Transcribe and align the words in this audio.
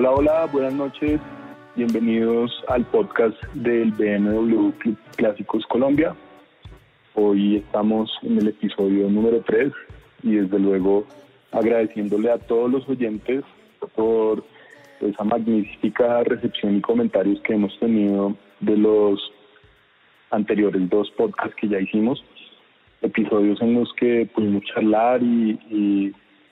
Hola, 0.00 0.12
hola, 0.12 0.46
buenas 0.52 0.74
noches. 0.74 1.20
Bienvenidos 1.74 2.52
al 2.68 2.84
podcast 2.84 3.36
del 3.54 3.90
BMW 3.90 4.70
Club 4.78 4.96
Clásicos 5.16 5.66
Colombia. 5.66 6.14
Hoy 7.16 7.56
estamos 7.56 8.08
en 8.22 8.38
el 8.38 8.46
episodio 8.46 9.10
número 9.10 9.42
3 9.44 9.72
y 10.22 10.36
desde 10.36 10.60
luego 10.60 11.04
agradeciéndole 11.50 12.30
a 12.30 12.38
todos 12.38 12.70
los 12.70 12.88
oyentes 12.88 13.42
por 13.96 14.44
esa 15.00 15.24
magnífica 15.24 16.22
recepción 16.22 16.76
y 16.76 16.80
comentarios 16.80 17.40
que 17.40 17.54
hemos 17.54 17.76
tenido 17.80 18.36
de 18.60 18.76
los 18.76 19.20
anteriores 20.30 20.88
dos 20.90 21.10
podcasts 21.16 21.56
que 21.56 21.66
ya 21.66 21.80
hicimos, 21.80 22.24
episodios 23.02 23.60
en 23.62 23.74
los 23.74 23.92
que 23.94 24.30
pudimos 24.32 24.62
charlar 24.72 25.20
y, 25.24 25.58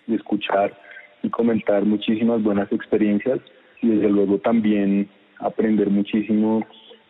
y, 0.08 0.12
escuchar 0.12 0.76
y 1.26 1.30
comentar 1.30 1.84
muchísimas 1.84 2.40
buenas 2.40 2.70
experiencias 2.70 3.40
y 3.82 3.88
desde 3.88 4.08
luego 4.08 4.38
también 4.38 5.08
aprender 5.40 5.90
muchísimo 5.90 6.64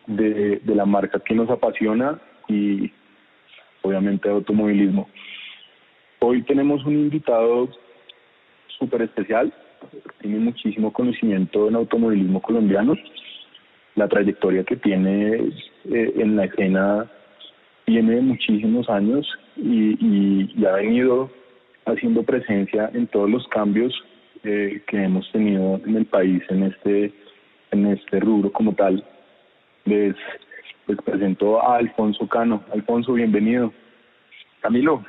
de, 0.07 0.59
la 0.65 0.85
marca 0.87 1.19
que 1.19 1.35
nos 1.35 1.49
apasiona 1.51 2.19
y 2.47 2.91
obviamente 3.83 4.27
automovilismo. 4.27 5.07
Hoy 6.19 6.41
tenemos 6.43 6.83
un 6.85 6.93
invitado 6.93 7.69
súper 8.79 9.03
especial, 9.03 9.53
tiene 10.19 10.39
muchísimo 10.39 10.91
conocimiento 10.91 11.67
en 11.67 11.75
automovilismo 11.75 12.41
colombiano, 12.41 12.95
la 13.93 14.07
trayectoria 14.07 14.63
que 14.63 14.77
tiene 14.77 15.51
eh, 15.91 16.13
en 16.15 16.35
la 16.35 16.45
escena 16.45 17.05
tiene 17.85 18.19
muchísimos 18.21 18.89
años 18.89 19.27
y, 19.55 19.95
y, 20.03 20.65
ha 20.65 20.71
venido 20.71 21.29
haciendo 21.87 22.23
presencia 22.23 22.89
en 22.93 23.07
todos 23.07 23.29
los 23.29 23.47
cambios 23.47 23.93
eh, 24.43 24.81
que 24.87 25.03
hemos 25.03 25.29
tenido 25.31 25.81
en 25.85 25.95
el 25.95 26.05
país 26.05 26.43
en 26.49 26.63
este 26.63 27.13
en 27.71 27.87
este 27.87 28.19
rubro 28.19 28.51
como 28.51 28.73
tal. 28.73 29.03
Les, 29.85 30.15
les 30.87 30.97
presento 31.01 31.61
a 31.61 31.77
Alfonso 31.77 32.27
Cano. 32.27 32.63
Alfonso, 32.73 33.13
bienvenido. 33.13 33.73
Camilo, 34.61 35.03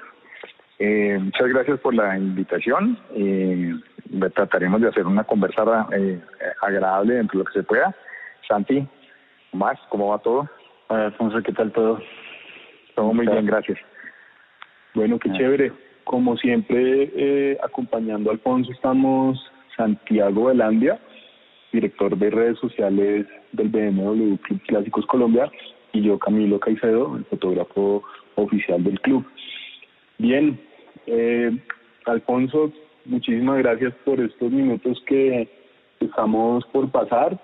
eh, 0.79 1.19
muchas 1.21 1.49
gracias 1.49 1.81
por 1.81 1.95
la 1.95 2.17
invitación. 2.17 2.99
Eh, 3.15 3.75
trataremos 4.34 4.81
de 4.81 4.89
hacer 4.89 5.06
una 5.06 5.25
conversa 5.25 5.89
eh, 5.93 6.21
agradable 6.62 7.15
dentro 7.15 7.39
de 7.39 7.45
lo 7.45 7.51
que 7.51 7.59
se 7.59 7.65
pueda. 7.65 7.95
Santi, 8.47 8.87
más, 9.53 9.79
¿cómo 9.89 10.09
va 10.09 10.19
todo? 10.19 10.49
Alfonso, 10.89 11.43
¿qué 11.43 11.53
tal 11.53 11.73
todo? 11.73 12.01
Todo 12.95 13.12
muy 13.12 13.27
bien, 13.27 13.47
gracias. 13.47 13.79
Bueno, 14.95 15.19
qué 15.19 15.31
ah. 15.31 15.37
chévere. 15.37 15.73
Como 16.09 16.39
siempre, 16.39 17.12
eh, 17.14 17.59
acompañando 17.62 18.31
a 18.31 18.33
Alfonso, 18.33 18.73
estamos 18.73 19.39
Santiago 19.77 20.47
Velandia, 20.47 20.98
director 21.70 22.17
de 22.17 22.31
redes 22.31 22.59
sociales 22.61 23.27
del 23.53 23.69
BMW 23.69 24.37
Club 24.37 24.62
Clásicos 24.69 25.05
Colombia, 25.05 25.53
y 25.92 26.00
yo, 26.00 26.19
Camilo 26.19 26.59
Caicedo, 26.61 27.15
el 27.15 27.27
fotógrafo 27.27 28.03
oficial 28.37 28.83
del 28.84 28.98
club. 29.03 29.23
Bien, 30.17 30.59
eh, 31.06 31.55
Alfonso, 32.06 32.72
muchísimas 33.05 33.59
gracias 33.59 33.93
por 34.06 34.19
estos 34.19 34.50
minutos 34.50 35.03
que 35.06 35.47
estamos 36.00 36.65
por 36.72 36.91
pasar. 36.91 37.39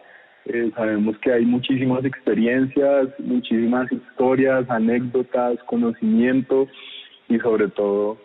Eh, 0.47 0.71
sabemos 0.75 1.19
que 1.19 1.33
hay 1.33 1.45
muchísimas 1.45 2.03
experiencias, 2.07 3.09
muchísimas 3.19 3.93
historias, 3.93 4.65
anécdotas, 4.71 5.63
conocimiento 5.65 6.67
y 7.29 7.39
sobre 7.41 7.69
todo 7.69 8.24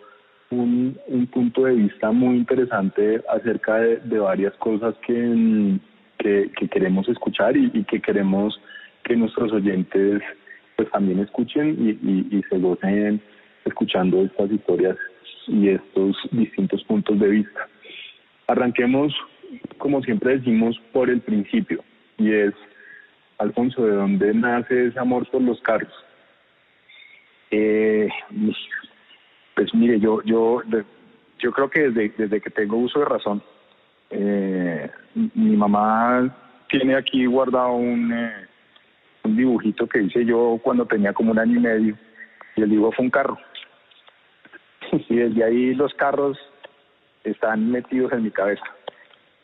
un, 0.50 0.98
un 1.06 1.26
punto 1.28 1.64
de 1.64 1.74
vista 1.74 2.10
muy 2.10 2.36
interesante 2.36 3.22
acerca 3.28 3.76
de, 3.76 4.18
varias 4.18 4.54
cosas 4.54 4.94
que, 5.06 5.78
que, 6.18 6.68
queremos 6.68 7.08
escuchar 7.08 7.56
y, 7.56 7.70
y, 7.72 7.84
que 7.84 8.00
queremos 8.00 8.60
que 9.04 9.16
nuestros 9.16 9.52
oyentes 9.52 10.22
pues 10.76 10.90
también 10.90 11.20
escuchen 11.20 11.76
y, 11.78 11.90
y, 11.90 12.38
y 12.38 12.42
se 12.48 12.58
gocen 12.58 13.20
escuchando 13.64 14.22
estas 14.22 14.50
historias 14.50 14.96
y 15.46 15.68
estos 15.68 16.16
distintos 16.32 16.82
puntos 16.84 17.18
de 17.18 17.28
vista. 17.28 17.68
Arranquemos, 18.46 19.14
como 19.78 20.02
siempre 20.02 20.38
decimos, 20.38 20.80
por 20.92 21.10
el 21.10 21.20
principio, 21.20 21.82
y 22.18 22.32
es, 22.32 22.54
Alfonso, 23.38 23.84
¿de 23.84 23.94
dónde 23.94 24.34
nace 24.34 24.88
ese 24.88 24.98
amor 24.98 25.28
por 25.30 25.42
los 25.42 25.60
carros? 25.60 25.92
Eh, 27.50 28.08
pues 29.60 29.74
mire, 29.74 30.00
yo, 30.00 30.22
yo, 30.22 30.62
yo 31.38 31.52
creo 31.52 31.68
que 31.68 31.90
desde, 31.90 32.14
desde 32.16 32.40
que 32.40 32.48
tengo 32.48 32.78
uso 32.78 33.00
de 33.00 33.04
razón, 33.04 33.42
eh, 34.08 34.90
mi 35.34 35.54
mamá 35.54 36.34
tiene 36.70 36.96
aquí 36.96 37.26
guardado 37.26 37.74
un, 37.74 38.10
eh, 38.10 38.48
un 39.24 39.36
dibujito 39.36 39.86
que 39.86 40.00
hice 40.00 40.24
yo 40.24 40.58
cuando 40.62 40.86
tenía 40.86 41.12
como 41.12 41.32
un 41.32 41.38
año 41.38 41.58
y 41.58 41.60
medio, 41.60 41.98
y 42.56 42.62
el 42.62 42.70
dibujo 42.70 42.92
fue 42.92 43.04
un 43.04 43.10
carro 43.10 43.36
y 44.92 45.14
desde 45.14 45.44
ahí 45.44 45.74
los 45.74 45.92
carros 45.92 46.38
están 47.24 47.70
metidos 47.70 48.14
en 48.14 48.22
mi 48.22 48.30
cabeza. 48.30 48.64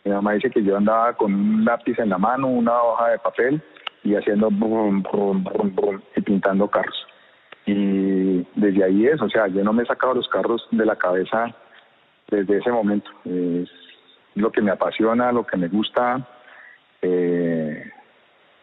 Mi 0.02 0.12
mamá 0.12 0.32
dice 0.32 0.48
que 0.48 0.64
yo 0.64 0.78
andaba 0.78 1.12
con 1.12 1.34
un 1.34 1.62
lápiz 1.66 1.98
en 1.98 2.08
la 2.08 2.16
mano, 2.16 2.48
una 2.48 2.72
hoja 2.80 3.08
de 3.10 3.18
papel 3.18 3.62
y 4.02 4.14
haciendo 4.14 4.48
brum, 4.50 5.02
brum, 5.02 5.44
brum, 5.44 6.00
y 6.16 6.22
pintando 6.22 6.68
carros. 6.68 7.06
Y 7.66 8.15
desde 8.54 8.84
ahí 8.84 9.06
es, 9.06 9.20
o 9.20 9.28
sea, 9.28 9.46
yo 9.48 9.62
no 9.62 9.72
me 9.72 9.82
he 9.82 9.86
sacado 9.86 10.14
los 10.14 10.28
carros 10.28 10.66
de 10.70 10.84
la 10.84 10.96
cabeza 10.96 11.54
desde 12.28 12.58
ese 12.58 12.70
momento. 12.70 13.10
Es 13.24 13.70
lo 14.34 14.50
que 14.50 14.62
me 14.62 14.70
apasiona, 14.70 15.32
lo 15.32 15.46
que 15.46 15.56
me 15.56 15.68
gusta, 15.68 16.26
eh, 17.02 17.90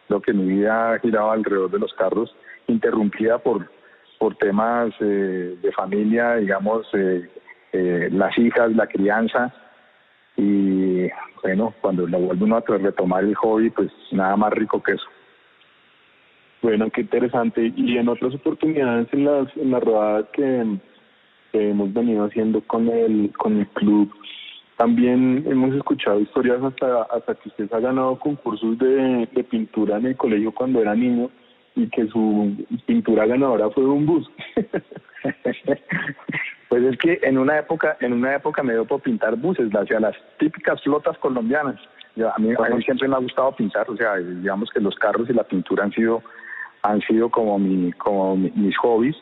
lo 0.08 0.20
que 0.20 0.32
mi 0.32 0.46
vida 0.46 0.92
ha 0.92 0.98
girado 0.98 1.30
alrededor 1.30 1.70
de 1.70 1.78
los 1.78 1.92
carros, 1.94 2.34
interrumpida 2.66 3.38
por 3.38 3.68
por 4.18 4.36
temas 4.36 4.94
eh, 5.00 5.58
de 5.60 5.72
familia, 5.72 6.36
digamos, 6.36 6.86
eh, 6.94 8.08
las 8.10 8.38
hijas, 8.38 8.72
la 8.72 8.86
crianza. 8.86 9.52
Y 10.36 11.08
bueno, 11.42 11.74
cuando 11.80 12.06
lo 12.06 12.18
vuelve 12.18 12.44
uno 12.44 12.56
a 12.56 12.78
retomar 12.78 13.24
el 13.24 13.34
hobby, 13.34 13.68
pues 13.70 13.92
nada 14.12 14.36
más 14.36 14.52
rico 14.52 14.82
que 14.82 14.92
eso. 14.92 15.04
Bueno, 16.64 16.88
qué 16.88 17.02
interesante. 17.02 17.74
Y 17.76 17.98
en 17.98 18.08
otras 18.08 18.34
oportunidades, 18.34 19.06
en 19.12 19.26
las, 19.26 19.54
en 19.54 19.70
las 19.70 19.84
rodadas 19.84 20.24
que, 20.32 20.64
hemos 21.52 21.92
venido 21.92 22.24
haciendo 22.24 22.62
con 22.62 22.88
el, 22.88 23.30
con 23.36 23.58
el 23.58 23.66
club, 23.68 24.10
también 24.78 25.44
hemos 25.46 25.74
escuchado 25.74 26.20
historias 26.20 26.62
hasta, 26.62 27.02
hasta 27.02 27.34
que 27.34 27.50
usted 27.50 27.70
ha 27.70 27.80
ganado 27.80 28.18
concursos 28.18 28.78
de, 28.78 29.28
de 29.30 29.44
pintura 29.44 29.98
en 29.98 30.06
el 30.06 30.16
colegio 30.16 30.52
cuando 30.52 30.80
era 30.80 30.94
niño 30.94 31.28
y 31.76 31.86
que 31.88 32.06
su 32.08 32.56
pintura 32.86 33.26
ganadora 33.26 33.68
fue 33.68 33.84
un 33.84 34.06
bus. 34.06 34.26
pues 36.70 36.82
es 36.82 36.96
que 36.96 37.20
en 37.24 37.36
una 37.36 37.58
época, 37.58 37.98
en 38.00 38.14
una 38.14 38.36
época 38.36 38.62
me 38.62 38.72
dio 38.72 38.86
por 38.86 39.02
pintar 39.02 39.36
buses, 39.36 39.68
o 39.74 39.86
sea, 39.86 40.00
las 40.00 40.16
típicas 40.38 40.82
flotas 40.82 41.18
colombianas. 41.18 41.76
a, 42.16 42.38
mí, 42.40 42.54
a 42.58 42.74
mí 42.74 42.82
siempre 42.84 43.06
me 43.06 43.16
ha 43.16 43.20
gustado 43.20 43.54
pintar, 43.54 43.90
o 43.90 43.96
sea, 43.98 44.16
digamos 44.16 44.70
que 44.70 44.80
los 44.80 44.94
carros 44.94 45.28
y 45.28 45.34
la 45.34 45.44
pintura 45.44 45.84
han 45.84 45.92
sido, 45.92 46.22
han 46.84 47.00
sido 47.00 47.28
como 47.30 47.58
mi, 47.58 47.92
como 47.92 48.36
mis 48.36 48.76
hobbies. 48.78 49.16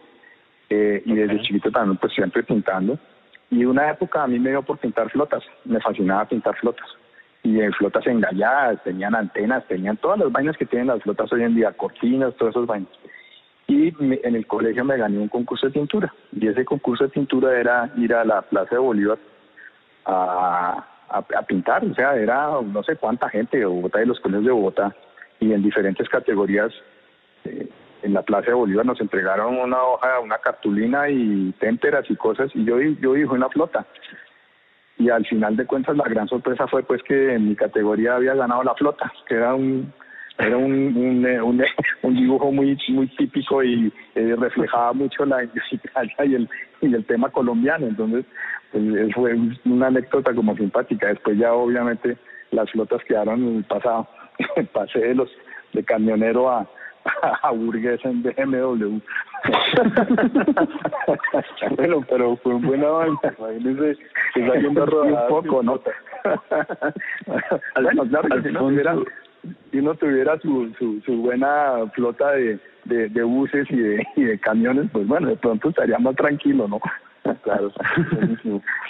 Eh, 0.69 1.03
y 1.05 1.15
desde 1.15 1.43
chiquito 1.43 1.71
también 1.71 1.97
pues 1.97 2.13
siempre 2.13 2.43
pintando. 2.43 2.99
Y 3.51 3.65
una 3.65 3.91
época 3.91 4.23
a 4.23 4.27
mí 4.27 4.39
me 4.39 4.51
dio 4.51 4.63
por 4.63 4.79
pintar 4.79 5.11
flotas, 5.11 5.43
me 5.65 5.81
fascinaba 5.81 6.25
pintar 6.27 6.57
flotas 6.57 6.87
y 7.43 7.61
en 7.61 7.73
flotas 7.73 8.07
engalladas, 8.07 8.83
tenían 8.85 9.15
antenas, 9.15 9.67
tenían 9.67 9.97
todas 9.97 10.19
las 10.19 10.31
vainas 10.31 10.57
que 10.57 10.67
tienen 10.67 10.89
las 10.89 11.03
flotas 11.03 11.33
hoy 11.33 11.43
en 11.43 11.55
día, 11.55 11.73
cortinas, 11.73 12.35
todas 12.37 12.55
esas 12.55 12.67
vainas. 12.67 12.91
Y 13.67 13.93
en 13.99 14.35
el 14.35 14.47
colegio 14.47 14.85
me 14.85 14.97
gané 14.97 15.19
un 15.19 15.29
concurso 15.29 15.67
de 15.67 15.73
pintura, 15.73 16.13
y 16.33 16.47
ese 16.47 16.65
concurso 16.65 17.05
de 17.05 17.11
pintura 17.11 17.59
era 17.59 17.91
ir 17.97 18.15
a 18.15 18.25
la 18.25 18.43
Plaza 18.43 18.77
de 18.77 18.79
Bolívar 18.79 19.19
a, 20.05 20.85
a, 21.09 21.43
pintar, 21.43 21.85
o 21.85 21.95
sea, 21.95 22.15
era 22.15 22.61
no 22.65 22.83
sé 22.83 22.97
cuánta 22.97 23.29
gente 23.29 23.59
de 23.59 23.65
Bogotá, 23.65 23.99
de 23.99 24.07
los 24.07 24.21
colegios 24.21 24.45
de 24.45 24.53
Bogotá, 24.53 24.95
y 25.41 25.53
en 25.53 25.63
diferentes 25.63 26.09
categorías. 26.09 26.73
Eh, 27.45 27.69
en 28.03 28.15
la 28.15 28.23
Plaza 28.23 28.49
de 28.49 28.55
Bolívar 28.55 28.85
nos 28.85 29.01
entregaron 29.01 29.57
una 29.57 29.83
hoja, 29.83 30.19
una 30.21 30.39
cartulina 30.39 31.09
y 31.09 31.53
témperas 31.61 32.05
y 32.11 32.17
cosas, 32.17 32.51
y 32.55 32.65
yo, 32.65 32.81
yo 32.81 33.15
dibujé 33.15 33.37
una 33.37 33.49
flota 33.49 33.87
y 34.99 35.11
al 35.11 35.27
final 35.27 35.57
de 35.57 35.67
cuentas 35.67 35.97
la 35.97 36.05
gran 36.05 36.29
sorpresa 36.29 36.67
fue 36.69 36.83
pues 36.83 37.03
que 37.03 37.35
en 37.35 37.49
mi 37.49 37.57
categoría 37.57 38.17
había 38.17 38.35
ganado 38.35 38.63
la 38.63 38.75
flota, 38.75 39.13
que 39.27 39.35
era 39.35 39.55
un 39.55 39.93
era 40.39 40.57
un, 40.57 40.97
un, 40.97 41.61
eh, 41.61 41.67
dibujo 42.03 42.51
muy 42.51 42.79
muy 42.89 43.07
típico 43.17 43.63
y 43.63 43.93
eh, 44.15 44.35
reflejaba 44.39 44.93
mucho 44.93 45.25
la 45.25 45.45
idiosincrasia 45.45 46.25
y 46.25 46.35
el, 46.35 46.49
y 46.81 46.95
el 46.95 47.05
tema 47.05 47.29
colombiano. 47.31 47.87
Entonces, 47.87 48.25
pues, 48.73 49.15
fue 49.15 49.37
una 49.67 49.89
anécdota 49.89 50.35
como 50.35 50.57
simpática. 50.57 51.09
Después 51.09 51.37
ya 51.37 51.53
obviamente 51.53 52.17
las 52.51 52.71
flotas 52.71 53.05
quedaron 53.05 53.47
en 53.47 53.57
el 53.59 53.65
pasado. 53.65 54.09
Pasé 54.73 55.01
de 55.01 55.15
los 55.15 55.31
de 55.75 55.85
camionero 55.85 56.51
a, 56.51 56.67
a 57.43 57.51
burguesa 57.51 58.09
en 58.09 58.23
BMW. 58.23 59.01
bueno, 61.77 62.05
pero 62.09 62.37
fue 62.37 62.55
un 62.55 62.63
buen 62.63 62.85
avance, 62.85 63.33
imagínese 63.39 63.99
que 64.35 64.41
está 64.41 64.55
yendo 64.57 64.85
un 65.03 65.19
poco, 65.29 65.63
¿no? 65.63 65.81
bueno, 67.83 68.05
claro 68.09 68.29
que 68.29 68.43
si 68.43 68.53
no 68.53 68.61
tuviera, 68.61 68.97
si 69.71 69.79
uno 69.79 69.95
tuviera 69.97 70.39
su, 70.39 70.73
su, 70.79 71.01
su 71.05 71.17
buena 71.17 71.91
flota 71.95 72.33
de, 72.33 72.59
de, 72.85 73.09
de 73.09 73.23
buses 73.23 73.67
y 73.71 73.77
de, 73.77 74.07
y 74.17 74.23
de 74.23 74.39
camiones, 74.39 74.89
pues 74.93 75.07
bueno, 75.07 75.29
de 75.29 75.37
pronto 75.37 75.71
estaría 75.71 75.99
más 75.99 76.15
tranquilo, 76.15 76.69
¿no? 76.69 76.81
claro, 77.43 77.73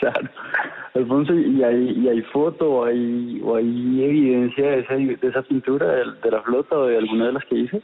claro. 0.00 0.28
Alfonso, 0.94 1.34
¿y 1.34 1.62
hay, 1.62 1.90
y 1.98 2.08
hay 2.08 2.22
foto 2.22 2.70
o 2.70 2.84
hay, 2.84 3.40
o 3.42 3.56
hay 3.56 4.04
evidencia 4.04 4.70
de 4.70 4.80
esa, 4.80 4.94
de 4.94 5.18
esa 5.22 5.42
pintura, 5.42 5.86
de, 5.86 6.04
de 6.22 6.30
la 6.30 6.42
flota 6.42 6.76
o 6.76 6.86
de 6.86 6.98
alguna 6.98 7.26
de 7.26 7.32
las 7.32 7.44
que 7.46 7.56
hice? 7.56 7.82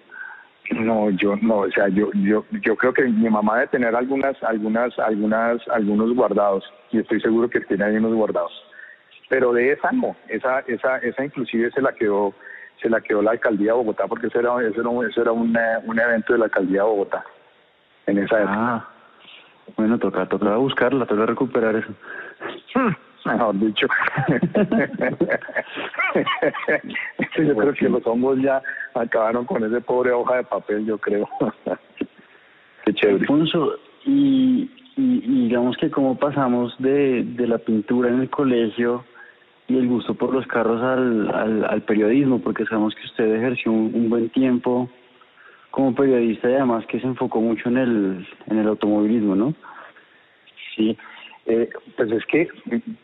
No, 0.71 1.09
yo 1.11 1.35
no, 1.37 1.61
o 1.61 1.71
sea, 1.71 1.89
yo 1.89 2.11
yo 2.15 2.45
yo 2.63 2.77
creo 2.77 2.93
que 2.93 3.05
mi 3.05 3.31
mamá 3.31 3.55
debe 3.55 3.69
tener 3.69 3.97
algunas 3.97 4.41
algunas 4.43 4.99
algunas 4.99 5.67
algunos 5.69 6.15
guardados 6.15 6.65
y 6.91 6.99
estoy 6.99 7.21
seguro 7.21 7.49
que 7.49 7.61
tiene 7.61 7.85
ahí 7.85 7.97
unos 7.97 8.15
guardados. 8.15 8.53
Pero 9.31 9.53
de 9.53 9.73
esa 9.73 9.91
no, 9.93 10.15
esa 10.29 10.61
esa 10.61 10.99
esa 10.99 11.25
inclusive 11.25 11.71
se 11.71 11.81
la 11.81 11.93
quedó 11.93 12.35
se 12.83 12.91
la 12.91 13.01
quedó 13.01 13.23
la 13.23 13.31
alcaldía 13.33 13.73
de 13.73 13.79
Bogotá 13.79 14.07
porque 14.07 14.27
eso 14.27 14.41
era 14.41 14.51
eso 14.63 14.81
era, 14.81 15.09
eso 15.09 15.23
era 15.23 15.33
un, 15.33 15.57
un 15.85 16.01
evento 16.01 16.35
de 16.35 16.39
la 16.39 16.45
alcaldía 16.47 16.83
de 16.83 16.89
Bogotá 16.89 17.25
en 18.07 18.19
esa 18.19 18.39
época. 18.39 18.55
Ah, 18.55 18.89
bueno, 19.77 19.99
toca 19.99 20.27
toca 20.27 20.57
buscarla, 20.57 21.07
toca 21.07 21.27
recuperar 21.27 21.77
eso. 21.77 21.93
Mejor 23.33 23.59
dicho. 23.59 23.87
yo 27.39 27.57
creo 27.57 27.75
que 27.75 27.89
los 27.89 28.07
hongos 28.07 28.41
ya 28.41 28.63
acabaron 28.95 29.45
con 29.45 29.65
ese 29.65 29.81
pobre 29.81 30.13
hoja 30.13 30.37
de 30.37 30.45
papel, 30.45 30.87
yo 30.87 30.99
creo. 30.99 31.29
Qué 32.85 32.95
chévere. 32.95 33.21
Alfonso, 33.21 33.75
y, 34.05 34.71
y, 34.97 35.21
digamos 35.21 35.77
que 35.77 35.91
cómo 35.91 36.19
pasamos 36.19 36.75
de, 36.79 37.25
de 37.25 37.47
la 37.47 37.59
pintura 37.59 38.09
en 38.09 38.21
el 38.21 38.31
colegio 38.31 39.05
y 39.69 39.77
el 39.77 39.87
gusto 39.87 40.15
por 40.15 40.33
los 40.33 40.47
carros 40.47 40.83
al, 40.83 41.31
al, 41.35 41.65
al 41.65 41.83
periodismo, 41.83 42.41
porque 42.41 42.65
sabemos 42.65 42.95
que 42.95 43.05
usted 43.05 43.35
ejerció 43.35 43.71
un, 43.71 43.93
un, 43.95 44.09
buen 44.09 44.31
tiempo 44.31 44.89
como 45.71 45.95
periodista 45.95 46.49
y 46.49 46.55
además 46.55 46.87
que 46.87 46.99
se 47.01 47.07
enfocó 47.07 47.43
mucho 47.43 47.69
en 47.69 47.77
el, 47.77 48.27
en 48.47 48.59
el 48.59 48.69
automovilismo, 48.69 49.35
¿no? 49.35 49.55
Sí, 50.75 50.97
eh, 51.49 51.71
pues 51.97 52.13
es 52.13 52.27
que 52.27 52.47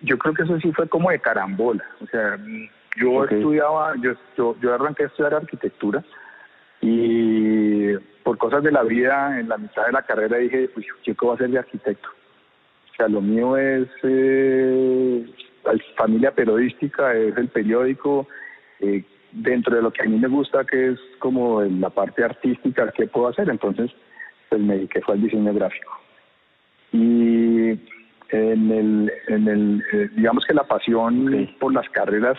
yo 0.02 0.19
creo 0.19 0.35
que 0.35 0.43
eso 0.43 0.61
sí 0.61 0.70
fue 0.73 0.87
como 0.87 1.11
de 1.11 1.19
carambola. 1.19 1.82
O 2.02 2.06
sea, 2.06 2.38
yo 3.00 3.25
estudiaba, 3.25 3.94
yo, 4.02 4.12
yo, 4.61 4.75
arranqué 4.75 5.05
a 5.05 5.06
estudiar 5.06 5.35
arquitectura 5.35 6.05
y 6.82 7.94
por 8.23 8.37
cosas 8.37 8.62
de 8.62 8.70
la 8.70 8.82
vida, 8.82 9.41
en 9.41 9.49
la 9.49 9.56
mitad 9.56 9.87
de 9.87 9.93
la 9.93 10.02
carrera 10.02 10.37
dije, 10.37 10.69
pues 10.75 10.85
yo 11.05 11.17
qué 11.17 11.25
voy 11.25 11.35
a 11.35 11.38
ser 11.38 11.50
de 11.50 11.58
arquitecto. 11.58 12.08
O 12.93 12.96
sea, 12.96 13.08
lo 13.08 13.23
mío 13.23 13.56
es 13.56 13.88
eh, 14.02 15.26
familia 15.96 16.31
periodística, 16.31 17.14
es 17.14 17.35
el 17.38 17.49
periódico, 17.49 18.29
eh, 18.81 19.05
dentro 19.32 19.75
de 19.75 19.82
lo 19.82 19.91
que 19.91 20.02
a 20.02 20.05
mí 20.05 20.19
me 20.19 20.29
gusta, 20.29 20.64
que 20.64 20.91
es 20.91 20.99
como 21.19 21.62
la 21.62 21.88
parte 21.88 22.23
artística, 22.23 22.93
¿qué 22.93 23.06
puedo 23.06 23.29
hacer? 23.29 23.49
Entonces, 23.49 23.91
pues 24.50 24.61
me 24.61 24.75
dediqué 24.75 25.00
fue 25.00 25.14
al 25.14 25.23
diseño 25.23 25.55
gráfico. 25.55 25.99
Y 26.93 27.81
en 28.35 28.71
el, 28.71 29.13
en 29.29 29.49
el 29.49 29.85
eh, 29.93 30.09
digamos 30.17 30.45
que 30.45 30.55
la 30.55 30.65
pasión 30.65 31.49
por 31.61 31.73
las 31.73 31.89
carreras 31.91 32.37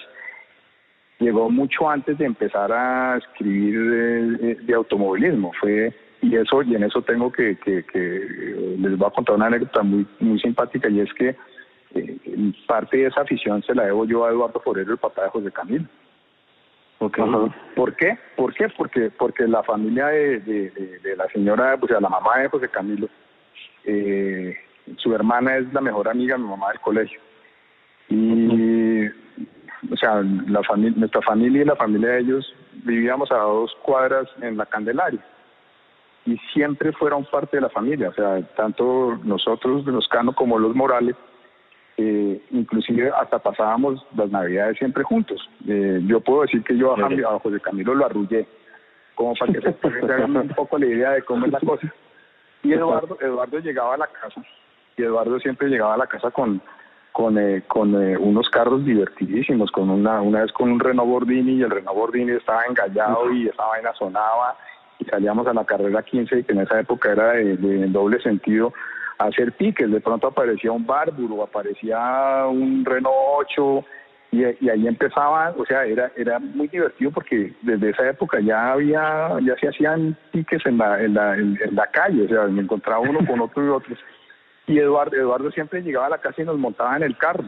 llegó 1.20 1.50
mucho 1.50 1.90
antes 1.90 2.18
de 2.18 2.26
empezar 2.26 2.72
a 2.72 3.18
escribir 3.18 3.80
de, 3.80 4.56
de, 4.56 4.74
automovilismo. 4.74 5.54
Fue 5.60 5.94
y 6.22 6.36
eso 6.36 6.64
y 6.64 6.76
en 6.76 6.84
eso 6.84 7.02
tengo 7.02 7.32
que, 7.32 7.58
que, 7.58 7.84
que, 7.86 8.76
les 8.78 8.98
voy 8.98 9.08
a 9.08 9.12
contar 9.12 9.36
una 9.36 9.46
anécdota 9.46 9.84
muy 9.84 10.06
muy 10.20 10.40
simpática 10.40 10.90
y 10.90 11.00
es 11.00 11.14
que 11.14 11.36
eh, 11.94 12.18
parte 12.68 12.98
de 12.98 13.08
esa 13.08 13.22
afición 13.22 13.64
se 13.64 13.74
la 13.74 13.86
debo 13.86 14.06
yo 14.06 14.26
a 14.26 14.32
Eduardo 14.32 14.60
Forero, 14.60 14.92
el 14.92 14.98
papá 14.98 15.24
de 15.24 15.30
José 15.30 15.52
Camilo. 15.52 15.86
Okay. 16.98 17.24
¿Por 17.76 17.96
qué? 17.96 18.18
¿Por 18.36 18.54
qué? 18.54 18.68
Porque 18.70 19.12
porque 19.18 19.48
la 19.48 19.64
familia 19.64 20.08
de, 20.08 20.40
de, 20.40 21.00
de, 21.04 21.16
la 21.16 21.28
señora, 21.28 21.78
o 21.80 21.88
sea, 21.88 22.00
la 22.00 22.10
mamá 22.10 22.40
de 22.40 22.50
José 22.50 22.70
Camilo, 22.70 23.08
eh, 23.84 24.56
su 24.98 25.14
hermana 25.14 25.58
es 25.58 25.74
la 25.74 25.82
mejor 25.82 26.08
amiga 26.08 26.36
de 26.36 26.44
mi 26.44 26.50
mamá 26.50 26.70
del 26.70 26.80
colegio. 26.80 27.20
Y, 28.10 29.08
o 29.92 29.98
sea, 30.00 30.22
la 30.48 30.64
familia, 30.64 30.98
nuestra 30.98 31.22
familia 31.22 31.62
y 31.64 31.66
la 31.66 31.76
familia 31.76 32.10
de 32.10 32.20
ellos 32.20 32.56
vivíamos 32.84 33.32
a 33.32 33.38
dos 33.38 33.76
cuadras 33.84 34.28
en 34.42 34.58
la 34.58 34.66
Candelaria. 34.66 35.20
Y 36.26 36.38
siempre 36.54 36.92
fueron 36.94 37.26
parte 37.26 37.58
de 37.58 37.62
la 37.62 37.70
familia, 37.70 38.10
o 38.10 38.14
sea, 38.14 38.42
tanto 38.56 39.20
nosotros 39.24 39.86
de 39.86 39.92
los 39.92 40.08
Cano 40.08 40.34
como 40.34 40.58
los 40.58 40.76
Morales, 40.76 41.16
eh, 41.98 42.44
inclusive 42.52 43.12
hasta 43.12 43.40
pasábamos 43.40 44.06
las 44.16 44.30
navidades 44.32 44.78
siempre 44.78 45.04
juntos. 45.04 45.40
Eh, 45.68 46.02
yo 46.06 46.20
puedo 46.22 46.42
decir 46.42 46.64
que 46.64 46.78
yo 46.78 46.96
a, 46.96 47.06
a 47.06 47.40
José 47.40 47.60
Camilo 47.60 47.94
lo 47.94 48.06
arrullé, 48.06 48.48
como 49.14 49.36
para 49.36 49.54
que 49.54 49.62
se 49.62 50.14
hagan 50.14 50.36
un 50.36 50.50
poco 50.50 50.78
la 50.80 50.88
idea 50.88 51.12
de 51.12 51.22
cómo 51.22 51.46
es 51.46 51.52
la 51.52 51.60
cosa. 51.60 51.94
Y 52.64 52.74
Eduardo, 52.74 53.18
Eduardo 53.22 53.60
llegaba 53.60 53.94
a 53.94 53.98
la 53.98 54.08
casa 54.08 54.44
y 54.98 55.04
Eduardo 55.04 55.40
siempre 55.40 55.68
llegaba 55.68 55.96
a 55.96 55.98
la 55.98 56.08
casa 56.08 56.32
con 56.32 56.62
con, 57.16 57.38
eh, 57.38 57.64
con 57.66 57.96
eh, 57.96 58.18
unos 58.18 58.50
carros 58.50 58.84
divertidísimos, 58.84 59.72
con 59.72 59.90
una, 59.90 60.22
una 60.22 60.42
vez 60.42 60.52
con 60.52 60.70
un 60.70 60.82
Renault 60.82 61.10
Bordini 61.10 61.54
y 61.54 61.62
el 61.62 61.70
Renault 61.70 61.98
Bordini 61.98 62.34
estaba 62.34 62.66
engallado 62.66 63.32
y 63.32 63.48
esa 63.48 63.66
vaina 63.68 63.94
sonaba 63.94 64.58
y 65.00 65.06
salíamos 65.06 65.48
a 65.48 65.54
la 65.54 65.64
carrera 65.64 66.04
15 66.04 66.44
que 66.44 66.52
en 66.52 66.60
esa 66.60 66.82
época 66.82 67.14
era 67.14 67.32
de, 67.32 67.56
doble 67.88 68.20
sentido 68.20 68.74
hacer 69.18 69.54
piques, 69.54 69.90
de 69.90 70.02
pronto 70.02 70.28
aparecía 70.28 70.74
un 70.74 70.86
Barburo, 70.86 71.42
aparecía 71.42 72.48
un 72.50 72.84
Renault 72.84 73.16
8 73.48 73.86
y, 74.34 74.44
ahí 74.44 74.86
empezaba, 74.86 75.54
o 75.58 75.66
sea, 75.66 75.86
era 75.86 76.12
era 76.18 76.38
muy 76.40 76.68
divertido 76.68 77.12
porque 77.12 77.54
desde 77.62 77.92
esa 77.92 78.10
época 78.10 78.42
ya 78.42 78.74
había, 78.74 79.40
ya 79.42 79.56
se 79.62 79.70
hacían 79.70 80.18
piques 80.34 80.66
en 80.66 80.80
la, 80.80 81.02
en 81.02 81.14
la, 81.14 81.38
en 81.38 81.58
la 81.72 81.88
calle, 81.92 82.26
o 82.26 82.28
sea, 82.28 82.44
me 82.48 82.62
encontraba 82.62 83.00
uno 83.00 83.26
con 83.26 83.40
otro 83.40 83.66
y 83.66 83.70
otros 83.70 83.98
y 84.68 84.80
Eduardo, 84.80 85.16
Eduardo 85.16 85.52
siempre 85.52 85.82
llegaba 85.82 86.08
a 86.08 86.12
la 86.12 86.18
casa 86.18 86.42
y 86.42 86.46
nos 86.46 86.58
montaba 86.58 86.96
en 86.98 87.04
el 87.04 87.18
carro. 87.18 87.46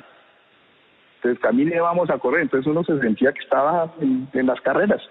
Entonces, 1.16 1.42
Camille 1.42 1.76
íbamos 1.76 2.10
a 2.10 2.20
correr, 2.20 2.42
entonces 2.42 2.68
uno 2.68 2.84
se 2.84 3.00
sentía 3.00 3.32
que 3.32 3.44
estaba 3.44 3.92
en, 4.00 4.46
las 4.46 4.62
carreras. 4.62 5.02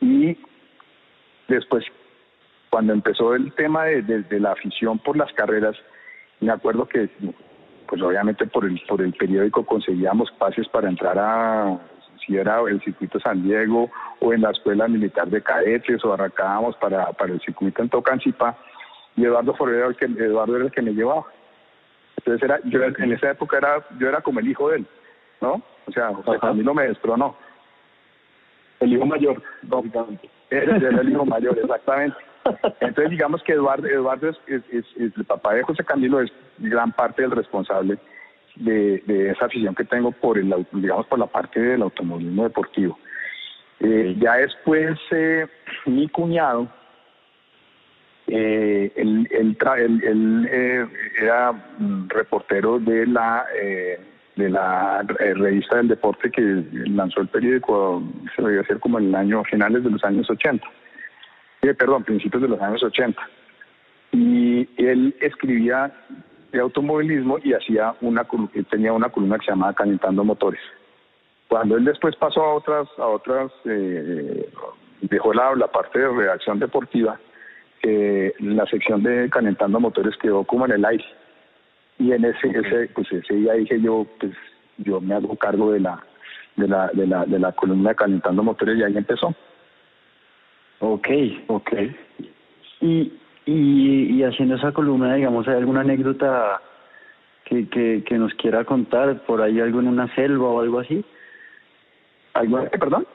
Y 0.00 0.36
después, 1.46 1.84
cuando 2.70 2.92
empezó 2.92 3.34
el 3.34 3.52
tema 3.52 3.84
de, 3.84 4.40
la 4.40 4.52
afición 4.52 4.98
por 4.98 5.16
las 5.16 5.32
carreras, 5.34 5.76
me 6.40 6.50
acuerdo 6.50 6.86
que, 6.86 7.08
pues 7.86 8.02
obviamente 8.02 8.46
por 8.46 8.64
el, 8.64 8.80
por 8.88 9.00
el 9.00 9.12
periódico 9.12 9.64
conseguíamos 9.64 10.30
pases 10.32 10.68
para 10.68 10.88
entrar 10.88 11.16
a, 11.18 11.78
si 12.26 12.36
era 12.36 12.60
el 12.68 12.82
circuito 12.82 13.20
San 13.20 13.44
Diego 13.44 13.90
o 14.20 14.32
en 14.32 14.42
la 14.42 14.50
escuela 14.50 14.88
militar 14.88 15.28
de 15.28 15.40
cadetes 15.40 16.04
o 16.04 16.12
arrancábamos 16.12 16.76
para, 16.76 17.12
para 17.12 17.32
el 17.32 17.40
circuito 17.40 17.82
en 17.82 17.88
Tocancipá 17.88 18.56
y 19.18 19.24
Eduardo 19.24 19.54
Forero 19.54 19.78
era 19.78 19.88
el 19.88 19.96
que, 19.96 20.04
Eduardo 20.04 20.56
era 20.56 20.64
el 20.66 20.70
que 20.70 20.82
me 20.82 20.92
llevaba. 20.92 21.26
Entonces 22.18 22.42
era, 22.42 22.60
yo 22.64 22.82
en 22.84 23.12
esa 23.12 23.30
época 23.32 23.58
era, 23.58 23.84
yo 23.98 24.08
era 24.08 24.20
como 24.20 24.38
el 24.40 24.48
hijo 24.48 24.70
de 24.70 24.78
él, 24.78 24.86
¿no? 25.40 25.60
O 25.86 25.92
sea, 25.92 26.10
mí 26.52 26.62
no 26.62 26.74
me 26.74 26.88
destronó. 26.88 27.36
El 28.80 28.92
hijo 28.92 29.06
mayor, 29.06 29.42
básicamente. 29.62 30.30
Era, 30.50 30.76
el 30.76 31.10
hijo 31.10 31.24
mayor, 31.24 31.58
exactamente. 31.58 32.16
Entonces 32.80 33.10
digamos 33.10 33.42
que 33.42 33.52
Eduardo, 33.52 33.86
Eduardo 33.88 34.30
es, 34.30 34.38
es, 34.46 34.84
el 34.96 35.24
papá 35.24 35.54
de 35.54 35.64
José 35.64 35.84
Camilo 35.84 36.20
es 36.20 36.32
gran 36.58 36.92
parte 36.92 37.22
del 37.22 37.32
responsable 37.32 37.98
de, 38.54 39.02
de, 39.06 39.30
esa 39.30 39.46
afición 39.46 39.74
que 39.74 39.84
tengo 39.84 40.12
por 40.12 40.38
el 40.38 40.66
digamos 40.72 41.06
por 41.06 41.18
la 41.18 41.26
parte 41.26 41.60
del 41.60 41.82
automovilismo 41.82 42.44
deportivo. 42.44 42.98
Eh, 43.80 44.16
ya 44.18 44.34
después 44.36 44.98
eh, 45.10 45.46
mi 45.86 46.08
cuñado 46.08 46.68
eh, 48.30 48.92
él, 48.94 49.26
él, 49.30 50.48
eh, 50.50 50.86
era 51.20 51.52
reportero 52.08 52.78
de 52.78 53.06
la 53.06 53.46
eh, 53.58 53.98
de 54.36 54.50
la 54.50 55.04
eh, 55.18 55.34
revista 55.34 55.76
del 55.76 55.88
deporte 55.88 56.30
que 56.30 56.42
lanzó 56.90 57.22
el 57.22 57.28
periódico, 57.28 58.02
se 58.36 58.42
lo 58.42 58.50
iba 58.50 58.60
a 58.60 58.64
hacer 58.64 58.78
como 58.78 58.98
en 58.98 59.06
el 59.06 59.14
año 59.14 59.42
finales 59.44 59.82
de 59.82 59.90
los 59.90 60.04
años 60.04 60.30
80, 60.30 60.64
perdón, 61.76 62.04
principios 62.04 62.42
de 62.42 62.48
los 62.48 62.60
años 62.60 62.82
80. 62.82 63.20
Y 64.12 64.68
él 64.76 65.16
escribía 65.20 65.90
de 66.52 66.60
automovilismo 66.60 67.38
y 67.42 67.52
hacía 67.52 67.94
una 68.00 68.26
tenía 68.70 68.92
una 68.92 69.08
columna 69.08 69.38
que 69.38 69.46
se 69.46 69.50
llamaba 69.52 69.74
Calentando 69.74 70.22
Motores. 70.22 70.60
Cuando 71.48 71.76
él 71.76 71.84
después 71.84 72.14
pasó 72.16 72.42
a 72.42 72.54
otras 72.54 72.88
a 72.98 73.06
otras 73.06 73.50
dejó 73.64 75.32
la, 75.34 75.54
la 75.56 75.66
parte 75.66 75.98
de 75.98 76.08
redacción 76.08 76.58
deportiva 76.58 77.18
eh, 77.82 78.32
la 78.40 78.66
sección 78.66 79.02
de 79.02 79.28
calentando 79.30 79.80
motores 79.80 80.16
quedó 80.16 80.44
como 80.44 80.66
en 80.66 80.72
el 80.72 80.84
aire. 80.84 81.04
Y 81.98 82.12
en 82.12 82.24
ese, 82.24 82.48
ese, 82.48 82.88
pues 82.94 83.10
ese 83.12 83.34
día 83.34 83.54
dije 83.54 83.80
yo, 83.80 84.06
pues 84.20 84.32
yo 84.78 85.00
me 85.00 85.14
hago 85.14 85.36
cargo 85.36 85.72
de 85.72 85.80
la, 85.80 86.02
de 86.56 86.68
la, 86.68 86.88
de 86.88 87.06
la, 87.06 87.24
de 87.24 87.38
la 87.38 87.52
columna 87.52 87.90
de 87.90 87.96
calentando 87.96 88.42
motores 88.42 88.78
y 88.78 88.82
ahí 88.82 88.96
empezó. 88.96 89.34
Ok, 90.80 91.08
ok. 91.48 91.72
Y, 92.80 93.12
Y, 93.46 94.14
y 94.14 94.22
haciendo 94.24 94.56
esa 94.56 94.72
columna, 94.72 95.14
digamos, 95.14 95.48
¿hay 95.48 95.56
alguna 95.56 95.80
anécdota 95.80 96.60
que, 97.46 97.66
que, 97.70 98.04
que 98.04 98.18
nos 98.18 98.34
quiera 98.34 98.62
contar? 98.64 99.24
¿Por 99.24 99.40
ahí 99.40 99.58
algo 99.58 99.80
en 99.80 99.88
una 99.88 100.14
selva 100.14 100.48
o 100.48 100.60
algo 100.60 100.80
así? 100.80 101.02
¿Algo, 102.34 102.62
perdón? 102.78 103.06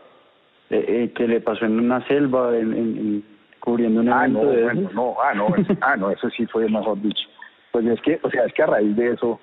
Eh, 0.71 0.85
eh, 0.87 1.11
que 1.13 1.27
le 1.27 1.39
pasó 1.39 1.65
en 1.65 1.79
una 1.79 2.01
selva, 2.07 2.57
en, 2.57 2.73
en, 2.73 3.23
cubriendo 3.63 4.01
un 4.01 4.09
ah, 4.09 4.25
evento 4.25 4.43
no, 4.43 4.51
de 4.51 4.63
bueno, 4.63 4.89
no, 4.93 5.15
ah, 5.23 5.33
no, 5.33 5.55
eso, 5.55 5.73
ah, 5.81 5.95
no, 5.95 6.11
eso 6.11 6.29
sí 6.31 6.45
fue 6.47 6.69
mejor 6.69 7.01
dicho. 7.01 7.27
Pues 7.71 7.85
es 7.85 8.01
que, 8.01 8.19
o 8.21 8.29
sea, 8.29 8.45
es 8.45 8.53
que 8.53 8.63
a 8.63 8.67
raíz 8.67 8.95
de 8.95 9.11
eso, 9.11 9.39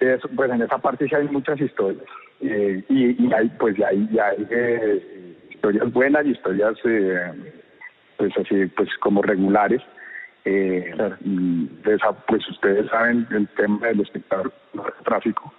de 0.00 0.14
eso 0.14 0.28
pues 0.34 0.50
en 0.50 0.62
esa 0.62 0.78
parte 0.78 1.08
sí 1.08 1.14
hay 1.14 1.28
muchas 1.28 1.60
historias. 1.60 2.04
Eh, 2.40 2.82
y, 2.88 3.24
y 3.24 3.32
hay, 3.32 3.48
pues 3.58 3.76
ya 3.76 3.88
hay, 3.88 4.08
ya 4.10 4.26
hay 4.26 4.46
eh, 4.50 5.36
historias 5.50 5.92
buenas 5.92 6.26
y 6.26 6.30
historias, 6.30 6.74
eh, 6.84 7.54
pues 8.16 8.36
así, 8.36 8.66
pues 8.76 8.88
como 8.98 9.22
regulares. 9.22 9.80
Eh, 10.44 10.92
de 11.20 11.94
esa, 11.94 12.12
pues 12.26 12.48
ustedes 12.48 12.90
saben 12.90 13.26
el 13.30 13.46
tema 13.48 13.86
del 13.88 14.00
espectador 14.00 14.52
de 14.72 14.82
tráfico 15.04 15.52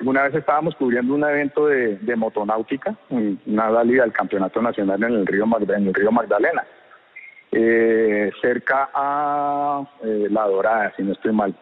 una 0.00 0.24
vez 0.24 0.34
estábamos 0.34 0.74
cubriendo 0.76 1.14
un 1.14 1.24
evento 1.24 1.66
de, 1.66 1.96
de 1.98 2.16
motonáutica, 2.16 2.94
una 3.10 3.70
válida 3.70 4.02
del 4.02 4.12
campeonato 4.12 4.60
nacional 4.60 5.02
en 5.02 5.12
el 5.12 5.26
río, 5.26 5.44
en 5.44 5.86
el 5.86 5.94
río 5.94 6.12
Magdalena, 6.12 6.64
eh, 7.52 8.30
cerca 8.40 8.90
a 8.92 9.84
eh, 10.02 10.26
La 10.30 10.46
Dorada, 10.46 10.92
si 10.96 11.02
no 11.02 11.12
estoy 11.12 11.32
mal. 11.32 11.54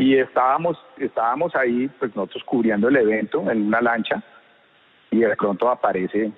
Y 0.00 0.16
estábamos, 0.16 0.78
estábamos 0.96 1.54
ahí, 1.56 1.90
pues 1.98 2.14
nosotros 2.14 2.44
cubriendo 2.44 2.88
el 2.88 2.96
evento 2.96 3.50
en 3.50 3.66
una 3.66 3.80
lancha, 3.80 4.22
y 5.10 5.18
de 5.18 5.36
pronto 5.36 5.68
aparece 5.68 6.32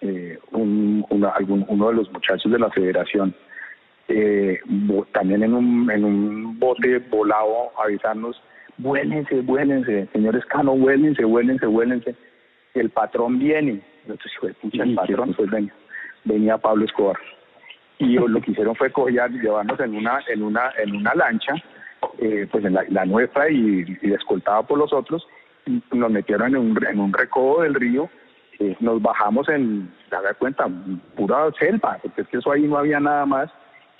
eh, 0.00 0.38
un, 0.50 1.06
algún, 1.34 1.64
uno 1.68 1.88
de 1.88 1.94
los 1.94 2.12
muchachos 2.12 2.50
de 2.50 2.58
la 2.58 2.70
federación, 2.70 3.34
eh, 4.08 4.60
también 5.12 5.42
en 5.42 5.54
un, 5.54 5.90
en 5.90 6.04
un 6.04 6.58
bote 6.58 6.98
volado, 6.98 7.72
avisarnos 7.82 8.40
vuélense, 8.78 9.40
vuélense, 9.42 10.08
señores 10.12 10.44
Cano, 10.46 10.76
vuélense, 10.76 11.24
vuélense, 11.24 11.66
vuélense. 11.66 12.14
El 12.74 12.90
patrón 12.90 13.38
viene. 13.38 13.80
Entonces, 14.02 14.32
hijo 14.34 14.46
de 14.46 14.54
pucha, 14.54 14.82
el 14.82 14.94
patrón, 14.94 15.34
pues 15.34 15.50
venía, 15.50 15.74
venía 16.24 16.58
Pablo 16.58 16.84
Escobar. 16.84 17.16
Y 17.98 18.14
lo 18.14 18.40
que 18.40 18.50
hicieron 18.50 18.76
fue 18.76 18.92
coger 18.92 19.30
llevarnos 19.30 19.80
en 19.80 19.96
una, 19.96 20.20
en 20.28 20.42
una, 20.42 20.70
en 20.76 20.94
una 20.94 21.14
lancha, 21.14 21.54
eh, 22.18 22.46
pues 22.50 22.64
en 22.64 22.74
la, 22.74 23.06
nuestra 23.06 23.48
y, 23.50 23.98
y, 24.02 24.12
escoltada 24.12 24.62
por 24.62 24.78
los 24.78 24.92
otros, 24.92 25.26
y 25.64 25.82
nos 25.92 26.10
metieron 26.10 26.48
en 26.48 26.56
un, 26.56 26.86
en 26.86 27.00
un 27.00 27.12
recodo 27.12 27.62
del 27.62 27.74
río, 27.74 28.10
eh, 28.58 28.76
nos 28.80 29.00
bajamos 29.00 29.48
en, 29.48 29.90
se 30.10 30.14
da 30.14 30.34
cuenta, 30.34 30.68
pura 31.16 31.50
selva, 31.58 31.98
porque 32.02 32.22
es 32.22 32.28
que 32.28 32.36
eso 32.36 32.52
ahí 32.52 32.62
no 32.62 32.76
había 32.76 33.00
nada 33.00 33.24
más 33.24 33.50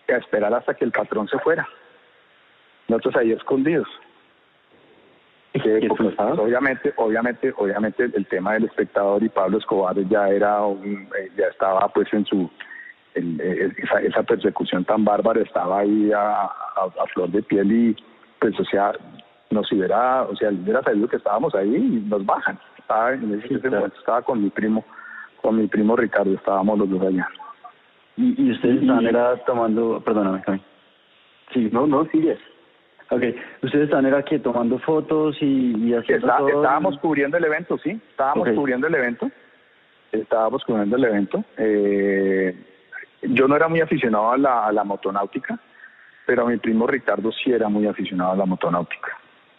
que 0.07 0.15
esperar 0.15 0.53
hasta 0.53 0.75
que 0.75 0.85
el 0.85 0.93
patrón 0.93 1.27
se 1.29 1.39
fuera. 1.39 1.67
Nosotros 2.89 3.17
ahí 3.17 3.33
escondidos 3.33 3.89
obviamente, 6.39 6.93
obviamente, 6.97 7.53
obviamente 7.57 8.05
el 8.05 8.27
tema 8.27 8.55
del 8.55 8.65
espectador 8.65 9.23
y 9.23 9.29
Pablo 9.29 9.59
Escobar 9.59 9.97
ya 10.09 10.29
era 10.29 10.61
eh, 10.85 11.31
ya 11.37 11.47
estaba 11.47 11.89
pues 11.89 12.13
en 12.13 12.25
su 12.25 12.51
eh, 13.15 13.73
esa, 14.05 14.23
persecución 14.23 14.85
tan 14.85 15.05
bárbara 15.05 15.41
estaba 15.41 15.81
ahí 15.81 16.11
a, 16.15 16.51
flor 17.15 17.31
de 17.31 17.43
piel 17.43 17.73
y 17.73 17.97
pues 18.39 18.59
o 18.61 18.65
sea 18.65 18.93
nos 19.51 19.71
hubiera, 19.71 20.23
o 20.23 20.35
sea, 20.37 20.51
hubiera 20.51 20.83
sabido 20.83 21.09
que 21.09 21.17
estábamos 21.17 21.55
ahí 21.55 21.75
y 21.75 22.09
nos 22.09 22.27
bajan. 22.27 22.59
Estaba 22.79 23.15
en 23.15 23.33
ese, 23.35 23.71
momento 23.71 23.99
estaba 23.99 24.23
con 24.23 24.43
mi 24.43 24.51
primo, 24.51 24.85
con 25.41 25.57
mi 25.57 25.67
primo 25.69 25.97
Ricardo, 25.97 26.35
estábamos 26.35 26.79
los 26.81 26.91
dos 26.91 27.03
allá. 27.03 27.29
Y, 28.17 28.43
y 28.43 28.53
ustedes 28.53 28.81
estaban 28.83 29.07
era 29.07 29.37
tomando, 29.45 30.01
perdóname, 30.05 30.43
Sí, 31.53 31.69
no, 31.73 31.87
no, 31.87 32.05
sigue. 32.07 32.37
Ok, 33.09 33.23
ustedes 33.63 33.85
están 33.85 34.05
era 34.05 34.19
aquí 34.19 34.39
tomando 34.41 34.79
fotos 34.81 35.37
y, 35.41 35.95
haciendo 35.95 36.27
todo? 36.27 36.49
Estábamos 36.49 36.99
cubriendo 36.99 37.37
el 37.37 37.45
evento, 37.45 37.79
sí, 37.79 38.01
estábamos 38.11 38.49
cubriendo 38.49 38.89
el 38.89 38.95
evento, 38.95 39.31
estábamos 40.11 40.65
cubriendo 40.65 40.97
el 40.97 41.05
evento. 41.05 41.45
Eh, 41.57 42.57
yo 43.23 43.47
no 43.47 43.55
era 43.55 43.69
muy 43.69 43.81
aficionado 43.81 44.33
a 44.33 44.39
la, 44.39 44.67
a 44.67 44.73
la 44.73 44.83
motonáutica, 44.83 45.59
pero 46.27 46.47
mi 46.47 46.57
primo 46.57 46.87
Ricardo 46.87 47.31
sí 47.31 47.53
era 47.53 47.69
muy 47.69 47.87
aficionado 47.87 48.33
a 48.33 48.37
la 48.37 48.45
motonáutica. 48.45 49.17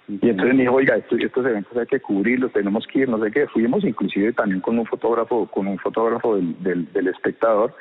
Y 0.10 0.30
entonces 0.30 0.56
me 0.56 0.62
dijo, 0.62 0.76
oiga, 0.76 0.96
estos, 0.96 1.20
estos 1.20 1.46
eventos 1.46 1.78
hay 1.78 1.86
que 1.86 2.00
cubrirlos, 2.00 2.52
tenemos 2.54 2.86
que 2.88 3.00
ir, 3.00 3.10
no 3.10 3.22
sé 3.22 3.30
qué. 3.32 3.48
Fuimos 3.48 3.84
inclusive 3.84 4.32
también 4.34 4.62
con 4.62 4.80
un 4.80 4.86
fotógrafo, 4.86 5.48
con 5.48 5.68
un 5.68 5.78
fotógrafo 5.80 6.36
del, 6.36 6.62
del, 6.64 6.94
del 6.94 7.08
espectador, 7.08 7.74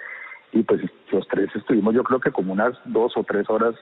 y 0.52 0.62
pues 0.62 0.80
los 1.10 1.26
tres 1.28 1.48
estuvimos 1.54 1.94
yo 1.94 2.02
creo 2.04 2.20
que 2.20 2.30
como 2.30 2.52
unas 2.52 2.74
dos 2.84 3.16
o 3.16 3.24
tres 3.24 3.48
horas 3.50 3.74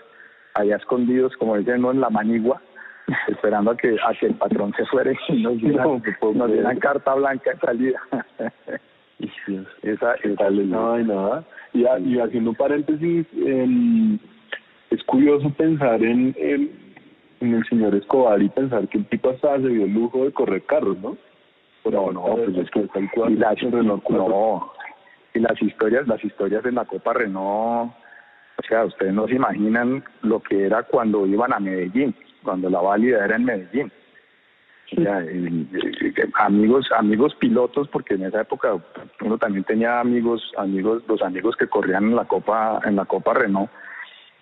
allá 0.55 0.77
escondidos, 0.77 1.37
como 1.37 1.57
dicen, 1.57 1.83
no 1.83 1.91
en 1.91 2.01
la 2.01 2.11
manigua, 2.11 2.61
esperando 3.29 3.73
a 3.73 3.77
que, 3.77 3.97
a 4.05 4.15
que 4.19 4.27
el 4.27 4.35
patrón 4.35 4.73
se 4.77 4.87
fuera 4.87 5.13
y 5.29 5.43
nos 5.43 5.59
dieran, 5.59 6.03
nos 6.35 6.53
dieran 6.53 6.79
carta 6.79 7.15
blanca 7.15 7.51
de 7.53 7.59
salida. 7.59 8.01
esa, 9.83 10.15
esa 10.15 10.51
no, 10.51 10.99
nada. 10.99 11.45
Y, 11.73 11.83
y 11.83 12.19
haciendo 12.19 12.51
un 12.51 12.57
paréntesis, 12.57 13.27
eh, 13.35 14.19
es 14.91 15.03
curioso 15.05 15.51
pensar 15.51 16.03
en, 16.03 16.35
en, 16.39 16.85
el 17.41 17.65
señor 17.67 17.95
Escobar 17.95 18.41
y 18.41 18.49
pensar 18.49 18.89
que 18.89 18.99
el 18.99 19.07
tipo 19.07 19.31
hasta 19.31 19.57
se 19.57 19.69
dio 19.69 19.85
el 19.85 19.93
lujo 19.93 20.25
de 20.25 20.33
correr 20.33 20.63
carros, 20.63 20.97
¿no? 20.99 21.17
no, 21.85 22.13
no, 22.13 22.23
pues 22.37 22.57
es 22.57 22.71
que 22.71 22.81
tal 22.89 23.11
cual. 23.11 23.33
Y 23.33 23.37
las, 23.37 23.63
no, 23.63 24.73
y 25.35 25.39
las 25.41 25.61
historias, 25.61 26.09
las 26.09 26.25
historias 26.25 26.65
en 26.65 26.77
la 26.77 26.87
Copa 26.87 27.13
Renault 27.13 27.93
o 28.65 28.67
sea, 28.67 28.85
ustedes 28.85 29.13
no 29.13 29.27
se 29.27 29.35
imaginan 29.35 30.03
lo 30.23 30.41
que 30.41 30.65
era 30.65 30.83
cuando 30.85 31.27
iban 31.27 31.53
a 31.53 31.61
Medellín, 31.61 32.15
cuando 32.43 32.71
la 32.71 32.81
válida 32.81 33.25
era 33.25 33.37
en 33.37 33.45
Medellín. 33.45 33.93
O 34.97 35.03
sea, 35.03 35.23
amigos, 36.35 36.89
amigos 36.97 37.35
pilotos, 37.37 37.89
porque 37.89 38.15
en 38.15 38.25
esa 38.25 38.43
época 38.43 38.77
uno 39.21 39.39
también 39.39 39.65
tenía 39.65 40.01
amigos, 40.01 40.53
amigos, 40.57 41.03
los 41.09 41.21
amigos 41.23 41.57
que 41.57 41.67
corrían 41.67 42.05
en 42.05 42.17
la 42.17 42.25
Copa, 42.25 42.81
en 42.85 42.97
la 42.97 43.05
Copa 43.05 43.35
Renault. 43.35 43.71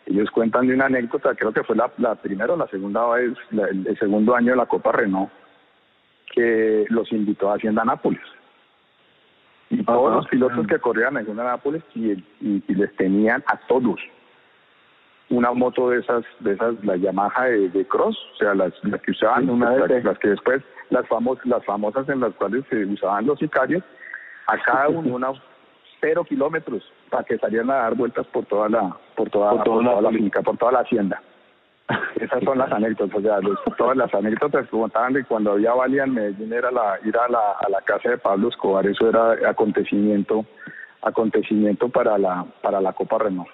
Ellos 0.06 0.30
cuentan 0.30 0.66
de 0.66 0.74
una 0.74 0.86
anécdota, 0.86 1.34
creo 1.34 1.52
que 1.52 1.62
fue 1.62 1.76
la, 1.76 1.90
la 1.98 2.16
primera 2.16 2.52
o 2.52 2.56
la 2.56 2.66
segunda 2.66 3.06
vez, 3.08 3.32
el, 3.52 3.98
segundo 3.98 4.34
año 4.34 4.50
de 4.50 4.56
la 4.56 4.66
Copa 4.66 4.92
Renault, 4.92 5.30
que 6.34 6.84
los 6.88 7.10
invitó 7.12 7.50
a 7.50 7.54
Hacienda 7.54 7.84
Nápoles 7.84 8.20
y 9.72 9.82
todos 9.84 10.12
los 10.12 10.28
pilotos 10.28 10.66
que 10.66 10.78
corrían 10.78 11.16
en 11.16 11.34
Nápoles 11.34 11.82
y, 11.94 12.10
y, 12.40 12.62
les 12.68 12.94
tenían 12.96 13.42
a 13.46 13.56
todos 13.66 13.98
una 15.30 15.50
moto 15.52 15.88
de 15.88 16.00
esas, 16.00 16.24
de 16.40 16.52
esas, 16.52 16.74
la 16.84 16.96
Yamaha 16.96 17.44
de, 17.44 17.86
cross, 17.86 18.18
o 18.34 18.36
sea, 18.36 18.54
las, 18.54 18.74
que 19.02 19.12
usaban, 19.12 19.48
una 19.48 19.70
de 19.70 20.02
las, 20.02 20.18
que 20.18 20.28
después, 20.28 20.62
las, 20.90 21.08
famosas 21.08 21.46
las 21.46 21.64
famosas 21.64 22.06
en 22.10 22.20
las 22.20 22.34
cuales 22.34 22.64
se 22.68 22.84
usaban 22.84 23.24
los 23.24 23.38
sicarios, 23.38 23.82
a 24.46 24.58
cada 24.58 24.90
uno 24.90 25.14
una 25.16 25.32
cero 26.02 26.22
kilómetros 26.24 26.82
para 27.08 27.24
que 27.24 27.38
salieran 27.38 27.70
a 27.70 27.76
dar 27.76 27.94
vueltas 27.94 28.26
por 28.26 28.44
toda 28.44 28.68
la, 28.68 28.94
por 29.16 29.30
toda, 29.30 29.52
por 29.64 29.64
toda 29.64 30.02
la 30.02 30.10
finca, 30.10 30.42
por 30.42 30.58
toda 30.58 30.72
la 30.72 30.80
hacienda. 30.80 31.22
Esas 32.16 32.42
son 32.44 32.58
las 32.58 32.72
anécdotas, 32.72 33.16
o 33.16 33.20
sea, 33.20 33.38
todas 33.76 33.96
las 33.96 34.12
anécdotas 34.14 34.64
que 34.64 34.70
contaban 34.70 35.12
de 35.12 35.24
cuando 35.24 35.52
había 35.52 35.74
valía 35.74 36.04
en 36.04 36.14
Medellín 36.14 36.52
era 36.52 36.70
la, 36.70 36.98
ir 37.04 37.16
a 37.16 37.28
la, 37.28 37.52
a 37.60 37.68
la 37.68 37.80
casa 37.82 38.10
de 38.10 38.18
Pablo 38.18 38.48
Escobar, 38.48 38.86
eso 38.86 39.08
era 39.08 39.50
acontecimiento 39.50 40.44
acontecimiento 41.02 41.88
para 41.88 42.16
la 42.16 42.46
para 42.62 42.80
la 42.80 42.92
Copa 42.92 43.18
Renault. 43.18 43.50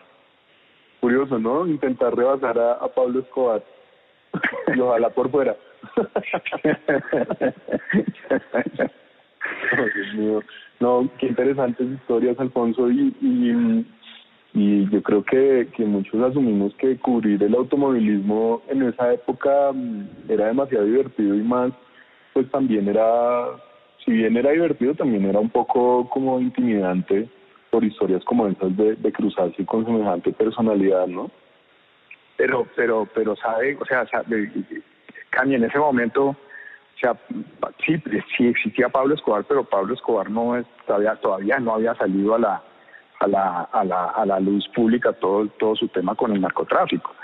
Curioso, 1.01 1.39
¿no? 1.39 1.67
Intentar 1.67 2.15
rebasar 2.15 2.59
a, 2.59 2.87
Pablo 2.89 3.21
Escobar 3.21 3.63
y 4.75 4.81
ojalá 4.81 5.11
por 5.11 5.31
fuera. 5.31 5.57
No, 10.81 11.09
qué 11.19 11.27
interesantes 11.27 11.89
historias, 11.89 12.39
Alfonso, 12.39 12.89
y, 12.89 13.13
y 13.21 13.85
y 14.55 14.89
yo 14.91 15.03
creo 15.03 15.23
que, 15.23 15.69
que 15.77 15.85
muchos 15.85 16.21
asumimos 16.23 16.75
que 16.77 16.97
cubrir 16.99 17.43
el 17.43 17.55
automovilismo 17.55 18.63
en 18.69 18.83
esa 18.83 19.13
época 19.13 19.73
mm, 19.73 20.31
era 20.31 20.47
demasiado 20.47 20.85
divertido 20.85 21.35
y 21.35 21.43
más, 21.43 21.73
pues 22.33 22.51
también 22.51 22.89
era, 22.89 23.47
si 24.05 24.13
bien 24.13 24.37
era 24.37 24.51
divertido, 24.53 24.95
también 24.95 25.27
era 25.27 25.39
un 25.39 25.51
poco 25.51 26.09
como 26.09 26.41
intimidante 26.41 27.29
por 27.71 27.85
historias 27.85 28.25
como 28.25 28.47
esas 28.47 28.75
de, 28.77 29.13
cruzarse 29.13 29.65
con 29.67 29.85
semejante 29.85 30.33
personalidad, 30.33 31.07
¿no? 31.07 31.31
Pero, 32.37 32.67
pero, 32.75 33.07
pero 33.15 33.37
sabe, 33.37 33.77
o 33.79 33.85
sea, 33.85 34.07
sabe, 34.07 34.51
Cami, 35.31 35.57
en 35.57 35.65
ese 35.65 35.79
momento, 35.79 36.29
o 36.29 36.37
sea, 36.99 37.15
sí, 37.85 38.03
sí 38.37 38.47
existía 38.47 38.89
Pablo 38.89 39.15
Escobar, 39.15 39.45
pero 39.45 39.65
Pablo 39.65 39.93
Escobar 39.93 40.31
no 40.31 40.57
es, 40.57 40.67
todavía, 40.87 41.17
todavía 41.17 41.59
no 41.59 41.75
había 41.75 41.95
salido 41.97 42.35
a 42.35 42.39
la 42.39 42.63
a 43.21 43.27
la, 43.27 43.69
a 43.73 43.85
la, 43.85 44.05
a 44.11 44.27
la 44.27 44.41
luz 44.41 44.69
pública 44.75 45.13
todo, 45.13 45.47
todo 45.59 45.75
su 45.77 45.89
tema 45.89 46.15
con 46.15 46.33
el 46.33 46.41
narcotráfico. 46.41 47.15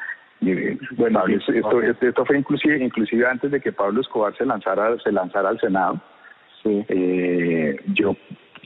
Y, 0.40 0.74
bueno, 0.96 1.24
esto, 1.26 1.80
esto, 1.80 2.24
fue 2.24 2.38
inclusive, 2.38 2.84
inclusive 2.84 3.26
antes 3.26 3.50
de 3.50 3.60
que 3.60 3.72
Pablo 3.72 4.00
Escobar 4.00 4.36
se 4.36 4.44
lanzara, 4.44 4.98
se 4.98 5.12
lanzara 5.12 5.48
al 5.50 5.60
Senado. 5.60 6.00
Eh, 6.64 7.76
yo 7.94 8.16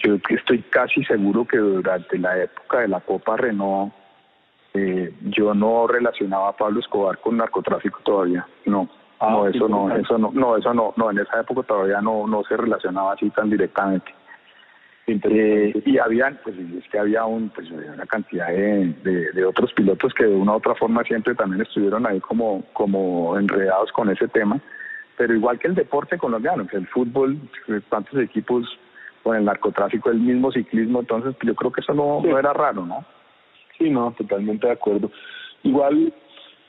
yo 0.03 0.15
estoy 0.29 0.63
casi 0.71 1.05
seguro 1.05 1.45
que 1.45 1.59
durante 1.59 2.19
la 2.19 2.43
época 2.43 2.81
de 2.81 2.89
la 2.89 3.01
Copa 3.01 3.37
Renault 3.37 3.93
eh, 4.75 5.13
yo 5.23 5.55
no 5.55 5.87
relacionaba 5.87 6.51
a 6.51 6.57
Pablo 6.57 6.81
Escobar 6.81 7.19
con 7.19 7.37
narcotráfico 7.37 8.01
todavía, 8.05 8.47
no. 8.67 8.89
Ah, 9.21 9.31
no, 9.31 9.49
eso 9.49 9.69
no, 9.69 9.93
eso 9.97 10.17
no, 10.17 10.31
no, 10.33 10.57
eso 10.57 10.73
no, 10.73 10.95
no, 10.97 11.11
en 11.11 11.19
esa 11.19 11.41
época 11.41 11.65
todavía 11.65 12.01
no, 12.01 12.29
no 12.29 12.45
se 12.45 12.57
relacionaba 12.57 13.15
así 13.15 13.29
tan 13.31 13.51
directamente. 13.51 14.15
Eh, 15.11 15.83
y 15.87 15.99
habían, 15.99 16.39
pues 16.45 16.55
es 16.59 16.87
que 16.91 16.99
había 16.99 17.25
un, 17.25 17.49
pues, 17.49 17.71
una 17.71 18.05
cantidad 18.05 18.49
de, 18.49 18.95
de, 19.33 19.45
otros 19.45 19.73
pilotos 19.73 20.13
que 20.13 20.25
de 20.25 20.35
una 20.35 20.53
u 20.53 20.57
otra 20.57 20.75
forma 20.75 21.03
siempre 21.05 21.35
también 21.35 21.63
estuvieron 21.63 22.07
ahí 22.07 22.21
como, 22.21 22.63
como 22.75 23.39
enredados 23.39 23.91
con 23.93 24.11
ese 24.11 24.29
tema. 24.29 24.61
Pero 25.17 25.35
igual 25.35 25.59
que 25.59 25.69
el 25.69 25.75
deporte 25.75 26.19
colombiano, 26.19 26.67
que 26.67 26.77
el 26.77 26.87
fútbol, 26.89 27.39
tantos 27.89 28.13
pues, 28.13 28.25
equipos 28.25 28.79
con 29.23 29.37
el 29.37 29.47
narcotráfico, 29.47 30.11
el 30.11 30.21
mismo 30.21 30.53
ciclismo, 30.53 31.01
entonces 31.01 31.35
yo 31.43 31.55
creo 31.55 31.73
que 31.73 31.81
eso 31.81 31.95
no, 31.95 32.21
no 32.23 32.39
era 32.39 32.53
raro, 32.53 32.85
¿no? 32.85 33.05
Sí, 33.79 33.89
no, 33.91 34.13
totalmente 34.13 34.67
de 34.67 34.75
acuerdo. 34.75 35.11
Igual 35.63 36.13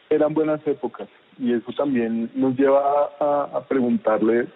eran 0.10 0.34
buenas 0.34 0.66
épocas 0.66 1.08
y 1.38 1.54
eso 1.54 1.72
también 1.74 2.30
nos 2.36 2.58
lleva 2.58 3.10
a, 3.20 3.64
preguntarle 3.68 4.48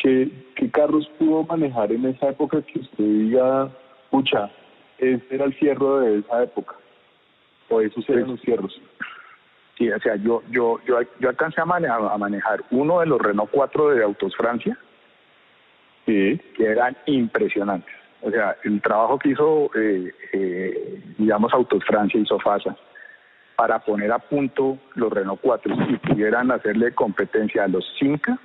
qué, 0.00 0.30
qué 0.56 0.70
carros 0.70 1.08
pudo 1.18 1.44
manejar 1.44 1.92
en 1.92 2.06
esa 2.06 2.28
época 2.28 2.62
que 2.62 2.80
usted 2.80 3.04
diga, 3.04 3.70
pucha, 4.10 4.50
ese 4.98 5.22
era 5.30 5.44
el 5.44 5.54
fierro 5.54 6.00
de 6.00 6.18
esa 6.18 6.42
época, 6.42 6.74
o 7.68 7.80
esos 7.80 8.08
eran 8.08 8.28
los 8.28 8.40
fierros. 8.40 8.80
Sí, 9.78 9.90
o 9.90 9.98
sea, 10.00 10.16
yo, 10.16 10.42
yo, 10.50 10.78
yo, 10.86 11.00
yo 11.20 11.28
alcancé 11.28 11.60
a 11.60 11.64
manejar, 11.64 12.00
a 12.02 12.18
manejar 12.18 12.62
uno 12.70 13.00
de 13.00 13.06
los 13.06 13.20
Renault 13.20 13.50
4 13.50 13.90
de 13.90 14.04
Autos 14.04 14.36
Francia, 14.36 14.76
sí. 16.06 16.38
que 16.54 16.66
eran 16.66 16.96
impresionantes. 17.06 17.94
O 18.22 18.30
sea, 18.30 18.56
el 18.64 18.82
trabajo 18.82 19.18
que 19.18 19.30
hizo, 19.30 19.70
eh, 19.74 20.12
eh, 20.32 21.02
digamos, 21.16 21.52
Autos 21.54 21.82
Francia, 21.84 22.20
hizo 22.20 22.38
FASA, 22.38 22.76
para 23.56 23.78
poner 23.78 24.12
a 24.12 24.18
punto 24.18 24.78
los 24.96 25.10
Renault 25.10 25.40
4 25.40 25.74
y 25.88 25.96
pudieran 25.96 26.50
hacerle 26.50 26.92
competencia 26.92 27.64
a 27.64 27.68
los 27.68 27.84
Cinca, 27.98 28.38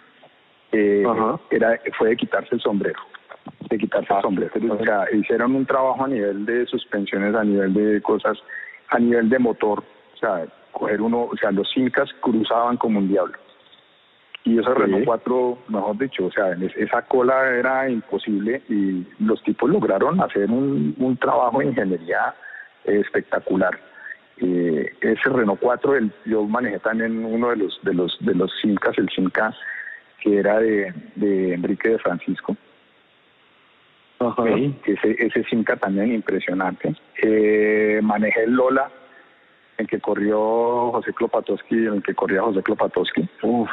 eh, 0.75 1.03
era, 1.51 1.79
fue 1.98 2.10
de 2.10 2.17
quitarse 2.17 2.55
el 2.55 2.62
sombrero. 2.62 3.00
De 3.70 3.77
quitarse 3.77 4.12
el 4.12 4.20
ah, 4.20 4.22
sombrero. 4.22 4.51
O 4.74 4.84
sea, 4.84 5.05
hicieron 5.13 5.55
un 5.55 5.65
trabajo 5.65 6.03
a 6.03 6.08
nivel 6.08 6.46
de 6.46 6.65
suspensiones, 6.65 7.36
a 7.36 7.44
nivel 7.44 7.74
de 7.74 8.01
cosas, 8.01 8.38
a 8.89 9.00
nivel 9.00 9.29
de 9.29 9.39
motor. 9.39 9.84
O 10.13 10.17
sea, 10.17 10.46
coger 10.72 11.01
uno, 11.01 11.24
o 11.32 11.38
sea, 11.38 11.51
los 11.51 11.70
Incas 11.77 12.10
cruzaban 12.22 12.77
como 12.77 13.00
un 13.00 13.08
diablo. 13.08 13.38
Y 14.44 14.60
esos 14.60 14.77
Renault 14.77 15.05
4, 15.05 15.58
mejor 15.70 15.98
dicho, 15.98 16.25
o 16.25 16.32
sea, 16.32 16.55
esa 16.75 17.01
cola 17.03 17.50
era 17.50 17.89
imposible 17.89 18.62
y 18.70 19.03
los 19.17 19.41
tipos 19.41 19.67
lograron 19.67 20.22
hacer 20.22 20.51
un, 20.51 20.94
un 21.00 21.17
trabajo 21.17 21.60
de 21.60 21.65
ingeniería 21.65 22.36
espectacular. 22.84 23.79
Eh, 24.38 24.94
ese 25.01 25.29
Renault 25.29 25.60
4, 25.60 25.96
el, 25.96 26.12
yo 26.25 26.44
manejé 26.44 26.77
también 26.79 27.25
uno 27.25 27.50
de 27.50 27.55
los 27.55 27.79
de 27.84 27.94
los 27.94 28.17
de 28.20 28.36
los 28.36 28.51
Simcas, 28.62 28.96
el 29.00 29.10
Simca 29.10 29.51
que 30.22 30.38
era 30.38 30.60
de, 30.60 30.93
de 31.15 31.53
Enrique 31.53 31.89
de 31.89 32.00
Francisco. 32.00 32.55
ese, 34.86 35.15
ese 35.19 35.43
Simca 35.45 35.75
también 35.75 36.13
impresionante. 36.13 36.95
Eh, 37.22 38.00
manejé 38.01 38.43
el 38.43 38.53
Lola, 38.53 38.89
en 39.77 39.88
que 39.88 40.00
corrió 40.00 40.91
José 40.91 41.13
Klopatowski, 41.13 41.75
en 41.75 41.95
el 41.95 42.03
que 42.03 42.15
corría 42.15 42.41
José 42.41 42.63
Klopatowski. 42.63 43.27
Uf, 43.41 43.69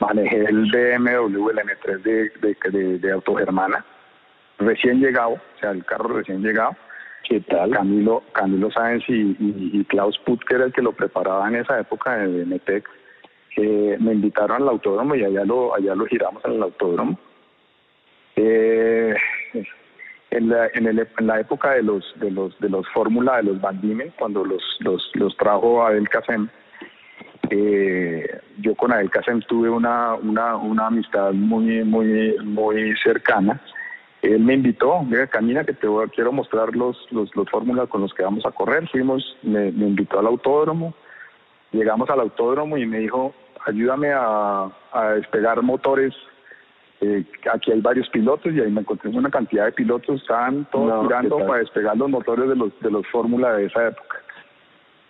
manejé 0.00 0.44
el 0.44 0.70
BMW, 0.70 1.50
el 1.50 1.58
M3 1.58 2.02
de, 2.02 2.30
de, 2.70 2.98
de, 2.98 3.12
Autogermana, 3.12 3.84
recién 4.58 5.00
llegado, 5.00 5.34
o 5.34 5.60
sea, 5.60 5.70
el 5.70 5.84
carro 5.84 6.08
recién 6.08 6.42
llegado. 6.42 6.76
¿Qué 7.28 7.40
tal? 7.40 7.70
Camilo, 7.70 8.22
Camilo 8.32 8.70
Sáenz 8.70 9.02
y, 9.08 9.36
y, 9.40 9.84
Klaus 9.86 10.16
Put, 10.24 10.44
que 10.44 10.54
era 10.54 10.66
el 10.66 10.72
que 10.72 10.82
lo 10.82 10.92
preparaba 10.92 11.48
en 11.48 11.56
esa 11.56 11.80
época 11.80 12.16
de 12.18 12.44
Metec, 12.44 12.88
que 13.56 13.96
me 13.98 14.12
invitaron 14.12 14.62
al 14.62 14.68
autódromo 14.68 15.16
y 15.16 15.24
allá 15.24 15.44
lo, 15.44 15.74
allá 15.74 15.94
lo 15.94 16.06
giramos 16.06 16.44
en 16.44 16.52
el 16.52 16.62
autódromo. 16.62 17.18
Eh, 18.36 19.14
en 20.30 20.48
la, 20.48 20.68
en, 20.74 20.86
el, 20.86 21.08
en 21.18 21.26
la 21.26 21.40
época 21.40 21.72
de 21.72 21.82
los 21.82 22.04
de 22.20 22.30
los 22.30 22.58
de 22.60 22.68
los 22.68 22.86
Fórmula 22.90 23.38
de 23.38 23.44
los 23.44 23.60
Van 23.60 23.80
cuando 24.18 24.44
los 24.44 24.62
los, 24.80 25.10
los 25.14 25.34
trajo 25.38 25.82
Abel 25.82 26.08
Casem, 26.08 26.48
eh, 27.50 28.40
yo 28.58 28.74
con 28.74 28.92
Abel 28.92 29.10
Casem 29.10 29.40
tuve 29.42 29.70
una, 29.70 30.14
una, 30.14 30.56
una 30.56 30.88
amistad 30.88 31.32
muy, 31.32 31.84
muy, 31.84 32.36
muy 32.42 32.94
cercana. 33.02 33.60
Él 34.22 34.40
me 34.40 34.54
invitó, 34.54 35.00
venga, 35.04 35.26
camina 35.28 35.64
que 35.64 35.72
te 35.72 35.86
voy, 35.86 36.08
quiero 36.08 36.32
mostrar 36.32 36.74
los, 36.74 36.96
los, 37.10 37.34
los 37.36 37.48
fórmulas 37.48 37.88
con 37.88 38.00
los 38.00 38.12
que 38.12 38.24
vamos 38.24 38.44
a 38.44 38.50
correr. 38.50 38.88
Fuimos, 38.88 39.36
me, 39.42 39.68
invitó 39.68 40.18
al 40.18 40.26
autódromo, 40.26 40.94
llegamos 41.70 42.10
al 42.10 42.20
autódromo 42.20 42.76
y 42.76 42.86
me 42.86 42.98
dijo, 42.98 43.34
ayúdame 43.66 44.12
a, 44.12 44.70
a 44.92 45.10
despegar 45.14 45.62
motores. 45.62 46.14
Eh, 47.00 47.24
aquí 47.52 47.72
hay 47.72 47.80
varios 47.80 48.08
pilotos 48.08 48.52
y 48.54 48.60
ahí 48.60 48.70
me 48.70 48.80
encontré 48.80 49.10
una 49.10 49.28
cantidad 49.28 49.66
de 49.66 49.72
pilotos, 49.72 50.22
estaban 50.22 50.64
todos 50.72 51.06
tirando 51.06 51.38
para 51.46 51.58
despegar 51.58 51.96
los 51.96 52.08
motores 52.08 52.48
de 52.48 52.56
los, 52.56 52.80
de 52.80 52.90
los 52.90 53.06
fórmula 53.08 53.52
de 53.52 53.66
esa 53.66 53.88
época. 53.88 54.22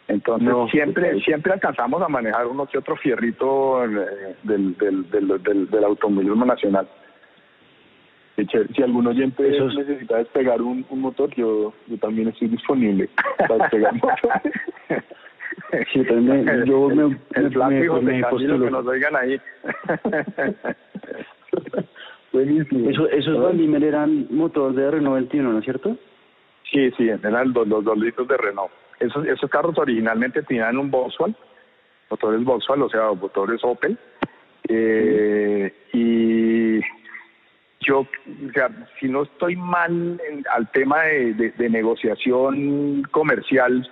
Entonces 0.08 0.48
siempre 0.70 1.20
siempre 1.20 1.52
alcanzamos 1.52 2.00
a 2.02 2.08
manejar 2.08 2.46
uno 2.46 2.66
que 2.66 2.78
otro 2.78 2.96
fierrito 2.96 3.84
eh, 3.84 4.36
del, 4.42 4.76
del, 4.78 5.10
del, 5.10 5.68
del, 5.70 5.84
automovilismo 5.84 6.44
nacional. 6.44 6.88
Si 8.36 8.82
algún 8.82 9.06
oyente 9.06 9.48
Eso 9.48 9.66
necesita 9.68 10.18
despegar 10.18 10.60
un, 10.60 10.84
un 10.90 11.00
motor, 11.00 11.34
yo, 11.34 11.72
yo 11.86 11.98
también 11.98 12.28
estoy 12.28 12.48
disponible 12.48 13.08
para 13.38 13.56
despegar 13.56 13.94
motor. 14.02 14.30
Sí, 15.92 16.04
también, 16.04 16.64
yo 16.64 16.88
me, 16.88 17.18
el 17.34 17.50
plástico 17.50 18.00
me, 18.00 18.20
me 18.20 18.22
que 18.22 18.70
nos 18.70 18.86
oigan 18.86 19.16
ahí. 19.16 19.40
Buenísimo. 22.32 22.90
Eso, 22.90 23.08
esos 23.08 23.42
Valdimer 23.42 23.82
eran 23.82 24.26
motores 24.30 24.76
de 24.76 24.90
Renault 24.90 25.16
21, 25.16 25.52
¿no 25.52 25.58
es 25.58 25.64
cierto? 25.64 25.96
Sí, 26.70 26.90
sí, 26.96 27.08
eran 27.08 27.52
los, 27.52 27.66
los 27.66 27.84
dos 27.84 27.98
litros 27.98 28.28
de 28.28 28.36
Renault. 28.36 28.70
Esos, 29.00 29.26
esos 29.26 29.50
carros 29.50 29.76
originalmente 29.78 30.42
tenían 30.42 30.78
un 30.78 30.90
Volkswagen, 30.90 31.36
motores 32.10 32.44
Volkswagen, 32.44 32.82
o 32.82 32.88
sea, 32.88 33.12
motores 33.12 33.60
Opel. 33.62 33.98
Eh, 34.68 35.72
y 35.92 36.80
yo, 37.86 38.00
o 38.00 38.52
sea, 38.52 38.68
si 38.98 39.08
no 39.08 39.22
estoy 39.22 39.56
mal 39.56 40.20
al 40.52 40.70
tema 40.72 41.02
de, 41.02 41.54
negociación 41.70 43.02
comercial, 43.10 43.88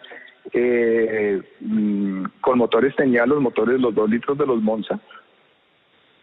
eh, 0.53 1.43
mm, 1.61 2.25
con 2.41 2.59
motores 2.59 2.95
tenía 2.97 3.27
los 3.27 3.41
motores, 3.41 3.81
los 3.81 3.95
dos 3.95 4.09
litros 4.09 4.37
de 4.39 4.47
los 4.47 4.63
Monza, 4.63 5.01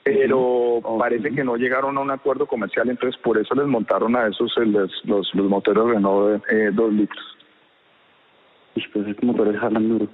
pero 0.04 0.82
parece 0.98 1.32
que 1.32 1.44
no 1.44 1.58
llegaron 1.58 1.98
a 1.98 2.02
un 2.02 2.12
acuerdo 2.12 2.46
comercial, 2.46 2.90
entonces 2.90 3.20
por 3.22 3.38
eso 3.38 3.54
les 3.56 3.68
montaron 3.68 4.16
a 4.16 4.28
esos 4.28 4.56
los, 4.58 4.92
los, 5.06 5.34
los 5.34 5.50
motores 5.50 5.84
Renault 5.84 6.46
de 6.48 6.68
eh, 6.68 6.72
dos 6.72 6.92
litros 6.92 7.38
pues 8.94 9.08
es 9.08 9.16
como 9.18 9.36
para 9.36 9.52
dejar 9.52 9.74
duro. 9.74 10.08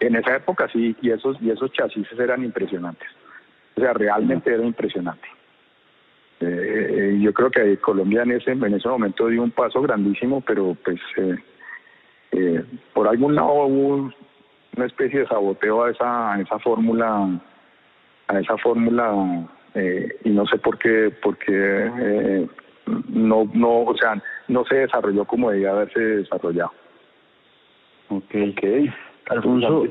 En 0.00 0.16
esa 0.16 0.36
época 0.36 0.68
sí, 0.72 0.96
y 1.02 1.10
esos, 1.10 1.36
y 1.40 1.50
esos 1.50 1.72
chasis 1.72 2.06
eran 2.18 2.44
impresionantes. 2.44 3.08
O 3.76 3.80
sea, 3.80 3.92
realmente 3.92 4.52
era 4.52 4.64
impresionante. 4.64 5.28
Eh, 6.40 6.86
eh, 6.90 7.18
yo 7.20 7.34
creo 7.34 7.50
que 7.50 7.76
Colombia 7.78 8.22
en 8.22 8.32
ese, 8.32 8.52
en 8.52 8.74
ese 8.74 8.88
momento 8.88 9.26
dio 9.26 9.42
un 9.42 9.50
paso 9.50 9.82
grandísimo, 9.82 10.40
pero 10.40 10.74
pues 10.82 10.98
eh, 11.18 11.36
eh, 12.32 12.64
por 12.92 13.08
algún 13.08 13.34
lado 13.34 13.64
hubo 13.64 14.12
una 14.76 14.86
especie 14.86 15.20
de 15.20 15.26
saboteo 15.26 15.84
a 15.84 15.90
esa, 15.90 16.34
a 16.34 16.40
esa 16.40 16.58
fórmula, 16.58 17.40
a 18.28 18.40
esa 18.40 18.56
fórmula, 18.58 19.48
y 20.24 20.30
no 20.30 20.46
sé 20.46 20.58
por 20.58 20.78
qué, 20.78 21.12
porque 21.22 22.48
no, 23.08 23.48
no, 23.52 23.82
o 23.82 23.96
sea, 23.96 24.20
no 24.48 24.64
se 24.64 24.76
desarrolló 24.76 25.24
como 25.24 25.50
debía 25.50 25.70
haberse 25.70 26.00
desarrollado. 26.00 26.72
Ok. 28.08 28.34
okay. 28.52 28.90
Alfonso, 29.28 29.86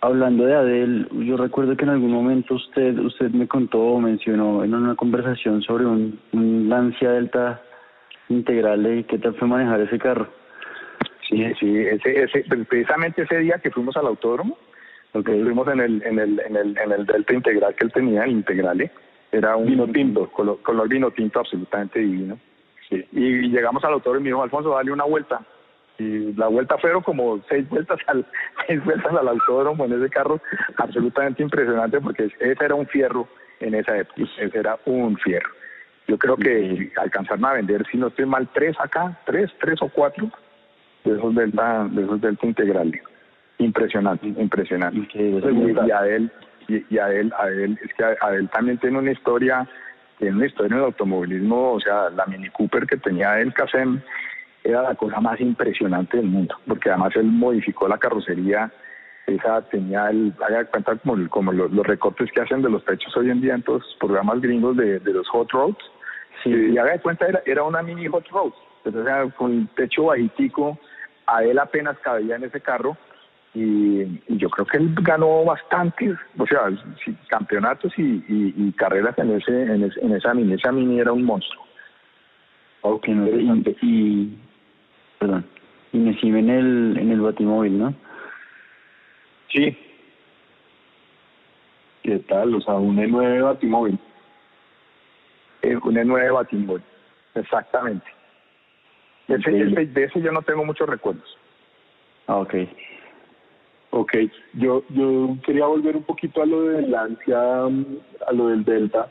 hablando 0.00 0.46
de 0.46 0.54
Adel, 0.54 1.08
yo 1.26 1.36
recuerdo 1.36 1.76
que 1.76 1.84
en 1.84 1.90
algún 1.90 2.12
momento 2.12 2.54
usted 2.54 2.96
usted 2.98 3.30
me 3.30 3.48
contó 3.48 3.80
o 3.80 4.00
mencionó 4.00 4.62
en 4.62 4.74
una 4.74 4.94
conversación 4.94 5.62
sobre 5.62 5.84
un, 5.84 6.20
Lancia 6.68 7.10
Delta 7.10 7.60
integral 8.28 8.98
y 8.98 9.04
qué 9.04 9.18
tal 9.18 9.34
fue 9.34 9.48
manejar 9.48 9.80
ese 9.80 9.98
carro. 9.98 10.28
Sí, 11.28 11.42
sí, 11.58 11.78
ese, 11.78 12.22
ese, 12.22 12.44
pues, 12.48 12.66
precisamente 12.68 13.22
ese 13.22 13.38
día 13.38 13.58
que 13.58 13.70
fuimos 13.70 13.96
al 13.96 14.06
autódromo, 14.06 14.56
okay. 15.12 15.42
fuimos 15.42 15.66
en 15.68 15.80
el, 15.80 16.02
en 16.04 16.18
el, 16.18 16.40
en 16.40 16.56
el, 16.56 16.78
en 16.78 16.92
el 16.92 17.06
Delta 17.06 17.34
integral 17.34 17.74
que 17.74 17.84
él 17.84 17.92
tenía, 17.92 18.24
el 18.24 18.32
integral, 18.32 18.90
era 19.32 19.56
un 19.56 19.66
vino 19.66 19.86
tinto, 19.88 20.30
color, 20.30 20.60
color 20.62 20.88
vino 20.88 21.10
tinto 21.10 21.40
absolutamente 21.40 21.98
divino. 21.98 22.38
Sí. 22.88 23.04
Y, 23.12 23.48
llegamos 23.48 23.82
al 23.84 23.94
autódromo 23.94 24.20
y 24.20 24.22
me 24.24 24.28
dijo, 24.30 24.42
Alfonso, 24.42 24.70
dale 24.70 24.92
una 24.92 25.04
vuelta 25.04 25.40
y 25.98 26.34
la 26.34 26.48
vuelta 26.48 26.76
fueron 26.78 27.02
como 27.02 27.42
seis 27.48 27.66
vueltas 27.70 27.98
al 28.06 28.24
seis 28.66 28.84
vueltas 28.84 29.12
al 29.14 29.28
autódromo 29.28 29.86
en 29.86 29.94
ese 29.94 30.10
carro 30.10 30.40
absolutamente 30.76 31.42
impresionante 31.42 32.00
porque 32.02 32.24
ese 32.38 32.64
era 32.64 32.74
un 32.74 32.86
fierro 32.86 33.26
en 33.60 33.74
esa 33.74 33.96
época 33.96 34.22
ese 34.38 34.58
era 34.58 34.78
un 34.84 35.16
fierro 35.16 35.48
Yo 36.06 36.18
creo 36.18 36.36
que 36.36 36.92
alcanzaron 36.96 37.46
a 37.46 37.54
vender, 37.54 37.82
si 37.90 37.96
no 37.96 38.08
estoy 38.08 38.26
mal, 38.26 38.46
tres 38.52 38.76
acá, 38.78 39.18
tres, 39.24 39.50
tres 39.58 39.80
o 39.80 39.88
cuatro 39.88 40.30
de 41.06 41.18
esos 41.18 41.34
Delta, 41.34 41.88
de 41.90 42.02
esos 42.02 42.20
Delta 42.20 42.46
integrales. 42.46 43.02
Impresionante, 43.58 44.26
impresionante. 44.26 45.08
y, 45.14 45.90
a 45.90 46.06
él, 46.06 46.30
y, 46.68 46.98
a 46.98 47.10
él, 47.10 47.32
a 47.38 47.48
él, 47.48 47.78
es 47.82 47.94
que 47.94 48.04
a, 48.04 48.34
él 48.34 48.48
también 48.50 48.78
tiene 48.78 48.98
una 48.98 49.12
historia, 49.12 49.66
tiene 50.18 50.36
una 50.36 50.46
historia 50.46 50.72
en 50.72 50.78
el 50.78 50.84
automovilismo, 50.84 51.72
o 51.72 51.80
sea, 51.80 52.10
la 52.10 52.26
Mini 52.26 52.50
Cooper 52.50 52.86
que 52.86 52.96
tenía 52.98 53.40
el 53.40 53.54
Casem 53.54 54.00
era 54.62 54.82
la 54.82 54.94
cosa 54.94 55.20
más 55.20 55.40
impresionante 55.40 56.16
del 56.16 56.26
mundo, 56.26 56.56
porque 56.66 56.90
además 56.90 57.14
él 57.16 57.26
modificó 57.26 57.88
la 57.88 57.98
carrocería, 57.98 58.70
esa 59.26 59.62
tenía 59.62 60.10
el, 60.10 60.34
haga 60.46 60.64
cuenta 60.66 60.96
como, 60.96 61.28
como 61.30 61.52
los, 61.52 61.86
recortes 61.86 62.30
que 62.32 62.40
hacen 62.40 62.62
de 62.62 62.70
los 62.70 62.84
techos 62.84 63.16
hoy 63.16 63.30
en 63.30 63.40
día 63.40 63.54
en 63.54 63.62
todos 63.62 63.82
los 63.82 63.96
programas 63.98 64.40
gringos 64.40 64.76
de, 64.76 64.98
de 65.00 65.12
los 65.12 65.28
hot 65.28 65.50
roads, 65.52 65.78
sí. 66.42 66.50
y 66.50 66.78
haga 66.78 66.92
de 66.92 67.00
cuenta 67.00 67.26
era, 67.26 67.42
era 67.46 67.62
una 67.62 67.82
mini 67.82 68.06
hot 68.06 68.28
road, 68.28 68.52
entonces 68.84 69.34
con 69.34 69.52
un 69.52 69.66
techo 69.68 70.04
bajitico, 70.04 70.78
a 71.26 71.44
él 71.44 71.58
apenas 71.58 71.98
cabía 71.98 72.36
en 72.36 72.44
ese 72.44 72.60
carro, 72.60 72.96
y, 73.54 74.20
yo 74.28 74.50
creo 74.50 74.66
que 74.66 74.76
él 74.76 74.94
ganó 75.00 75.44
bastantes, 75.44 76.16
o 76.36 76.46
sea, 76.46 76.68
campeonatos 77.28 77.92
y, 77.96 78.72
carreras 78.72 79.18
en 79.18 79.32
ese, 79.32 79.62
en, 79.62 80.12
esa 80.12 80.34
mini, 80.34 80.54
esa 80.54 80.72
mini 80.72 81.00
era 81.00 81.12
un 81.12 81.24
monstruo. 81.24 81.64
Ok, 82.82 83.08
no, 83.08 83.26
y, 83.26 83.76
y, 83.82 84.38
perdón, 85.18 85.46
y 85.92 85.98
me 85.98 86.38
en 86.38 86.50
el, 86.50 86.98
en 86.98 87.10
el 87.10 87.20
batimóvil, 87.20 87.78
¿no? 87.78 87.94
Sí. 89.48 89.76
¿Qué 92.02 92.18
tal? 92.20 92.54
O 92.54 92.60
sea, 92.60 92.74
un 92.74 92.96
E9 92.96 93.42
batimóvil. 93.42 93.98
Eh, 95.62 95.76
un 95.76 95.94
E9 95.94 96.32
batimóvil, 96.32 96.82
exactamente. 97.34 98.06
Ese, 99.28 99.50
de 99.50 100.04
ese 100.04 100.20
yo 100.20 100.32
no 100.32 100.42
tengo 100.42 100.64
muchos 100.64 100.88
recuerdos. 100.88 101.36
Ah, 102.26 102.36
ok. 102.36 102.54
Ok, 103.90 104.12
yo, 104.54 104.82
yo 104.90 105.36
quería 105.44 105.66
volver 105.66 105.96
un 105.96 106.02
poquito 106.02 106.42
a 106.42 106.46
lo 106.46 106.64
del 106.64 106.90
Lancia, 106.90 107.38
a 107.64 108.32
lo 108.32 108.48
del 108.48 108.64
Delta, 108.64 109.08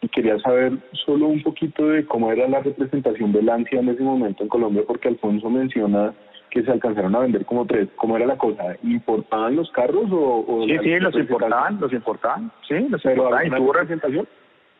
y 0.00 0.08
quería 0.08 0.38
saber 0.40 0.72
solo 0.92 1.28
un 1.28 1.42
poquito 1.42 1.88
de 1.88 2.04
cómo 2.04 2.30
era 2.30 2.48
la 2.48 2.60
representación 2.60 3.32
de 3.32 3.42
Lancia 3.42 3.80
en 3.80 3.88
ese 3.88 4.02
momento 4.02 4.42
en 4.42 4.48
Colombia, 4.48 4.82
porque 4.86 5.08
Alfonso 5.08 5.48
menciona 5.48 6.12
que 6.50 6.62
se 6.62 6.70
alcanzaron 6.70 7.14
a 7.14 7.20
vender 7.20 7.44
como 7.46 7.66
tres. 7.66 7.88
¿Cómo 7.96 8.16
era 8.16 8.26
la 8.26 8.36
cosa? 8.36 8.76
¿Importaban 8.82 9.56
los 9.56 9.70
carros 9.70 10.06
o...? 10.10 10.64
sí, 10.66 10.78
sí, 10.82 11.00
los 11.00 11.14
importaban, 11.14 11.80
los 11.80 11.92
importaban, 11.92 12.52
sí, 12.66 12.86
los 12.88 13.02
¿Pero 13.02 13.30
¿Y 13.44 13.50
tuvo 13.50 13.72
representación? 13.72 14.28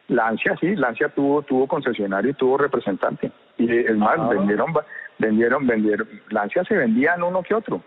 Lancia, 0.08 0.56
sí, 0.60 0.74
Lancia 0.74 1.08
tuvo 1.10 1.42
tuvo 1.42 1.66
concesionario 1.66 2.30
y 2.30 2.34
tuvo 2.34 2.56
representante. 2.56 3.30
Y 3.58 3.76
es 3.76 3.96
más, 3.96 4.18
ah. 4.18 4.28
vendieron, 4.28 4.72
vendieron, 5.18 5.66
vendieron, 5.66 6.08
Lancia 6.30 6.64
se 6.64 6.76
vendían 6.76 7.22
uno 7.22 7.42
que 7.42 7.54
otro. 7.54 7.82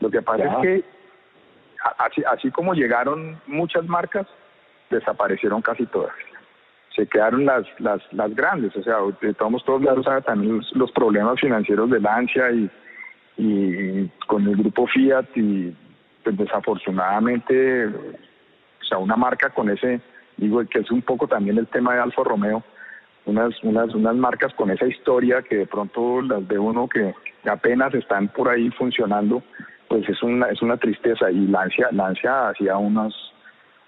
Lo 0.00 0.10
que 0.10 0.22
pasa 0.22 0.44
es 0.44 0.56
que 0.62 0.84
así, 1.98 2.22
así 2.24 2.50
como 2.50 2.74
llegaron 2.74 3.38
muchas 3.46 3.84
marcas, 3.86 4.26
desaparecieron 4.90 5.62
casi 5.62 5.86
todas. 5.86 6.12
Se 6.96 7.06
quedaron 7.06 7.44
las 7.44 7.66
las, 7.80 8.00
las 8.12 8.34
grandes, 8.34 8.74
o 8.76 8.82
sea, 8.82 8.98
estamos 9.22 9.64
todos 9.64 9.82
lados 9.82 10.06
también 10.24 10.60
los, 10.72 10.92
problemas 10.92 11.40
financieros 11.40 11.90
de 11.90 12.00
Lancia 12.00 12.50
y, 12.52 12.70
y 13.36 14.08
con 14.26 14.46
el 14.46 14.56
grupo 14.56 14.86
Fiat 14.86 15.26
y 15.34 15.74
pues 16.22 16.36
desafortunadamente, 16.38 17.86
o 17.86 18.84
sea, 18.88 18.98
una 18.98 19.16
marca 19.16 19.50
con 19.50 19.68
ese, 19.70 20.00
digo 20.36 20.64
que 20.66 20.78
es 20.80 20.90
un 20.90 21.02
poco 21.02 21.28
también 21.28 21.58
el 21.58 21.66
tema 21.66 21.94
de 21.94 22.00
Alfa 22.00 22.22
Romeo, 22.24 22.62
unas, 23.26 23.62
unas, 23.62 23.94
unas 23.94 24.16
marcas 24.16 24.52
con 24.54 24.70
esa 24.70 24.86
historia 24.86 25.42
que 25.42 25.56
de 25.56 25.66
pronto 25.66 26.20
las 26.22 26.46
ve 26.46 26.58
uno 26.58 26.88
que 26.88 27.14
apenas 27.44 27.94
están 27.94 28.28
por 28.28 28.48
ahí 28.48 28.70
funcionando 28.70 29.42
pues 29.88 30.08
es 30.08 30.22
una, 30.22 30.48
es 30.48 30.60
una 30.62 30.76
tristeza 30.76 31.30
y 31.30 31.46
Lancia, 31.46 31.88
Lancia 31.92 32.48
hacía 32.48 32.76
unos 32.76 33.14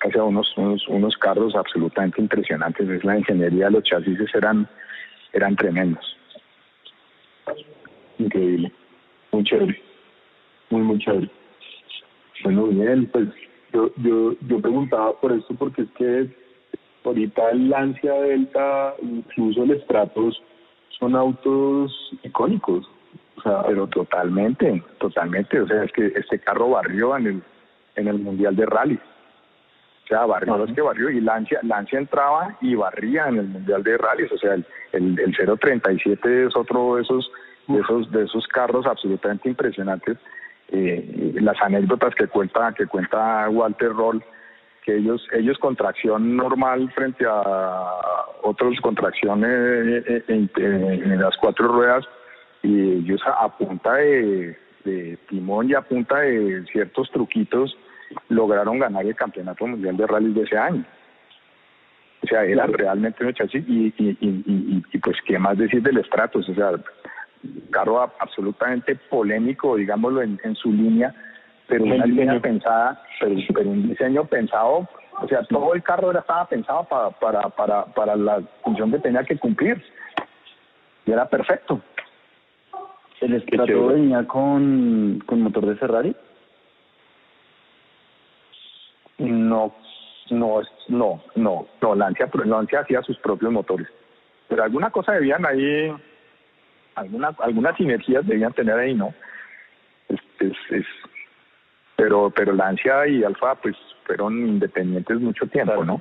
hacía 0.00 0.22
unos, 0.22 0.46
unos, 0.56 1.16
carros 1.16 1.54
absolutamente 1.56 2.20
impresionantes, 2.20 2.88
es 2.88 3.02
la 3.02 3.18
ingeniería, 3.18 3.70
los 3.70 3.82
chasis 3.82 4.18
eran, 4.34 4.68
eran 5.32 5.56
tremendos. 5.56 6.16
Increíble, 8.18 8.70
muy 9.32 9.42
chévere, 9.42 9.82
muy 10.70 10.82
muy 10.82 10.98
chévere. 10.98 11.30
Bueno, 12.44 12.66
bien, 12.66 13.06
pues 13.06 13.28
yo, 13.72 13.90
yo, 13.96 14.34
yo 14.42 14.60
preguntaba 14.60 15.18
por 15.18 15.32
esto 15.32 15.54
porque 15.54 15.82
es 15.82 15.90
que 15.92 16.45
ahorita 17.06 17.50
el 17.50 17.70
Lancia 17.70 18.12
Delta, 18.12 18.94
incluso 19.02 19.62
el 19.62 19.80
Stratos, 19.82 20.42
son 20.98 21.14
autos 21.14 21.92
icónicos 22.22 22.88
pero 23.66 23.86
totalmente, 23.86 24.82
totalmente. 24.98 25.60
O 25.60 25.66
sea, 25.66 25.84
es 25.84 25.92
que 25.92 26.06
este 26.06 26.38
carro 26.38 26.70
barrió 26.70 27.16
en 27.16 27.26
el, 27.26 27.42
en 27.96 28.08
el 28.08 28.18
Mundial 28.18 28.56
de 28.56 28.66
Rally. 28.66 28.98
O 30.04 30.08
sea, 30.08 30.24
barrió, 30.26 30.64
es 30.64 30.72
que 30.72 30.80
barrió 30.80 31.10
y 31.10 31.20
Lancia, 31.20 31.58
Lancia 31.62 31.98
entraba 31.98 32.56
y 32.60 32.74
barría 32.74 33.28
en 33.28 33.38
el 33.38 33.48
Mundial 33.48 33.82
de 33.82 33.98
Rally. 33.98 34.24
O 34.32 34.38
sea, 34.38 34.54
el, 34.54 34.64
el, 34.92 35.18
el 35.18 35.58
037 35.58 36.46
es 36.46 36.56
otro 36.56 36.96
de 36.96 37.02
esos, 37.02 37.30
de 37.68 37.80
esos, 37.80 38.10
de 38.12 38.24
esos 38.24 38.46
carros 38.48 38.86
absolutamente 38.86 39.48
impresionantes. 39.48 40.18
Eh, 40.68 41.34
las 41.40 41.60
anécdotas 41.62 42.14
que 42.14 42.26
cuenta, 42.26 42.72
que 42.72 42.86
cuenta 42.86 43.48
Walter 43.48 43.92
Roll, 43.92 44.22
que 44.86 44.96
ellos, 44.96 45.26
ellos 45.32 45.58
con 45.58 45.74
tracción 45.74 46.36
normal 46.36 46.90
frente 46.94 47.26
a 47.28 47.42
otros 48.42 48.80
con 48.80 48.94
tracción 48.94 49.44
en 49.44 51.20
las 51.20 51.36
cuatro 51.38 51.66
ruedas, 51.66 52.04
y 52.62 52.92
ellos 52.92 53.20
a, 53.26 53.48
punta 53.58 53.94
de, 53.94 54.56
timón 55.28 55.68
y 55.68 55.74
a 55.74 55.80
punta 55.82 56.20
de 56.20 56.64
ciertos 56.70 57.10
truquitos 57.10 57.76
lograron 58.28 58.78
ganar 58.78 59.04
el 59.04 59.16
campeonato 59.16 59.66
mundial 59.66 59.96
de 59.96 60.06
rally 60.06 60.32
de 60.32 60.42
ese 60.42 60.56
año. 60.56 60.84
O 62.22 62.26
sea, 62.28 62.44
era 62.44 62.66
realmente 62.66 63.24
un 63.24 63.34
chasis 63.34 63.64
y, 63.68 63.92
y, 63.98 64.16
y, 64.20 64.98
pues 64.98 65.16
qué 65.26 65.38
más 65.38 65.58
decir 65.58 65.82
del 65.82 66.04
Stratos, 66.04 66.48
o 66.48 66.54
sea, 66.54 66.70
carro 67.70 68.00
absolutamente 68.20 68.94
polémico, 68.94 69.76
digámoslo, 69.76 70.22
en, 70.22 70.54
su 70.54 70.72
línea, 70.72 71.14
pero 71.68 71.84
una 71.84 72.06
línea 72.06 72.40
pensada, 72.40 73.02
pero, 73.20 73.70
un 73.70 73.88
diseño 73.88 74.24
pensado, 74.24 74.88
o 75.20 75.28
sea, 75.28 75.42
todo 75.44 75.74
el 75.74 75.82
carro 75.82 76.10
era, 76.10 76.20
estaba 76.20 76.46
pensado 76.48 76.84
para, 76.84 77.10
para, 77.10 77.48
para, 77.48 77.84
para 77.86 78.16
la 78.16 78.42
función 78.62 78.92
que 78.92 78.98
tenía 78.98 79.24
que 79.24 79.38
cumplir. 79.38 79.82
Y 81.06 81.12
era 81.12 81.28
perfecto. 81.28 81.80
¿El 83.20 83.40
Strato 83.42 83.86
venía 83.86 84.24
con, 84.26 85.22
con 85.26 85.40
motor 85.40 85.66
de 85.66 85.76
Ferrari? 85.76 86.14
No, 89.18 89.74
no, 90.30 90.60
no, 90.88 91.22
no, 91.34 91.66
no, 91.80 91.94
Lancia, 91.94 92.28
Lancia 92.44 92.80
hacía 92.80 93.02
sus 93.02 93.18
propios 93.18 93.50
motores. 93.50 93.88
Pero 94.48 94.62
alguna 94.62 94.90
cosa 94.90 95.12
debían 95.12 95.46
ahí, 95.46 95.90
alguna, 96.94 97.34
algunas 97.38 97.76
sinergias 97.76 98.26
debían 98.26 98.52
tener 98.52 98.78
ahí, 98.78 98.94
¿no? 98.94 99.14
Es, 100.08 100.20
es, 100.70 100.86
pero, 101.96 102.30
pero 102.30 102.52
Lancia 102.52 103.06
y 103.06 103.24
Alfa 103.24 103.54
pues 103.56 103.74
fueron 104.04 104.38
independientes 104.46 105.18
mucho 105.20 105.46
tiempo, 105.46 105.84
¿no? 105.84 106.00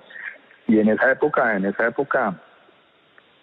Y 0.67 0.79
en 0.79 0.89
esa 0.89 1.11
época, 1.11 1.55
en 1.55 1.65
esa 1.65 1.87
época, 1.87 2.39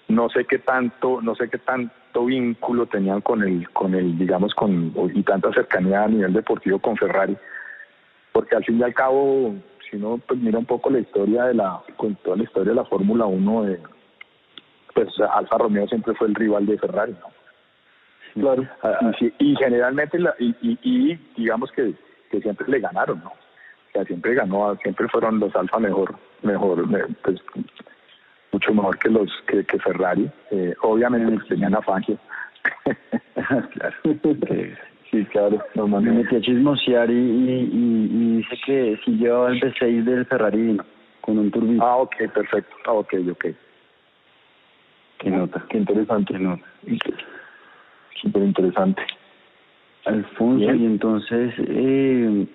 no 0.08 0.28
sé 0.28 0.44
qué 0.44 0.58
tanto, 0.58 1.20
no 1.22 1.34
sé 1.34 1.48
qué 1.48 1.58
tanto 1.58 2.26
vínculo 2.26 2.86
tenían 2.86 3.20
con 3.22 3.42
el, 3.42 3.68
con 3.70 3.94
el, 3.94 4.18
digamos, 4.18 4.54
con, 4.54 4.92
y 5.14 5.22
tanta 5.22 5.52
cercanía 5.52 6.04
a 6.04 6.08
nivel 6.08 6.32
deportivo 6.32 6.78
con 6.78 6.96
Ferrari, 6.96 7.36
porque 8.32 8.56
al 8.56 8.64
fin 8.64 8.78
y 8.78 8.82
al 8.82 8.94
cabo, 8.94 9.54
si 9.88 9.96
uno 9.96 10.20
pues, 10.26 10.38
mira 10.38 10.58
un 10.58 10.66
poco 10.66 10.90
la 10.90 10.98
historia 10.98 11.44
de 11.44 11.54
la, 11.54 11.80
con 11.96 12.14
toda 12.16 12.36
la 12.36 12.44
historia 12.44 12.70
de 12.70 12.76
la 12.76 12.84
Fórmula 12.84 13.24
1, 13.26 13.62
de, 13.64 13.80
pues 14.94 15.08
Alfa 15.32 15.58
Romeo 15.58 15.86
siempre 15.88 16.14
fue 16.14 16.28
el 16.28 16.34
rival 16.34 16.66
de 16.66 16.78
Ferrari, 16.78 17.12
¿no? 17.12 17.32
Claro. 18.34 18.66
Y, 19.38 19.54
generalmente, 19.56 20.18
la, 20.18 20.34
y, 20.38 20.54
y, 20.62 21.18
digamos 21.36 21.70
que, 21.72 21.94
que 22.32 22.40
siempre 22.40 22.66
le 22.66 22.80
ganaron, 22.80 23.22
¿no? 23.22 23.30
O 23.30 23.92
sea, 23.92 24.04
siempre 24.04 24.34
ganó, 24.34 24.74
siempre 24.76 25.06
fueron 25.08 25.38
los 25.38 25.54
Alfa 25.54 25.78
mejor, 25.78 26.16
mejor, 26.42 26.88
pues, 27.22 27.40
mucho 28.50 28.74
mejor 28.74 28.98
que 28.98 29.10
los 29.10 29.30
que, 29.46 29.64
que 29.64 29.78
Ferrari. 29.78 30.30
Eh, 30.50 30.74
obviamente 30.80 31.44
tenían 31.46 31.74
a 31.74 31.82
Fangio. 31.82 32.18
claro. 33.74 33.96
sí, 35.10 35.24
claro. 35.26 35.62
Me 35.74 36.10
metí 36.10 36.36
a 36.36 36.40
chismosear 36.40 37.10
y, 37.10 37.14
y, 37.14 38.36
dice 38.38 38.56
que 38.64 39.00
si 39.04 39.12
llevaba 39.12 39.50
el 39.50 39.60
V6 39.60 40.04
del 40.04 40.26
Ferrari 40.26 40.78
con 41.20 41.38
un 41.38 41.50
turbino. 41.50 41.84
Ah, 41.84 41.96
ok, 41.96 42.16
perfecto. 42.32 42.74
Ah, 42.86 42.92
ok, 42.92 43.14
ok. 43.30 43.46
Qué 45.18 45.30
nota, 45.30 45.64
qué 45.68 45.78
interesante 45.78 46.38
nota. 46.38 46.64
Súper 48.22 48.42
interesante. 48.42 49.02
Alfonso, 50.04 50.74
y 50.74 50.84
entonces, 50.84 51.54
eh, 51.58 52.46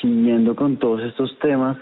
siguiendo 0.00 0.54
con 0.54 0.76
todos 0.76 1.02
estos 1.02 1.38
temas, 1.38 1.76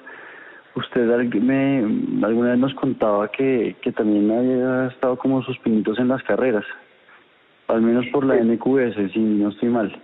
usted 0.75 1.07
me, 1.41 1.79
alguna 2.25 2.51
vez 2.51 2.59
nos 2.59 2.75
contaba 2.75 3.29
que, 3.29 3.77
que 3.83 3.93
también 3.93 4.31
había 4.31 4.87
estado 4.89 5.17
como 5.17 5.43
sus 5.43 5.59
pinitos 5.59 5.99
en 5.99 6.09
las 6.09 6.23
carreras, 6.23 6.65
al 7.67 7.83
menos 7.83 8.07
por 8.13 8.25
la 8.25 8.37
NQS, 8.37 9.13
si 9.13 9.19
no 9.19 9.51
estoy 9.51 9.69
mal. 9.69 10.03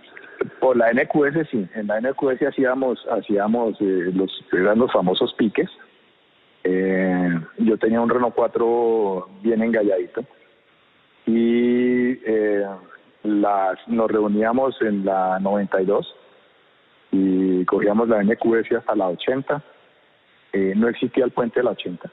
Por 0.59 0.75
la 0.75 0.91
NQS 0.91 1.49
sí, 1.49 1.65
en 1.75 1.87
la 1.87 2.01
NQS 2.01 2.41
hacíamos, 2.49 2.99
hacíamos 3.09 3.79
eh, 3.79 4.11
los, 4.13 4.31
eran 4.51 4.79
los 4.79 4.91
famosos 4.91 5.33
piques. 5.35 5.69
Eh, 6.65 7.29
yo 7.59 7.77
tenía 7.77 8.01
un 8.01 8.09
Renault 8.09 8.35
4 8.35 9.29
bien 9.43 9.61
engalladito 9.61 10.25
y 11.27 12.17
eh, 12.25 12.65
las, 13.25 13.77
nos 13.87 14.09
reuníamos 14.09 14.81
en 14.81 15.05
la 15.05 15.39
92 15.39 16.15
y 17.11 17.65
cogíamos 17.65 18.09
la 18.09 18.23
NQS 18.23 18.71
hasta 18.77 18.95
la 18.95 19.07
80. 19.09 19.61
no 20.75 20.87
existía 20.87 21.25
el 21.25 21.31
puente 21.31 21.59
de 21.59 21.63
la 21.63 21.71
80 21.71 22.09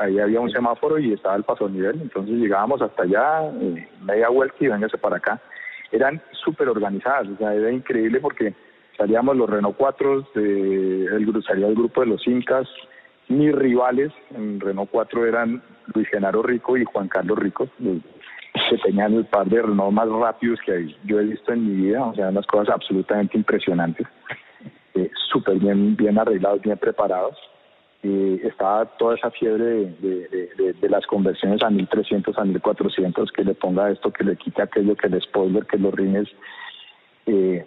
ahí 0.00 0.18
había 0.18 0.40
un 0.40 0.50
semáforo 0.50 0.98
y 0.98 1.14
estaba 1.14 1.34
el 1.36 1.44
paso 1.44 1.66
nivel, 1.66 2.02
entonces 2.02 2.34
llegábamos 2.34 2.82
hasta 2.82 3.04
allá, 3.04 3.50
media 4.02 4.28
vuelta 4.28 4.56
y 4.60 4.68
véngase 4.68 4.98
para 4.98 5.16
acá 5.16 5.40
eran 5.92 6.20
súper 6.32 6.68
organizadas, 6.68 7.28
o 7.28 7.36
sea, 7.36 7.54
era 7.54 7.70
increíble 7.70 8.20
porque 8.20 8.54
salíamos 8.96 9.36
los 9.36 9.48
Renault 9.48 9.76
4, 9.76 10.28
de, 10.34 11.04
el, 11.06 11.42
salía 11.44 11.68
el 11.68 11.74
grupo 11.74 12.02
de 12.02 12.08
los 12.08 12.26
Incas, 12.26 12.68
mis 13.28 13.54
rivales 13.54 14.12
en 14.34 14.60
Renault 14.60 14.90
4 14.90 15.26
eran 15.26 15.62
Luis 15.94 16.08
Genaro 16.08 16.42
Rico 16.42 16.76
y 16.76 16.84
Juan 16.84 17.08
Carlos 17.08 17.38
Rico, 17.38 17.68
que 18.52 18.78
tenían 18.78 19.14
el 19.14 19.24
par 19.26 19.46
de 19.46 19.62
Renault 19.62 19.92
más 19.92 20.08
rápidos 20.08 20.60
que 20.64 20.94
yo 21.04 21.20
he 21.20 21.24
visto 21.24 21.52
en 21.52 21.66
mi 21.66 21.86
vida, 21.86 22.04
o 22.04 22.14
sea, 22.14 22.28
unas 22.28 22.46
cosas 22.46 22.74
absolutamente 22.74 23.36
impresionantes, 23.36 24.06
eh, 24.94 25.10
súper 25.30 25.58
bien, 25.58 25.96
bien 25.96 26.18
arreglados, 26.18 26.62
bien 26.62 26.78
preparados 26.78 27.36
y 28.02 28.34
estaba 28.46 28.84
toda 28.96 29.16
esa 29.16 29.30
fiebre 29.32 29.86
de, 30.00 30.74
de, 30.80 30.88
las 30.88 31.04
conversiones 31.06 31.62
a 31.62 31.70
1300, 31.70 32.38
a 32.38 32.44
1400, 32.44 33.32
que 33.32 33.44
le 33.44 33.54
ponga 33.54 33.90
esto, 33.90 34.12
que 34.12 34.22
le 34.22 34.36
quite 34.36 34.62
aquello, 34.62 34.94
que 34.94 35.08
el 35.08 35.20
spoiler, 35.20 35.66
que 35.66 35.78
los 35.78 35.92
rines. 35.92 36.28
Eh, 37.26 37.66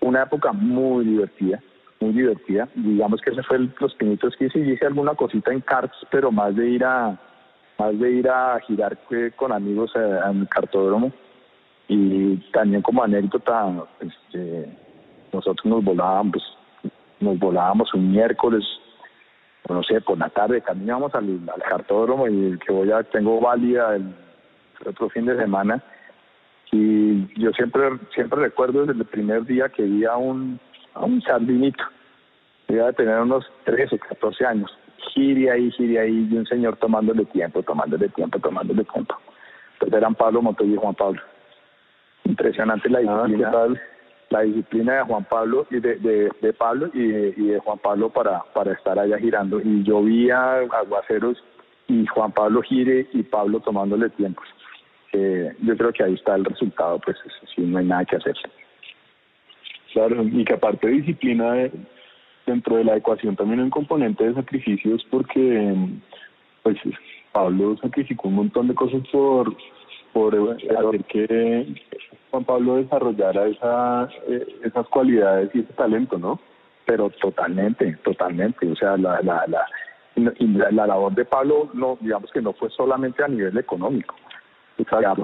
una 0.00 0.24
época 0.24 0.52
muy 0.52 1.06
divertida, 1.06 1.62
muy 2.00 2.12
divertida. 2.12 2.68
Digamos 2.74 3.22
que 3.22 3.30
ese 3.30 3.42
fue 3.42 3.56
el, 3.56 3.74
los 3.80 3.94
pinitos 3.94 4.36
que 4.36 4.46
hice. 4.46 4.58
Y 4.58 4.72
hice 4.72 4.86
alguna 4.86 5.14
cosita 5.14 5.50
en 5.50 5.62
karts, 5.62 5.96
pero 6.10 6.30
más 6.30 6.54
de 6.54 6.68
ir 6.68 6.84
a 6.84 7.18
más 7.78 7.98
de 7.98 8.10
ir 8.10 8.28
a 8.28 8.58
girar 8.60 8.98
con 9.36 9.52
amigos 9.52 9.92
en 9.94 10.40
el 10.40 10.48
cartódromo. 10.48 11.12
Y 11.88 12.36
también 12.52 12.82
como 12.82 13.02
anécdota, 13.02 13.84
este, 14.00 14.74
nosotros 15.32 15.66
nos 15.66 15.84
volábamos, 15.84 16.32
pues, 16.80 16.92
nos 17.20 17.38
volábamos 17.38 17.92
un 17.94 18.10
miércoles 18.12 18.64
no 19.68 19.82
sé, 19.82 20.00
por 20.00 20.18
la 20.18 20.28
tarde 20.28 20.60
caminamos 20.60 21.14
al, 21.14 21.40
al 21.52 21.62
cartódromo 21.62 22.28
y 22.28 22.58
que 22.58 22.72
voy 22.72 22.90
a, 22.92 23.02
tengo 23.04 23.40
válida 23.40 23.96
el, 23.96 24.14
otro 24.86 25.08
fin 25.08 25.24
de 25.24 25.36
semana 25.36 25.82
y 26.70 27.40
yo 27.40 27.50
siempre 27.52 27.82
siempre 28.14 28.42
recuerdo 28.42 28.84
desde 28.84 29.00
el 29.00 29.06
primer 29.06 29.46
día 29.46 29.70
que 29.70 29.82
vi 29.82 30.04
a 30.04 30.16
un, 30.16 30.60
a 30.92 31.04
un 31.04 31.22
sardinito, 31.22 31.82
iba 32.68 32.88
a 32.88 32.92
tener 32.92 33.18
unos 33.20 33.46
13, 33.64 33.98
14 33.98 34.44
años, 34.44 34.78
gire 35.14 35.50
ahí, 35.50 35.70
gire 35.72 36.00
ahí, 36.00 36.28
y 36.30 36.36
un 36.36 36.46
señor 36.46 36.76
tomándole 36.76 37.24
tiempo, 37.26 37.62
tomándole 37.62 38.08
tiempo, 38.10 38.38
tomándole 38.38 38.84
tiempo. 38.84 39.16
Entonces 39.74 39.98
eran 39.98 40.14
Pablo 40.14 40.42
Montoya 40.42 40.74
y 40.74 40.76
Juan 40.76 40.94
Pablo. 40.94 41.22
Impresionante 42.24 42.88
la 42.90 42.98
ah, 42.98 43.26
disciplina 43.26 43.50
la 44.30 44.40
disciplina 44.40 44.96
de 44.96 45.02
Juan 45.02 45.24
Pablo 45.24 45.66
y 45.70 45.78
de, 45.78 45.96
de, 45.96 46.52
Pablo 46.54 46.90
y 46.92 47.06
de, 47.06 47.58
Juan 47.60 47.78
Pablo 47.78 48.10
para, 48.10 48.42
para 48.52 48.72
estar 48.72 48.98
allá 48.98 49.18
girando. 49.18 49.60
Y 49.60 49.84
yo 49.84 50.02
vi 50.02 50.30
a 50.30 50.56
Aguaceros 50.56 51.42
y 51.86 52.06
Juan 52.06 52.32
Pablo 52.32 52.62
gire 52.62 53.06
y 53.12 53.22
Pablo 53.22 53.60
tomándole 53.60 54.08
tiempo. 54.10 54.42
yo 55.12 55.76
creo 55.76 55.92
que 55.92 56.02
ahí 56.02 56.14
está 56.14 56.34
el 56.34 56.44
resultado, 56.44 56.98
pues 57.04 57.16
si 57.54 57.60
no 57.60 57.78
hay 57.78 57.84
nada 57.84 58.04
que 58.06 58.16
hacer. 58.16 58.34
Claro, 59.92 60.24
y 60.24 60.44
que 60.44 60.54
aparte 60.54 60.88
de 60.88 60.94
disciplina 60.94 61.70
dentro 62.46 62.76
de 62.76 62.84
la 62.84 62.96
ecuación 62.96 63.36
también 63.36 63.60
un 63.60 63.70
componente 63.70 64.24
de 64.24 64.34
sacrificios 64.34 65.04
porque 65.10 65.74
pues 66.62 66.76
Pablo 67.32 67.76
sacrificó 67.78 68.28
un 68.28 68.34
montón 68.34 68.68
de 68.68 68.74
cosas 68.74 69.02
por 69.10 69.54
por 70.14 70.34
hacer 70.34 71.04
que 71.04 71.66
Juan 72.30 72.44
Pablo 72.44 72.76
desarrollara 72.76 73.46
esa, 73.46 74.08
eh, 74.28 74.46
esas 74.64 74.86
cualidades 74.88 75.50
y 75.54 75.60
ese 75.60 75.72
talento, 75.74 76.18
¿no? 76.18 76.40
Pero 76.86 77.10
totalmente, 77.10 77.96
totalmente. 78.04 78.70
O 78.70 78.76
sea, 78.76 78.96
la, 78.96 79.20
la, 79.22 79.44
la, 79.46 80.70
la, 80.70 80.86
labor 80.86 81.14
de 81.14 81.24
Pablo, 81.24 81.70
no 81.74 81.98
digamos 82.00 82.30
que 82.30 82.40
no 82.40 82.52
fue 82.52 82.70
solamente 82.70 83.22
a 83.24 83.28
nivel 83.28 83.58
económico. 83.58 84.14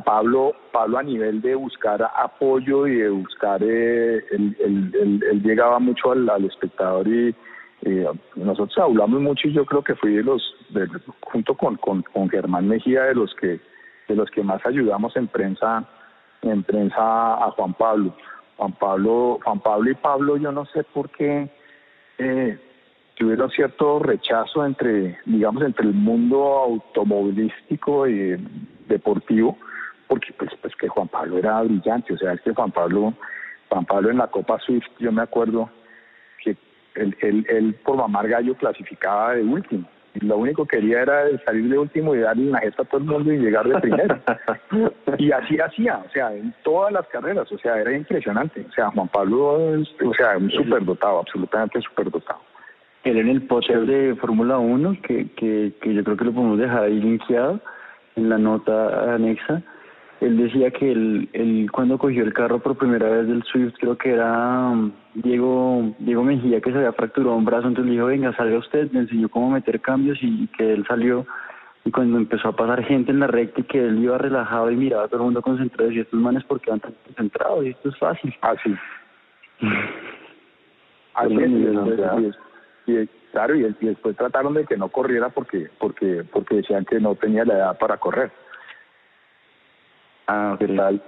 Pablo, 0.05 0.55
Pablo 0.73 0.99
a 0.99 1.03
nivel 1.03 1.41
de 1.41 1.55
buscar 1.55 2.09
apoyo 2.17 2.87
y 2.87 2.97
de 2.97 3.09
buscar, 3.11 3.61
eh, 3.63 4.23
él, 4.31 5.43
llegaba 5.43 5.79
mucho 5.81 6.13
al, 6.13 6.45
espectador 6.45 7.09
y 7.09 7.35
eh, 7.83 8.07
nosotros 8.37 8.79
hablamos 8.79 9.21
mucho 9.21 9.49
y 9.49 9.53
yo 9.53 9.65
creo 9.65 9.83
que 9.83 9.97
fui 9.97 10.15
de 10.15 10.23
los, 10.23 10.43
junto 11.23 11.57
con, 11.57 11.77
con, 11.77 12.03
con 12.03 12.29
Germán 12.29 12.69
Mejía, 12.69 13.05
de 13.05 13.15
los 13.15 13.35
que 13.35 13.61
de 14.09 14.17
los 14.17 14.31
que 14.31 14.43
más 14.43 14.65
ayudamos 14.67 15.17
en 15.17 15.29
prensa 15.29 15.89
en 16.43 16.63
prensa 16.63 17.35
a 17.35 17.51
Juan 17.53 17.75
Pablo. 17.75 18.15
Juan 18.57 18.73
Pablo, 18.73 19.39
Juan 19.43 19.61
Pablo 19.61 19.91
y 19.91 19.95
Pablo, 19.95 20.37
yo 20.37 20.53
no 20.53 20.67
sé 20.67 20.85
por 20.85 21.09
qué 21.11 21.49
eh, 22.19 22.59
tuvieron 23.15 23.51
cierto 23.51 23.99
rechazo 23.99 24.67
entre, 24.67 25.19
digamos, 25.25 25.63
entre 25.63 25.87
el 25.87 25.95
mundo 25.95 26.59
automovilístico 26.59 28.07
y 28.09 28.37
deportivo, 28.90 29.57
porque 30.07 30.33
pues, 30.38 30.50
pues 30.61 30.76
que 30.76 30.88
Juan 30.88 31.09
Pablo 31.09 31.38
era 31.38 31.62
brillante, 31.62 32.12
o 32.12 32.18
sea, 32.18 32.35
es 32.35 32.40
que 32.42 32.53
Juan 32.53 32.70
Pablo, 32.70 33.14
Juan 33.68 33.87
Pablo 33.87 34.11
en 34.11 34.18
la 34.18 34.26
Copa 34.26 34.59
Swift, 34.59 34.87
yo 34.98 35.11
me 35.12 35.22
acuerdo 35.22 35.70
que 36.44 36.57
él, 36.96 37.16
él, 37.20 37.46
él 37.48 37.74
por 37.85 37.96
mamar 37.96 38.29
gallo 38.29 38.55
clasificaba 38.55 39.35
de 39.35 39.42
último 39.44 39.88
lo 40.14 40.38
único 40.38 40.66
que 40.66 40.79
quería 40.79 41.03
era 41.03 41.24
salir 41.44 41.68
de 41.68 41.79
último 41.79 42.14
y 42.14 42.18
darle 42.18 42.48
una 42.48 42.59
gesta 42.59 42.83
a 42.83 42.85
todo 42.85 42.98
el 42.98 43.07
mundo 43.07 43.33
y 43.33 43.38
llegar 43.38 43.68
de 43.68 43.79
primero. 43.79 44.18
y 45.18 45.31
así 45.31 45.59
hacía, 45.59 46.03
o 46.05 46.11
sea, 46.11 46.35
en 46.35 46.53
todas 46.64 46.92
las 46.92 47.07
carreras, 47.09 47.50
o 47.53 47.59
sea, 47.59 47.79
era 47.79 47.96
impresionante. 47.96 48.66
O 48.68 48.72
sea, 48.72 48.90
Juan 48.90 49.09
Pablo 49.09 49.74
es, 49.76 49.88
o 50.05 50.12
sea, 50.14 50.37
un 50.37 50.50
superdotado, 50.50 51.20
absolutamente 51.20 51.81
superdotado. 51.81 52.40
Él 53.05 53.18
en 53.18 53.29
el 53.29 53.42
podio 53.42 53.85
de 53.87 54.14
Fórmula 54.16 54.59
1, 54.59 54.98
que, 55.03 55.31
que, 55.33 55.72
que 55.81 55.94
yo 55.94 56.05
creo 56.05 56.16
que 56.16 56.24
lo 56.24 56.33
podemos 56.33 56.59
dejar 56.59 56.85
ahí 56.85 57.00
linkeado 57.00 57.61
en 58.16 58.29
la 58.29 58.38
nota 58.38 59.14
anexa, 59.14 59.62
él 60.20 60.37
decía 60.37 60.70
que 60.70 60.92
él, 60.92 61.68
cuando 61.73 61.96
cogió 61.96 62.23
el 62.23 62.35
carro 62.35 62.59
por 62.59 62.77
primera 62.77 63.09
vez 63.09 63.27
del 63.27 63.42
Swift, 63.44 63.75
creo 63.79 63.96
que 63.96 64.11
era 64.11 64.68
um, 64.68 64.92
Diego 65.14 65.94
Diego 65.99 66.23
Mejía 66.23 66.61
que 66.61 66.70
se 66.70 66.77
había 66.77 66.92
fracturado 66.92 67.37
un 67.37 67.46
brazo, 67.46 67.68
entonces 67.68 67.87
le 67.87 67.92
dijo, 67.92 68.07
venga, 68.07 68.37
salga 68.37 68.59
usted, 68.59 68.90
me 68.92 69.01
enseñó 69.01 69.31
cómo 69.31 69.51
meter 69.51 69.81
cambios 69.81 70.18
y, 70.20 70.46
que 70.49 70.75
él 70.75 70.85
salió 70.87 71.27
y 71.87 71.90
cuando 71.90 72.18
empezó 72.18 72.49
a 72.49 72.57
pasar 72.57 72.85
gente 72.85 73.11
en 73.11 73.20
la 73.20 73.29
recta 73.29 73.62
y 73.62 73.64
que 73.64 73.83
él 73.83 73.99
iba 73.99 74.18
relajado 74.18 74.70
y 74.70 74.77
miraba 74.77 75.05
a 75.05 75.09
todo 75.09 75.20
el 75.20 75.25
mundo 75.25 75.40
concentrado, 75.40 75.88
decía, 75.88 76.03
estos 76.03 76.20
manes 76.20 76.44
porque 76.44 76.70
van 76.70 76.81
tan 76.81 76.92
concentrados 77.07 77.64
y 77.64 77.70
esto 77.70 77.88
es 77.88 77.96
fácil. 77.96 78.35
Así. 78.42 78.75
Así 81.14 81.35
es, 81.35 82.37
y, 82.87 83.07
claro, 83.33 83.55
y, 83.55 83.62
después 83.81 84.16
trataron 84.16 84.55
de 84.55 84.64
que 84.64 84.77
no 84.77 84.88
corriera 84.88 85.29
porque 85.29 85.71
porque 85.79 86.25
porque 86.33 86.57
decían 86.57 86.85
que 86.85 87.01
no 87.01 87.14
tenía 87.14 87.45
la 87.45 87.55
edad 87.55 87.79
para 87.79 87.97
correr. 87.97 88.31
Ah, 90.27 90.57
¿qué 90.59 90.69
tal? 90.69 91.03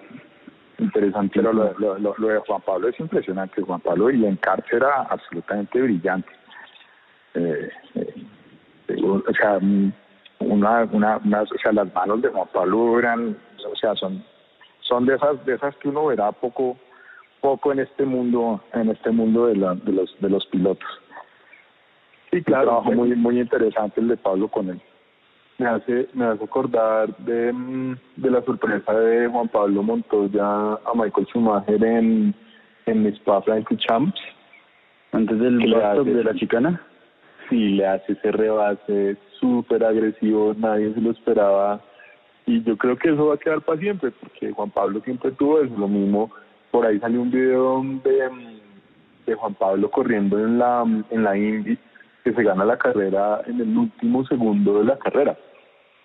Interesante. 0.78 1.34
Pero 1.36 1.52
lo, 1.52 1.74
lo, 1.78 1.98
lo, 1.98 2.28
de 2.28 2.38
Juan 2.38 2.60
Pablo 2.62 2.88
es 2.88 2.98
impresionante. 2.98 3.62
Juan 3.62 3.80
Pablo 3.80 4.10
y 4.10 4.24
en 4.24 4.36
cárcel 4.36 4.78
era 4.78 5.02
absolutamente 5.02 5.80
brillante. 5.80 6.30
Eh, 7.34 7.70
eh, 7.94 8.24
o 9.02 9.32
sea, 9.32 9.58
una, 10.40 10.84
una, 10.92 11.16
o 11.16 11.58
sea, 11.62 11.72
las 11.72 11.92
manos 11.94 12.22
de 12.22 12.28
Juan 12.28 12.48
Pablo 12.52 12.98
eran, 12.98 13.36
o 13.64 13.76
sea, 13.76 13.94
son, 13.94 14.24
son 14.80 15.06
de 15.06 15.14
esas, 15.14 15.44
de 15.46 15.54
esas 15.54 15.76
que 15.76 15.88
uno 15.88 16.06
verá 16.06 16.32
poco, 16.32 16.76
poco 17.40 17.72
en 17.72 17.80
este 17.80 18.04
mundo, 18.04 18.62
en 18.72 18.90
este 18.90 19.10
mundo 19.10 19.46
de, 19.46 19.56
la, 19.56 19.74
de 19.74 19.92
los, 19.92 20.20
de 20.20 20.28
los 20.28 20.44
pilotos. 20.46 20.88
Sí, 22.32 22.42
claro. 22.42 22.62
Un 22.62 22.68
trabajo 22.68 22.92
muy, 22.92 23.14
muy 23.14 23.40
interesante 23.40 24.00
el 24.00 24.08
de 24.08 24.16
Pablo 24.16 24.48
con 24.48 24.70
él. 24.70 24.80
Me 25.58 25.68
hace 25.68 26.08
me 26.14 26.24
hace 26.24 26.44
acordar 26.44 27.14
de, 27.18 27.52
mm, 27.52 27.96
de 28.16 28.30
la 28.30 28.42
sorpresa 28.42 28.92
de 28.92 29.28
Juan 29.28 29.48
Pablo 29.48 29.82
Montoya 29.82 30.44
a 30.44 30.92
Michael 30.94 31.26
Schumacher 31.26 31.84
en, 31.84 32.34
en 32.86 33.06
Spa 33.06 33.42
Champs. 33.76 34.20
Antes 35.12 35.38
del 35.38 35.58
de 35.58 36.24
la 36.24 36.34
chicana. 36.34 36.80
Sí 37.50 37.68
le 37.70 37.86
hace 37.86 38.12
ese 38.14 38.32
rebase 38.32 39.16
súper 39.38 39.84
agresivo 39.84 40.54
nadie 40.56 40.94
se 40.94 41.00
lo 41.02 41.10
esperaba. 41.10 41.80
Y 42.46 42.62
yo 42.62 42.78
creo 42.78 42.96
que 42.96 43.10
eso 43.10 43.26
va 43.26 43.34
a 43.34 43.38
quedar 43.38 43.60
para 43.60 43.78
siempre 43.78 44.10
porque 44.10 44.52
Juan 44.52 44.70
Pablo 44.70 45.00
siempre 45.04 45.32
tuvo 45.32 45.60
eso. 45.60 45.74
Lo 45.76 45.86
mismo 45.86 46.30
por 46.70 46.86
ahí 46.86 46.98
salió 46.98 47.20
un 47.20 47.30
video 47.30 47.82
de, 48.02 48.30
de 49.26 49.34
Juan 49.34 49.54
Pablo 49.54 49.90
corriendo 49.90 50.38
en 50.38 50.58
la 50.58 50.82
en 51.10 51.22
la 51.22 51.36
Indy 51.36 51.78
que 52.24 52.32
se 52.32 52.42
gana 52.42 52.64
la 52.64 52.76
carrera 52.76 53.42
en 53.46 53.60
el 53.60 53.76
último 53.76 54.24
segundo 54.26 54.78
de 54.78 54.84
la 54.84 54.98
carrera. 54.98 55.36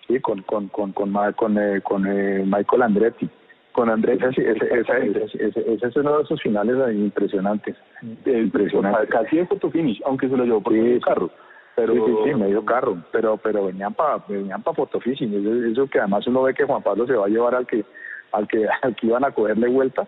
Sí, 0.06 0.18
con, 0.20 0.42
con, 0.42 0.68
con, 0.68 0.92
con, 0.92 1.12
con, 1.34 1.58
eh, 1.58 1.80
con 1.82 2.06
eh, 2.06 2.42
Michael 2.46 2.82
Andretti. 2.82 3.28
Con 3.72 3.90
Andretti, 3.90 4.24
ese, 4.24 4.50
ese, 4.50 5.72
ese, 5.74 5.86
es 5.86 5.96
uno 5.96 6.16
de 6.16 6.22
esos 6.22 6.42
finales 6.42 6.76
impresionantes. 6.94 7.76
Impresionante. 8.24 9.06
Casi 9.08 9.36
de 9.36 9.46
fotofinish, 9.46 10.00
aunque 10.04 10.28
se 10.28 10.36
lo 10.36 10.44
llevó 10.44 10.62
por 10.62 10.74
el 10.74 11.00
carro. 11.00 11.30
Pero, 11.76 11.94
sí, 11.94 12.00
sí, 12.24 12.34
medio 12.34 12.64
carro, 12.64 12.96
pero 13.12 13.36
pero 13.36 13.66
venían 13.66 13.94
para 13.94 14.18
venían 14.26 14.64
para 14.64 14.74
fotofishing, 14.74 15.32
eso, 15.32 15.64
eso, 15.70 15.86
que 15.86 16.00
además 16.00 16.26
uno 16.26 16.42
ve 16.42 16.52
que 16.52 16.64
Juan 16.64 16.82
Pablo 16.82 17.06
se 17.06 17.12
va 17.12 17.26
a 17.26 17.28
llevar 17.28 17.54
al 17.54 17.68
que 17.68 17.84
al 18.32 18.48
que 18.48 18.66
al 18.82 18.96
que 18.96 19.06
iban 19.06 19.24
a 19.24 19.30
cogerle 19.30 19.68
vuelta 19.68 20.04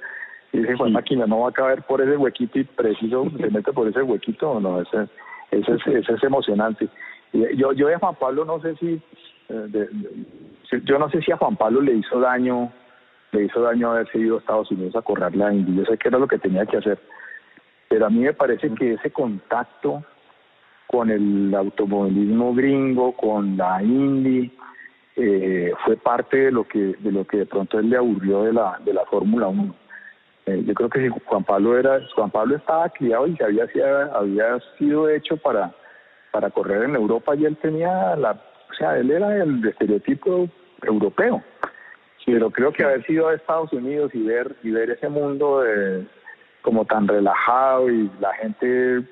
y 0.53 0.59
dice 0.59 0.75
Juan 0.75 0.93
Máquina 0.93 1.27
no 1.27 1.43
va 1.43 1.51
a 1.51 1.53
caber 1.53 1.83
por 1.83 2.01
ese 2.01 2.17
huequito 2.17 2.59
y 2.59 2.65
preciso 2.65 3.25
se 3.39 3.51
mete 3.51 3.73
por 3.73 3.87
ese 3.87 4.03
huequito, 4.03 4.59
no, 4.59 4.81
ese, 4.81 5.07
ese, 5.51 5.75
ese 5.75 6.13
es 6.15 6.23
emocionante. 6.23 6.89
Y 7.33 7.57
yo 7.57 7.73
yo 7.73 7.89
de 7.89 7.97
Juan 7.97 8.15
Pablo 8.17 8.45
no 8.45 8.61
sé 8.61 8.75
si 8.77 9.01
eh, 9.49 9.89
yo 10.85 10.99
no 10.99 11.11
sé 11.11 11.21
si 11.23 11.33
a 11.33 11.37
Juan 11.37 11.57
Pablo 11.57 11.81
le 11.81 11.95
hizo 11.95 12.21
daño 12.21 12.73
le 13.33 13.45
hizo 13.45 13.61
daño 13.61 13.93
haberse 13.93 14.19
ido 14.19 14.37
a 14.37 14.41
Estados 14.41 14.71
Unidos 14.71 14.97
a 14.97 15.03
correr 15.03 15.35
la 15.37 15.53
Indy, 15.53 15.77
yo 15.77 15.85
sé 15.85 15.97
que 15.99 16.09
era 16.09 16.19
lo 16.19 16.27
que 16.27 16.39
tenía 16.39 16.67
que 16.67 16.79
hacer, 16.79 16.99
pero 17.89 18.07
a 18.07 18.11
mí 18.11 18.21
me 18.21 18.33
parece 18.33 18.73
que 18.75 18.95
ese 18.95 19.11
contacto 19.11 20.03
con 20.87 21.09
el 21.09 21.55
automovilismo 21.55 22.53
gringo, 22.53 23.13
con 23.13 23.57
la 23.57 23.81
Indy, 23.81 24.51
eh, 25.15 25.73
fue 25.85 25.97
parte 25.97 26.37
de 26.37 26.53
lo 26.53 26.67
que 26.67 26.97
de 26.99 27.13
lo 27.13 27.25
que 27.25 27.39
de 27.39 27.47
pronto 27.47 27.79
él 27.79 27.91
le 27.91 27.97
aburrió 27.97 28.43
de 28.43 28.53
la 28.53 28.79
de 28.85 28.93
la 28.93 29.05
Fórmula 29.07 29.49
1. 29.49 29.75
Eh, 30.51 30.65
yo 30.67 30.75
creo 30.75 30.89
que 30.89 31.01
si 31.01 31.09
Juan 31.27 31.45
Pablo 31.45 31.79
era 31.79 32.01
Juan 32.15 32.31
Pablo 32.31 32.57
estaba 32.57 32.89
criado 32.89 33.27
y 33.27 33.37
se 33.37 33.45
había 33.45 33.67
había 34.15 34.59
sido 34.79 35.09
hecho 35.09 35.37
para 35.37 35.73
para 36.33 36.51
correr 36.51 36.85
en 36.85 36.97
Europa 36.97 37.37
y 37.37 37.45
él 37.45 37.57
tenía 37.59 38.17
la 38.17 38.33
o 38.33 38.75
sea, 38.75 38.97
él 38.97 39.11
era 39.11 39.43
el 39.43 39.67
estereotipo 39.67 40.49
europeo. 40.83 41.43
Pero 42.25 42.51
creo 42.51 42.73
que 42.73 42.85
haber 42.85 43.05
sido 43.07 43.29
a 43.29 43.35
Estados 43.35 43.73
Unidos 43.73 44.13
y 44.15 44.23
ver 44.23 44.55
y 44.63 44.71
ver 44.71 44.91
ese 44.91 45.09
mundo 45.09 45.61
de, 45.61 46.07
como 46.63 46.85
tan 46.85 47.09
relajado 47.09 47.91
y 47.91 48.11
la 48.21 48.33
gente 48.35 49.03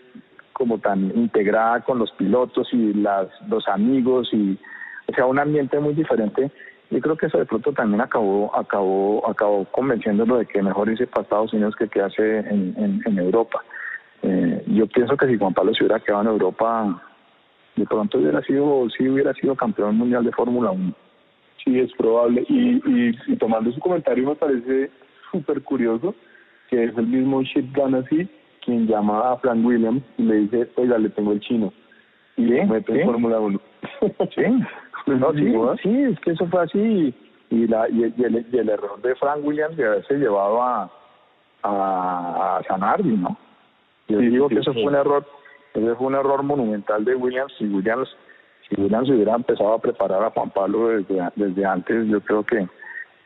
como 0.52 0.78
tan 0.78 1.16
integrada 1.16 1.80
con 1.82 1.98
los 1.98 2.10
pilotos 2.12 2.68
y 2.72 2.94
las, 2.94 3.28
los 3.48 3.66
amigos 3.68 4.28
y 4.32 4.58
o 5.06 5.14
sea 5.14 5.26
un 5.26 5.38
ambiente 5.38 5.78
muy 5.80 5.94
diferente 5.94 6.50
yo 6.90 7.00
creo 7.00 7.16
que 7.16 7.26
eso 7.26 7.38
de 7.38 7.46
pronto 7.46 7.72
también 7.72 8.00
acabó 8.00 8.54
acabó 8.56 9.28
acabó 9.28 9.64
convenciéndolo 9.66 10.38
de 10.38 10.46
que 10.46 10.62
mejor 10.62 10.88
irse 10.88 11.06
para 11.06 11.22
Estados 11.22 11.52
Unidos 11.52 11.76
que 11.76 11.88
quedarse 11.88 12.38
en, 12.38 13.02
en, 13.04 13.18
Europa. 13.18 13.62
Eh, 14.22 14.64
yo 14.68 14.86
pienso 14.86 15.16
que 15.16 15.26
si 15.26 15.38
Juan 15.38 15.54
Pablo 15.54 15.74
se 15.74 15.84
hubiera 15.84 16.00
quedado 16.00 16.22
en 16.22 16.28
Europa 16.28 17.02
de 17.76 17.84
pronto 17.86 18.18
hubiera 18.18 18.42
sido 18.42 18.88
sí 18.96 19.08
hubiera 19.08 19.32
sido 19.34 19.54
campeón 19.54 19.96
mundial 19.96 20.24
de 20.24 20.32
Fórmula 20.32 20.70
1 20.70 20.94
sí 21.64 21.78
es 21.78 21.92
probable. 21.92 22.44
Y, 22.48 22.80
y, 22.86 23.36
tomando 23.36 23.70
su 23.72 23.80
comentario 23.80 24.28
me 24.28 24.34
parece 24.34 24.90
súper 25.30 25.62
curioso 25.62 26.14
que 26.70 26.84
es 26.84 26.96
el 26.96 27.06
mismo 27.06 27.42
Chip 27.44 27.74
Ganassi 27.74 28.28
quien 28.64 28.86
llama 28.86 29.32
a 29.32 29.36
Frank 29.38 29.64
Williams 29.64 30.02
y 30.18 30.22
le 30.24 30.34
dice, 30.40 30.68
oiga, 30.76 30.98
le 30.98 31.08
tengo 31.08 31.32
el 31.32 31.40
chino. 31.40 31.72
Y 32.36 32.42
le 32.42 32.66
mete 32.66 33.00
en 33.00 33.06
Fórmula 33.06 33.40
1. 33.40 33.60
sí, 34.34 34.42
no, 35.16 35.32
sí, 35.32 35.52
sí, 35.82 36.02
es 36.02 36.20
que 36.20 36.30
eso 36.32 36.46
fue 36.46 36.62
así. 36.62 37.14
Y, 37.50 37.66
la, 37.66 37.88
y, 37.88 38.02
el, 38.02 38.46
y 38.52 38.58
el 38.58 38.68
error 38.68 39.00
de 39.00 39.14
Frank 39.14 39.38
Williams 39.42 39.76
de 39.76 39.86
haberse 39.86 40.14
llevado 40.14 40.62
a, 40.62 40.90
a, 41.62 42.58
a 42.58 42.62
Sanardi, 42.64 43.16
¿no? 43.16 43.36
Yo 44.08 44.18
digo 44.18 44.48
que 44.48 44.58
eso 44.58 44.72
fue 44.72 44.84
un 44.84 44.94
error, 44.94 45.26
ese 45.74 45.94
fue 45.94 46.06
un 46.06 46.14
error 46.14 46.42
monumental 46.42 47.04
de 47.04 47.14
Williams. 47.14 47.52
Si 47.58 47.66
Williams, 47.66 48.08
si 48.68 48.80
Williams 48.80 49.08
hubiera 49.10 49.34
empezado 49.34 49.74
a 49.74 49.78
preparar 49.78 50.24
a 50.24 50.30
Juan 50.30 50.50
Pablo 50.50 50.88
desde, 50.88 51.28
desde 51.36 51.64
antes, 51.64 52.06
yo 52.06 52.20
creo 52.20 52.44
que 52.44 52.66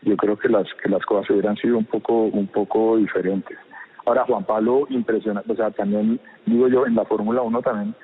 yo 0.03 0.17
creo 0.17 0.37
que 0.37 0.49
las 0.49 0.67
que 0.83 0.89
las 0.89 1.05
cosas 1.05 1.31
hubieran 1.31 1.57
sido 1.57 1.79
un 1.79 1.85
poco 1.85 2.25
un 2.25 2.49
poco 2.49 2.97
diferentes. 2.97 3.57
Ahora, 4.05 4.25
Juan 4.25 4.45
Pablo, 4.45 4.87
impresionante, 4.91 5.53
o 5.53 5.57
sea, 5.57 5.71
también 5.71 6.19
digo 6.47 6.67
yo, 6.67 6.87
en 6.87 6.97
la 6.97 7.05
Fórmula 7.05 7.43
1 7.43 7.63
también 7.63 7.95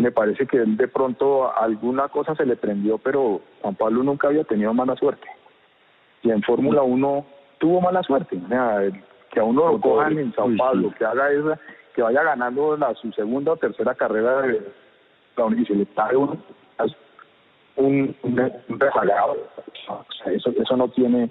me 0.00 0.12
parece 0.12 0.46
que 0.46 0.56
él 0.58 0.76
de 0.76 0.88
pronto 0.88 1.56
alguna 1.56 2.08
cosa 2.08 2.34
se 2.34 2.46
le 2.46 2.56
prendió, 2.56 2.98
pero 2.98 3.40
Juan 3.60 3.74
Pablo 3.74 4.02
nunca 4.02 4.28
había 4.28 4.44
tenido 4.44 4.72
mala 4.74 4.96
suerte. 4.96 5.26
Y 6.22 6.30
en 6.30 6.42
Fórmula 6.42 6.82
1 6.82 7.26
tuvo 7.58 7.80
mala 7.80 8.02
suerte. 8.02 8.40
O 8.44 8.48
sea, 8.48 8.82
que 9.30 9.40
a 9.40 9.44
uno 9.44 9.72
lo 9.72 9.80
cojan 9.80 10.18
en 10.18 10.34
Sao 10.34 10.50
Paulo, 10.56 10.92
que 10.98 11.04
haga 11.04 11.30
esa, 11.30 11.58
que 11.94 12.02
vaya 12.02 12.22
ganando 12.22 12.76
la, 12.76 12.94
su 12.94 13.12
segunda 13.12 13.52
o 13.52 13.56
tercera 13.56 13.94
carrera 13.94 14.42
de, 14.42 14.60
y 15.56 15.64
se 15.64 15.74
le 15.74 15.86
un, 16.16 16.42
un, 17.76 18.16
un 18.22 18.80
rezagado. 18.80 19.36
O 19.88 20.04
sea, 20.22 20.32
eso, 20.32 20.50
eso 20.56 20.76
no 20.76 20.88
tiene 20.88 21.30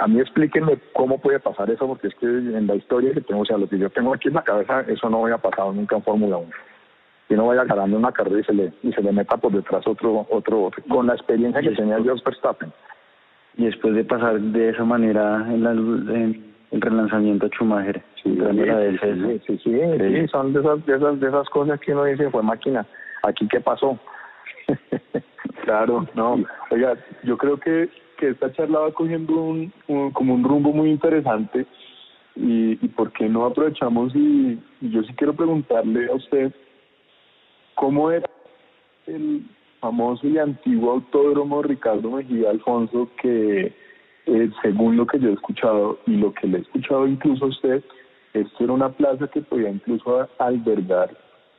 a 0.00 0.06
mí 0.08 0.20
explíquenme 0.20 0.78
cómo 0.94 1.18
puede 1.18 1.38
pasar 1.38 1.70
eso, 1.70 1.86
porque 1.86 2.08
es 2.08 2.14
que 2.14 2.26
en 2.26 2.66
la 2.66 2.74
historia 2.74 3.12
que 3.12 3.20
tengo, 3.20 3.42
o 3.42 3.44
sea, 3.44 3.58
lo 3.58 3.68
que 3.68 3.78
yo 3.78 3.90
tengo 3.90 4.14
aquí 4.14 4.28
en 4.28 4.34
la 4.34 4.42
cabeza, 4.42 4.80
eso 4.88 5.10
no 5.10 5.24
había 5.24 5.38
pasado 5.38 5.72
nunca 5.72 5.96
en 5.96 6.02
Fórmula 6.02 6.38
1. 6.38 6.50
Que 7.32 7.36
no 7.38 7.46
vaya 7.46 7.64
ganando 7.64 7.96
una 7.96 8.12
carrera 8.12 8.40
y 8.40 8.44
se 8.44 8.52
le, 8.52 8.72
y 8.82 8.92
se 8.92 9.00
le 9.00 9.10
meta 9.10 9.38
por 9.38 9.52
detrás 9.52 9.86
otro, 9.86 10.26
otro, 10.28 10.70
con 10.86 11.06
la 11.06 11.14
experiencia 11.14 11.62
que 11.62 11.70
tenía 11.70 12.02
George 12.02 12.22
Verstappen. 12.26 12.70
Y 13.56 13.64
después 13.64 13.94
de 13.94 14.04
pasar 14.04 14.38
de 14.38 14.68
esa 14.68 14.84
manera 14.84 15.46
en, 15.48 15.62
la, 15.62 15.70
en 15.70 16.44
el 16.70 16.80
relanzamiento 16.82 17.46
a 17.46 17.48
Schumacher. 17.48 18.02
Sí, 18.22 18.36
sí, 18.36 19.40
sí, 19.46 19.58
sí, 19.64 20.28
son 20.28 20.52
de 20.52 20.60
esas, 20.60 20.84
de 20.84 20.96
esas, 20.96 21.20
de 21.20 21.28
esas 21.28 21.48
cosas 21.48 21.80
que 21.80 21.92
uno 21.92 22.04
dice, 22.04 22.28
fue 22.28 22.42
máquina, 22.42 22.86
aquí 23.22 23.48
qué 23.48 23.60
pasó. 23.60 23.98
claro, 25.64 26.06
no, 26.14 26.44
oiga, 26.70 26.96
yo 27.22 27.38
creo 27.38 27.58
que 27.58 27.88
que 28.22 28.28
esta 28.28 28.52
charla 28.52 28.78
va 28.78 28.92
cogiendo 28.92 29.34
un, 29.34 29.72
como 30.12 30.34
un 30.34 30.44
rumbo 30.44 30.72
muy 30.72 30.90
interesante 30.90 31.66
y, 32.36 32.78
y 32.80 32.88
por 32.88 33.10
qué 33.10 33.28
no 33.28 33.44
aprovechamos 33.44 34.14
y, 34.14 34.60
yo 34.80 35.02
sí 35.02 35.12
quiero 35.14 35.34
preguntarle 35.34 36.06
a 36.06 36.14
usted 36.14 36.52
cómo 37.82 38.12
era 38.12 38.30
el 39.08 39.42
famoso 39.80 40.24
y 40.28 40.38
antiguo 40.38 40.92
autódromo 40.92 41.64
Ricardo 41.64 42.12
Mejía 42.12 42.50
Alfonso 42.50 43.10
que 43.20 43.74
eh, 44.26 44.50
según 44.62 44.96
lo 44.96 45.04
que 45.04 45.18
yo 45.18 45.30
he 45.30 45.32
escuchado 45.32 45.98
y 46.06 46.12
lo 46.12 46.32
que 46.32 46.46
le 46.46 46.58
he 46.58 46.60
escuchado 46.60 47.08
incluso 47.08 47.46
a 47.46 47.48
usted, 47.48 47.82
esto 48.34 48.62
era 48.62 48.72
una 48.72 48.90
plaza 48.90 49.26
que 49.26 49.40
podía 49.40 49.68
incluso 49.68 50.28
albergar 50.38 51.10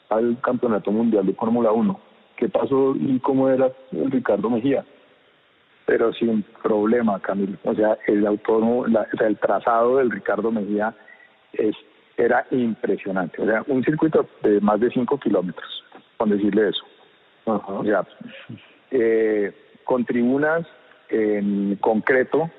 al 0.08 0.40
Campeonato 0.40 0.92
Mundial 0.94 1.26
de 1.26 1.34
Fórmula 1.34 1.74
1. 1.74 2.00
¿Qué 2.38 2.48
pasó 2.48 2.96
y 2.98 3.20
cómo 3.20 3.50
era 3.50 3.70
el 3.92 4.10
Ricardo 4.10 4.50
Mejía? 4.50 4.86
pero 5.86 6.14
sin 6.14 6.44
problema, 6.64 7.20
Camilo. 7.20 7.58
O 7.66 7.76
sea, 7.76 7.98
el 8.08 8.26
autónomo, 8.26 8.88
la, 8.88 9.06
el 9.20 9.38
trazado 9.38 9.98
del 9.98 10.10
Ricardo 10.10 10.50
Mejía 10.50 10.96
era 12.18 12.46
impresionante. 12.52 13.42
O 13.42 13.46
sea, 13.46 13.64
un 13.68 13.84
circuito 13.84 14.28
de 14.44 14.62
más 14.62 14.80
de 14.80 14.90
5 14.90 15.20
kilómetros, 15.20 15.83
con 16.24 16.30
decirle 16.30 16.70
eso. 16.70 16.86
Eh, 18.92 19.52
con 19.84 20.06
tribunas 20.06 20.66
en 21.10 21.76
concreto 21.82 22.50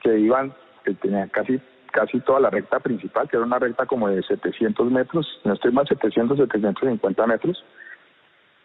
que 0.00 0.16
iban, 0.16 0.54
que 0.84 0.94
tenían 0.94 1.28
casi 1.30 1.60
casi 1.90 2.20
toda 2.20 2.38
la 2.38 2.50
recta 2.50 2.78
principal, 2.78 3.28
que 3.28 3.36
era 3.36 3.46
una 3.46 3.58
recta 3.58 3.86
como 3.86 4.08
de 4.08 4.22
700 4.22 4.92
metros, 4.92 5.26
no 5.42 5.54
estoy 5.54 5.72
más 5.72 5.88
700, 5.88 6.36
750 6.38 7.26
metros, 7.26 7.64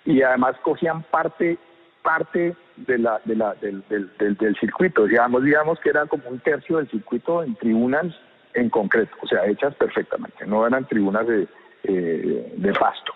y 0.06 0.22
además 0.22 0.56
cogían 0.62 1.02
parte 1.04 1.58
parte 2.04 2.54
de 2.76 2.98
la, 2.98 3.22
de 3.24 3.36
la, 3.36 3.56
del, 3.56 3.82
del, 3.88 4.38
del, 4.38 4.56
circuito. 4.60 5.06
Digamos, 5.06 5.42
digamos 5.42 5.80
que 5.80 5.90
era 5.90 6.06
como 6.06 6.28
un 6.30 6.40
tercio 6.40 6.78
del 6.78 6.90
circuito 6.90 7.42
en 7.42 7.56
tribunas 7.56 8.14
en 8.54 8.70
concreto, 8.70 9.16
o 9.22 9.28
sea, 9.28 9.46
hechas 9.46 9.74
perfectamente, 9.76 10.46
no 10.46 10.68
eran 10.68 10.86
tribunas 10.86 11.26
de, 11.26 11.48
eh, 11.86 12.54
de 12.58 12.74
pasto. 12.74 13.14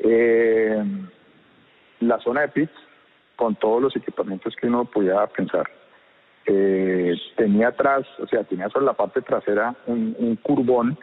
Eh, 0.00 0.82
la 2.00 2.18
zona 2.20 2.42
de 2.42 2.48
pits, 2.48 2.72
con 3.36 3.54
todos 3.56 3.82
los 3.82 3.96
equipamientos 3.96 4.54
que 4.56 4.66
uno 4.66 4.84
podía 4.84 5.26
pensar, 5.26 5.68
eh, 6.46 7.14
tenía 7.36 7.68
atrás, 7.68 8.06
o 8.18 8.26
sea, 8.26 8.44
tenía 8.44 8.68
sobre 8.68 8.86
la 8.86 8.92
parte 8.92 9.20
trasera 9.20 9.74
un, 9.86 10.14
un 10.18 10.36
curbón 10.36 10.98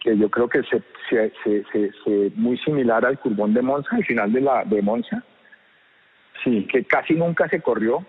que 0.00 0.16
yo 0.16 0.30
creo 0.30 0.48
que 0.48 0.62
se, 0.64 0.82
se, 1.08 1.32
se, 1.42 1.92
se, 2.04 2.32
muy 2.34 2.58
similar 2.58 3.04
al 3.04 3.18
curbón 3.18 3.54
de 3.54 3.62
Monza, 3.62 3.88
al 3.96 4.04
final 4.04 4.32
de 4.32 4.40
la 4.40 4.64
de 4.64 4.82
Monza, 4.82 5.22
Sí, 6.44 6.66
que 6.70 6.84
casi 6.84 7.14
nunca 7.14 7.48
se 7.48 7.62
corrió, 7.62 8.04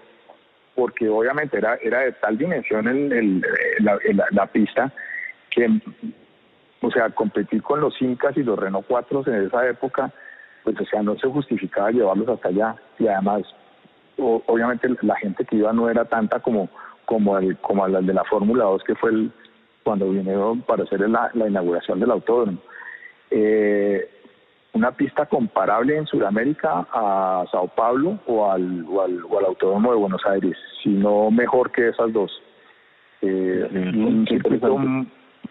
porque 0.76 1.08
obviamente 1.08 1.58
era, 1.58 1.76
era 1.82 2.00
de 2.02 2.12
tal 2.14 2.38
dimensión 2.38 2.88
el, 2.88 3.12
el, 3.14 3.46
la, 3.80 3.98
la, 4.32 4.46
pista 4.48 4.92
que, 5.50 5.70
o 6.86 6.92
sea, 6.92 7.10
competir 7.10 7.62
con 7.64 7.82
los 7.82 8.00
Incas 8.02 8.38
y 8.38 8.44
los 8.44 8.58
Renault 8.58 8.86
4 8.88 9.24
en 9.28 9.46
esa 9.48 9.68
época, 9.68 10.12
pues, 10.64 10.80
o 10.80 10.86
sea, 10.86 11.02
no 11.02 11.18
se 11.18 11.28
justificaba 11.28 11.92
llevarlos 11.92 12.30
hasta 12.30 12.50
allá. 12.50 12.76
Y 13.00 13.08
además, 13.08 13.44
obviamente 14.18 14.88
la 15.02 15.16
gente 15.16 15.46
que 15.46 15.58
iba 15.58 15.74
no 15.74 15.90
era 15.90 16.06
tanta 16.06 16.40
como 16.40 16.70
como 17.06 17.38
el, 17.38 17.58
como 17.58 17.88
la 17.88 18.02
de 18.02 18.14
la 18.14 18.24
Fórmula 18.24 18.66
2, 18.66 18.84
que 18.84 18.96
fue 18.96 19.12
el, 19.12 19.32
cuando 19.84 20.10
vinieron 20.10 20.62
para 20.62 20.84
hacer 20.84 21.08
la, 21.08 21.30
la 21.34 21.48
inauguración 21.48 22.00
del 22.00 22.12
autódromo. 22.12 22.58
Eh, 23.30 24.10
una 24.74 24.92
pista 24.92 25.26
comparable 25.26 25.96
en 25.96 26.06
Sudamérica 26.06 26.86
a 26.92 27.46
Sao 27.50 27.68
Paulo 27.68 28.20
o 28.28 28.52
al, 28.52 28.86
o 28.90 29.02
al, 29.02 29.24
o 29.24 29.40
al 29.40 29.46
Autódromo 29.46 29.92
de 29.92 29.98
Buenos 29.98 30.26
Aires, 30.26 30.58
sino 30.84 31.32
mejor 31.32 31.72
que 31.72 31.90
esas 31.90 32.12
dos. 32.12 32.32
Eh, 33.22 33.70
un 33.72 34.28
circuito, 34.28 34.78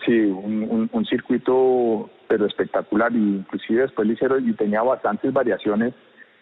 sí, 0.04 0.12
un, 0.20 0.88
un, 0.92 1.04
circuito 1.06 2.10
pero 2.28 2.46
espectacular 2.46 3.12
y 3.12 3.18
inclusive 3.18 3.82
después 3.82 4.06
le 4.06 4.14
hicieron 4.14 4.48
y 4.48 4.52
tenía 4.54 4.82
bastantes 4.82 5.32
variaciones, 5.32 5.94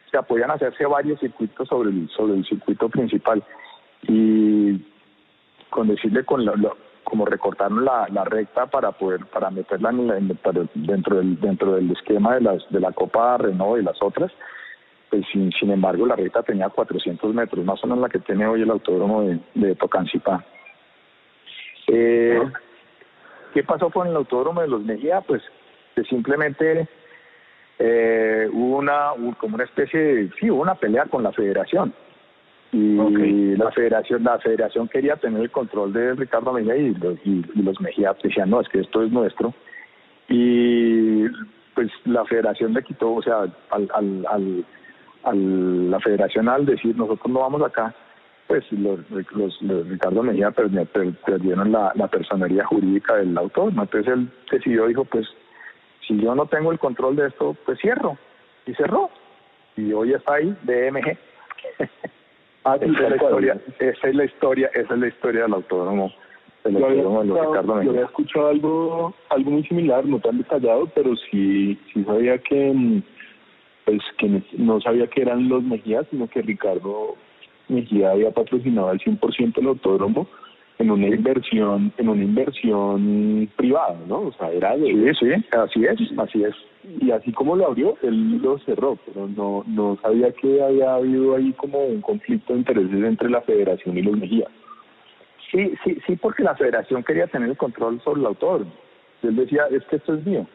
o 0.07 0.11
sea, 0.11 0.23
podían 0.23 0.51
hacerse 0.51 0.87
varios 0.87 1.21
circuitos 1.21 1.69
sobre 1.69 1.91
el, 1.91 2.09
sobre 2.11 2.35
el 2.35 2.45
circuito 2.45 2.89
principal. 2.89 3.43
Y 4.03 4.81
con 5.71 5.89
decirle 5.89 6.25
con 6.25 6.45
la, 6.45 6.55
como 7.05 7.25
recortaron 7.25 7.85
la, 7.85 8.07
la 8.11 8.25
recta 8.25 8.67
para 8.67 8.93
poder 8.93 9.27
para 9.27 9.51
meterla 9.51 9.91
en, 9.91 10.29
dentro 10.75 11.17
del 11.17 11.41
dentro 11.41 11.75
del 11.75 11.91
esquema 11.91 12.35
de 12.35 12.43
las 12.43 12.71
de 12.71 12.81
la 12.81 12.93
Copa 12.93 13.39
Renault 13.39 13.81
y 13.81 13.85
las 13.85 14.01
otras 14.03 14.31
pues 15.11 15.25
sin, 15.33 15.51
sin 15.53 15.71
embargo 15.71 16.07
la 16.07 16.17
recta 16.17 16.43
tenía 16.43 16.69
400 16.69 17.35
metros 17.35 17.65
más 17.65 17.83
o 17.85 17.87
menos 17.87 18.03
la 18.03 18.09
que 18.09 18.19
tiene 18.19 18.47
hoy 18.47 18.63
el 18.63 18.71
autódromo 18.71 19.23
de, 19.23 19.39
de 19.55 19.75
Tocancipá. 19.75 20.45
Eh, 21.89 22.41
¿Qué 23.53 23.63
pasó 23.63 23.91
con 23.91 24.09
el 24.09 24.17
autódromo 24.17 24.61
de 24.61 24.69
los 24.69 24.83
Mejía? 24.83 25.21
Pues 25.21 25.43
que 25.95 26.03
simplemente 26.05 26.89
eh, 27.79 28.49
hubo 28.53 28.79
una 28.79 29.11
como 29.39 29.57
una 29.57 29.65
especie 29.65 30.01
de 30.01 30.31
sí 30.39 30.51
hubo 30.51 30.63
una 30.63 30.75
pelea 30.75 31.07
con 31.07 31.23
la 31.23 31.33
Federación. 31.33 31.93
Y 32.75 33.55
la 33.57 33.71
federación 33.73 34.25
la 34.25 34.39
federación 34.39 34.89
quería 34.89 35.17
tener 35.17 35.43
el 35.43 35.51
control 35.51 35.93
de 35.93 36.15
Ricardo 36.15 36.55
Mejía 36.55 36.75
y 36.77 36.95
los, 36.95 37.19
y, 37.23 37.43
los 37.63 37.79
Mejía 37.83 38.17
decían 38.23 38.49
no 38.49 38.63
es 38.63 38.69
que 38.71 38.81
esto 38.81 39.03
es 39.03 39.13
nuestro 39.13 39.53
y 40.27 41.27
pues 41.75 41.91
la 42.07 42.25
federación 42.25 42.73
le 42.73 42.83
quitó 42.83 43.13
o 43.13 43.23
sea 43.23 43.41
al, 43.69 43.91
al, 43.93 44.65
al, 45.23 45.91
la 45.91 46.01
federación 46.01 46.49
al 46.49 46.65
decir 46.65 46.97
nosotros 46.97 47.31
no 47.31 47.41
vamos 47.41 47.63
acá 47.63 47.95
pues 48.53 48.71
los, 48.73 48.99
los, 49.63 49.89
Ricardo 49.89 50.23
Mejía 50.23 50.51
perdieron 50.51 51.73
la, 51.73 51.91
la 51.95 52.07
personería 52.07 52.67
jurídica 52.67 53.17
del 53.17 53.39
autor. 53.39 53.73
Entonces 53.73 54.13
él 54.13 54.29
decidió 54.51 54.87
dijo 54.89 55.07
pues 55.07 55.27
si 56.07 56.21
yo 56.21 56.35
no 56.35 56.45
tengo 56.45 56.71
el 56.71 56.79
control 56.79 57.17
de 57.17 57.29
esto 57.29 57.57
pues 57.65 57.79
cierro. 57.81 58.19
Y 58.67 58.75
cerró. 58.75 59.09
Y 59.75 59.91
hoy 59.95 60.13
está 60.13 60.35
ahí 60.35 60.55
DMG 60.65 61.17
Ah, 62.65 62.77
esa, 62.77 62.85
es 62.85 63.11
la 63.11 63.17
historia, 63.17 63.61
esa 63.81 64.09
es 64.09 64.15
la 64.15 64.25
historia, 64.25 64.71
esa 64.75 64.95
es 64.95 65.01
la 65.01 65.09
historia 65.09 65.43
del 65.43 65.55
autódromo. 65.55 66.13
yo, 66.67 66.87
había 66.87 68.05
escuchado, 68.05 68.49
algo, 68.49 69.15
algo 69.31 69.51
muy 69.51 69.65
similar, 69.65 70.05
no 70.05 70.21
tan 70.21 70.39
detallado, 70.39 70.87
pero 70.95 71.17
sí, 71.17 71.77
sí 71.93 72.05
sabía 72.05 72.39
que, 72.39 72.73
mm, 72.73 73.03
pues, 73.87 74.01
que 74.19 74.43
no 74.59 74.81
sabía 74.81 75.09
que 75.09 75.23
eran 75.23 75.49
los 75.49 75.65
Mejía, 75.65 76.05
sino 76.11 76.29
que 76.29 76.43
Ricardo 76.43 77.17
Mejía 77.73 78.11
había 78.11 78.31
patrocinado 78.31 78.89
al 78.89 79.01
100% 79.01 79.59
el 79.59 79.67
autódromo 79.67 80.27
en 80.79 80.91
una 80.91 81.07
inversión 81.07 81.93
en 81.97 82.09
una 82.09 82.23
inversión 82.23 83.49
privada, 83.57 83.97
¿no? 84.09 84.21
O 84.23 84.33
sea, 84.33 84.51
era 84.51 84.77
de... 84.77 84.87
Sí, 84.87 85.27
sí, 85.27 85.45
así 85.53 85.85
es, 85.85 86.19
así 86.19 86.45
es. 86.45 86.55
Y 87.01 87.11
así 87.11 87.33
como 87.33 87.55
lo 87.57 87.67
abrió, 87.67 87.97
él 88.03 88.39
lo 88.39 88.59
cerró, 88.61 88.99
pero 89.07 89.29
no 89.29 89.65
no 89.67 89.99
sabía 90.03 90.33
que 90.33 90.63
había 90.63 90.95
habido 90.95 91.37
ahí 91.37 91.53
como 91.53 91.85
un 91.85 92.01
conflicto 92.01 92.53
de 92.53 92.61
intereses 92.61 93.05
entre 93.05 93.31
la 93.31 93.43
federación 93.43 93.97
y 93.97 94.03
los 94.03 94.17
Mejía. 94.17 94.49
Sí, 95.51 95.75
sí, 95.85 95.99
sí, 96.07 96.17
porque 96.17 96.43
la 96.43 96.57
federación 96.57 97.05
quería 97.05 97.27
tener 97.27 97.51
el 97.51 97.57
control 97.57 98.01
sobre 98.03 98.21
el 98.21 98.27
autódromo. 98.27 98.73
Él 99.23 99.37
decía, 99.37 99.67
es 99.71 99.85
que 99.85 99.97
esto 99.97 100.15
es 100.15 100.27
mío. 100.27 100.47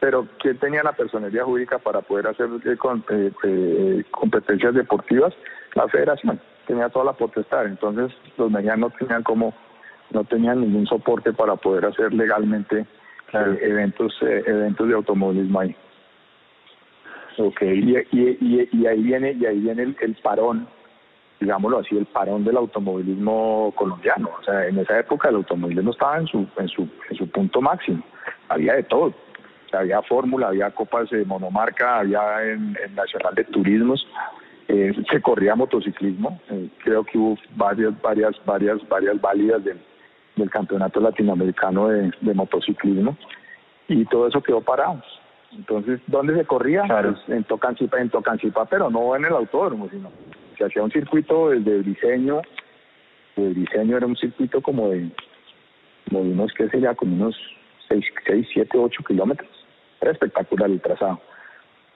Pero 0.00 0.26
¿quién 0.38 0.58
tenía 0.58 0.82
la 0.82 0.92
personería 0.92 1.44
jurídica 1.44 1.78
para 1.78 2.00
poder 2.00 2.28
hacer 2.28 2.48
eh, 2.64 2.76
eh, 3.10 3.32
eh, 3.44 4.04
competencias 4.10 4.74
deportivas? 4.74 5.34
La 5.74 5.88
federación 5.88 6.40
tenía 6.66 6.88
toda 6.90 7.06
la 7.06 7.12
potestad, 7.14 7.66
entonces 7.66 8.16
los 8.36 8.50
medianos 8.50 8.92
no 8.92 8.98
tenían 8.98 9.22
como, 9.22 9.54
no 10.10 10.24
tenían 10.24 10.60
ningún 10.60 10.86
soporte 10.86 11.32
para 11.32 11.56
poder 11.56 11.86
hacer 11.86 12.12
legalmente 12.12 12.86
eh, 13.32 13.58
eventos 13.62 14.16
eh, 14.22 14.42
eventos 14.46 14.88
de 14.88 14.94
automovilismo 14.94 15.60
ahí. 15.60 15.74
Okay. 17.38 18.06
Y, 18.10 18.18
y, 18.18 18.68
y, 18.72 18.86
ahí 18.86 19.02
viene 19.02 19.32
y 19.32 19.46
ahí 19.46 19.60
viene 19.60 19.94
el, 20.00 20.16
parón, 20.22 20.66
digámoslo 21.38 21.78
así, 21.78 21.96
el 21.96 22.06
parón 22.06 22.44
del 22.44 22.56
automovilismo 22.56 23.72
colombiano. 23.76 24.30
O 24.40 24.42
sea, 24.42 24.66
en 24.66 24.78
esa 24.78 24.98
época 24.98 25.28
el 25.28 25.36
automovilismo 25.36 25.92
estaba 25.92 26.18
en 26.18 26.26
su 26.26 26.48
en 26.56 26.68
su 26.68 26.88
en 27.10 27.16
su 27.16 27.30
punto 27.30 27.60
máximo. 27.60 28.02
Había 28.48 28.74
de 28.74 28.82
todo. 28.82 29.14
había 29.72 30.02
fórmula, 30.02 30.48
había 30.48 30.70
copas 30.72 31.10
de 31.10 31.24
monomarca, 31.24 32.00
había 32.00 32.42
en, 32.42 32.76
en 32.84 32.94
Nacional 32.96 33.34
de 33.36 33.44
Turismos, 33.44 34.04
eh, 34.68 34.92
se 35.10 35.22
corría 35.22 35.54
motociclismo, 35.54 36.38
eh, 36.50 36.68
creo 36.84 37.02
que 37.02 37.16
hubo 37.16 37.38
varias, 37.56 37.98
varias, 38.02 38.36
varias, 38.44 38.86
varias 38.86 39.18
válidas 39.18 39.64
del, 39.64 39.80
del 40.36 40.50
campeonato 40.50 41.00
latinoamericano 41.00 41.88
de, 41.88 42.34
motociclismo 42.34 43.16
y 43.88 44.04
todo 44.04 44.28
eso 44.28 44.42
quedó 44.42 44.60
parado. 44.60 45.02
Entonces, 45.52 46.00
¿dónde 46.06 46.36
se 46.36 46.44
corría? 46.44 46.84
Pues, 46.86 47.16
en 47.28 47.44
Tocancipá, 47.44 47.98
en 47.98 48.10
Tocancipá, 48.10 48.66
pero 48.66 48.90
no 48.90 49.16
en 49.16 49.24
el 49.24 49.32
autódromo, 49.32 49.88
sino 49.88 50.10
se 50.58 50.64
hacía 50.64 50.82
un 50.82 50.90
circuito 50.90 51.48
desde 51.48 51.82
diseño, 51.82 52.42
el 53.36 53.54
diseño 53.54 53.96
era 53.96 54.06
un 54.06 54.16
circuito 54.16 54.60
como 54.60 54.90
de, 54.90 55.08
como 56.08 56.24
de 56.24 56.30
unos, 56.30 56.52
¿qué 56.52 56.68
sería? 56.68 56.94
Como 56.94 57.14
unos 57.14 57.34
6, 57.88 58.04
6 58.26 58.48
7, 58.52 58.76
8 58.76 59.02
kilómetros. 59.06 59.48
Era 60.00 60.10
espectacular 60.10 60.68
el 60.68 60.80
trazado 60.82 61.20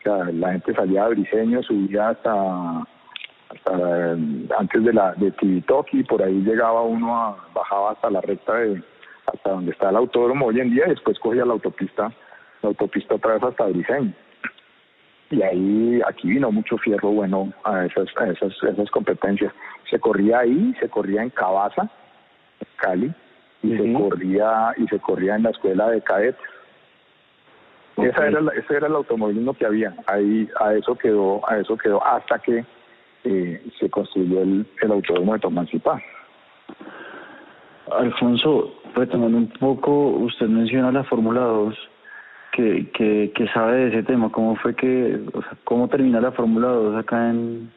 la 0.05 0.53
gente 0.53 0.74
salía 0.74 1.09
de 1.09 1.14
Briseño, 1.14 1.62
subía 1.62 2.11
hasta, 2.11 2.82
hasta 3.50 4.12
antes 4.59 4.84
de 4.84 4.92
la 4.92 5.12
de 5.14 5.30
Tibitoki, 5.32 6.03
por 6.05 6.22
ahí 6.22 6.40
llegaba 6.42 6.82
uno, 6.82 7.16
a, 7.16 7.36
bajaba 7.55 7.92
hasta 7.92 8.11
la 8.11 8.20
recta 8.20 8.55
de 8.55 8.82
hasta 9.26 9.50
donde 9.50 9.70
está 9.70 9.90
el 9.90 9.96
autódromo 9.96 10.46
hoy 10.46 10.61
en 10.61 10.70
día 10.70 10.84
y 10.86 10.90
después 10.90 11.18
cogía 11.18 11.44
la 11.44 11.53
autopista, 11.53 12.12
la 12.62 12.68
autopista 12.68 13.14
otra 13.14 13.34
vez 13.34 13.42
hasta 13.42 13.66
Briseño. 13.66 14.12
Y 15.30 15.42
ahí, 15.42 16.03
aquí 16.07 16.28
vino 16.28 16.50
mucho 16.50 16.76
fierro 16.78 17.11
bueno 17.11 17.53
a 17.64 17.86
esas, 17.86 18.09
a 18.18 18.26
esas, 18.26 18.53
esas 18.62 18.90
competencias. 18.90 19.53
Se 19.88 19.98
corría 19.98 20.40
ahí, 20.40 20.74
se 20.78 20.88
corría 20.88 21.22
en 21.22 21.30
Cabaza, 21.30 21.88
Cali, 22.76 23.14
y 23.62 23.76
se 23.76 23.92
corría, 23.94 24.74
y 24.76 24.86
se 24.88 24.98
corría 24.98 25.36
en 25.36 25.44
la 25.44 25.50
escuela 25.50 25.88
de 25.88 26.03
cadetes 26.03 26.42
esa 27.97 28.26
era 28.26 28.40
ese 28.57 28.76
era 28.76 28.86
el 28.86 28.95
automovilismo 28.95 29.55
que 29.55 29.66
había. 29.66 29.95
Ahí 30.07 30.49
a 30.61 30.74
eso 30.74 30.95
quedó, 30.97 31.40
a 31.49 31.59
eso 31.59 31.76
quedó 31.76 32.05
hasta 32.05 32.38
que 32.38 32.64
eh, 33.24 33.62
se 33.78 33.90
construyó 33.90 34.43
el, 34.43 34.66
el 34.80 34.93
autódromo 34.93 35.34
de 35.34 35.40
Tomancipá. 35.40 36.01
Alfonso, 37.90 38.74
retomando 38.95 39.38
un 39.38 39.49
poco, 39.49 40.09
usted 40.09 40.47
menciona 40.47 40.90
la 40.93 41.05
Fórmula 41.05 41.40
2, 41.40 41.74
que, 42.53 42.90
que, 42.93 43.32
que 43.34 43.49
sabe 43.49 43.76
de 43.76 43.88
ese 43.88 44.03
tema, 44.05 44.30
¿cómo 44.30 44.57
fue 44.57 44.74
que, 44.74 45.20
o 45.32 45.43
sea, 45.43 45.57
cómo 45.64 45.88
termina 45.88 46.20
la 46.20 46.32
Fórmula 46.32 46.68
2 46.68 46.97
acá 46.97 47.30
en, 47.30 47.70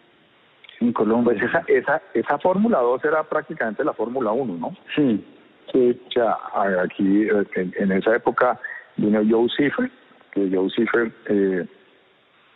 en 0.79 0.93
Colombia? 0.93 1.33
Pues 1.33 1.43
esa, 1.43 1.63
esa, 1.67 2.01
esa 2.13 2.37
Fórmula 2.39 2.79
2 2.79 3.03
era 3.05 3.23
prácticamente 3.23 3.83
la 3.83 3.93
Fórmula 3.93 4.31
1, 4.31 4.57
¿no? 4.57 4.73
Sí. 4.95 5.25
Sí, 5.71 5.99
sea, 6.13 6.37
aquí 6.83 7.27
en, 7.55 7.73
en 7.77 7.91
esa 7.91 8.15
época 8.15 8.59
vino 8.97 9.21
Joe 9.27 9.47
Cifre, 9.57 9.89
que 10.35 10.51
Joe 10.53 10.69
eh, 11.29 11.65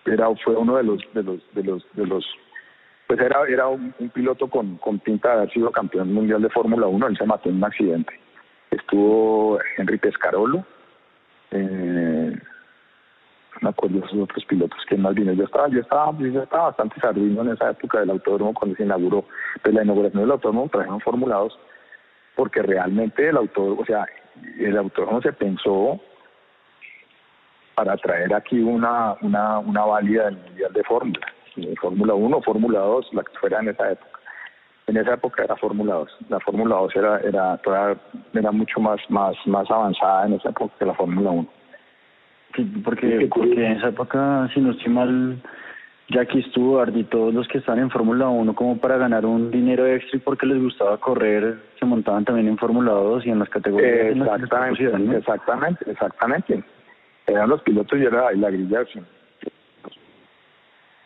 era 0.06 0.28
fue 0.44 0.56
uno 0.56 0.76
de 0.78 0.84
los 0.84 1.02
de 1.14 1.24
los 1.24 1.40
de 1.54 1.64
los 1.64 1.86
de 1.94 2.06
los 2.06 2.26
pues 3.08 3.20
era 3.22 3.42
era 3.48 3.68
un, 3.68 3.94
piloto 4.14 4.48
con, 4.48 4.78
con 4.78 5.00
pinta 5.00 5.30
de 5.30 5.36
haber 5.38 5.54
sido 5.54 5.72
campeón 5.72 6.14
mundial 6.14 6.42
de 6.42 6.50
Fórmula 6.50 6.86
1, 6.86 7.08
él 7.08 7.18
se 7.18 7.26
mató 7.26 7.50
en 7.50 7.56
un 7.56 7.64
accidente. 7.64 8.14
Estuvo 8.70 9.58
Henry 9.78 9.98
Pescarolo, 9.98 10.64
eh, 11.50 12.38
no 13.54 13.60
me 13.62 13.70
acuerdo 13.70 14.00
de 14.00 14.06
esos 14.06 14.20
otros 14.20 14.46
pilotos 14.46 14.78
que 14.88 14.96
más 14.96 15.16
vino. 15.16 15.34
Yo 15.34 15.46
estaba, 15.46 15.68
yo 15.70 15.80
estaba, 15.80 16.16
yo 16.20 16.44
estaba 16.44 16.66
bastante 16.66 17.00
sardino 17.00 17.42
en 17.42 17.50
esa 17.50 17.72
época 17.72 18.00
del 18.00 18.12
autódromo 18.12 18.54
cuando 18.54 18.76
se 18.76 18.84
inauguró, 18.84 19.26
pues 19.64 19.74
la 19.74 19.84
inauguración 19.84 20.22
del 20.22 20.32
autódromo 20.32 20.70
trajeron 20.70 21.02
Fórmula 21.02 21.38
2, 21.38 21.60
porque 22.36 22.62
realmente 22.62 23.28
el 23.28 23.38
autódromo, 23.38 23.82
o 23.82 23.86
sea, 23.86 24.06
el 24.60 24.78
autódromo 24.78 25.20
se 25.22 25.34
pensó 25.34 26.00
para 27.80 27.96
traer 27.96 28.34
aquí 28.34 28.60
una, 28.60 29.16
una, 29.22 29.60
una 29.60 29.86
válida 29.86 30.26
del 30.26 30.36
Mundial 30.36 30.74
de 30.74 30.84
Fórmula, 30.84 31.28
Fórmula 31.80 32.14
1, 32.14 32.42
Fórmula 32.42 32.80
2, 32.80 33.14
la 33.14 33.24
que 33.24 33.38
fuera 33.40 33.60
en 33.62 33.70
esa 33.70 33.92
época. 33.92 34.20
En 34.88 34.98
esa 34.98 35.14
época 35.14 35.44
era 35.46 35.56
Fórmula 35.56 35.94
2. 35.94 36.18
La 36.28 36.40
Fórmula 36.42 36.76
2 36.76 36.96
era, 36.98 37.20
era, 37.22 37.60
era 38.34 38.52
mucho 38.52 38.82
más, 38.82 39.00
más, 39.08 39.34
más 39.46 39.72
avanzada 39.72 40.26
en 40.26 40.34
esa 40.34 40.50
época 40.50 40.74
que 40.78 40.86
la 40.88 40.94
Fórmula 40.94 41.30
1. 41.30 41.48
Sí, 42.58 42.64
porque, 42.84 43.30
porque 43.34 43.66
en 43.66 43.78
esa 43.78 43.88
época, 43.88 44.50
si 44.54 44.60
no 44.60 44.72
estoy 44.72 44.92
mal, 44.92 45.42
Jackie 46.10 46.44
Stewart 46.50 46.94
y 46.98 47.06
todos 47.06 47.34
los 47.34 47.48
que 47.48 47.60
están 47.60 47.80
en 47.80 47.90
Fórmula 47.90 48.28
1 48.28 48.56
como 48.56 48.78
para 48.78 48.98
ganar 48.98 49.26
un 49.26 49.52
dinero 49.52 49.88
extra 49.88 50.18
y 50.18 50.20
porque 50.20 50.48
les 50.48 50.62
gustaba 50.62 50.98
correr, 50.98 51.60
se 51.80 51.86
montaban 51.86 52.26
también 52.26 52.50
en 52.50 52.58
Fórmula 52.58 52.92
2 52.92 53.26
y 53.26 53.30
en 53.30 53.40
las 53.40 53.48
categorías. 53.48 54.18
Exactamente, 54.18 54.84
exactamente, 55.16 55.90
exactamente. 55.90 56.64
Eran 57.30 57.50
los 57.50 57.62
pilotos 57.62 58.00
y 58.00 58.06
era 58.06 58.32
la 58.34 58.50
grilla 58.50 58.86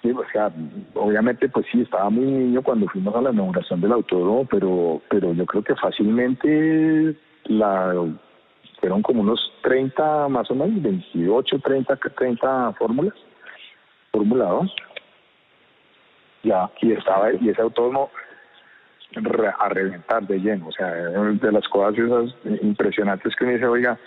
Sí, 0.01 0.11
obviamente 0.95 1.47
pues 1.47 1.65
sí, 1.71 1.81
estaba 1.81 2.09
muy 2.09 2.25
niño 2.25 2.61
cuando 2.61 2.87
fuimos 2.87 3.15
a 3.15 3.21
la 3.21 3.31
inauguración 3.31 3.79
del 3.79 3.93
autódromo, 3.93 4.45
pero, 4.51 5.01
pero 5.09 5.33
yo 5.33 5.45
creo 5.45 5.63
que 5.63 5.75
fácilmente 5.75 7.15
fueron 8.81 9.01
como 9.01 9.21
unos 9.21 9.39
30 9.61 10.27
más 10.27 10.51
o 10.51 10.55
menos, 10.55 10.81
28, 10.81 11.59
30, 11.59 11.95
30 11.95 12.73
fórmulas, 12.73 13.13
formulados. 14.11 14.75
Ya, 16.43 16.69
y 16.81 16.91
estaba, 16.91 17.31
y 17.31 17.47
ese 17.47 17.61
autódromo 17.61 18.09
a 19.59 19.69
reventar 19.69 20.27
de 20.27 20.39
lleno, 20.39 20.67
o 20.67 20.71
sea, 20.71 20.87
de 20.87 21.51
las 21.51 21.67
cosas 21.69 21.97
esas 21.97 22.61
impresionantes 22.61 23.33
que 23.35 23.45
uno 23.45 23.53
dice, 23.53 23.67
oiga, 23.67 23.97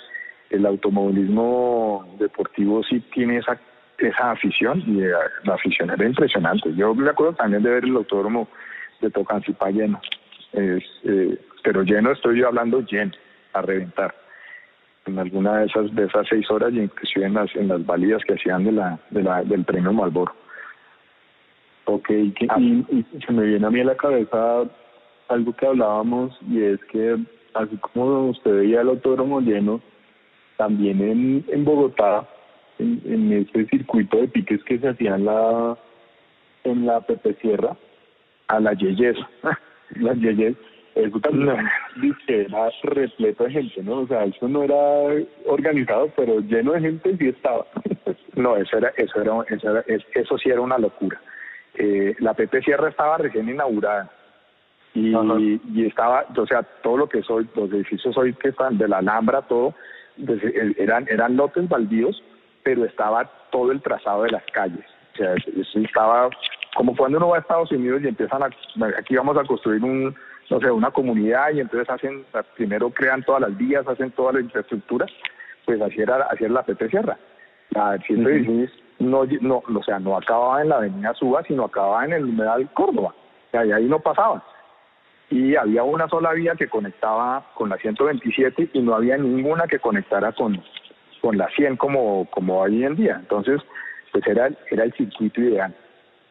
el 0.51 0.67
automovilismo 0.67 2.17
deportivo 2.19 2.83
sí 2.85 3.01
tiene 3.13 3.39
esa 3.39 3.59
esa 3.99 4.33
afición 4.33 4.83
y 4.87 5.03
eh, 5.03 5.13
la 5.45 5.55
afición 5.55 5.91
era 5.91 6.05
impresionante. 6.05 6.75
Yo 6.75 6.95
me 6.95 7.09
acuerdo 7.09 7.35
también 7.35 7.63
de 7.63 7.71
ver 7.71 7.85
el 7.85 7.97
autódromo 7.97 8.49
de 9.01 9.11
Tocancipá 9.11 9.71
lleno, 9.71 10.01
es, 10.53 10.85
eh, 11.05 11.39
pero 11.63 11.83
lleno 11.83 12.13
estoy 12.13 12.41
yo 12.41 12.49
hablando 12.49 12.81
lleno, 12.81 13.13
a 13.53 13.63
reventar. 13.63 14.15
En 15.07 15.19
alguna 15.19 15.59
de 15.59 15.67
esas 15.67 15.95
de 15.95 16.05
esas 16.05 16.27
seis 16.29 16.51
horas 16.51 16.73
y 16.73 16.81
inclusive 16.81 17.27
en 17.27 17.35
las 17.35 17.55
en 17.55 17.69
las 17.69 17.87
validas 17.87 18.23
que 18.25 18.35
hacían 18.35 18.65
de 18.65 18.73
la, 18.73 18.99
de 19.11 19.23
la 19.23 19.45
del 19.45 19.65
premio 19.65 19.93
Malboro. 19.93 20.35
Ok, 21.85 22.11
ah. 22.49 22.59
y, 22.59 23.07
se 23.25 23.33
me 23.33 23.45
viene 23.45 23.67
a 23.67 23.71
mí 23.71 23.81
a 23.81 23.85
la 23.85 23.97
cabeza 23.97 24.65
algo 25.29 25.53
que 25.55 25.67
hablábamos 25.67 26.37
y 26.51 26.61
es 26.61 26.81
que 26.87 27.17
así 27.55 27.77
como 27.77 28.31
usted 28.31 28.53
veía 28.53 28.81
el 28.81 28.89
autódromo 28.89 29.41
lleno, 29.41 29.81
también 30.57 31.01
en, 31.01 31.45
en 31.49 31.65
Bogotá 31.65 32.27
en, 32.79 33.01
en 33.05 33.33
ese 33.33 33.67
circuito 33.67 34.19
de 34.19 34.29
piques 34.29 34.63
que 34.65 34.79
se 34.79 34.89
hacía 34.89 35.15
en 35.15 35.25
la 35.25 35.77
en 36.65 36.87
la 36.87 37.01
Pepe 37.01 37.35
Sierra 37.41 37.77
a 38.49 38.61
la 38.61 38.73
Yeyes. 38.75 39.17
La 40.01 40.15
Yeyes 40.15 40.57
eso 40.97 41.21
también 41.21 41.61
era 42.29 42.71
repleto 42.83 43.45
de 43.45 43.51
gente 43.51 43.83
no 43.83 44.01
o 44.01 44.07
sea 44.09 44.25
eso 44.25 44.49
no 44.49 44.65
era 44.65 44.77
organizado 45.45 46.11
pero 46.17 46.41
lleno 46.41 46.73
de 46.73 46.81
gente 46.81 47.17
sí 47.17 47.29
estaba. 47.29 47.67
No 48.35 48.55
eso 48.57 48.77
era 48.77 48.89
eso 48.97 49.21
era 49.21 49.33
eso, 49.49 49.71
era, 49.71 49.85
eso 49.87 50.39
sí 50.39 50.51
era 50.51 50.61
una 50.61 50.77
locura. 50.77 51.21
Eh, 51.75 52.15
la 52.19 52.35
Pepe 52.35 52.63
Sierra 52.63 52.89
estaba 52.89 53.19
recién 53.19 53.49
inaugurada. 53.49 54.11
Y, 54.95 55.61
y 55.75 55.87
estaba, 55.87 56.25
o 56.35 56.47
sea, 56.47 56.63
todo 56.83 56.97
lo 56.97 57.09
que 57.09 57.23
soy, 57.23 57.47
los 57.55 57.71
edificios 57.71 58.17
hoy 58.17 58.33
que 58.33 58.49
están 58.49 58.79
de 58.79 58.89
la 58.89 58.99
Alhambra, 58.99 59.43
todo, 59.43 59.75
pues, 60.25 60.43
eh, 60.45 60.75
eran, 60.79 61.07
eran 61.09 61.37
lotes 61.37 61.69
baldíos 61.69 62.23
pero 62.67 62.85
estaba 62.85 63.31
todo 63.53 63.71
el 63.71 63.81
trazado 63.81 64.25
de 64.25 64.33
las 64.33 64.45
calles. 64.47 64.85
O 65.15 65.17
sea, 65.19 65.35
eso 65.35 65.79
estaba 65.79 66.29
como 66.75 66.97
cuando 66.97 67.19
uno 67.19 67.29
va 67.29 67.37
a 67.37 67.41
Estados 67.41 67.71
Unidos 67.71 68.03
y 68.03 68.09
empiezan 68.09 68.43
a, 68.43 68.51
aquí 68.99 69.15
vamos 69.15 69.39
a 69.39 69.45
construir 69.45 69.85
un, 69.85 70.13
no 70.51 70.61
sé, 70.61 70.69
una 70.73 70.91
comunidad 70.91 71.53
y 71.53 71.61
entonces 71.61 71.89
hacen, 71.89 72.25
primero 72.57 72.91
crean 72.91 73.23
todas 73.23 73.43
las 73.43 73.57
vías, 73.57 73.87
hacen 73.87 74.11
toda 74.11 74.33
la 74.33 74.41
infraestructura, 74.41 75.07
pues 75.65 75.81
así 75.81 76.01
era, 76.01 76.17
así 76.25 76.43
era 76.43 76.55
la 76.55 76.65
Pepe 76.65 76.89
Sierra. 76.89 77.17
La 77.71 77.97
116 77.99 78.69
no, 78.99 79.23
no, 79.43 79.63
o 79.65 79.83
sea, 79.85 80.01
no 80.01 80.17
acababa 80.17 80.61
en 80.61 80.71
la 80.71 80.79
avenida 80.79 81.15
Suba, 81.15 81.45
sino 81.45 81.67
acababa 81.67 82.05
en 82.05 82.15
el 82.15 82.25
humedal 82.25 82.69
Córdoba. 82.73 83.15
O 83.47 83.51
sea, 83.53 83.65
y 83.65 83.71
ahí 83.71 83.85
no 83.85 84.01
pasaba. 84.01 84.45
Y 85.31 85.57
había 85.57 85.83
una 85.83 86.09
sola 86.09 86.33
vía 86.33 86.55
que 86.55 86.69
conectaba 86.69 87.45
con 87.55 87.69
la 87.69 87.77
127 87.79 88.71
y 88.73 88.81
no 88.81 88.95
había 88.95 89.17
ninguna 89.17 89.67
que 89.67 89.79
conectara 89.81 90.33
con, 90.33 90.63
con 91.21 91.37
la 91.37 91.49
100 91.51 91.77
como, 91.77 92.27
como 92.31 92.61
hoy 92.61 92.85
en 92.85 92.95
día. 92.95 93.17
Entonces, 93.19 93.61
pues 94.13 94.27
era, 94.27 94.51
era 94.71 94.85
el 94.85 94.93
circuito 94.93 95.41
ideal. 95.41 95.75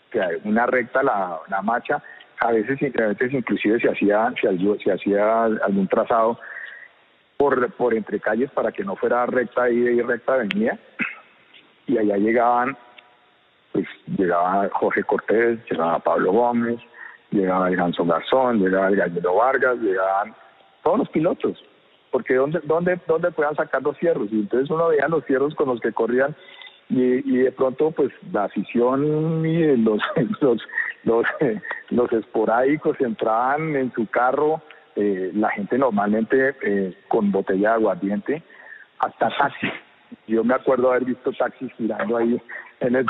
que 0.10 0.22
una 0.46 0.66
recta, 0.66 1.04
la, 1.04 1.40
la 1.50 1.62
marcha, 1.62 2.02
a 2.40 2.52
veces, 2.52 2.80
a 2.82 3.26
inclusive 3.32 3.80
se 3.80 3.90
hacía, 3.90 4.34
se, 4.40 4.50
se 4.84 4.92
hacía 4.92 5.44
algún 5.44 5.88
trazado 5.88 6.40
por, 7.38 7.72
por 7.74 7.94
entre 7.94 8.20
calles 8.20 8.50
para 8.52 8.72
que 8.72 8.84
no 8.84 8.96
fuera 8.96 9.26
recta 9.26 9.70
y 9.70 10.02
recta 10.02 10.38
venida. 10.38 10.78
Y 11.88 11.98
allá 11.98 12.18
llegaban, 12.18 12.78
pues 13.72 13.88
llegaba 14.18 14.70
Jorge 14.74 15.04
Cortés, 15.04 15.60
llegaba 15.70 16.00
Pablo 16.00 16.32
Gómez, 16.32 16.80
llegaba 17.32 17.68
el 17.70 17.76
Ganso 17.76 18.06
Garzón, 18.06 18.60
llegaba 18.60 18.88
el 18.88 18.96
Gallero 18.96 19.36
Vargas, 19.36 19.78
llegaban 19.80 20.36
todos 20.84 21.00
los 21.00 21.10
pilotos 21.10 21.64
porque 22.16 22.36
¿dónde, 22.36 22.62
dónde, 22.64 22.98
dónde 23.08 23.30
puedan 23.32 23.58
sacar 23.58 23.84
los 23.84 23.98
fierros? 23.98 24.30
Y 24.32 24.36
entonces 24.36 24.70
uno 24.70 24.88
veía 24.88 25.10
los 25.10 25.26
fierros 25.26 25.54
con 25.54 25.68
los 25.68 25.82
que 25.82 25.92
corrían 25.92 26.34
y, 26.88 27.40
de 27.40 27.52
pronto 27.52 27.92
pues 27.92 28.10
la 28.32 28.46
afición 28.46 29.46
y 29.46 29.76
los, 29.76 30.00
los, 30.40 30.62
los, 31.04 31.26
los 31.90 32.14
esporádicos 32.14 32.96
entraban 33.02 33.76
en 33.76 33.92
su 33.92 34.08
carro, 34.08 34.62
eh, 34.96 35.30
la 35.34 35.50
gente 35.50 35.78
normalmente 35.78 36.56
eh, 36.62 36.98
con 37.10 37.34
botella 37.34 37.72
de 37.72 37.76
aguardiente, 37.76 38.44
hasta 39.00 39.30
taxi. 39.38 39.68
Yo 40.26 40.42
me 40.46 40.54
acuerdo 40.54 40.92
haber 40.92 41.04
visto 41.04 41.34
taxis 41.34 41.74
girando 41.74 42.16
ahí 42.16 42.42
en 42.80 42.96
el, 42.96 43.06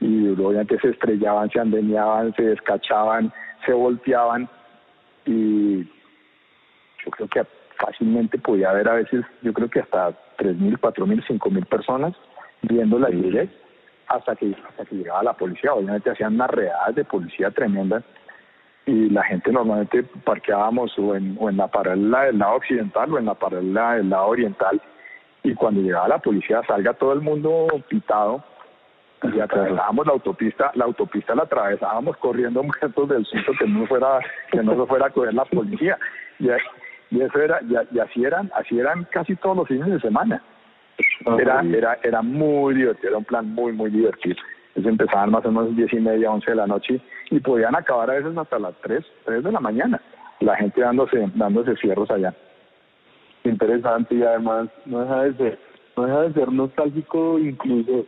y 0.00 0.28
obviamente 0.28 0.78
se 0.80 0.90
estrellaban, 0.90 1.50
se 1.50 1.60
andeñaban, 1.60 2.34
se 2.34 2.42
descachaban, 2.42 3.32
se 3.66 3.72
volteaban. 3.72 4.48
Y 5.26 5.84
yo 5.84 7.10
creo 7.10 7.28
que 7.28 7.46
fácilmente 7.78 8.38
podía 8.38 8.70
haber 8.70 8.88
a 8.88 8.94
veces, 8.94 9.24
yo 9.42 9.52
creo 9.52 9.68
que 9.68 9.80
hasta 9.80 10.10
3.000, 10.38 10.78
4.000, 10.78 11.26
5.000 11.26 11.66
personas 11.66 12.14
viendo 12.62 12.98
la 12.98 13.10
iglesia 13.10 13.56
hasta 14.08 14.34
que, 14.36 14.54
hasta 14.68 14.84
que 14.84 14.96
llegaba 14.96 15.22
la 15.22 15.32
policía. 15.32 15.74
Obviamente 15.74 16.10
hacían 16.10 16.34
unas 16.34 16.50
redadas 16.50 16.94
de 16.94 17.04
policía 17.04 17.50
tremendas 17.50 18.04
y 18.86 19.10
la 19.10 19.22
gente 19.24 19.52
normalmente 19.52 20.02
parqueábamos 20.24 20.98
o 20.98 21.14
en, 21.14 21.36
o 21.38 21.50
en 21.50 21.58
la 21.58 21.68
paralela 21.68 22.24
del 22.24 22.38
lado 22.38 22.56
occidental 22.56 23.12
o 23.12 23.18
en 23.18 23.26
la 23.26 23.34
paralela 23.34 23.94
del 23.94 24.10
lado 24.10 24.28
oriental. 24.28 24.80
Y 25.42 25.54
cuando 25.54 25.80
llegaba 25.82 26.08
la 26.08 26.18
policía 26.18 26.62
salga 26.66 26.94
todo 26.94 27.12
el 27.12 27.20
mundo 27.20 27.66
pitado 27.88 28.42
y 29.22 29.40
atravesábamos 29.40 30.06
la 30.06 30.12
autopista, 30.12 30.70
la 30.74 30.84
autopista 30.84 31.34
la 31.34 31.42
atravesábamos 31.42 32.16
corriendo 32.18 32.62
muertos 32.62 33.08
del 33.08 33.24
susto 33.26 33.52
que 33.58 33.66
no 33.66 33.86
fuera, 33.86 34.20
que 34.50 34.62
no 34.62 34.76
se 34.76 34.86
fuera 34.86 35.06
a 35.06 35.10
coger 35.10 35.34
la 35.34 35.44
policía. 35.44 35.98
Y, 36.38 36.48
y 37.10 37.20
eso 37.20 37.40
era 37.40 37.60
y, 37.62 37.98
así 37.98 38.24
eran 38.24 38.50
así 38.54 38.78
eran 38.78 39.04
casi 39.10 39.34
todos 39.36 39.56
los 39.56 39.68
fines 39.68 39.88
de 39.88 40.00
semana. 40.00 40.42
Era 41.38 41.62
era 41.62 41.98
era 42.02 42.22
muy 42.22 42.74
divertido 42.74 43.08
era 43.08 43.18
un 43.18 43.24
plan 43.24 43.54
muy 43.54 43.72
muy 43.72 43.90
divertido. 43.90 44.36
Ellos 44.74 44.88
empezaban 44.88 45.30
más 45.30 45.44
o 45.44 45.50
menos 45.50 45.74
diez 45.74 45.92
y 45.92 46.00
media 46.00 46.30
once 46.30 46.50
de 46.50 46.56
la 46.56 46.66
noche 46.66 47.00
y 47.30 47.40
podían 47.40 47.74
acabar 47.74 48.10
a 48.10 48.14
veces 48.14 48.36
hasta 48.36 48.58
las 48.58 48.74
tres 48.82 49.04
tres 49.24 49.42
de 49.42 49.52
la 49.52 49.60
mañana 49.60 50.00
la 50.40 50.54
gente 50.56 50.80
dándose 50.80 51.28
dándose 51.34 51.76
cierros 51.76 52.10
allá. 52.10 52.34
Interesante 53.42 54.14
y 54.14 54.22
además 54.22 54.68
no 54.86 55.00
deja 55.00 55.22
de 55.24 55.34
ser 55.34 55.58
no 55.96 56.06
deja 56.06 56.20
de 56.22 56.32
ser 56.34 56.52
nostálgico 56.52 57.38
incluso 57.38 58.06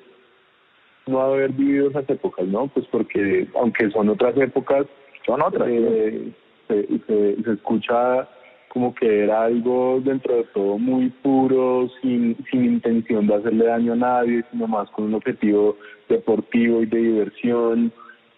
no 1.06 1.20
haber 1.20 1.52
vivido 1.52 1.90
esas 1.90 2.08
épocas 2.08 2.46
no 2.46 2.68
pues 2.68 2.86
porque 2.86 3.48
aunque 3.54 3.90
son 3.90 4.08
otras 4.08 4.36
épocas 4.36 4.86
son 5.26 5.42
otras 5.42 5.68
eh, 5.70 6.32
se, 6.68 7.42
se 7.42 7.52
escucha 7.52 8.28
como 8.70 8.94
que 8.94 9.24
era 9.24 9.44
algo 9.44 10.00
dentro 10.04 10.36
de 10.36 10.44
todo 10.44 10.78
muy 10.78 11.08
puro, 11.08 11.90
sin, 12.00 12.36
sin 12.50 12.64
intención 12.64 13.26
de 13.26 13.34
hacerle 13.34 13.66
daño 13.66 13.94
a 13.94 13.96
nadie, 13.96 14.44
sino 14.50 14.68
más 14.68 14.88
con 14.90 15.06
un 15.06 15.14
objetivo 15.14 15.76
deportivo 16.08 16.80
y 16.82 16.86
de 16.86 16.98
diversión. 16.98 17.92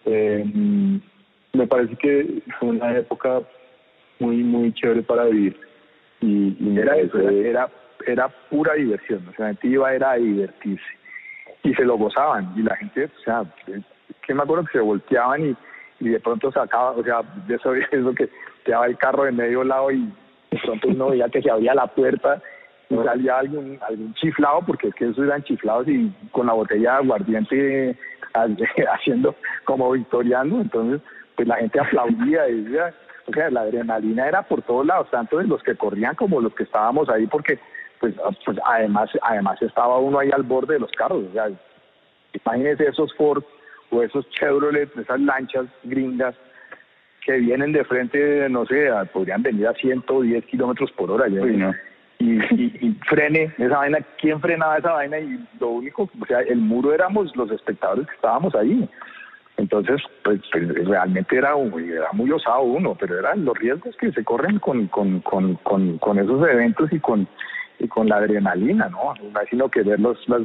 Eh, 0.05 0.43
me 1.53 1.67
parece 1.67 1.95
que 1.97 2.41
fue 2.59 2.69
una 2.69 2.97
época 2.97 3.43
muy, 4.19 4.37
muy 4.37 4.73
chévere 4.73 5.03
para 5.03 5.25
vivir. 5.25 5.55
Y, 6.21 6.79
era 6.79 6.97
eso, 6.97 7.19
era, 7.19 7.69
era, 8.07 8.27
pura 8.49 8.73
diversión, 8.73 9.27
o 9.27 9.33
sea, 9.33 9.45
la 9.45 9.47
gente 9.49 9.67
iba 9.67 9.93
era 9.93 10.11
a 10.11 10.17
divertirse. 10.17 10.83
Y 11.63 11.73
se 11.73 11.85
lo 11.85 11.97
gozaban, 11.97 12.53
y 12.57 12.61
la 12.61 12.75
gente, 12.75 13.05
o 13.05 13.23
sea, 13.23 13.43
que 14.25 14.33
me 14.33 14.43
acuerdo 14.43 14.65
que 14.65 14.73
se 14.73 14.83
volteaban 14.83 15.45
y, 15.45 15.55
y 15.99 16.09
de 16.09 16.19
pronto 16.19 16.51
sacaba, 16.51 16.91
o 16.91 17.03
sea, 17.03 17.21
de 17.47 17.55
eso, 17.55 17.73
eso 17.73 18.13
que 18.13 18.29
quedaba 18.65 18.85
el 18.87 18.97
carro 18.97 19.23
de 19.23 19.31
medio 19.31 19.63
lado 19.63 19.91
y 19.91 20.11
de 20.51 20.59
pronto 20.59 20.87
uno 20.87 21.09
veía 21.09 21.29
que 21.29 21.41
se 21.41 21.49
abría 21.49 21.73
la 21.73 21.87
puerta 21.87 22.41
y 22.89 22.95
salía 22.95 23.39
algún, 23.39 23.79
algún 23.87 24.13
chiflado, 24.15 24.61
porque 24.65 24.89
es 24.89 24.95
que 24.95 25.09
esos 25.09 25.25
eran 25.25 25.43
chiflados 25.43 25.87
y 25.87 26.13
con 26.31 26.47
la 26.47 26.53
botella 26.53 26.91
de 26.91 26.97
aguardiente 26.97 27.97
haciendo 28.93 29.35
como 29.65 29.91
victoriano, 29.91 30.61
entonces 30.61 31.01
pues 31.35 31.47
la 31.47 31.55
gente 31.55 31.79
aplaudía 31.79 32.47
y 32.49 32.61
decía, 32.61 32.93
o 33.27 33.33
sea, 33.33 33.49
la 33.49 33.61
adrenalina 33.61 34.27
era 34.27 34.43
por 34.43 34.61
todos 34.61 34.85
lados, 34.85 35.09
tanto 35.09 35.37
de 35.37 35.45
los 35.45 35.63
que 35.63 35.75
corrían 35.75 36.15
como 36.15 36.41
los 36.41 36.53
que 36.53 36.63
estábamos 36.63 37.09
ahí, 37.09 37.25
porque 37.27 37.59
pues, 38.03 38.15
pues 38.43 38.57
además 38.65 39.09
además 39.21 39.61
estaba 39.61 39.97
uno 39.97 40.19
ahí 40.19 40.29
al 40.33 40.43
borde 40.43 40.73
de 40.73 40.81
los 40.81 40.91
carros, 40.91 41.23
o 41.29 41.31
sea, 41.31 41.49
imagínese 42.33 42.89
esos 42.89 43.13
Ford 43.15 43.43
o 43.91 44.03
esos 44.03 44.29
Chevrolet, 44.31 44.89
esas 44.97 45.21
lanchas 45.21 45.67
gringas 45.83 46.35
que 47.25 47.37
vienen 47.37 47.71
de 47.71 47.85
frente, 47.85 48.49
no 48.49 48.65
sé, 48.65 48.89
podrían 49.13 49.41
venir 49.41 49.67
a 49.67 49.73
110 49.73 50.45
kilómetros 50.47 50.91
por 50.91 51.11
hora. 51.11 51.29
Y 51.29 51.35
y, 52.19 52.87
y, 52.87 52.99
frene 53.07 53.53
esa 53.57 53.77
vaina. 53.77 53.99
¿Quién 54.19 54.41
frenaba 54.41 54.77
esa 54.77 54.91
vaina? 54.91 55.19
Y 55.19 55.39
lo 55.59 55.69
único, 55.69 56.03
o 56.03 56.25
sea, 56.25 56.41
el 56.41 56.57
muro 56.57 56.93
éramos 56.93 57.33
los 57.35 57.49
espectadores 57.51 58.07
que 58.07 58.15
estábamos 58.15 58.53
ahí. 58.55 58.89
Entonces, 59.55 60.01
pues, 60.23 60.41
pues 60.51 60.87
realmente 60.87 61.37
era, 61.37 61.51
era 61.51 62.11
muy 62.11 62.31
osado 62.31 62.63
uno, 62.63 62.95
pero 62.99 63.19
eran 63.19 63.45
los 63.45 63.57
riesgos 63.57 63.95
que 63.97 64.11
se 64.11 64.23
corren 64.23 64.59
con, 64.59 64.87
con, 64.87 65.21
con, 65.21 65.55
con, 65.55 65.97
con 65.99 66.19
esos 66.19 66.45
eventos 66.49 66.91
y 66.91 66.99
con, 66.99 67.27
y 67.83 67.87
con 67.87 68.07
la 68.07 68.17
adrenalina, 68.17 68.89
¿no? 68.89 69.13
Imagino 69.21 69.69
que 69.69 69.83
ver 69.83 69.99
los, 69.99 70.17
las, 70.27 70.41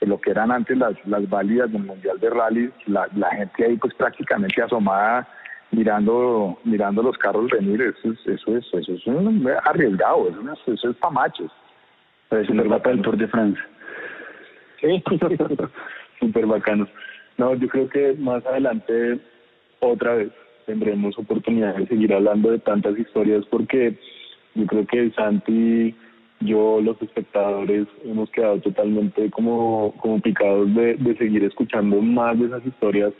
lo 0.00 0.20
que 0.20 0.30
eran 0.30 0.50
antes 0.50 0.78
las, 0.78 0.94
las 1.06 1.28
válidas 1.28 1.70
del 1.72 1.82
Mundial 1.82 2.18
de 2.20 2.30
Rally, 2.30 2.70
la, 2.86 3.08
la 3.14 3.30
gente 3.30 3.64
ahí 3.64 3.76
pues 3.76 3.92
prácticamente 3.94 4.62
asomada 4.62 5.26
mirando 5.72 6.58
mirando 6.64 7.02
los 7.02 7.16
carros 7.18 7.50
venir, 7.50 7.80
eso 7.82 8.12
es, 8.12 8.26
eso 8.26 8.56
es, 8.56 8.66
eso 8.72 8.92
es 8.92 9.06
un 9.06 9.48
arriesgado, 9.64 10.28
eso 10.28 10.40
es, 10.52 10.78
eso 10.78 10.90
es 10.90 10.96
pa' 10.96 11.10
machos. 11.10 11.50
Es 12.30 12.46
súper 12.46 12.68
bacano 12.68 12.96
el 12.96 13.02
Tour 13.02 13.16
de 13.16 13.28
Francia. 13.28 13.66
Sí, 14.80 15.02
súper 16.20 16.46
bacano. 16.46 16.86
No, 17.38 17.54
yo 17.54 17.68
creo 17.68 17.88
que 17.88 18.14
más 18.18 18.44
adelante 18.46 19.18
otra 19.80 20.14
vez 20.14 20.30
tendremos 20.66 21.18
oportunidad 21.18 21.74
de 21.74 21.86
seguir 21.86 22.12
hablando 22.12 22.50
de 22.50 22.58
tantas 22.58 22.96
historias 22.98 23.44
porque 23.46 23.98
yo 24.54 24.66
creo 24.66 24.86
que 24.86 25.10
Santi, 25.12 25.94
yo, 26.40 26.80
los 26.80 27.00
espectadores, 27.02 27.86
hemos 28.04 28.30
quedado 28.30 28.58
totalmente 28.60 29.30
como, 29.30 29.94
como 29.98 30.20
picados 30.20 30.74
de, 30.74 30.94
de 30.94 31.16
seguir 31.16 31.44
escuchando 31.44 32.00
más 32.00 32.38
de 32.38 32.46
esas 32.46 32.66
historias, 32.66 33.12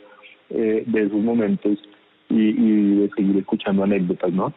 eh, 0.49 0.83
de 0.85 1.03
esos 1.03 1.19
momentos 1.19 1.77
y, 2.29 2.95
de 2.95 3.09
seguir 3.15 3.37
escuchando 3.37 3.83
anécdotas, 3.83 4.31
¿no? 4.31 4.53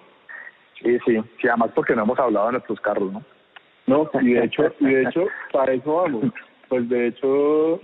Sí, 0.83 0.99
sí, 1.05 1.17
sí, 1.41 1.49
además 1.49 1.71
porque 1.75 1.95
no 1.95 2.03
hemos 2.03 2.19
hablado 2.19 2.47
de 2.47 2.53
nuestros 2.53 2.81
carros, 2.81 3.12
¿no? 3.12 3.23
No, 3.87 4.11
y 4.21 4.33
de 4.33 4.45
hecho, 4.45 4.62
y 4.81 4.87
de 4.87 5.03
hecho, 5.03 5.27
para 5.53 5.73
eso 5.75 5.95
vamos. 5.95 6.25
Pues 6.69 6.89
de 6.89 7.09
hecho, 7.09 7.81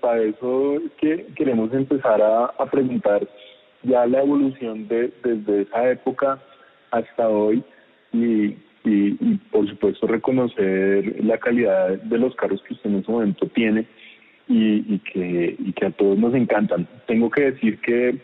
para, 0.00 0.20
eso 0.22 0.82
que 0.98 1.26
queremos 1.36 1.72
empezar 1.72 2.20
a, 2.20 2.46
a, 2.46 2.66
preguntar 2.66 3.26
ya 3.84 4.04
la 4.06 4.22
evolución 4.22 4.88
de 4.88 5.12
desde 5.22 5.62
esa 5.62 5.90
época 5.90 6.38
hasta 6.90 7.28
hoy 7.28 7.62
y, 8.12 8.56
y, 8.86 9.16
y, 9.20 9.40
por 9.50 9.68
supuesto 9.68 10.06
reconocer 10.06 11.24
la 11.24 11.38
calidad 11.38 11.88
de 11.88 12.18
los 12.18 12.34
carros 12.36 12.62
que 12.62 12.74
usted 12.74 12.90
en 12.90 12.96
ese 12.96 13.10
momento 13.10 13.46
tiene 13.48 13.86
y, 14.48 14.94
y, 14.94 14.98
que, 15.00 15.56
y 15.58 15.72
que 15.72 15.86
a 15.86 15.90
todos 15.90 16.16
nos 16.18 16.34
encantan. 16.34 16.86
Tengo 17.06 17.30
que 17.30 17.50
decir 17.50 17.80
que 17.80 18.16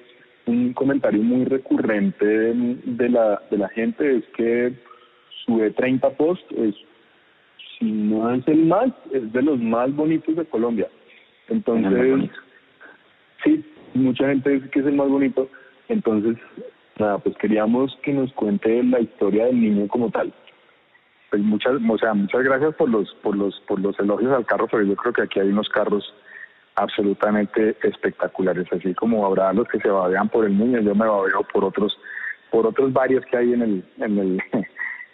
un 0.46 0.72
comentario 0.72 1.22
muy 1.22 1.44
recurrente 1.44 2.24
de 2.24 3.08
la, 3.08 3.42
de 3.50 3.58
la 3.58 3.68
gente 3.70 4.16
es 4.16 4.24
que 4.36 4.72
su 5.44 5.58
E30 5.58 6.16
Post 6.16 6.42
es, 6.52 6.74
si 7.78 7.90
no 7.90 8.32
es 8.32 8.46
el 8.46 8.64
más, 8.66 8.92
es 9.12 9.32
de 9.32 9.42
los 9.42 9.58
más 9.60 9.94
bonitos 9.94 10.36
de 10.36 10.44
Colombia. 10.44 10.88
Entonces, 11.48 12.30
sí, 13.44 13.64
mucha 13.94 14.28
gente 14.28 14.50
dice 14.50 14.70
que 14.70 14.80
es 14.80 14.86
el 14.86 14.94
más 14.94 15.08
bonito. 15.08 15.48
Entonces, 15.88 16.36
nada, 16.98 17.18
pues 17.18 17.36
queríamos 17.38 17.96
que 18.02 18.12
nos 18.12 18.32
cuente 18.32 18.82
la 18.84 19.00
historia 19.00 19.46
del 19.46 19.60
niño 19.60 19.88
como 19.88 20.10
tal. 20.10 20.32
Pues 21.32 21.42
muchas, 21.44 21.72
o 21.88 21.96
sea, 21.96 22.12
muchas 22.12 22.42
gracias 22.42 22.74
por 22.74 22.90
los, 22.90 23.10
por 23.22 23.34
los, 23.34 23.58
por 23.60 23.80
los 23.80 23.98
elogios 23.98 24.34
al 24.34 24.44
carro, 24.44 24.68
pero 24.70 24.82
yo 24.82 24.94
creo 24.94 25.14
que 25.14 25.22
aquí 25.22 25.40
hay 25.40 25.48
unos 25.48 25.66
carros 25.70 26.14
absolutamente 26.74 27.74
espectaculares, 27.82 28.70
así 28.70 28.92
como 28.92 29.24
habrá 29.24 29.50
los 29.54 29.66
que 29.66 29.80
se 29.80 29.88
babean 29.88 30.28
por 30.28 30.44
el 30.44 30.58
niño, 30.58 30.80
yo 30.80 30.94
me 30.94 31.06
babeo 31.06 31.42
por 31.50 31.64
otros, 31.64 31.98
por 32.50 32.66
otros 32.66 32.92
varios 32.92 33.24
que 33.24 33.38
hay 33.38 33.54
en 33.54 33.62
el, 33.62 33.84
en 33.96 34.18
el, 34.18 34.42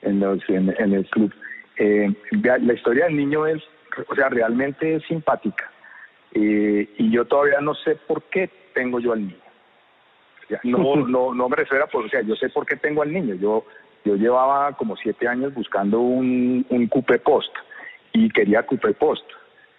en, 0.03 0.19
los, 0.19 0.41
en, 0.49 0.93
el 0.93 1.07
club. 1.07 1.33
Eh, 1.77 2.13
la 2.33 2.75
historia 2.75 3.05
del 3.05 3.17
niño 3.17 3.47
es, 3.47 3.63
o 4.09 4.17
sea, 4.17 4.29
realmente 4.29 4.97
es 4.97 5.05
simpática. 5.05 5.71
Eh, 6.33 6.95
y 6.99 7.13
yo 7.13 7.27
todavía 7.27 7.61
no 7.61 7.77
sé 7.77 7.95
por 7.95 8.25
qué 8.25 8.51
tengo 8.75 8.99
yo 8.99 9.13
al 9.13 9.21
niño. 9.21 9.37
No, 10.65 10.97
no, 11.07 11.33
no 11.33 11.49
me 11.49 11.55
refiero 11.55 11.85
a, 11.85 11.97
o 11.97 12.09
sea, 12.09 12.23
yo 12.23 12.35
sé 12.35 12.49
por 12.49 12.67
qué 12.67 12.75
tengo 12.75 13.03
al 13.03 13.13
niño. 13.13 13.37
Yo, 13.37 13.65
yo 14.09 14.17
llevaba 14.17 14.73
como 14.73 14.97
siete 14.97 15.29
años 15.29 15.53
buscando 15.53 16.01
un, 16.01 16.65
un 16.71 16.87
coupé 16.87 17.19
post 17.19 17.55
y 18.15 18.31
quería 18.31 18.63
coupé 18.63 18.95
post. 18.95 19.25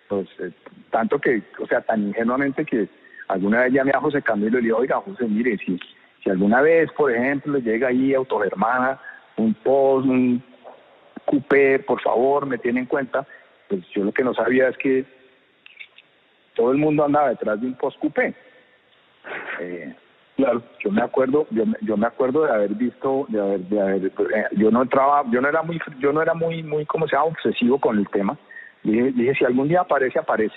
Pues, 0.07 0.27
eh, 0.39 0.51
tanto 0.91 1.17
que, 1.17 1.41
o 1.59 1.65
sea, 1.65 1.81
tan 1.81 2.09
ingenuamente 2.09 2.63
que 2.63 2.87
alguna 3.27 3.63
vez 3.63 3.73
llamé 3.73 3.91
a 3.91 3.99
José 3.99 4.21
Camilo 4.21 4.59
y 4.59 4.61
le 4.61 4.67
digo, 4.67 4.77
oiga, 4.77 5.01
José, 5.01 5.25
mire, 5.25 5.57
si, 5.57 5.79
si 6.23 6.29
alguna 6.29 6.61
vez, 6.61 6.91
por 6.91 7.11
ejemplo, 7.11 7.57
llega 7.57 7.87
ahí 7.87 8.13
Autogermana, 8.13 8.99
un 9.37 9.55
post, 9.55 10.05
un 10.05 10.43
coupé, 11.25 11.79
por 11.79 11.99
favor, 11.99 12.45
me 12.45 12.59
tiene 12.59 12.81
en 12.81 12.85
cuenta, 12.85 13.25
pues 13.67 13.81
yo 13.95 14.03
lo 14.03 14.11
que 14.11 14.23
no 14.23 14.35
sabía 14.35 14.69
es 14.69 14.77
que 14.77 15.05
todo 16.53 16.71
el 16.71 16.77
mundo 16.77 17.03
andaba 17.03 17.29
detrás 17.29 17.59
de 17.59 17.65
un 17.65 17.75
post 17.75 17.97
coupé. 17.99 18.35
Eh, 19.59 19.95
claro, 20.43 20.63
yo 20.83 20.91
me 20.91 21.01
acuerdo, 21.01 21.47
yo, 21.51 21.63
yo 21.81 21.97
me 21.97 22.07
acuerdo 22.07 22.45
de 22.45 22.51
haber 22.51 22.73
visto, 22.75 23.25
de 23.29 23.39
haber, 23.39 23.59
de 23.61 23.81
haber, 23.81 24.05
eh, 24.05 24.45
yo 24.51 24.71
no 24.71 24.81
entraba, 24.81 25.23
yo 25.31 25.41
no 25.41 25.49
era 25.49 25.61
muy, 25.61 25.79
yo 25.99 26.13
no 26.13 26.21
era 26.21 26.33
muy, 26.33 26.63
muy, 26.63 26.85
como 26.85 27.07
se 27.07 27.15
llama, 27.15 27.27
obsesivo 27.27 27.79
con 27.79 27.97
el 27.97 28.07
tema 28.09 28.37
Dije, 28.83 29.35
si 29.35 29.45
algún 29.45 29.67
día 29.67 29.81
aparece, 29.81 30.19
aparece. 30.19 30.55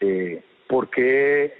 Eh, 0.00 0.42
¿Por 0.68 0.88
qué 0.90 1.54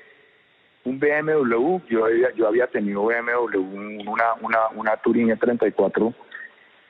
un 0.84 0.98
BMW? 0.98 1.78
Yo, 1.88 2.06
yo 2.36 2.48
había 2.48 2.66
tenido 2.66 3.04
BMW, 3.04 3.58
una, 4.06 4.34
una, 4.40 4.58
una 4.74 4.96
Touring 4.96 5.28
E34, 5.28 6.14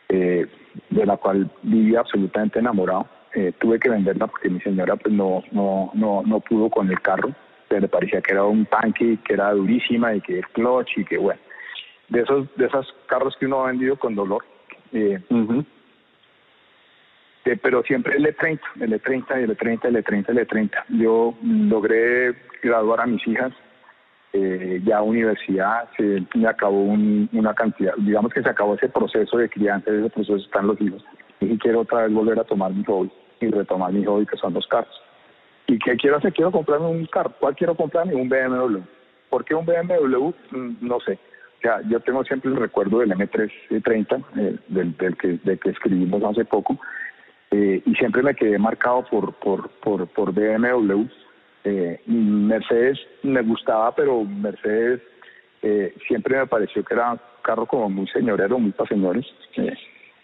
eh, 0.08 0.46
de 0.88 1.06
la 1.06 1.16
cual 1.16 1.50
vivía 1.62 2.00
absolutamente 2.00 2.58
enamorado. 2.58 3.06
Eh, 3.34 3.52
tuve 3.58 3.78
que 3.78 3.90
venderla 3.90 4.26
porque 4.26 4.48
mi 4.48 4.60
señora 4.60 4.96
pues 4.96 5.14
no, 5.14 5.42
no, 5.52 5.90
no, 5.94 6.22
no 6.24 6.40
pudo 6.40 6.70
con 6.70 6.88
el 6.90 7.00
carro. 7.00 7.32
Le 7.78 7.88
parecía 7.88 8.20
que 8.20 8.32
era 8.32 8.44
un 8.44 8.66
tanque, 8.66 9.18
que 9.24 9.34
era 9.34 9.52
durísima 9.52 10.14
y 10.14 10.20
que 10.20 10.38
el 10.38 10.46
clutch 10.48 10.98
y 10.98 11.04
que 11.04 11.18
bueno. 11.18 11.40
De 12.08 12.22
esos, 12.22 12.48
de 12.56 12.66
esos 12.66 12.92
carros 13.06 13.36
que 13.38 13.46
uno 13.46 13.64
ha 13.64 13.68
vendido 13.68 13.96
con 13.96 14.16
dolor. 14.16 14.44
Eh, 14.92 15.20
este, 17.50 17.56
pero 17.56 17.82
siempre 17.82 18.16
el 18.16 18.24
E30, 18.26 18.60
el 18.80 18.92
E30, 18.92 19.36
el 19.36 19.56
E30, 19.56 19.84
el 19.84 20.04
E30, 20.04 20.28
el 20.28 20.48
E30. 20.48 20.84
Yo 20.88 21.34
logré 21.42 22.34
graduar 22.62 23.00
a 23.00 23.06
mis 23.06 23.26
hijas 23.26 23.52
eh, 24.32 24.80
ya 24.84 24.98
a 24.98 25.02
universidad, 25.02 25.88
se 25.96 26.22
me 26.34 26.46
acabó 26.46 26.82
una 26.82 27.52
cantidad, 27.54 27.94
digamos 27.96 28.32
que 28.32 28.42
se 28.42 28.48
acabó 28.48 28.74
ese 28.74 28.88
proceso 28.88 29.36
de 29.36 29.48
crianza, 29.48 29.90
ese 29.90 30.08
proceso 30.10 30.36
están 30.36 30.68
los 30.68 30.80
hijos. 30.80 31.04
Y 31.40 31.58
quiero 31.58 31.80
otra 31.80 32.02
vez 32.02 32.12
volver 32.12 32.38
a 32.38 32.44
tomar 32.44 32.72
mi 32.72 32.84
hobby 32.84 33.10
y 33.40 33.48
retomar 33.48 33.92
mi 33.92 34.04
hobby 34.04 34.26
que 34.26 34.36
son 34.36 34.54
los 34.54 34.66
carros. 34.68 35.02
¿Y 35.70 35.78
qué 35.78 35.96
quiero 35.96 36.16
hacer? 36.16 36.32
Quiero 36.32 36.50
comprarme 36.50 36.88
un 36.88 37.06
carro. 37.06 37.32
¿Cuál 37.38 37.54
quiero 37.54 37.76
comprarme? 37.76 38.16
Un 38.16 38.28
BMW. 38.28 38.80
¿Por 39.28 39.44
qué 39.44 39.54
un 39.54 39.64
BMW? 39.64 40.32
Mm, 40.50 40.76
no 40.80 40.98
sé. 40.98 41.12
O 41.12 41.60
sea, 41.62 41.80
yo 41.88 42.00
tengo 42.00 42.24
siempre 42.24 42.50
el 42.50 42.56
recuerdo 42.56 42.98
del 42.98 43.12
M330, 43.12 44.24
eh, 44.36 44.56
del, 44.66 44.96
del, 44.96 45.16
que, 45.16 45.38
del 45.44 45.60
que 45.60 45.70
escribimos 45.70 46.24
hace 46.24 46.44
poco, 46.44 46.76
eh, 47.52 47.82
y 47.86 47.94
siempre 47.94 48.22
me 48.22 48.34
quedé 48.34 48.58
marcado 48.58 49.04
por, 49.04 49.32
por, 49.34 49.70
por, 49.80 50.08
por 50.08 50.32
BMW. 50.32 51.04
Eh, 51.62 52.00
Mercedes 52.06 52.98
me 53.22 53.42
gustaba, 53.42 53.94
pero 53.94 54.24
Mercedes 54.24 55.00
eh, 55.62 55.94
siempre 56.08 56.36
me 56.36 56.46
pareció 56.48 56.82
que 56.82 56.94
era 56.94 57.12
un 57.12 57.20
carro 57.42 57.66
como 57.66 57.88
muy 57.88 58.08
señorero, 58.08 58.58
muy 58.58 58.72
para 58.72 58.88
señores. 58.88 59.24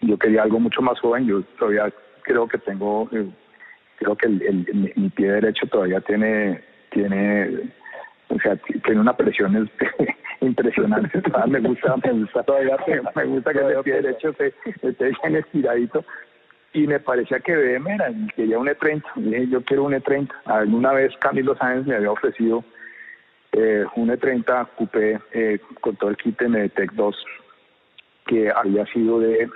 yo 0.01 0.17
quería 0.17 0.43
algo 0.43 0.59
mucho 0.59 0.81
más 0.81 0.99
joven, 0.99 1.25
yo 1.25 1.41
todavía 1.57 1.89
creo 2.23 2.49
que 2.49 2.57
tengo, 2.57 3.07
creo 3.97 4.15
que 4.15 4.27
el, 4.27 4.93
mi 4.95 5.09
pie 5.09 5.31
derecho 5.31 5.67
todavía 5.67 5.99
tiene, 6.01 6.61
tiene 6.91 7.71
o 8.29 8.39
sea, 8.39 8.55
tiene 8.55 9.01
una 9.01 9.15
presión 9.15 9.69
impresionante. 10.41 11.21
me 11.47 11.59
gusta, 11.59 11.95
me 12.03 12.11
gusta 12.11 12.43
todavía, 12.43 12.77
me 13.15 13.25
gusta 13.25 13.53
que 13.53 13.59
el 13.59 13.83
pie 13.83 13.93
derecho 14.01 14.29
esté, 14.29 14.53
esté 14.81 15.11
bien 15.23 15.35
estiradito 15.35 16.03
y 16.73 16.85
me 16.85 16.99
parecía 16.99 17.39
que 17.39 17.55
BM 17.55 17.93
era, 17.93 18.11
quería 18.35 18.59
un 18.59 18.67
E30, 18.67 19.03
dije 19.15 19.47
yo 19.47 19.61
quiero 19.63 19.85
un 19.85 19.93
E30. 19.93 20.29
Alguna 20.45 20.93
vez 20.93 21.15
Camilo 21.17 21.55
Sáenz 21.55 21.87
me 21.87 21.95
había 21.95 22.11
ofrecido 22.11 22.63
eh, 23.53 23.85
un 23.95 24.09
E30 24.09 24.67
coupé 24.75 25.19
eh, 25.31 25.59
con 25.81 25.95
todo 25.95 26.09
el 26.09 26.17
kit 26.17 26.39
Meditech 26.41 26.91
2 26.91 27.25
que 28.27 28.51
había 28.51 28.85
sido 28.87 29.19
de 29.21 29.49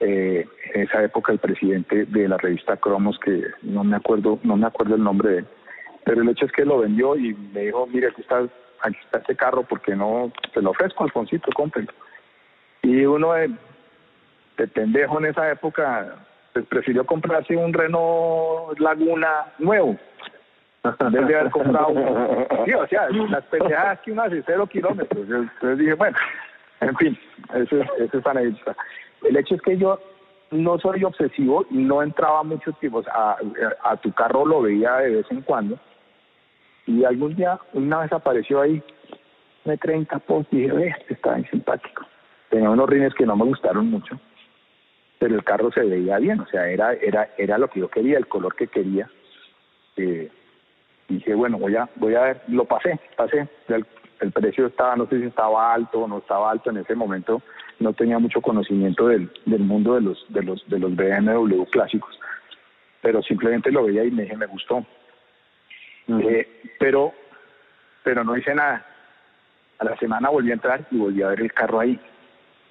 eh, 0.00 0.46
en 0.74 0.82
esa 0.82 1.02
época 1.02 1.32
el 1.32 1.38
presidente 1.38 2.04
de 2.06 2.28
la 2.28 2.36
revista 2.36 2.76
Cromos 2.76 3.18
que 3.18 3.44
no 3.62 3.84
me 3.84 3.96
acuerdo 3.96 4.38
no 4.42 4.56
me 4.56 4.66
acuerdo 4.66 4.96
el 4.96 5.04
nombre 5.04 5.30
de 5.30 5.38
él 5.38 5.46
pero 6.04 6.22
el 6.22 6.28
hecho 6.28 6.46
es 6.46 6.52
que 6.52 6.64
lo 6.64 6.78
vendió 6.78 7.16
y 7.16 7.34
me 7.34 7.60
dijo 7.62 7.86
mire 7.86 8.08
aquí 8.08 8.22
está 8.22 8.40
aquí 8.82 8.98
está 9.04 9.18
este 9.18 9.36
carro 9.36 9.62
porque 9.62 9.94
no 9.94 10.32
te 10.52 10.60
lo 10.60 10.70
ofrezco 10.70 11.04
Alfonsito 11.04 11.50
cómprelo 11.52 11.92
y 12.82 13.04
uno 13.06 13.32
de, 13.32 13.50
de 14.58 14.68
pendejo 14.68 15.18
en 15.18 15.26
esa 15.26 15.50
época 15.50 16.16
pues 16.52 16.66
prefirió 16.66 17.04
comprarse 17.06 17.56
un 17.56 17.72
Renault 17.72 18.78
Laguna 18.78 19.46
nuevo 19.58 19.96
en 20.84 21.12
vez 21.12 21.26
de 21.26 21.38
haber 21.38 21.50
comprado 21.50 21.94
sí, 22.64 22.74
o 22.74 22.86
sea, 22.88 23.08
las 23.08 23.44
pendejadas 23.44 24.00
que 24.00 24.12
uno 24.12 24.22
hace 24.22 24.42
cero 24.44 24.66
kilómetros. 24.66 25.26
Entonces 25.28 25.78
dije, 25.78 25.94
bueno, 25.94 26.16
en 26.80 26.96
fin 26.96 27.18
eso 27.54 27.80
es, 27.80 27.88
eso 27.98 28.18
es 28.18 28.24
el 29.24 29.36
hecho 29.36 29.54
es 29.54 29.62
que 29.62 29.76
yo 29.76 29.98
no 30.50 30.78
soy 30.78 31.02
obsesivo, 31.04 31.66
no 31.70 32.02
entraba 32.02 32.42
mucho 32.42 32.72
tiempo, 32.72 33.02
a, 33.12 33.36
a, 33.82 33.96
tu 33.96 34.12
carro 34.12 34.46
lo 34.46 34.62
veía 34.62 34.96
de 34.96 35.16
vez 35.16 35.26
en 35.30 35.42
cuando. 35.42 35.78
Y 36.86 37.04
algún 37.04 37.34
día, 37.34 37.58
una 37.72 38.00
vez 38.00 38.12
apareció 38.12 38.60
ahí, 38.60 38.82
me 39.64 39.76
30 39.76 40.18
post 40.20 40.52
y 40.52 40.62
dije, 40.62 40.94
este 40.98 41.14
está 41.14 41.34
bien 41.34 41.50
simpático. 41.50 42.04
Tenía 42.50 42.70
unos 42.70 42.88
rines 42.88 43.14
que 43.14 43.26
no 43.26 43.36
me 43.36 43.44
gustaron 43.44 43.90
mucho, 43.90 44.20
pero 45.18 45.34
el 45.34 45.44
carro 45.44 45.72
se 45.72 45.80
veía 45.80 46.18
bien, 46.18 46.40
o 46.40 46.46
sea, 46.46 46.68
era, 46.68 46.92
era, 46.92 47.30
era 47.38 47.58
lo 47.58 47.68
que 47.68 47.80
yo 47.80 47.88
quería, 47.88 48.18
el 48.18 48.28
color 48.28 48.54
que 48.54 48.68
quería. 48.68 49.08
Eh, 49.96 50.30
dije, 51.08 51.34
bueno, 51.34 51.58
voy 51.58 51.74
a, 51.76 51.88
voy 51.96 52.14
a 52.14 52.22
ver, 52.22 52.42
lo 52.48 52.64
pasé, 52.66 53.00
pasé. 53.16 53.48
El, 53.68 53.86
el 54.20 54.32
precio 54.32 54.66
estaba, 54.66 54.94
no 54.96 55.06
sé 55.06 55.18
si 55.18 55.26
estaba 55.26 55.74
alto 55.74 56.00
o 56.00 56.08
no 56.08 56.18
estaba 56.18 56.50
alto 56.50 56.70
en 56.70 56.78
ese 56.78 56.94
momento, 56.94 57.42
no 57.80 57.92
tenía 57.92 58.18
mucho 58.18 58.40
conocimiento 58.40 59.08
del, 59.08 59.30
del 59.44 59.60
mundo 59.60 59.94
de 59.94 60.00
los, 60.00 60.24
de 60.28 60.42
los, 60.42 60.68
de 60.68 60.78
los 60.78 60.94
BMW 60.94 61.64
clásicos, 61.64 62.18
pero 63.00 63.22
simplemente 63.22 63.70
lo 63.70 63.84
veía 63.84 64.04
y 64.04 64.10
me 64.10 64.22
dije, 64.22 64.36
me 64.36 64.46
gustó. 64.46 64.84
Eh, 66.08 66.72
pero, 66.78 67.12
pero 68.02 68.24
no 68.24 68.36
hice 68.36 68.54
nada. 68.54 68.86
A 69.78 69.84
la 69.84 69.96
semana 69.96 70.30
volví 70.30 70.50
a 70.50 70.54
entrar 70.54 70.86
y 70.90 70.98
volví 70.98 71.22
a 71.22 71.28
ver 71.28 71.40
el 71.40 71.52
carro 71.52 71.80
ahí. 71.80 71.98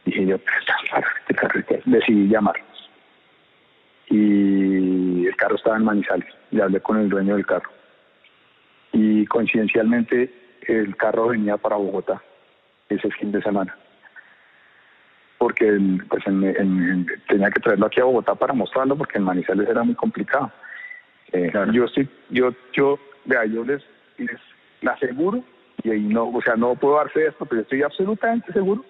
Dije 0.05 0.25
yo, 0.25 0.35
este 0.35 1.33
carro, 1.33 1.61
decidí 1.85 2.27
llamar. 2.27 2.55
Y 4.09 5.25
el 5.25 5.35
carro 5.35 5.55
estaba 5.55 5.77
en 5.77 5.85
Manizales. 5.85 6.33
Y 6.51 6.61
hablé 6.61 6.79
con 6.81 6.99
el 6.99 7.09
dueño 7.09 7.35
del 7.35 7.45
carro. 7.45 7.69
Y 8.91 9.25
coincidencialmente 9.25 10.31
el 10.67 10.95
carro 10.95 11.29
venía 11.29 11.57
para 11.57 11.75
Bogotá 11.75 12.21
ese 12.89 13.09
fin 13.11 13.31
de 13.31 13.41
semana 13.41 13.75
porque 15.43 15.77
pues 16.07 16.23
tenía 16.23 17.51
que 17.51 17.59
traerlo 17.59 17.87
aquí 17.87 17.99
a 17.99 18.05
Bogotá 18.05 18.33
para 18.33 18.53
mostrarlo 18.53 18.95
porque 18.95 19.17
en 19.17 19.25
Manizales 19.25 19.67
era 19.67 19.83
muy 19.83 19.93
complicado. 19.93 20.49
Eh, 21.33 21.51
yo 21.73 21.85
sí, 21.89 22.07
yo, 22.29 22.53
yo, 22.71 22.97
vea, 23.25 23.43
yo 23.43 23.65
les, 23.65 23.83
les 24.19 24.39
aseguro 24.89 25.43
y 25.83 25.89
ahí 25.89 25.99
no, 25.99 26.29
o 26.29 26.41
sea, 26.41 26.55
no 26.55 26.75
puedo 26.75 26.95
darse 26.95 27.25
esto, 27.25 27.45
pero 27.45 27.63
estoy 27.63 27.83
absolutamente 27.83 28.53
seguro 28.53 28.85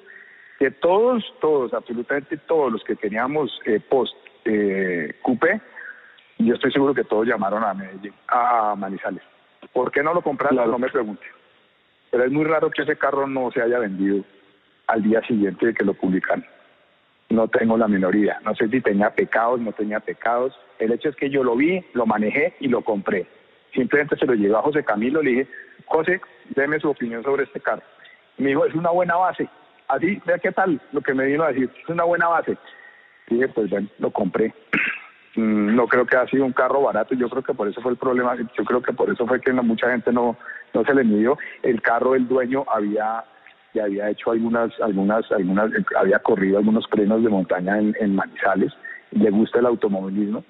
que 0.59 0.69
todos, 0.69 1.23
todos, 1.41 1.73
absolutamente 1.73 2.37
todos 2.37 2.71
los 2.71 2.83
que 2.83 2.97
teníamos 2.97 3.59
eh, 3.65 3.79
post 3.79 4.15
eh, 4.45 5.15
coupé, 5.23 5.59
yo 6.37 6.53
estoy 6.53 6.71
seguro 6.71 6.93
que 6.93 7.03
todos 7.03 7.25
llamaron 7.25 7.63
a 7.63 7.73
Medellín, 7.73 8.13
a 8.27 8.75
Manizales. 8.77 9.23
¿Por 9.73 9.91
qué 9.91 10.03
no 10.03 10.13
lo 10.13 10.21
compraron? 10.21 10.69
No 10.69 10.77
me 10.77 10.89
pregunte. 10.89 11.25
Pero 12.11 12.25
es 12.25 12.31
muy 12.31 12.45
raro 12.45 12.69
que 12.69 12.83
ese 12.83 12.95
carro 12.95 13.25
no 13.25 13.49
se 13.51 13.59
haya 13.59 13.79
vendido 13.79 14.23
al 14.87 15.03
día 15.03 15.21
siguiente 15.21 15.67
de 15.67 15.73
que 15.73 15.85
lo 15.85 15.93
publican. 15.93 16.45
No 17.29 17.47
tengo 17.47 17.77
la 17.77 17.87
minoría. 17.87 18.39
No 18.45 18.53
sé 18.55 18.67
si 18.69 18.81
tenía 18.81 19.09
pecados, 19.09 19.59
no 19.59 19.71
tenía 19.71 19.99
pecados. 19.99 20.53
El 20.79 20.91
hecho 20.91 21.09
es 21.09 21.15
que 21.15 21.29
yo 21.29 21.43
lo 21.43 21.55
vi, 21.55 21.83
lo 21.93 22.05
manejé 22.05 22.53
y 22.59 22.67
lo 22.67 22.81
compré. 22.81 23.25
Simplemente 23.73 24.15
se 24.17 24.25
lo 24.25 24.33
llevé 24.33 24.55
a 24.55 24.61
José 24.61 24.83
Camilo, 24.83 25.21
le 25.21 25.31
dije, 25.31 25.47
José, 25.85 26.21
déme 26.55 26.79
su 26.79 26.89
opinión 26.89 27.23
sobre 27.23 27.43
este 27.43 27.59
carro. 27.59 27.81
me 28.37 28.49
dijo, 28.49 28.65
es 28.65 28.75
una 28.75 28.91
buena 28.91 29.15
base. 29.15 29.49
Así, 29.87 30.21
vea 30.25 30.37
qué 30.37 30.51
tal 30.51 30.79
lo 30.91 31.01
que 31.01 31.13
me 31.13 31.25
vino 31.25 31.43
a 31.43 31.49
decir, 31.49 31.69
es 31.81 31.89
una 31.89 32.03
buena 32.03 32.27
base. 32.27 32.57
dije, 33.27 33.47
pues 33.49 33.69
bueno, 33.69 33.87
lo 33.99 34.11
compré. 34.11 34.53
Mm, 35.35 35.75
no 35.75 35.87
creo 35.87 36.05
que 36.05 36.15
ha 36.15 36.27
sido 36.27 36.45
un 36.45 36.53
carro 36.53 36.83
barato, 36.83 37.15
yo 37.15 37.27
creo 37.27 37.41
que 37.41 37.55
por 37.55 37.67
eso 37.67 37.81
fue 37.81 37.91
el 37.91 37.97
problema, 37.97 38.35
yo 38.35 38.63
creo 38.63 38.83
que 38.83 38.93
por 38.93 39.09
eso 39.09 39.25
fue 39.25 39.41
que 39.41 39.51
mucha 39.51 39.89
gente 39.89 40.11
no, 40.11 40.37
no 40.75 40.83
se 40.83 40.93
le 40.93 41.03
midió. 41.03 41.39
El 41.63 41.81
carro, 41.81 42.13
el 42.13 42.27
dueño 42.27 42.63
había 42.67 43.23
que 43.73 43.81
había 43.81 44.09
hecho 44.09 44.31
algunas, 44.31 44.79
algunas, 44.79 45.29
algunas, 45.31 45.71
había 45.97 46.19
corrido 46.19 46.59
algunos 46.59 46.87
frenos 46.87 47.23
de 47.23 47.29
montaña 47.29 47.79
en, 47.79 48.15
Manizales, 48.15 48.71
le 49.11 49.31
gusta 49.31 49.59
el 49.59 49.65
automovilismo. 49.65 50.45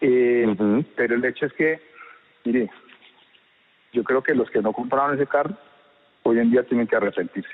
Eh, 0.00 0.84
pero 0.96 1.16
el 1.16 1.24
hecho 1.24 1.46
es 1.46 1.52
que, 1.54 1.80
mire, 2.44 2.70
yo 3.92 4.04
creo 4.04 4.22
que 4.22 4.34
los 4.34 4.48
que 4.50 4.62
no 4.62 4.72
compraron 4.72 5.16
ese 5.16 5.26
carro, 5.26 5.56
hoy 6.22 6.38
en 6.38 6.52
día 6.52 6.62
tienen 6.62 6.86
que 6.86 6.96
arrepentirse, 6.96 7.50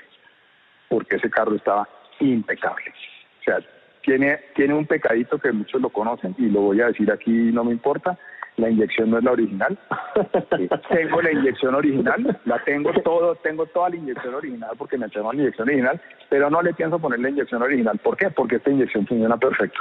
porque 0.87 1.15
ese 1.17 1.29
carro 1.29 1.55
estaba 1.55 1.89
impecable. 2.19 2.93
O 3.41 3.43
sea, 3.43 3.59
tiene, 4.03 4.39
tiene 4.55 4.75
un 4.75 4.85
pecadito 4.85 5.39
que 5.39 5.51
muchos 5.51 5.81
lo 5.81 5.89
conocen, 5.89 6.35
y 6.37 6.49
lo 6.49 6.61
voy 6.61 6.81
a 6.81 6.87
decir 6.87 7.11
aquí, 7.11 7.31
no 7.31 7.63
me 7.63 7.71
importa, 7.71 8.17
la 8.59 8.69
inyección 8.69 9.09
no 9.09 9.17
es 9.17 9.23
la 9.23 9.31
original. 9.31 9.77
tengo 10.89 11.21
la 11.21 11.31
inyección 11.31 11.75
original, 11.75 12.39
la 12.45 12.63
tengo 12.63 12.91
todo, 13.03 13.35
tengo 13.35 13.65
toda 13.67 13.89
la 13.89 13.95
inyección 13.95 14.35
original 14.35 14.71
porque 14.77 14.97
me 14.97 15.09
tengo 15.09 15.31
la 15.31 15.39
inyección 15.39 15.67
original, 15.67 16.01
pero 16.29 16.49
no 16.49 16.61
le 16.61 16.73
pienso 16.73 16.99
poner 16.99 17.19
la 17.19 17.29
inyección 17.29 17.61
original. 17.61 17.97
¿Por 17.99 18.17
qué? 18.17 18.29
Porque 18.29 18.57
esta 18.57 18.69
inyección 18.69 19.07
funciona 19.07 19.37
perfecto. 19.37 19.79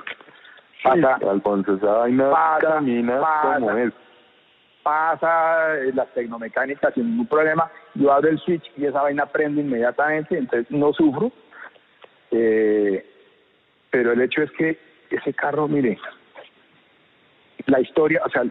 Pasa, 0.82 1.18
Alfonso, 1.28 1.74
esa 1.74 1.92
vaina 1.92 2.30
pasa, 2.30 2.68
camina 2.74 3.20
como 3.54 3.70
es. 3.72 3.92
Pasa 4.82 5.76
eh, 5.76 5.92
las 5.92 6.08
tecnomecánicas 6.14 6.94
sin 6.94 7.10
ningún 7.10 7.26
problema. 7.26 7.70
Yo 7.94 8.12
abro 8.12 8.30
el 8.30 8.38
switch 8.38 8.64
y 8.76 8.86
esa 8.86 9.02
vaina 9.02 9.26
prende 9.26 9.60
inmediatamente, 9.60 10.38
entonces 10.38 10.70
no 10.70 10.92
sufro. 10.92 11.32
Eh, 12.30 13.04
pero 13.90 14.12
el 14.12 14.20
hecho 14.20 14.42
es 14.42 14.50
que 14.52 14.78
ese 15.10 15.32
carro, 15.34 15.66
mire, 15.66 15.98
la 17.68 17.80
historia, 17.80 18.22
o 18.24 18.30
sea, 18.30 18.44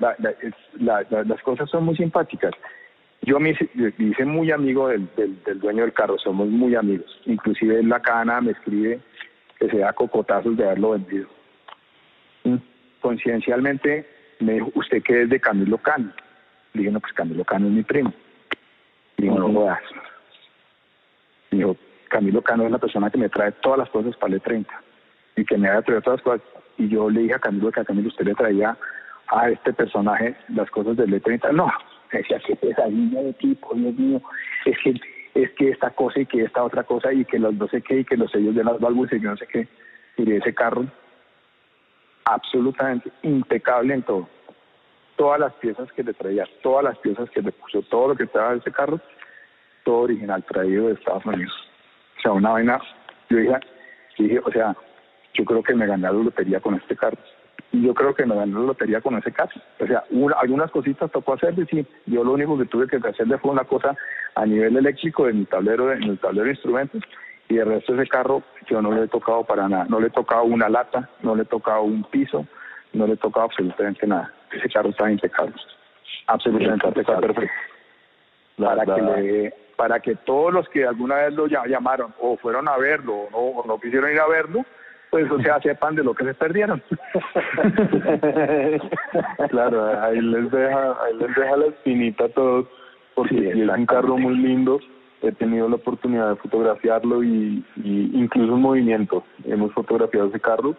las 0.79 1.41
cosas 1.41 1.69
son 1.69 1.85
muy 1.85 1.95
simpáticas. 1.95 2.53
Yo 3.23 3.39
me 3.39 3.49
hice, 3.49 4.25
muy 4.25 4.51
amigo 4.51 4.89
del, 4.89 5.09
dueño 5.55 5.81
del 5.81 5.93
carro, 5.93 6.17
somos 6.19 6.47
muy 6.47 6.75
amigos. 6.75 7.19
Inclusive 7.25 7.79
en 7.79 7.89
la 7.89 7.99
cana 7.99 8.39
me 8.41 8.51
escribe 8.51 8.99
que 9.59 9.69
se 9.69 9.79
da 9.79 9.91
cocotazos 9.93 10.55
de 10.55 10.65
haberlo 10.65 10.91
vendido. 10.91 11.27
Conciencialmente 13.01 14.07
me 14.39 14.53
dijo, 14.53 14.71
¿usted 14.75 15.01
qué 15.01 15.23
es 15.23 15.29
de 15.29 15.39
Camilo 15.39 15.79
Cano? 15.79 16.13
Le 16.73 16.81
dije, 16.81 16.91
no, 16.91 16.99
pues 16.99 17.13
Camilo 17.13 17.43
Cano 17.43 17.67
es 17.67 17.73
mi 17.73 17.83
primo. 17.83 18.13
Le 19.17 19.25
dijo, 19.25 19.39
no 19.39 19.51
jodas. 19.51 19.79
Me 21.49 21.57
dijo, 21.57 21.75
Camilo 22.07 22.43
Cano 22.43 22.65
es 22.65 22.71
la 22.71 22.77
persona 22.77 23.09
que 23.09 23.17
me 23.17 23.29
trae 23.29 23.51
todas 23.53 23.79
las 23.79 23.89
cosas 23.89 24.15
para 24.17 24.35
el 24.35 24.41
30 24.41 24.71
y 25.35 25.43
que 25.43 25.57
me 25.57 25.69
ha 25.69 25.81
traído 25.81 26.03
todas 26.03 26.19
las 26.19 26.23
cosas. 26.23 26.41
Y 26.77 26.87
yo 26.87 27.09
le 27.09 27.21
dije 27.21 27.33
a 27.33 27.39
Camilo 27.39 27.71
que 27.71 27.79
a 27.79 27.85
Camilo 27.85 28.09
usted 28.09 28.25
le 28.25 28.35
traía 28.35 28.77
a 29.29 29.49
este 29.49 29.73
personaje 29.73 30.35
las 30.49 30.69
cosas 30.71 30.97
del 30.97 31.21
E30. 31.21 31.51
No, 31.51 31.71
decía 32.11 32.39
que 32.39 32.55
pesadilla 32.55 33.21
de 33.21 33.33
tipo, 33.33 33.73
Dios 33.73 33.95
mío, 33.95 34.21
es 34.65 34.77
que, 34.79 34.93
es 35.35 35.51
que 35.51 35.69
esta 35.69 35.89
cosa 35.91 36.19
y 36.19 36.25
que 36.25 36.43
esta 36.43 36.63
otra 36.63 36.83
cosa 36.83 37.11
y 37.13 37.25
que 37.25 37.39
los 37.39 37.53
no 37.53 37.67
sé 37.67 37.81
qué 37.81 37.99
y 37.99 38.05
que 38.05 38.17
los 38.17 38.31
sellos 38.31 38.55
de 38.55 38.63
las 38.63 38.79
válvulas 38.79 39.13
y 39.13 39.19
que 39.19 39.27
no 39.27 39.37
sé 39.37 39.47
qué. 39.47 39.67
Y 40.17 40.25
de 40.25 40.37
ese 40.37 40.53
carro, 40.53 40.85
absolutamente 42.25 43.11
impecable 43.21 43.93
en 43.93 44.03
todo. 44.03 44.27
Todas 45.15 45.39
las 45.39 45.53
piezas 45.53 45.91
que 45.93 46.03
le 46.03 46.13
traía, 46.13 46.45
todas 46.61 46.83
las 46.83 46.97
piezas 46.99 47.29
que 47.31 47.41
le 47.41 47.51
puso, 47.51 47.81
todo 47.83 48.09
lo 48.09 48.15
que 48.15 48.23
estaba 48.23 48.53
en 48.53 48.59
ese 48.59 48.71
carro, 48.71 48.99
todo 49.83 50.01
original 50.01 50.43
traído 50.43 50.87
de 50.87 50.93
Estados 50.93 51.25
Unidos. 51.25 51.53
O 52.17 52.21
sea, 52.21 52.31
una 52.31 52.51
vaina, 52.51 52.79
yo 53.29 53.37
dije, 53.37 53.59
dije 54.17 54.39
o 54.43 54.51
sea, 54.51 54.75
yo 55.33 55.45
creo 55.45 55.63
que 55.63 55.75
me 55.75 55.85
gané 55.85 56.03
la 56.03 56.11
lotería 56.11 56.59
con 56.59 56.75
este 56.75 56.95
carro 56.95 57.17
yo 57.71 57.93
creo 57.93 58.15
que 58.15 58.25
me 58.25 58.35
gané 58.35 58.53
la 58.53 58.59
lotería 58.61 59.01
con 59.01 59.17
ese 59.17 59.31
caso. 59.31 59.59
O 59.79 59.87
sea, 59.87 60.03
algunas 60.39 60.71
cositas 60.71 61.11
tocó 61.11 61.33
hacerle, 61.33 61.65
sí. 61.69 61.85
Yo 62.05 62.23
lo 62.23 62.31
único 62.31 62.57
que 62.57 62.65
tuve 62.65 62.87
que 62.87 62.97
hacerle 62.97 63.37
fue 63.37 63.51
una 63.51 63.65
cosa 63.65 63.95
a 64.35 64.45
nivel 64.45 64.77
eléctrico 64.77 65.27
en 65.27 65.39
mi 65.39 65.45
tablero, 65.45 65.91
en 65.91 66.03
el 66.03 66.19
tablero 66.19 66.45
de 66.45 66.51
instrumentos, 66.51 67.03
y 67.49 67.57
el 67.57 67.65
resto 67.65 67.93
de 67.93 68.03
ese 68.03 68.09
carro 68.09 68.43
yo 68.69 68.81
no 68.81 68.91
le 68.91 69.03
he 69.03 69.07
tocado 69.07 69.43
para 69.43 69.67
nada. 69.67 69.85
No 69.89 69.99
le 69.99 70.07
he 70.07 70.11
tocado 70.11 70.43
una 70.43 70.69
lata, 70.69 71.09
no 71.21 71.35
le 71.35 71.43
he 71.43 71.45
tocado 71.45 71.83
un 71.83 72.03
piso, 72.05 72.45
no 72.93 73.07
le 73.07 73.13
he 73.13 73.17
tocado 73.17 73.45
absolutamente 73.45 74.07
nada. 74.07 74.33
Ese 74.51 74.69
carro 74.69 74.89
está 74.89 75.09
impecable. 75.11 75.53
Absolutamente 76.27 76.87
impecable. 76.87 77.49
Para 78.57 78.85
que, 78.85 79.53
para 79.75 79.99
que 79.99 80.15
todos 80.15 80.51
los 80.53 80.67
que 80.69 80.85
alguna 80.85 81.15
vez 81.15 81.33
lo 81.33 81.47
llamaron 81.47 82.13
o 82.19 82.37
fueron 82.37 82.67
a 82.67 82.77
verlo 82.77 83.13
o 83.31 83.63
no 83.67 83.79
quisieron 83.79 84.11
ir 84.11 84.19
a 84.19 84.27
verlo, 84.27 84.65
pues 85.09 85.29
o 85.31 85.41
sea, 85.41 85.59
sepan 85.61 85.95
de 85.95 86.03
lo 86.03 86.13
que 86.13 86.25
se 86.25 86.33
perdieron. 86.33 86.83
claro, 89.49 90.01
ahí 90.01 90.21
les 90.21 90.51
deja, 90.51 90.91
ahí 91.03 91.13
les 91.19 91.35
deja 91.35 91.57
la 91.57 91.65
espinita 91.67 92.25
a 92.25 92.29
todos, 92.29 92.67
porque 93.15 93.49
es 93.49 93.69
un 93.69 93.85
carro 93.85 94.17
muy 94.17 94.37
lindo, 94.37 94.79
he 95.21 95.31
tenido 95.31 95.69
la 95.69 95.77
oportunidad 95.77 96.29
de 96.29 96.35
fotografiarlo 96.37 97.23
y, 97.23 97.63
incluso 97.83 98.55
en 98.55 98.61
movimiento, 98.61 99.23
hemos 99.45 99.71
fotografiado 99.73 100.27
ese 100.27 100.39
carro 100.39 100.75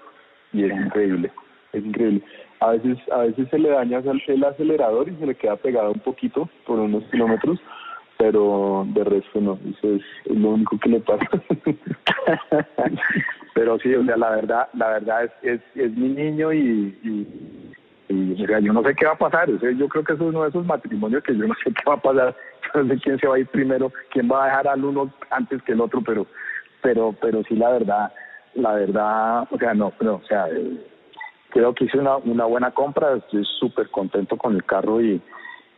y 0.53 0.64
es 0.64 0.72
increíble, 0.72 1.31
es 1.72 1.85
increíble. 1.85 2.22
A 2.61 2.72
veces, 2.72 2.99
a 3.12 3.18
veces 3.18 3.49
se 3.51 3.59
le 3.59 3.70
daña 3.70 4.03
el 4.26 4.45
acelerador 4.45 5.09
y 5.09 5.16
se 5.16 5.26
le 5.26 5.35
queda 5.35 5.57
pegado 5.57 5.93
un 5.93 6.01
poquito 6.01 6.49
por 6.66 6.79
unos 6.79 7.05
kilómetros, 7.05 7.59
pero 8.18 8.84
de 8.88 9.04
resto 9.04 9.40
no, 9.40 9.58
eso 9.64 9.94
es, 9.94 10.02
lo 10.26 10.50
único 10.50 10.78
que 10.78 10.88
le 10.90 11.00
pasa. 11.00 11.24
pero 13.54 13.78
sí, 13.78 13.94
o 13.94 14.04
sea, 14.04 14.16
la 14.16 14.30
verdad, 14.30 14.68
la 14.74 14.88
verdad 14.88 15.24
es, 15.24 15.30
es, 15.42 15.60
es 15.76 15.96
mi 15.96 16.08
niño 16.08 16.52
y, 16.52 16.98
y, 17.02 17.26
yo 18.34 18.72
no 18.72 18.82
sé 18.82 18.94
qué 18.94 19.06
va 19.06 19.12
a 19.12 19.18
pasar, 19.18 19.48
yo 19.50 19.88
creo 19.88 20.02
que 20.02 20.14
eso 20.14 20.24
es 20.24 20.30
uno 20.30 20.42
de 20.42 20.48
esos 20.48 20.64
matrimonios 20.64 21.22
que 21.22 21.36
yo 21.36 21.46
no 21.46 21.54
sé 21.62 21.70
qué 21.72 21.82
va 21.88 21.94
a 21.94 22.00
pasar, 22.00 22.34
yo 22.74 22.82
no 22.82 22.94
sé 22.94 23.00
quién 23.00 23.18
se 23.18 23.26
va 23.28 23.36
a 23.36 23.38
ir 23.38 23.46
primero, 23.48 23.92
quién 24.10 24.28
va 24.30 24.44
a 24.44 24.46
dejar 24.46 24.68
al 24.68 24.84
uno 24.84 25.12
antes 25.30 25.62
que 25.62 25.72
el 25.72 25.80
otro, 25.80 26.00
pero, 26.04 26.26
pero, 26.82 27.14
pero 27.20 27.42
sí 27.44 27.54
la 27.54 27.70
verdad, 27.70 28.12
la 28.54 28.72
verdad, 28.72 29.46
o 29.50 29.58
sea, 29.58 29.74
no, 29.74 29.92
pero, 29.98 30.16
o 30.16 30.26
sea, 30.26 30.48
eh, 30.48 30.84
creo 31.50 31.74
que 31.74 31.84
hice 31.84 31.98
una, 31.98 32.16
una 32.16 32.46
buena 32.46 32.70
compra, 32.72 33.16
estoy 33.16 33.44
súper 33.60 33.90
contento 33.90 34.36
con 34.36 34.54
el 34.54 34.64
carro 34.64 35.00
y, 35.00 35.20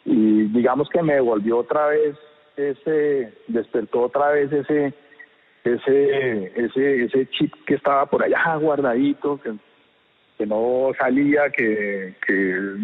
y 0.04 0.42
digamos 0.44 0.88
que 0.88 1.02
me 1.02 1.14
devolvió 1.14 1.58
otra 1.58 1.88
vez 1.88 2.16
ese, 2.56 3.32
despertó 3.48 4.02
otra 4.02 4.30
vez 4.30 4.52
ese, 4.52 4.92
ese, 5.64 6.52
ese, 6.56 7.04
ese 7.04 7.26
chip 7.30 7.52
que 7.66 7.74
estaba 7.74 8.06
por 8.06 8.22
allá 8.22 8.56
guardadito, 8.60 9.40
que, 9.40 9.52
que 10.38 10.46
no 10.46 10.92
salía, 10.98 11.50
que, 11.50 12.14
que, 12.26 12.76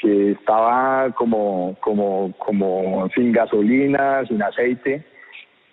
que 0.00 0.32
estaba 0.32 1.10
como, 1.12 1.76
como, 1.80 2.34
como 2.38 3.08
sin 3.14 3.32
gasolina, 3.32 4.24
sin 4.26 4.42
aceite 4.42 5.04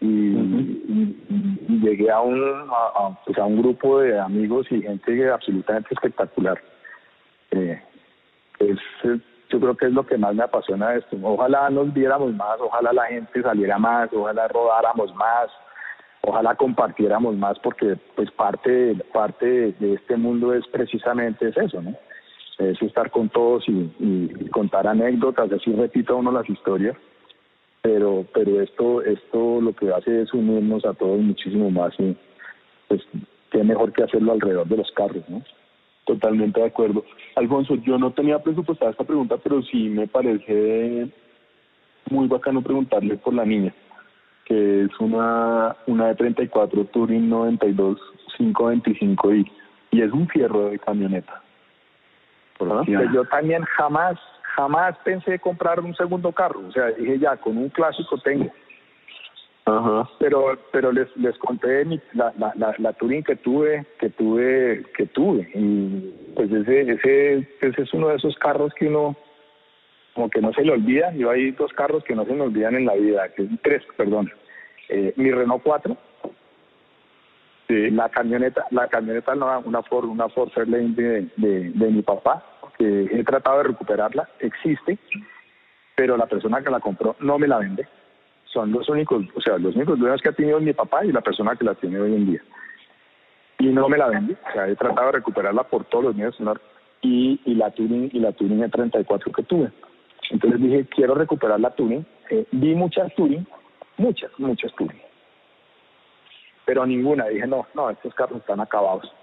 y, 0.01 1.15
llegué 1.81 2.09
a 2.11 2.21
un, 2.21 2.41
a, 2.69 3.17
pues 3.25 3.37
a 3.37 3.45
un 3.45 3.61
grupo 3.61 3.99
de 3.99 4.19
amigos 4.19 4.67
y 4.71 4.81
gente 4.81 5.29
absolutamente 5.29 5.89
espectacular. 5.91 6.61
Eh, 7.51 7.81
es, 8.59 8.79
yo 9.49 9.59
creo 9.59 9.75
que 9.75 9.85
es 9.87 9.93
lo 9.93 10.05
que 10.05 10.17
más 10.17 10.35
me 10.35 10.43
apasiona 10.43 10.95
esto. 10.95 11.17
Ojalá 11.21 11.69
nos 11.69 11.93
viéramos 11.93 12.33
más, 12.33 12.59
ojalá 12.59 12.93
la 12.93 13.05
gente 13.05 13.41
saliera 13.41 13.77
más, 13.77 14.09
ojalá 14.13 14.47
rodáramos 14.47 15.13
más, 15.15 15.49
ojalá 16.21 16.55
compartiéramos 16.55 17.35
más, 17.35 17.57
porque 17.59 17.97
pues 18.15 18.31
parte, 18.31 18.95
parte 19.13 19.73
de 19.79 19.93
este 19.93 20.17
mundo 20.17 20.53
es 20.53 20.65
precisamente 20.67 21.49
es 21.49 21.57
eso, 21.57 21.81
¿no? 21.81 21.93
Es 22.57 22.81
estar 22.81 23.11
con 23.11 23.29
todos 23.29 23.63
y, 23.67 24.49
contar 24.49 24.87
anécdotas, 24.87 25.51
así 25.51 25.73
repito 25.73 26.15
uno 26.15 26.31
las 26.31 26.49
historias 26.49 26.95
pero 27.81 28.25
pero 28.33 28.61
esto 28.61 29.03
esto 29.03 29.61
lo 29.61 29.75
que 29.75 29.91
hace 29.93 30.23
es 30.23 30.33
unirnos 30.33 30.83
a 30.85 30.93
todos 30.93 31.19
muchísimo 31.19 31.69
más 31.69 31.93
y 31.99 32.17
pues 32.87 33.01
qué 33.51 33.63
mejor 33.63 33.93
que 33.93 34.03
hacerlo 34.03 34.31
alrededor 34.31 34.67
de 34.67 34.77
los 34.77 34.91
carros, 34.93 35.23
¿no? 35.29 35.43
Totalmente 36.05 36.59
de 36.59 36.67
acuerdo. 36.67 37.03
Alfonso, 37.35 37.75
yo 37.75 37.97
no 37.97 38.11
tenía 38.11 38.39
presupuestada 38.39 38.91
esta 38.91 39.03
pregunta, 39.03 39.37
pero 39.37 39.61
sí 39.63 39.89
me 39.89 40.07
parece 40.07 41.09
muy 42.09 42.27
bacano 42.27 42.61
preguntarle 42.61 43.17
por 43.17 43.33
la 43.33 43.43
niña, 43.43 43.73
que 44.45 44.83
es 44.83 44.99
una, 44.99 45.75
una 45.87 46.07
de 46.07 46.15
34 46.15 46.85
Touring 46.85 47.27
92 47.27 47.99
525i 48.37 49.51
y 49.91 50.01
es 50.01 50.11
un 50.11 50.27
fierro 50.27 50.69
de 50.69 50.77
camioneta. 50.77 51.41
yo 53.13 53.25
también 53.25 53.63
jamás 53.63 54.17
jamás 54.55 54.95
pensé 55.03 55.37
comprar 55.39 55.79
un 55.79 55.95
segundo 55.95 56.31
carro. 56.31 56.61
O 56.67 56.71
sea, 56.71 56.87
dije 56.91 57.19
ya, 57.19 57.35
con 57.37 57.57
un 57.57 57.69
clásico 57.69 58.17
tengo. 58.19 58.51
Ajá. 59.65 60.09
Pero 60.19 60.57
pero 60.71 60.91
les 60.91 61.07
les 61.17 61.35
conté 61.39 61.85
mi, 61.85 61.99
la, 62.13 62.31
la, 62.37 62.53
la, 62.55 62.75
la 62.77 62.93
Touring 62.93 63.23
que 63.23 63.35
tuve, 63.35 63.85
que 63.99 64.09
tuve, 64.11 64.85
que 64.95 65.07
tuve. 65.07 65.49
Y 65.55 66.13
pues 66.35 66.51
ese, 66.51 66.81
ese, 66.81 67.47
ese 67.61 67.81
es 67.81 67.93
uno 67.93 68.09
de 68.09 68.15
esos 68.15 68.35
carros 68.37 68.73
que 68.75 68.87
uno 68.87 69.15
como 70.13 70.29
que 70.29 70.41
no 70.41 70.53
se 70.53 70.63
le 70.63 70.71
olvida. 70.71 71.11
Yo 71.13 71.31
hay 71.31 71.51
dos 71.51 71.73
carros 71.73 72.03
que 72.03 72.15
no 72.15 72.25
se 72.25 72.33
me 72.33 72.41
olvidan 72.43 72.75
en 72.75 72.85
la 72.85 72.93
vida, 72.93 73.29
que 73.29 73.43
es 73.43 73.49
tres, 73.63 73.83
perdón. 73.97 74.31
Eh, 74.89 75.13
mi 75.17 75.31
Renault 75.31 75.63
4, 75.63 75.97
sí. 77.67 77.89
la 77.89 78.07
camioneta, 78.09 78.65
la 78.69 78.87
camioneta 78.87 79.33
una 79.33 79.81
Ford, 79.83 80.05
una 80.05 80.29
Ford 80.29 80.51
Fairlane 80.51 80.93
de, 80.93 81.27
de, 81.37 81.71
de 81.71 81.91
mi 81.91 82.03
papá, 82.03 82.45
que 82.77 83.05
he 83.11 83.23
tratado 83.23 83.57
de 83.57 83.63
recuperarla, 83.63 84.29
existe, 84.39 84.99
pero 85.95 86.17
la 86.17 86.27
persona 86.27 86.61
que 86.61 86.69
la 86.69 86.79
compró 86.79 87.15
no 87.19 87.39
me 87.39 87.47
la 87.47 87.57
vende. 87.57 87.87
Son 88.55 88.71
los 88.71 88.87
únicos, 88.87 89.25
o 89.35 89.41
sea, 89.41 89.57
los 89.57 89.75
únicos 89.75 89.99
dueños 89.99 90.21
que 90.21 90.29
ha 90.29 90.31
tenido 90.31 90.61
mi 90.61 90.71
papá 90.71 91.03
y 91.03 91.11
la 91.11 91.19
persona 91.19 91.57
que 91.57 91.65
la 91.65 91.75
tiene 91.75 91.99
hoy 91.99 92.15
en 92.15 92.25
día. 92.25 92.41
Y 93.59 93.65
no 93.65 93.89
me 93.89 93.97
la 93.97 94.07
vende, 94.07 94.37
o 94.49 94.53
sea, 94.53 94.69
he 94.69 94.77
tratado 94.77 95.07
de 95.07 95.17
recuperarla 95.17 95.63
por 95.63 95.83
todos 95.83 96.05
los 96.05 96.15
medios 96.15 96.37
y, 97.01 97.37
y 97.43 97.55
la 97.55 97.69
Turing 97.71 98.11
y 98.13 98.19
la 98.19 98.31
Turing 98.31 98.61
E34 98.61 99.35
que 99.35 99.43
tuve. 99.43 99.71
Entonces 100.29 100.61
dije, 100.61 100.85
quiero 100.85 101.15
recuperar 101.15 101.59
la 101.59 101.71
Turing. 101.71 102.05
Eh, 102.29 102.45
vi 102.53 102.75
muchas 102.75 103.13
Turing, 103.15 103.45
muchas, 103.97 104.31
muchas 104.37 104.73
Turing. 104.75 105.01
Pero 106.63 106.85
ninguna, 106.85 107.25
dije, 107.25 107.45
no, 107.45 107.67
no, 107.73 107.89
estos 107.89 108.15
carros 108.15 108.37
están 108.37 108.61
acabados. 108.61 109.13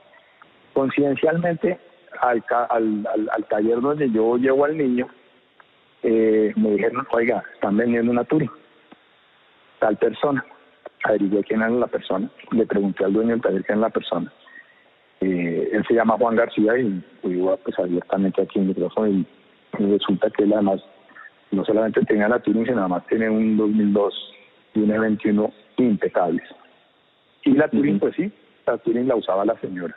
Conciencialmente 0.75 1.79
al, 2.21 2.45
al, 2.69 3.09
al, 3.33 3.45
taller 3.47 3.81
donde 3.81 4.11
yo 4.11 4.37
llevo 4.37 4.67
al 4.67 4.77
niño, 4.77 5.09
eh, 6.03 6.53
me 6.57 6.73
dijeron, 6.73 7.07
oiga, 7.13 7.43
están 7.55 7.79
vendiendo 7.79 8.13
una 8.13 8.25
Touring, 8.25 8.51
tal 9.83 9.97
persona. 9.97 10.45
Averigué 11.05 11.43
quién 11.43 11.61
era 11.61 11.71
la 11.71 11.89
persona, 11.89 12.31
le 12.53 12.65
pregunté 12.65 13.05
al 13.05 13.13
dueño 13.13 13.31
del 13.31 13.41
taller 13.41 13.65
quién 13.65 13.79
era 13.79 13.89
la 13.89 13.93
persona. 13.93 14.33
Eh, 15.21 15.71
él 15.73 15.85
se 15.87 15.95
llama 15.95 16.17
Juan 16.17 16.37
García 16.37 16.79
y 16.79 17.03
vivo 17.25 17.57
pues 17.65 17.77
abiertamente 17.79 18.43
aquí 18.43 18.59
en 18.59 18.63
el 18.63 18.69
micrófono 18.69 19.09
y, 19.09 19.27
resulta 19.79 20.29
que 20.31 20.45
él 20.45 20.53
además 20.53 20.83
no 21.51 21.65
solamente 21.65 22.05
tenía 22.05 22.29
la 22.29 22.39
Touring, 22.41 22.67
sino 22.67 22.81
además 22.81 23.07
tiene 23.09 23.31
un 23.31 23.57
2002 23.57 24.15
y 24.75 24.81
un 24.81 25.01
21 25.01 25.53
impecables. 25.79 26.47
Y 27.45 27.53
la 27.53 27.69
Touring, 27.69 27.99
pues 27.99 28.15
sí, 28.15 28.31
la 28.67 28.77
Touring 28.79 29.09
la 29.09 29.17
usaba 29.17 29.45
la 29.45 29.59
señora. 29.61 29.97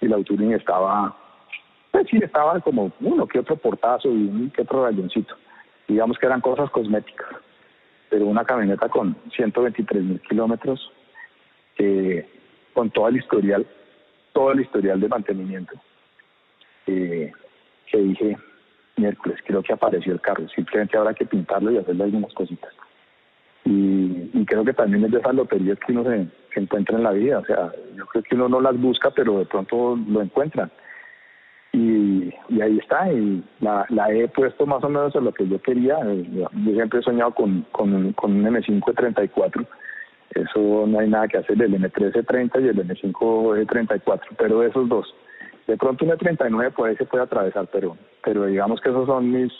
Y 0.00 0.06
la 0.06 0.22
Touring 0.22 0.52
estaba 0.52 1.14
pues 1.90 2.06
sí, 2.10 2.18
estaban 2.22 2.60
como 2.60 2.92
uno 3.00 3.26
que 3.26 3.40
otro 3.40 3.56
portazo 3.56 4.08
y 4.08 4.28
un 4.28 4.50
que 4.50 4.62
otro 4.62 4.84
rayoncito. 4.84 5.34
Digamos 5.88 6.16
que 6.18 6.26
eran 6.26 6.40
cosas 6.40 6.70
cosméticas. 6.70 7.28
Pero 8.10 8.26
una 8.26 8.44
camioneta 8.44 8.88
con 8.88 9.16
123 9.34 10.02
mil 10.02 10.20
kilómetros, 10.22 10.92
con 12.72 12.90
todo 12.90 13.08
el 13.08 13.16
historial, 13.16 13.66
todo 14.32 14.52
el 14.52 14.60
historial 14.60 15.00
de 15.00 15.08
mantenimiento, 15.08 15.74
eh, 16.86 17.32
que 17.90 17.98
dije, 17.98 18.36
miércoles, 18.96 19.38
creo 19.44 19.62
que 19.62 19.72
apareció 19.72 20.12
el 20.12 20.20
carro. 20.20 20.48
Simplemente 20.48 20.96
habrá 20.96 21.14
que 21.14 21.26
pintarlo 21.26 21.70
y 21.70 21.78
hacerle 21.78 22.04
algunas 22.04 22.32
cositas. 22.34 22.72
Y, 23.64 24.44
creo 24.46 24.64
que 24.64 24.72
también 24.72 25.04
es 25.04 25.10
de 25.10 25.18
esas 25.18 25.34
loterías 25.34 25.78
que 25.80 25.92
uno 25.92 26.04
se, 26.04 26.26
se, 26.54 26.60
encuentra 26.60 26.96
en 26.96 27.02
la 27.02 27.12
vida. 27.12 27.38
O 27.40 27.44
sea, 27.44 27.70
yo 27.94 28.06
creo 28.06 28.22
que 28.22 28.34
uno 28.34 28.48
no 28.48 28.60
las 28.60 28.78
busca, 28.80 29.10
pero 29.10 29.40
de 29.40 29.44
pronto 29.44 29.98
lo 30.08 30.22
encuentra 30.22 30.70
y, 31.78 32.60
ahí 32.60 32.78
está, 32.78 33.12
y 33.12 33.42
la, 33.60 33.86
he 34.10 34.28
puesto 34.28 34.66
más 34.66 34.82
o 34.82 34.88
menos 34.88 35.14
a 35.14 35.20
lo 35.20 35.32
que 35.32 35.46
yo 35.46 35.60
quería. 35.60 35.98
Eh, 36.04 36.26
yo 36.32 36.72
siempre 36.72 37.00
he 37.00 37.02
soñado 37.02 37.34
con, 37.34 37.62
con, 37.72 38.12
con 38.14 38.32
un 38.32 38.44
M5-34, 38.44 39.66
eso 40.34 40.86
no 40.86 40.98
hay 40.98 41.08
nada 41.08 41.28
que 41.28 41.38
hacer, 41.38 41.60
el 41.60 41.74
M13-30 41.74 42.62
y 42.62 42.68
el 42.68 42.86
M5-34, 42.86 44.20
pero 44.36 44.62
esos 44.62 44.88
dos. 44.88 45.14
De 45.66 45.76
pronto 45.76 46.04
un 46.04 46.12
E39 46.12 46.72
por 46.72 46.88
ahí 46.88 46.96
se 46.96 47.04
puede 47.04 47.24
atravesar, 47.24 47.68
pero, 47.72 47.96
pero 48.24 48.46
digamos 48.46 48.80
que 48.80 48.88
esos 48.88 49.06
son 49.06 49.30
mis 49.30 49.52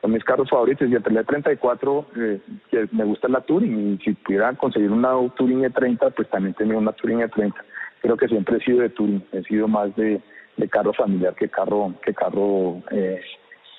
son 0.00 0.10
mis 0.10 0.24
carros 0.24 0.50
favoritos 0.50 0.88
y 0.88 0.96
entre 0.96 1.14
el 1.14 1.24
E34 1.24 2.04
eh, 2.16 2.40
que 2.70 2.88
me 2.90 3.04
gusta 3.04 3.28
la 3.28 3.40
Touring 3.42 3.94
y 3.94 3.98
si 3.98 4.14
pudiera 4.14 4.52
conseguir 4.54 4.90
una 4.90 5.10
Touring 5.36 5.62
E30 5.62 6.12
pues 6.16 6.28
también 6.28 6.54
tenía 6.54 6.76
una 6.76 6.90
Touring 6.92 7.20
E30 7.20 7.54
creo 8.00 8.16
que 8.16 8.26
siempre 8.26 8.56
he 8.56 8.64
sido 8.64 8.80
de 8.80 8.88
Touring 8.88 9.22
he 9.30 9.42
sido 9.44 9.68
más 9.68 9.94
de, 9.94 10.20
de 10.56 10.68
carro 10.68 10.92
familiar 10.92 11.34
que 11.34 11.48
carro 11.48 11.94
que 12.04 12.14
carro 12.14 12.82
eh, 12.90 13.20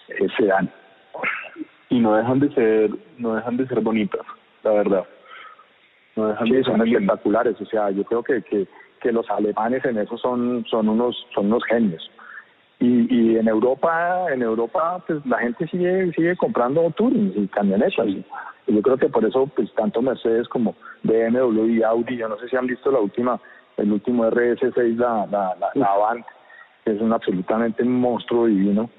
eh, 0.09 0.27
sedán 0.37 0.69
y 1.89 1.99
no 1.99 2.15
dejan 2.15 2.39
de 2.39 2.53
ser 2.53 2.89
no 3.17 3.35
dejan 3.35 3.57
de 3.57 3.67
ser 3.67 3.81
bonitas 3.81 4.25
la 4.63 4.71
verdad. 4.71 5.05
No 6.15 6.27
dejan 6.27 6.49
de 6.49 6.63
son 6.63 6.87
espectaculares 6.87 7.59
o 7.59 7.65
sea 7.65 7.91
yo 7.91 8.03
creo 8.03 8.23
que, 8.23 8.41
que 8.43 8.67
que 9.01 9.11
los 9.11 9.29
alemanes 9.29 9.83
en 9.85 9.97
eso 9.97 10.17
son 10.17 10.65
son 10.69 10.89
unos 10.89 11.27
son 11.33 11.47
unos 11.47 11.63
genios. 11.65 12.09
Y, 12.79 13.07
y 13.09 13.37
en 13.37 13.47
Europa 13.47 14.25
en 14.31 14.41
Europa 14.41 15.03
pues 15.05 15.25
la 15.25 15.37
gente 15.39 15.67
sigue 15.67 16.11
sigue 16.13 16.35
comprando 16.35 16.89
Touring 16.91 17.33
y 17.35 17.47
camionetas. 17.47 18.07
Y, 18.07 18.25
yo 18.65 18.81
creo 18.81 18.97
que 18.97 19.09
por 19.09 19.25
eso 19.25 19.45
pues 19.55 19.73
tanto 19.75 20.01
Mercedes 20.01 20.47
como 20.47 20.73
BMW 21.03 21.65
y 21.65 21.83
Audi 21.83 22.15
yo 22.15 22.29
no 22.29 22.37
sé 22.37 22.47
si 22.47 22.55
han 22.55 22.65
visto 22.65 22.91
la 22.91 22.99
última 22.99 23.39
el 23.75 23.91
último 23.91 24.25
RS6 24.25 24.95
la 24.95 25.27
la, 25.29 25.55
la, 25.59 25.69
la 25.73 25.85
Avant 25.85 26.25
es 26.85 27.01
un 27.01 27.13
absolutamente 27.13 27.83
monstruo 27.83 28.47
divino, 28.47 28.89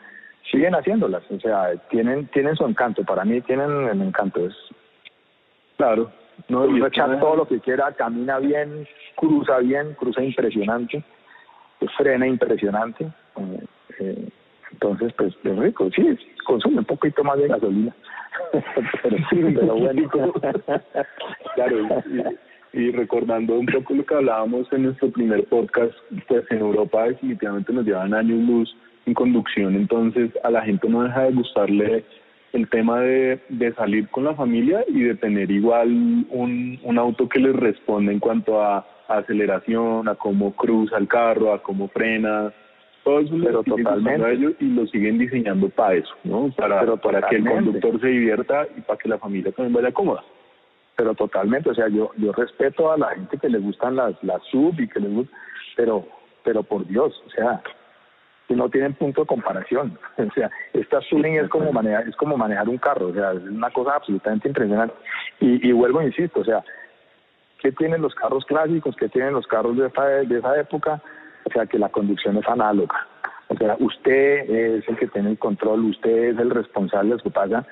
siguen 0.51 0.74
haciéndolas, 0.74 1.22
o 1.30 1.39
sea, 1.41 1.74
tienen 1.91 2.26
tienen 2.28 2.57
su 2.57 2.64
encanto, 2.66 3.05
para 3.05 3.24
mí 3.24 3.41
tienen 3.43 3.70
el 3.89 4.03
encanto, 4.03 4.47
es 4.47 4.55
claro, 5.76 6.11
no 6.49 6.66
y 6.66 6.82
echar 6.85 7.18
todo 7.20 7.37
lo 7.37 7.49
que 7.49 7.61
quiera, 7.61 7.93
camina 7.93 8.39
bien, 8.39 8.87
cruza 9.16 9.59
bien, 9.59 9.95
cruza 9.95 10.22
impresionante, 10.22 11.05
frena 11.97 12.26
impresionante, 12.26 13.05
eh, 13.05 13.66
eh, 14.01 14.28
entonces 14.72 15.12
pues 15.16 15.35
es 15.45 15.57
rico, 15.57 15.91
sí, 15.95 16.18
consume 16.47 16.78
un 16.78 16.85
poquito 16.85 17.22
más 17.24 17.39
de 17.39 17.49
gasolina, 17.49 17.95
pero 19.03 19.16
sí, 19.30 19.43
pero 19.55 19.74
bueno, 19.76 20.11
claro, 21.55 21.89
y 22.75 22.91
recordando 22.91 23.55
un 23.55 23.66
poco 23.66 23.95
lo 23.95 24.05
que 24.05 24.14
hablábamos 24.14 24.70
en 24.72 24.85
nuestro 24.85 25.11
primer 25.11 25.45
podcast, 25.45 25.95
pues 26.27 26.45
en 26.51 26.59
Europa 26.59 27.05
definitivamente 27.05 27.72
nos 27.72 27.87
llevan 27.87 28.14
años 28.14 28.41
luz 28.47 28.77
en 29.07 29.14
conducción, 29.14 29.77
entonces 29.77 30.31
a 30.43 30.51
la 30.51 30.62
gente 30.62 30.89
no 30.89 31.05
deja 31.05 31.22
de 31.22 31.33
gustarle 31.33 32.05
el 32.53 32.68
tema 32.68 33.01
de, 33.01 33.41
de 33.49 33.72
salir 33.75 34.09
con 34.09 34.25
la 34.25 34.35
familia 34.35 34.85
y 34.89 35.01
de 35.01 35.14
tener 35.14 35.51
igual 35.51 35.89
un, 36.31 36.79
un 36.83 36.99
auto 36.99 37.29
que 37.29 37.41
les 37.41 37.55
responda 37.55 38.12
en 38.12 38.18
cuanto 38.18 38.62
a 38.62 38.87
aceleración, 39.09 40.09
a 40.09 40.14
cómo 40.14 40.55
cruza 40.55 40.97
el 40.97 41.09
carro, 41.09 41.53
a 41.53 41.62
cómo 41.62 41.89
frena, 41.89 42.53
todo 43.05 43.20
eso 43.20 43.35
Pero 43.43 43.62
totalmente. 43.62 44.33
ellos 44.33 44.55
y 44.61 44.64
lo 44.64 44.87
siguen 44.87 45.18
diseñando 45.18 45.68
para 45.68 45.95
eso, 45.95 46.14
¿no? 46.25 46.51
Para, 46.57 46.97
para 46.97 47.29
que 47.29 47.37
el 47.37 47.45
conductor 47.45 48.01
se 48.01 48.09
divierta 48.09 48.66
y 48.77 48.81
para 48.81 48.99
que 48.99 49.09
la 49.09 49.18
familia 49.18 49.53
también 49.53 49.75
vaya 49.75 49.93
cómoda. 49.93 50.25
Pero 50.97 51.14
totalmente, 51.14 51.70
o 51.70 51.74
sea, 51.74 51.88
yo 51.88 52.11
yo 52.16 52.32
respeto 52.32 52.92
a 52.92 52.97
la 52.97 53.11
gente 53.11 53.38
que 53.38 53.49
le 53.49 53.59
gustan 53.59 53.97
las 53.97 54.22
las 54.22 54.42
sub 54.45 54.78
y 54.78 54.88
que 54.88 55.01
les 55.01 55.12
gusta, 55.12 55.36
pero 55.76 56.07
pero 56.45 56.62
por 56.62 56.86
Dios, 56.86 57.20
o 57.26 57.30
sea, 57.30 57.62
no 58.55 58.68
tienen 58.68 58.95
punto 58.95 59.22
de 59.22 59.26
comparación. 59.26 59.99
O 60.18 60.32
sea, 60.32 60.51
esta 60.72 61.01
Touring 61.01 61.38
es 61.38 61.49
como 61.49 61.72
manejar, 61.72 62.09
es 62.09 62.16
como 62.16 62.36
manejar 62.36 62.68
un 62.68 62.78
carro, 62.78 63.09
o 63.09 63.12
sea, 63.12 63.32
es 63.32 63.42
una 63.42 63.70
cosa 63.70 63.97
absolutamente 63.97 64.49
impresionante. 64.49 64.95
Y, 65.40 65.68
y 65.68 65.72
vuelvo, 65.72 66.03
insisto, 66.03 66.40
o 66.40 66.45
sea, 66.45 66.64
¿qué 67.61 67.72
tienen 67.72 68.03
los 68.03 68.14
carros 68.14 68.45
clásicos? 68.45 68.97
¿Qué 68.97 69.09
tienen 69.09 69.32
los 69.32 69.47
carros 69.47 69.76
de 69.76 69.86
esa, 69.86 70.05
de 70.05 70.38
esa 70.38 70.59
época? 70.59 71.01
O 71.45 71.51
sea, 71.51 71.66
que 71.66 71.78
la 71.78 71.88
conducción 71.88 72.36
es 72.36 72.49
análoga. 72.49 73.07
O 73.49 73.57
sea, 73.57 73.76
usted 73.78 74.51
es 74.51 74.88
el 74.88 74.97
que 74.97 75.09
tiene 75.09 75.30
el 75.30 75.38
control, 75.38 75.84
usted 75.84 76.30
es 76.30 76.38
el 76.38 76.51
responsable 76.51 77.14
de 77.16 77.22
su 77.22 77.30
pasa, 77.30 77.66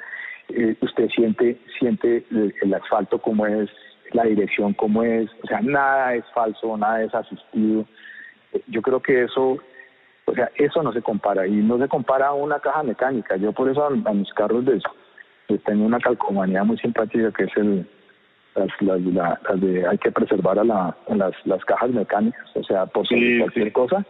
eh, 0.49 0.77
usted 0.81 1.09
siente, 1.11 1.59
siente 1.79 2.25
el, 2.31 2.55
el 2.61 2.75
asfalto 2.75 3.19
como 3.19 3.47
es, 3.47 3.71
la 4.13 4.25
dirección 4.25 4.75
como 4.75 5.03
es, 5.03 5.31
o 5.43 5.47
sea, 5.47 5.61
nada 5.61 6.15
es 6.15 6.25
falso, 6.35 6.77
nada 6.77 7.03
es 7.03 7.15
asistido. 7.15 7.87
Yo 8.69 8.83
creo 8.83 9.01
que 9.01 9.25
eso 9.25 9.59
o 10.25 10.35
sea, 10.35 10.51
eso 10.57 10.83
no 10.83 10.93
se 10.93 11.03
compara 11.03 11.47
y 11.47 11.53
no 11.53 11.79
se 11.79 11.89
compara 11.89 12.29
a 12.29 12.35
una 12.35 12.61
caja 12.61 12.83
mecánica. 12.83 13.37
Yo 13.37 13.53
por 13.53 13.69
eso 13.69 13.85
a, 13.85 13.91
mis 13.91 14.33
carros 14.35 14.65
de, 14.65 14.81
les 15.49 15.63
tengo 15.65 15.85
una 15.85 15.99
calcomanía 15.99 16.63
muy 16.65 16.79
simpática 16.79 17.33
que 17.33 17.45
es 17.45 17.57
el 17.57 17.87
las, 18.55 19.61
de 19.61 19.87
hay 19.87 19.99
que 19.99 20.13
preservar 20.13 20.59
a 20.59 20.65
la, 20.65 20.97
las, 21.09 21.33
las 21.47 21.65
cajas 21.65 21.91
mecánicas, 21.91 22.45
o 22.55 22.63
sea, 22.63 22.87
por 22.87 23.07
cualquier 23.09 23.73
cosa. 23.73 24.05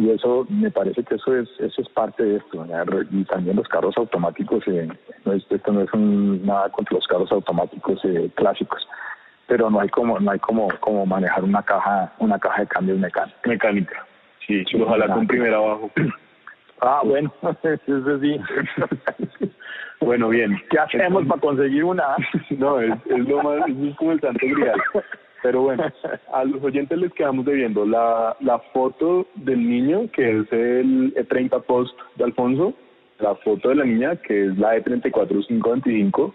Y 0.00 0.08
eso 0.08 0.46
me 0.48 0.70
parece 0.70 1.04
que 1.04 1.16
eso 1.16 1.36
es 1.36 1.46
eso 1.58 1.82
es 1.82 1.88
parte 1.90 2.22
de 2.24 2.36
esto. 2.36 2.66
Y 3.10 3.24
también 3.24 3.56
los 3.56 3.68
carros 3.68 3.94
automáticos, 3.98 4.66
eh, 4.66 4.88
no 5.26 5.32
es, 5.34 5.44
esto 5.50 5.72
no 5.72 5.82
es 5.82 5.90
nada 5.92 6.70
contra 6.70 6.94
los 6.94 7.06
carros 7.06 7.30
automáticos 7.30 8.00
eh, 8.04 8.30
clásicos, 8.34 8.88
pero 9.46 9.68
no 9.68 9.78
hay 9.78 9.90
como 9.90 10.18
no 10.18 10.30
hay 10.30 10.38
como 10.38 10.68
como 10.80 11.04
manejar 11.04 11.44
una 11.44 11.62
caja 11.62 12.14
una 12.18 12.38
caja 12.38 12.62
de 12.62 12.68
cambios 12.68 12.98
mecánica. 12.98 13.36
Mecánica. 13.44 14.06
Sí, 14.46 14.64
ojalá 14.80 15.06
con 15.12 15.26
primera 15.26 15.56
abajo. 15.56 15.90
Ah, 16.82 17.02
bueno, 17.04 17.30
eso 17.62 18.20
sí. 18.20 18.40
bueno, 20.00 20.30
bien. 20.30 20.58
¿Qué 20.70 20.78
hacemos 20.78 21.26
para 21.26 21.38
conseguir 21.38 21.84
una? 21.84 22.16
no, 22.56 22.80
es, 22.80 22.94
es 23.04 23.28
lo 23.28 23.42
más, 23.42 23.68
es 23.68 23.96
como 23.96 24.12
el 24.12 24.20
santo 24.22 24.46
grial. 24.46 24.80
Pero 25.42 25.62
bueno, 25.62 25.84
a 26.32 26.44
los 26.44 26.62
oyentes 26.62 26.98
les 26.98 27.12
quedamos 27.12 27.44
debiendo 27.44 27.84
la, 27.84 28.36
la 28.40 28.58
foto 28.72 29.26
del 29.34 29.68
niño, 29.68 30.10
que 30.12 30.40
es 30.40 30.52
el 30.52 31.14
E30 31.14 31.62
Post 31.64 31.98
de 32.16 32.24
Alfonso, 32.24 32.74
la 33.18 33.34
foto 33.36 33.68
de 33.68 33.76
la 33.76 33.84
niña, 33.84 34.16
que 34.16 34.46
es 34.46 34.58
la 34.58 34.76
E34525, 34.76 36.32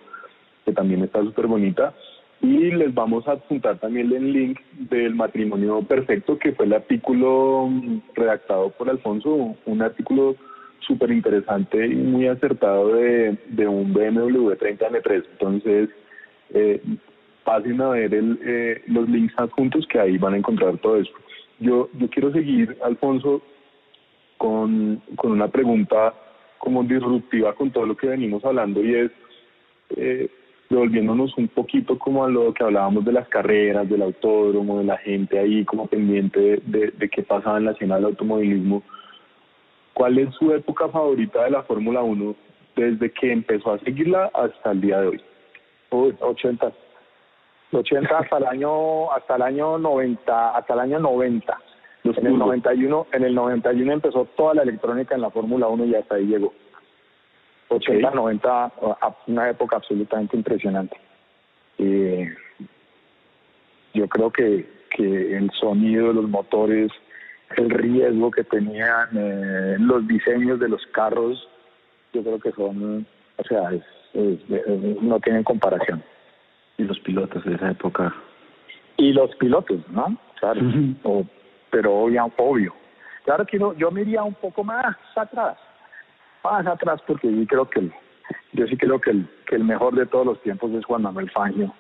que 0.66 0.72
también 0.72 1.04
está 1.04 1.22
súper 1.22 1.48
bonita, 1.48 1.94
y 2.42 2.72
les 2.72 2.94
vamos 2.94 3.28
a 3.28 3.34
adjuntar 3.34 3.80
también 3.80 4.12
el 4.12 4.32
link 4.32 4.60
del 4.90 5.16
matrimonio 5.16 5.82
perfecto, 5.82 6.38
que 6.38 6.52
fue 6.54 6.66
el 6.66 6.74
artículo 6.74 7.70
redactado 8.14 8.70
por 8.72 8.90
Alfonso, 8.90 9.56
un 9.66 9.82
artículo 9.82 10.36
súper 10.80 11.12
interesante 11.12 11.88
y 11.88 11.96
muy 11.96 12.28
acertado 12.28 12.90
de, 12.96 13.38
de 13.48 13.68
un 13.68 13.94
BMW 13.94 14.54
30 14.54 14.90
M3. 14.90 15.24
Entonces, 15.32 15.90
eh, 16.54 16.82
pasen 17.46 17.80
a 17.80 17.90
ver 17.90 18.14
el, 18.14 18.40
eh, 18.44 18.82
los 18.88 19.08
links 19.08 19.34
adjuntos 19.38 19.88
que 19.88 20.00
ahí 20.00 20.18
van 20.18 20.34
a 20.34 20.38
encontrar 20.38 20.78
todo 20.80 20.98
eso. 20.98 21.14
Yo, 21.60 21.90
yo 21.94 22.10
quiero 22.10 22.34
seguir, 22.34 22.78
Alfonso, 22.84 23.42
con, 24.38 25.02
con 25.16 25.32
una 25.32 25.48
pregunta 25.48 26.14
como 26.58 26.84
disruptiva 26.84 27.54
con 27.54 27.72
todo 27.72 27.86
lo 27.86 27.96
que 27.96 28.08
venimos 28.08 28.44
hablando 28.44 28.84
y 28.84 28.96
es... 28.96 29.12
Eh, 29.96 30.30
devolviéndonos 30.70 31.38
un 31.38 31.48
poquito 31.48 31.98
como 31.98 32.26
a 32.26 32.30
lo 32.30 32.54
que 32.54 32.64
hablábamos 32.64 33.06
de 33.06 33.12
las 33.12 33.28
carreras, 33.28 33.88
del 33.88 34.02
autódromo, 34.02 34.80
de 34.80 34.86
la 34.86 34.98
gente 34.98 35.38
ahí 35.40 35.64
como 35.66 35.88
pendiente 35.88 36.60
de, 36.66 36.92
de, 36.92 37.10
qué 37.10 37.24
pasaba 37.24 37.58
en 37.58 37.66
la 37.66 37.72
escena 37.72 37.96
del 37.96 38.06
automovilismo, 38.06 38.84
¿cuál 39.94 40.18
es 40.18 40.34
su 40.36 40.52
época 40.52 40.90
favorita 40.90 41.44
de 41.44 41.52
la 41.52 41.64
Fórmula 41.64 42.02
1 42.02 42.36
desde 42.76 43.12
que 43.12 43.32
empezó 43.32 43.74
a 43.74 43.80
seguirla 43.80 44.32
hasta 44.34 44.72
el 44.72 44.82
día 44.82 45.02
de 45.02 45.08
hoy? 45.08 45.22
Uy, 45.92 46.16
80. 46.20 46.74
80 47.76 48.18
hasta 48.18 48.38
el 48.38 48.46
año 48.46 49.12
hasta 49.12 49.36
el 49.36 49.42
año 49.42 49.78
90, 49.78 50.56
hasta 50.56 50.74
el 50.74 50.80
año 50.80 51.00
90. 51.00 51.58
en 52.04 52.28
el 52.28 52.38
91, 52.38 53.08
en 53.12 53.24
el 53.24 53.36
91 53.36 53.94
empezó 53.94 54.26
toda 54.36 54.56
la 54.56 54.64
electrónica 54.64 55.16
en 55.16 55.22
la 55.22 55.30
Fórmula 55.30 55.68
1 55.68 55.86
y 55.86 55.96
hasta 55.96 56.16
ahí 56.16 56.26
llegó. 56.26 56.54
80, 57.70 58.12
90, 58.12 58.74
una 59.28 59.50
época 59.50 59.78
absolutamente 59.78 60.38
impresionante. 60.38 60.98
Eh, 61.80 62.34
yo 63.94 64.08
creo 64.08 64.32
que, 64.32 64.68
que 64.96 65.38
el 65.38 65.50
sonido 65.52 66.10
de 66.10 66.14
los 66.14 66.30
motores, 66.30 66.92
el 67.58 67.70
riesgo 67.70 68.32
que 68.32 68.44
tenían, 68.44 69.10
eh, 69.16 69.78
los 69.80 70.08
diseños 70.08 70.60
de 70.60 70.70
los 70.70 70.86
carros, 70.88 71.48
yo 72.14 72.22
creo 72.24 72.40
que 72.40 72.52
son, 72.52 73.06
o 73.38 73.44
sea, 73.44 73.72
no 75.02 75.20
tienen 75.20 75.44
comparación. 75.44 76.04
Y 76.78 76.84
los 76.84 77.00
pilotos 77.00 77.44
de 77.46 77.56
esa 77.56 77.72
época. 77.72 78.14
Y 78.98 79.14
los 79.14 79.34
pilotos, 79.36 79.80
¿no? 79.90 80.18
Claro, 80.40 80.62
pero 81.70 81.94
obvio, 81.94 82.32
obvio. 82.38 82.74
Claro 83.24 83.46
que 83.46 83.58
no, 83.58 83.74
yo 83.74 83.92
me 83.92 84.02
iría 84.02 84.24
un 84.24 84.36
poco 84.36 84.64
más 84.64 84.96
atrás 85.16 85.58
más 86.46 86.68
atrás 86.68 87.02
porque 87.08 87.32
yo 87.32 87.46
creo 87.48 87.70
que 87.70 87.90
yo 88.54 88.68
sí 88.68 88.78
creo 88.78 89.00
que 89.02 89.12
el, 89.12 89.28
que 89.48 89.56
el 89.56 89.64
mejor 89.64 89.96
de 89.96 90.06
todos 90.06 90.26
los 90.26 90.42
tiempos 90.42 90.72
es 90.72 90.86
Juan 90.86 91.02
Manuel 91.02 91.30
Fangio. 91.32 91.74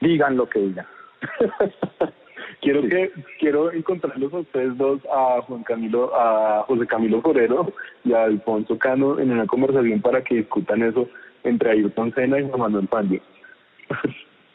Digan 0.00 0.36
lo 0.36 0.48
que 0.48 0.58
digan. 0.60 0.86
quiero 2.60 2.82
que 2.82 3.12
quiero 3.38 3.70
encontrarlos 3.72 4.32
a 4.32 4.38
ustedes 4.38 4.76
dos 4.76 5.00
a 5.12 5.40
Juan 5.42 5.62
Camilo 5.62 6.10
a 6.14 6.64
José 6.66 6.86
Camilo 6.86 7.20
Forero 7.22 7.72
y 8.04 8.12
a 8.12 8.24
Alfonso 8.24 8.78
Cano 8.78 9.18
en 9.18 9.30
una 9.30 9.46
conversación 9.46 10.00
para 10.00 10.22
que 10.22 10.36
discutan 10.36 10.82
eso 10.82 11.08
entre 11.44 11.70
Ayrton 11.70 12.12
Senna 12.14 12.40
y 12.40 12.48
Juan 12.48 12.60
Manuel 12.60 12.88
Fangio. 12.88 13.20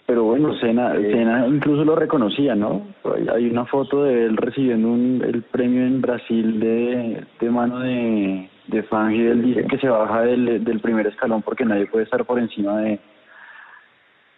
Pero 0.07 0.23
bueno, 0.23 0.55
Senna, 0.59 0.93
Senna 0.93 1.45
incluso 1.47 1.83
lo 1.83 1.93
reconocía, 1.97 2.55
¿no? 2.55 2.87
Hay 3.33 3.49
una 3.49 3.65
foto 3.65 4.05
de 4.05 4.23
él 4.23 4.37
recibiendo 4.37 4.87
un, 4.87 5.21
el 5.21 5.43
premio 5.43 5.85
en 5.85 5.99
Brasil 5.99 6.61
de, 6.61 7.25
de 7.41 7.49
mano 7.49 7.79
de, 7.79 8.49
de 8.67 8.83
Fangio. 8.83 9.33
Él 9.33 9.43
dice 9.43 9.67
que 9.67 9.77
se 9.77 9.89
baja 9.89 10.21
del, 10.21 10.63
del 10.63 10.79
primer 10.79 11.07
escalón 11.07 11.41
porque 11.41 11.65
nadie 11.65 11.87
puede 11.87 12.05
estar 12.05 12.23
por 12.23 12.39
encima 12.39 12.79
de 12.79 12.99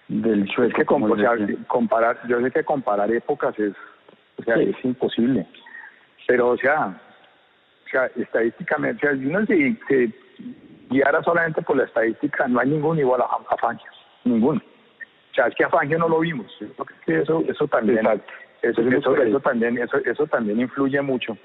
del 0.08 0.50
suelo. 0.50 0.74
que 0.74 0.86
comparar, 1.68 2.18
yo 2.28 2.42
sé 2.42 2.50
que 2.50 2.64
comparar 2.64 3.12
épocas 3.12 3.58
es, 3.60 3.74
o 4.40 4.44
sea, 4.44 4.56
es 4.56 4.76
imposible. 4.84 5.46
Pero, 6.28 6.50
o 6.50 6.58
sea, 6.58 7.00
o 7.86 7.90
sea 7.92 8.08
estadísticamente, 8.16 9.08
si 9.20 9.26
uno 9.28 9.46
se, 9.46 9.78
se 9.88 10.12
guiara 10.90 11.22
solamente 11.22 11.62
por 11.62 11.78
la 11.78 11.84
estadística, 11.84 12.48
no 12.48 12.60
hay 12.60 12.70
ningún 12.70 12.98
igual 12.98 13.22
a, 13.22 13.26
a 13.26 13.58
Fangio, 13.58 13.92
ninguno 14.24 14.60
es 15.48 15.56
que 15.56 15.64
a 15.64 15.70
Fangio 15.70 15.98
no 15.98 16.10
lo 16.10 16.20
vimos. 16.20 16.52
eso, 17.08 17.44
eso 17.48 17.68
también, 17.68 18.06
eso, 18.62 18.82
eso, 18.82 19.40
también, 19.40 19.78
eso, 19.78 19.98
eso 19.98 20.28
también 20.28 20.60
influye 20.60 21.02
mucho. 21.02 21.38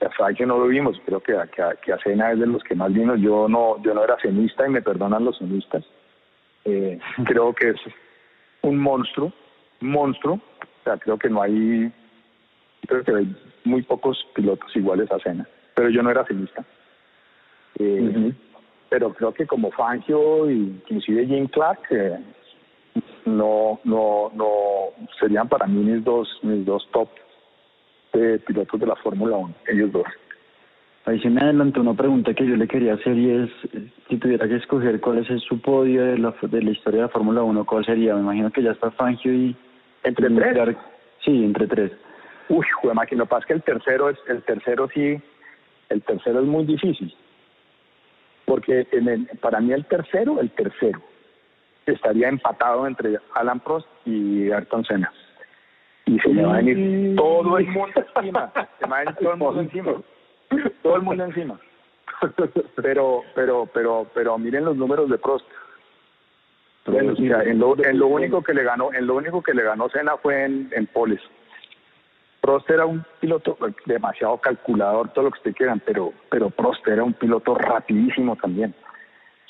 A 0.00 0.10
Fangio 0.10 0.46
no 0.46 0.58
lo 0.58 0.66
vimos, 0.66 1.00
creo 1.06 1.20
que, 1.20 1.34
que, 1.54 1.62
que 1.82 1.92
a 1.92 1.98
Cena 1.98 2.32
es 2.32 2.38
de 2.38 2.46
los 2.46 2.62
que 2.64 2.74
más 2.74 2.92
vimos. 2.92 3.20
Yo 3.20 3.48
no, 3.48 3.82
yo 3.82 3.94
no 3.94 4.04
era 4.04 4.16
cenista 4.20 4.66
y 4.66 4.70
me 4.70 4.82
perdonan 4.82 5.24
los 5.24 5.38
cenistas. 5.38 5.84
Eh, 6.64 6.98
creo 7.26 7.54
que 7.54 7.70
es 7.70 7.80
un 8.62 8.78
monstruo, 8.78 9.32
monstruo. 9.80 10.34
O 10.34 10.84
sea, 10.84 10.96
creo 10.98 11.18
que 11.18 11.30
no 11.30 11.42
hay, 11.42 11.92
creo 12.86 13.04
que 13.04 13.12
hay 13.12 13.36
muy 13.64 13.82
pocos 13.82 14.26
pilotos 14.34 14.74
iguales 14.76 15.10
a 15.10 15.18
Cena. 15.20 15.48
Pero 15.74 15.88
yo 15.90 16.02
no 16.02 16.10
era 16.10 16.24
cenista. 16.24 16.64
Eh, 17.78 18.32
pero 18.88 19.12
creo 19.12 19.32
que 19.32 19.46
como 19.46 19.70
Fangio, 19.72 20.48
inclusive 20.48 21.26
Jim 21.26 21.48
Clark, 21.48 21.80
eh, 21.90 22.18
no, 23.26 23.80
no, 23.84 24.30
no 24.34 24.48
serían 25.18 25.48
para 25.48 25.66
mí 25.66 25.82
mis 25.82 26.04
dos, 26.04 26.28
mis 26.42 26.64
dos 26.64 26.86
top 26.92 27.08
de 28.12 28.38
pilotos 28.40 28.80
de 28.80 28.86
la 28.86 28.96
Fórmula 28.96 29.36
1, 29.36 29.54
ellos 29.68 29.92
dos. 29.92 30.06
Ahí 31.06 31.20
se 31.20 31.28
me 31.28 31.40
adelantó 31.42 31.82
una 31.82 31.94
pregunta 31.94 32.32
que 32.32 32.46
yo 32.46 32.56
le 32.56 32.66
quería 32.66 32.94
hacer 32.94 33.16
y 33.16 33.30
es, 33.30 33.50
si 34.08 34.16
tuviera 34.16 34.48
que 34.48 34.56
escoger 34.56 35.00
cuál 35.00 35.18
es 35.18 35.42
su 35.42 35.60
podio 35.60 36.02
de 36.02 36.18
la, 36.18 36.34
de 36.40 36.62
la 36.62 36.70
historia 36.70 37.00
de 37.00 37.06
la 37.06 37.12
Fórmula 37.12 37.42
1, 37.42 37.66
¿cuál 37.66 37.84
sería? 37.84 38.14
Me 38.14 38.20
imagino 38.20 38.50
que 38.50 38.62
ya 38.62 38.70
está 38.70 38.90
Fangio 38.92 39.32
y... 39.32 39.54
¿Entre 40.02 40.30
tres? 40.30 40.76
Sí, 41.22 41.44
entre 41.44 41.66
tres. 41.66 41.92
Uy, 42.48 42.64
joder, 42.80 42.94
máquina, 42.94 43.24
pasa 43.24 43.46
que 43.46 43.54
el 43.54 43.62
tercero, 43.62 44.10
es 44.10 44.18
el 44.28 44.42
tercero 44.42 44.88
sí, 44.94 45.18
el 45.88 46.02
tercero 46.02 46.40
es 46.40 46.46
muy 46.46 46.64
difícil. 46.64 47.14
Porque 48.44 48.86
en 48.92 49.08
el, 49.08 49.26
para 49.40 49.60
mí 49.60 49.72
el 49.72 49.84
tercero, 49.86 50.40
el 50.40 50.50
tercero, 50.50 51.00
estaría 51.92 52.28
empatado 52.28 52.86
entre 52.86 53.18
Alan 53.34 53.60
Prost 53.60 53.86
y 54.04 54.50
Ayrton 54.50 54.84
Senna. 54.84 55.12
y 56.06 56.18
se 56.20 56.28
me 56.28 56.44
va 56.44 56.54
a 56.54 56.56
venir 56.58 57.16
todo 57.16 57.58
el 57.58 57.66
mundo 57.66 58.04
encima, 58.14 58.52
se 58.78 58.86
va 58.86 58.96
a 58.96 59.00
venir 59.00 59.14
todo 59.16 59.32
el 59.32 59.38
mundo 59.38 59.60
encima, 59.60 59.92
todo 60.82 60.96
el 60.96 61.02
mundo 61.02 61.24
encima. 61.24 61.60
Pero, 62.76 63.22
pero, 63.34 63.68
pero, 63.72 64.06
pero 64.14 64.38
miren 64.38 64.64
los 64.64 64.76
números 64.76 65.10
de 65.10 65.18
Prost. 65.18 65.46
en, 66.86 67.58
lo, 67.58 67.84
en 67.84 67.98
lo 67.98 68.06
único 68.06 68.42
que 68.42 68.54
le 68.54 68.62
ganó, 68.62 68.92
en 68.92 69.06
lo 69.06 69.16
único 69.16 69.42
que 69.42 69.52
le 69.54 69.62
ganó 69.62 69.88
Senna 69.88 70.16
fue 70.18 70.44
en, 70.44 70.70
en 70.72 70.86
poles. 70.86 71.20
Prost 72.40 72.68
era 72.68 72.84
un 72.84 73.04
piloto 73.20 73.56
demasiado 73.86 74.36
calculador, 74.38 75.08
todo 75.10 75.24
lo 75.24 75.30
que 75.30 75.38
ustedes 75.38 75.56
quieran, 75.56 75.80
pero, 75.84 76.12
pero 76.30 76.50
Prost 76.50 76.86
era 76.86 77.02
un 77.02 77.14
piloto 77.14 77.54
rapidísimo 77.54 78.36
también. 78.36 78.74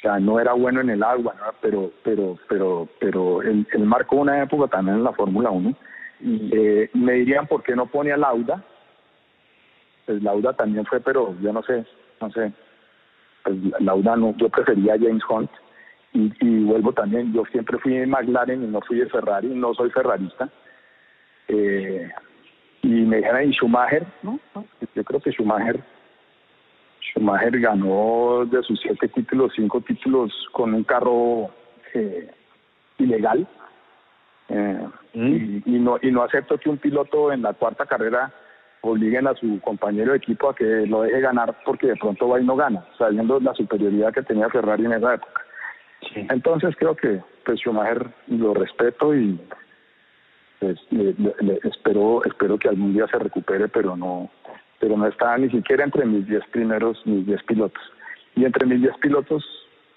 Sea, 0.05 0.21
no 0.21 0.39
era 0.39 0.53
bueno 0.53 0.83
en 0.83 0.91
el 0.91 1.03
agua, 1.03 1.35
pero, 1.63 1.91
pero, 2.03 2.39
pero, 2.47 2.87
pero 3.01 3.41
él, 3.41 3.67
marcó 3.79 4.17
una 4.17 4.43
época 4.43 4.69
también 4.69 4.99
en 4.99 5.05
la 5.05 5.15
Fórmula 5.15 5.49
1. 5.49 5.75
Eh, 6.21 6.91
me 6.93 7.15
dirían 7.15 7.47
por 7.47 7.63
qué 7.63 7.75
no 7.75 7.87
pone 7.87 8.13
a 8.13 8.19
Lauda. 8.19 8.63
Pues 10.05 10.23
Lauda 10.23 10.53
también 10.53 10.85
fue, 10.85 11.01
pero 11.01 11.35
yo 11.41 11.55
no 11.55 11.63
sé, 11.63 11.87
no 12.21 12.31
sé. 12.33 12.53
Pues 13.45 13.57
Lauda 13.81 14.15
no, 14.17 14.37
yo 14.37 14.51
prefería 14.51 14.93
a 14.93 14.99
James 14.99 15.23
Hunt. 15.27 15.51
Y, 16.13 16.31
y 16.39 16.65
vuelvo 16.65 16.93
también, 16.93 17.33
yo 17.33 17.47
siempre 17.47 17.79
fui 17.79 17.95
de 17.95 18.07
McLaren 18.07 18.63
y 18.63 18.67
no 18.67 18.83
fui 18.83 18.99
de 18.99 19.07
Ferrari, 19.07 19.49
no 19.49 19.73
soy 19.73 19.89
ferrarista. 19.89 20.51
Eh, 21.49 22.11
y 22.83 22.89
me 22.89 23.17
dijeron, 23.17 23.49
¿y 23.49 23.55
Schumacher? 23.55 24.05
No, 24.23 24.39
yo 24.95 25.03
creo 25.03 25.21
que 25.21 25.33
Schumacher, 25.33 25.83
Schumacher 27.11 27.61
ganó 27.61 28.45
de 28.47 28.63
sus 28.63 28.81
siete 28.81 29.09
títulos, 29.09 29.53
cinco 29.55 29.81
títulos 29.81 30.33
con 30.53 30.75
un 30.75 30.85
carro 30.85 31.51
eh, 31.93 32.31
ilegal. 32.99 33.47
Eh, 34.49 34.89
mm. 35.15 35.63
y, 35.65 35.79
no, 35.79 35.99
y 36.03 36.11
no 36.11 36.23
acepto 36.23 36.59
que 36.59 36.69
un 36.69 36.79
piloto 36.79 37.33
en 37.33 37.43
la 37.43 37.55
cuarta 37.55 37.87
carrera 37.87 38.33
obliguen 38.83 39.27
a 39.27 39.35
su 39.35 39.59
compañero 39.63 40.13
de 40.13 40.19
equipo 40.19 40.51
a 40.51 40.55
que 40.55 40.87
lo 40.87 41.03
deje 41.03 41.21
ganar 41.21 41.57
porque 41.65 41.87
de 41.87 41.97
pronto 41.97 42.29
va 42.29 42.41
y 42.41 42.45
no 42.45 42.55
gana, 42.55 42.85
sabiendo 42.99 43.41
la 43.41 43.55
superioridad 43.55 44.13
que 44.13 44.23
tenía 44.23 44.51
Ferrari 44.51 44.85
en 44.85 44.93
esa 44.93 45.15
época. 45.15 45.43
Entonces 46.15 46.75
creo 46.77 46.95
que 46.95 47.21
pues 47.47 47.61
Schumacher 47.61 48.07
lo 48.29 48.53
respeto 48.53 49.15
y 49.15 49.41
pues, 50.61 50.79
espero 51.65 52.23
espero 52.25 52.59
que 52.59 52.69
algún 52.69 52.93
día 52.93 53.07
se 53.07 53.19
recupere, 53.19 53.69
pero 53.69 53.97
no 53.97 54.31
pero 54.85 54.99
no 54.99 55.07
está 55.07 55.39
ni 55.39 55.49
siquiera 55.49 55.83
entre 55.83 56.05
mis 56.05 56.27
10 56.27 56.43
primeros, 56.53 57.01
mis 57.07 57.25
10 57.25 57.43
pilotos. 57.45 57.83
Y 58.37 58.45
entre 58.45 58.67
mis 58.67 58.83
10 58.83 58.99
pilotos 58.99 59.43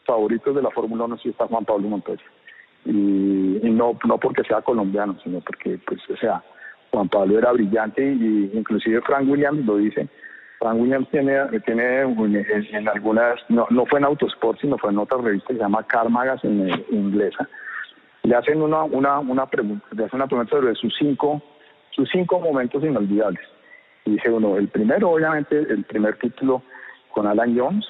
favoritos 0.05 0.55
de 0.55 0.61
la 0.61 0.69
Fórmula 0.69 1.03
1 1.03 1.17
sí 1.17 1.27
está 1.27 1.45
Juan 1.45 1.65
Pablo 1.65 1.89
Montoya. 1.89 2.23
Y, 2.85 3.59
no 3.69 3.99
no 4.07 4.17
porque 4.17 4.43
sea 4.43 4.61
colombiano, 4.61 5.17
sino 5.25 5.41
porque, 5.41 5.77
pues, 5.85 5.99
o 6.09 6.15
sea, 6.15 6.41
Juan 6.91 7.09
Pablo 7.09 7.37
era 7.37 7.51
brillante 7.51 8.01
y 8.01 8.49
inclusive 8.53 9.01
Frank 9.01 9.27
Williams 9.29 9.65
lo 9.65 9.75
dice. 9.75 10.07
Frank 10.59 10.79
Williams 10.79 11.09
tiene, 11.09 11.37
tiene 11.65 12.03
en, 12.03 12.87
algunas, 12.87 13.41
no, 13.49 13.67
no 13.69 13.85
fue 13.87 13.99
en 13.99 14.05
Autosport, 14.05 14.61
sino 14.61 14.77
fue 14.77 14.91
en 14.91 14.99
otra 14.99 15.17
revista 15.17 15.49
que 15.49 15.55
se 15.55 15.63
llama 15.63 15.83
Car 15.83 16.09
Magazine 16.09 16.71
eh, 16.71 16.85
inglesa, 16.91 17.45
le 18.23 18.35
hacen 18.37 18.61
una, 18.61 18.83
una, 18.83 19.19
una 19.19 19.47
pregunta, 19.47 19.85
le 19.91 20.05
hacen 20.05 20.15
una 20.15 20.27
pregunta 20.27 20.55
sobre 20.55 20.73
sus 20.75 20.95
cinco, 20.97 21.41
sus 21.91 22.07
cinco 22.09 22.39
momentos 22.39 22.81
inolvidables. 22.81 23.56
Y 24.07 24.11
dice 24.11 24.29
uno, 24.29 24.57
el 24.57 24.69
primero, 24.69 25.09
obviamente, 25.09 25.59
el 25.59 25.83
primer 25.83 26.17
título 26.17 26.63
con 27.11 27.27
Alan 27.27 27.57
Jones. 27.57 27.85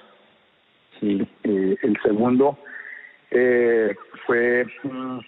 Sí. 0.99 1.28
Eh, 1.43 1.78
el 1.80 1.95
segundo 2.01 2.57
eh, 3.30 3.95
fue 4.26 4.65
mm, 4.82 5.20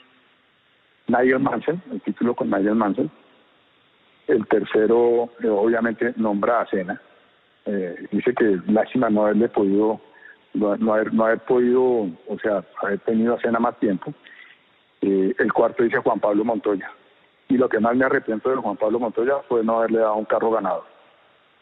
Nigel 1.10 1.40
Mansell, 1.40 1.80
el 1.92 2.02
título 2.02 2.34
con 2.34 2.50
Nigel 2.50 2.74
Mansell. 2.74 3.10
El 4.28 4.48
tercero, 4.48 5.30
eh, 5.44 5.48
obviamente, 5.48 6.12
nombra 6.16 6.62
a 6.62 6.66
Cena. 6.66 7.00
dice 8.12 8.34
que 8.34 8.60
lástima 8.66 9.12
no 9.12 9.26
haberle 9.26 9.48
podido, 9.50 10.02
no, 10.56 10.76
no, 10.78 10.94
haber, 10.96 11.14
no 11.14 11.26
haber 11.26 11.40
podido, 11.42 12.10
o 12.28 12.40
sea, 12.42 12.64
haber 12.82 12.98
tenido 13.02 13.36
a 13.36 13.42
Cena 13.42 13.60
más 13.60 13.78
tiempo. 13.80 14.12
El 15.02 15.54
cuarto 15.54 15.84
dice 15.84 16.00
Juan 16.00 16.20
Pablo 16.20 16.44
Montoya. 16.44 16.90
Y 17.50 17.58
lo 17.58 17.68
que 17.68 17.80
más 17.80 17.96
me 17.96 18.06
arrepiento 18.06 18.50
de 18.50 18.58
Juan 18.58 18.78
Pablo 18.78 19.00
Montoya 19.00 19.40
fue 19.48 19.64
no 19.64 19.80
haberle 19.80 20.00
dado 20.00 20.16
un 20.16 20.26
carro 20.26 20.52
ganado. 20.52 20.86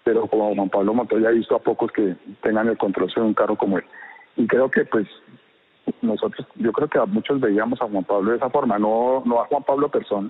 Pero 0.04 0.28
como 0.28 0.54
Juan 0.54 0.70
Pablo 0.70 0.94
Montoya 0.94 1.30
he 1.30 1.36
visto 1.36 1.56
a 1.56 1.60
pocos 1.60 1.92
que 1.92 2.16
tengan 2.42 2.68
el 2.68 2.78
control 2.78 3.10
sobre 3.10 3.28
un 3.28 3.34
carro 3.34 3.56
como 3.56 3.78
él. 3.78 3.86
Y 4.36 4.46
creo 4.48 4.70
que 4.70 4.84
pues 4.86 5.08
nosotros, 6.02 6.46
yo 6.56 6.72
creo 6.74 6.90
que 6.90 7.00
a 7.00 7.06
muchos 7.06 7.40
veíamos 7.40 7.82
a 7.82 7.88
Juan 7.88 8.04
Pablo 8.04 8.32
de 8.32 8.38
esa 8.38 8.50
forma, 8.50 8.78
no, 8.78 9.24
no 9.26 9.42
a 9.42 9.46
Juan 9.46 9.64
Pablo 9.64 9.90
persona. 9.90 10.30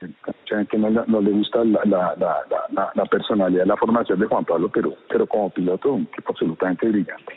Mucha 0.00 0.56
gente 0.58 0.78
no, 0.78 0.90
no, 0.90 1.20
le 1.20 1.30
gusta 1.30 1.64
la, 1.64 1.80
la, 1.84 2.14
la, 2.16 2.92
la, 2.94 3.04
personalidad, 3.06 3.64
la 3.64 3.76
formación 3.76 4.20
de 4.20 4.26
Juan 4.26 4.44
Pablo, 4.44 4.70
pero, 4.72 4.94
pero 5.08 5.26
como 5.26 5.50
piloto 5.50 5.94
un 5.94 6.06
tipo 6.06 6.30
absolutamente 6.30 6.88
brillante. 6.88 7.34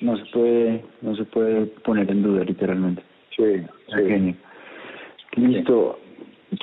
No 0.00 0.16
se 0.16 0.24
puede, 0.26 0.84
no 1.00 1.16
se 1.16 1.24
puede 1.24 1.66
poner 1.84 2.10
en 2.10 2.22
duda 2.22 2.44
literalmente. 2.44 3.02
Sí, 3.36 3.64
sí. 3.94 4.36
Listo. 5.36 5.98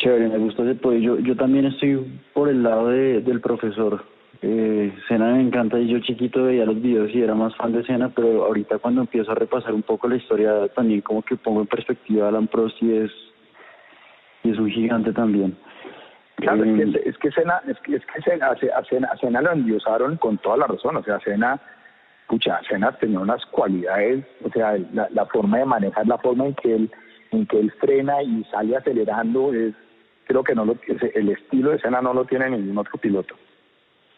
Chévere, 0.04 0.28
me 0.28 0.38
gusta 0.38 0.64
ese 0.64 0.76
podio. 0.76 1.00
Yo, 1.00 1.20
yo 1.20 1.36
también 1.38 1.66
estoy 1.66 2.20
por 2.34 2.50
el 2.50 2.62
lado 2.62 2.90
de, 2.90 3.22
del 3.22 3.40
profesor. 3.40 4.04
Eh, 4.42 4.94
Sena 5.08 5.32
me 5.32 5.42
encanta 5.42 5.80
y 5.80 5.88
yo 5.88 6.00
chiquito 6.00 6.44
veía 6.44 6.66
los 6.66 6.82
videos 6.82 7.10
y 7.16 7.22
era 7.22 7.34
más 7.34 7.56
fan 7.56 7.72
de 7.72 7.86
Sena, 7.86 8.10
pero 8.10 8.44
ahorita 8.44 8.80
cuando 8.80 9.00
empiezo 9.00 9.32
a 9.32 9.36
repasar 9.36 9.74
un 9.74 9.84
poco 9.84 10.10
la 10.10 10.18
historia 10.18 10.68
también 10.76 11.00
como 11.00 11.22
que 11.22 11.38
pongo 11.38 11.62
en 11.62 11.68
perspectiva 11.68 12.26
a 12.26 12.30
Alan 12.30 12.48
Prost 12.48 12.76
y 12.84 12.98
es, 12.98 13.12
y 14.44 14.52
es 14.52 14.60
un 14.60 14.70
gigante 14.70 15.14
también. 15.14 15.56
Claro, 16.36 16.66
es, 16.66 16.76
que, 16.76 17.00
eh, 17.00 17.04
es 17.06 17.18
que 17.20 17.32
Sena, 17.32 17.62
es 17.66 17.80
que, 17.80 17.96
es 17.96 18.06
que 18.06 18.22
Sena, 18.24 18.48
a, 18.48 18.84
Sena, 18.84 19.08
a 19.08 19.18
Sena 19.18 19.42
lo 19.42 19.54
endiosaron 19.54 20.18
con 20.18 20.38
toda 20.40 20.58
la 20.58 20.68
razón, 20.68 20.98
o 20.98 21.04
sea, 21.04 21.22
Sena 21.22 21.62
pucha, 22.28 22.60
Senna 22.68 22.92
tenía 22.98 23.20
unas 23.20 23.46
cualidades, 23.46 24.26
o 24.44 24.50
sea, 24.50 24.78
la, 24.92 25.26
forma 25.28 25.60
de 25.60 25.66
manejar, 25.66 26.08
la 26.08 26.18
forma 26.18 26.48
en 26.48 26.56
que 26.56 26.76
él, 26.76 26.92
en 27.32 27.46
que 27.46 27.60
él 27.60 27.72
frena 27.80 28.22
y 28.22 28.44
sale 28.46 28.76
acelerando, 28.76 29.54
es, 29.54 29.74
creo 30.26 30.44
que 30.44 30.56
no 30.56 30.66
lo, 30.66 30.78
el 30.88 31.30
estilo 31.30 31.72
de 31.72 31.80
Senna 31.80 32.02
no 32.02 32.14
lo 32.14 32.26
tiene 32.26 32.50
ningún 32.50 32.78
otro 32.78 32.98
piloto, 32.98 33.36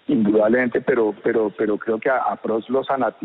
indudablemente, 0.07 0.81
pero, 0.81 1.13
pero, 1.23 1.51
pero 1.57 1.77
creo 1.77 1.99
que 1.99 2.09
a, 2.09 2.35
Prost 2.35 2.69
lo, 2.69 2.81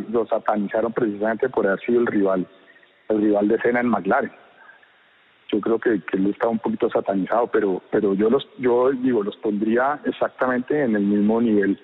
lo 0.09 0.27
satanizaron 0.27 0.93
precisamente 0.93 1.49
por 1.49 1.67
haber 1.67 1.81
sido 1.81 2.01
el 2.01 2.07
rival, 2.07 2.47
el 3.09 3.21
rival 3.21 3.49
de 3.49 3.61
Senna 3.61 3.81
en 3.81 3.89
McLaren. 3.89 4.33
Yo 5.53 5.61
creo 5.61 5.79
que, 5.81 6.01
que 6.03 6.17
él 6.17 6.29
está 6.29 6.49
un 6.49 6.61
poquito 6.61 6.89
satanizado, 6.91 7.49
pero, 7.49 7.83
pero 7.91 8.15
yo 8.15 8.31
los, 8.31 8.47
yo 8.59 8.93
digo, 8.93 9.23
los 9.23 9.37
pondría 9.39 9.99
exactamente 10.05 10.81
en 10.81 10.95
el 10.95 11.03
mismo 11.03 11.41
nivel 11.41 11.79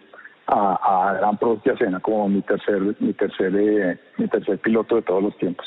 a, 0.46 1.08
a 1.08 1.14
Gran 1.14 1.36
Prost 1.36 1.66
y 1.66 2.00
como 2.00 2.28
mi 2.28 2.42
tercer, 2.42 2.94
mi 3.00 3.12
tercer, 3.12 3.52
eh, 3.56 3.98
mi 4.18 4.28
tercer 4.28 4.58
piloto 4.58 4.96
de 4.96 5.02
todos 5.02 5.22
los 5.22 5.36
tiempos. 5.38 5.66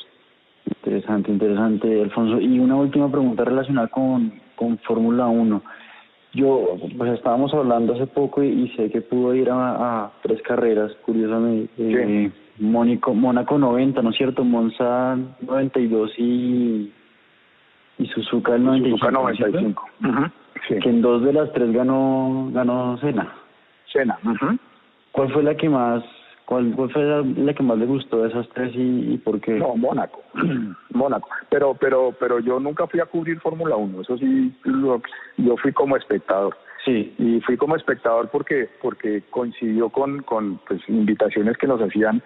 Interesante, 0.65 1.31
interesante, 1.31 2.01
Alfonso. 2.01 2.39
Y 2.39 2.59
una 2.59 2.75
última 2.75 3.09
pregunta 3.11 3.43
relacionada 3.43 3.87
con, 3.87 4.31
con 4.59 4.77
Fórmula 4.79 5.27
1. 5.27 5.61
Yo, 6.33 6.75
pues 6.97 7.13
estábamos 7.13 7.53
hablando 7.53 7.95
hace 7.95 8.05
poco 8.07 8.43
y, 8.43 8.67
sé 8.75 8.91
que 8.91 8.99
pudo 9.01 9.33
ir 9.33 9.49
a, 9.49 10.11
tres 10.21 10.41
carreras, 10.41 10.91
curiosamente. 11.05 11.71
Eh, 11.77 12.29
Mónico, 12.59 13.13
Mónaco 13.13 13.57
90, 13.57 14.01
¿no 14.01 14.09
es 14.09 14.17
cierto? 14.17 14.43
Monza 14.43 15.17
92 15.41 16.11
y, 16.17 16.91
y 17.99 18.05
Suzuka 18.07 18.55
el 18.55 18.65
95. 18.65 18.97
Suzuka 18.97 19.11
95. 19.11 19.89
sí. 20.67 20.75
Que 20.79 20.89
en 20.89 21.01
dos 21.01 21.23
de 21.23 21.33
las 21.33 21.51
tres 21.53 21.71
ganó, 21.71 22.49
ganó 22.51 22.97
Senna. 22.97 23.33
Senna. 23.91 24.19
¿Cuál 25.13 25.31
fue 25.31 25.41
la 25.41 25.55
que 25.55 25.69
más 25.69 26.03
¿Cuál, 26.49 26.73
fue 26.73 27.03
la, 27.03 27.53
que 27.53 27.61
más 27.61 27.77
le 27.77 27.85
gustó 27.85 28.23
de 28.23 28.29
esas 28.29 28.49
tres 28.55 28.71
y, 28.73 29.19
por 29.19 29.39
qué? 29.39 29.51
No, 29.51 29.75
Mónaco. 29.75 30.23
Mónaco. 30.89 31.29
Pero, 31.47 31.75
pero, 31.75 32.11
pero 32.19 32.39
yo 32.39 32.59
nunca 32.59 32.87
fui 32.87 32.99
a 32.99 33.05
cubrir 33.05 33.39
Fórmula 33.39 33.75
1. 33.75 34.01
Eso 34.01 34.17
sí, 34.17 34.51
yo 35.37 35.57
fui 35.57 35.71
como 35.73 35.95
espectador. 35.95 36.57
Sí. 36.83 37.13
Y 37.19 37.39
fui 37.41 37.55
como 37.55 37.75
espectador 37.75 38.29
porque, 38.31 38.67
porque 38.81 39.21
coincidió 39.29 39.89
con, 39.89 40.23
con 40.23 40.59
pues, 40.67 40.81
invitaciones 40.87 41.55
que 41.55 41.67
nos 41.67 41.79
hacían 41.81 42.23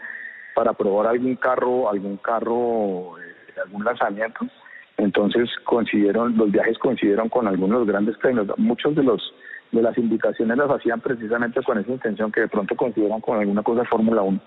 para 0.55 0.71
probar 0.71 1.07
algún 1.07 1.35
carro, 1.35 1.89
algún 1.89 2.15
carro, 2.15 3.19
eh, 3.19 3.59
algún 3.61 3.83
lanzamiento. 3.83 4.47
Entonces 4.95 5.49
coincidieron, 5.65 6.37
los 6.37 6.49
viajes 6.49 6.79
coincidieron 6.79 7.27
con 7.27 7.45
algunos 7.45 7.71
de 7.71 7.79
los 7.79 7.87
grandes 7.89 8.17
premios. 8.19 8.47
Muchos 8.57 8.95
de 8.95 9.03
los 9.03 9.33
de 9.73 9.81
las 9.81 9.97
invitaciones 9.97 10.55
las 10.55 10.69
hacían 10.69 11.01
precisamente 11.01 11.61
con 11.63 11.79
esa 11.79 11.91
intención 11.91 12.31
que 12.31 12.41
de 12.41 12.47
pronto 12.47 12.75
consideran 12.75 13.19
con 13.21 13.39
alguna 13.39 13.63
cosa 13.63 13.81
de 13.81 13.87
Fórmula 13.87 14.21
1. 14.21 14.39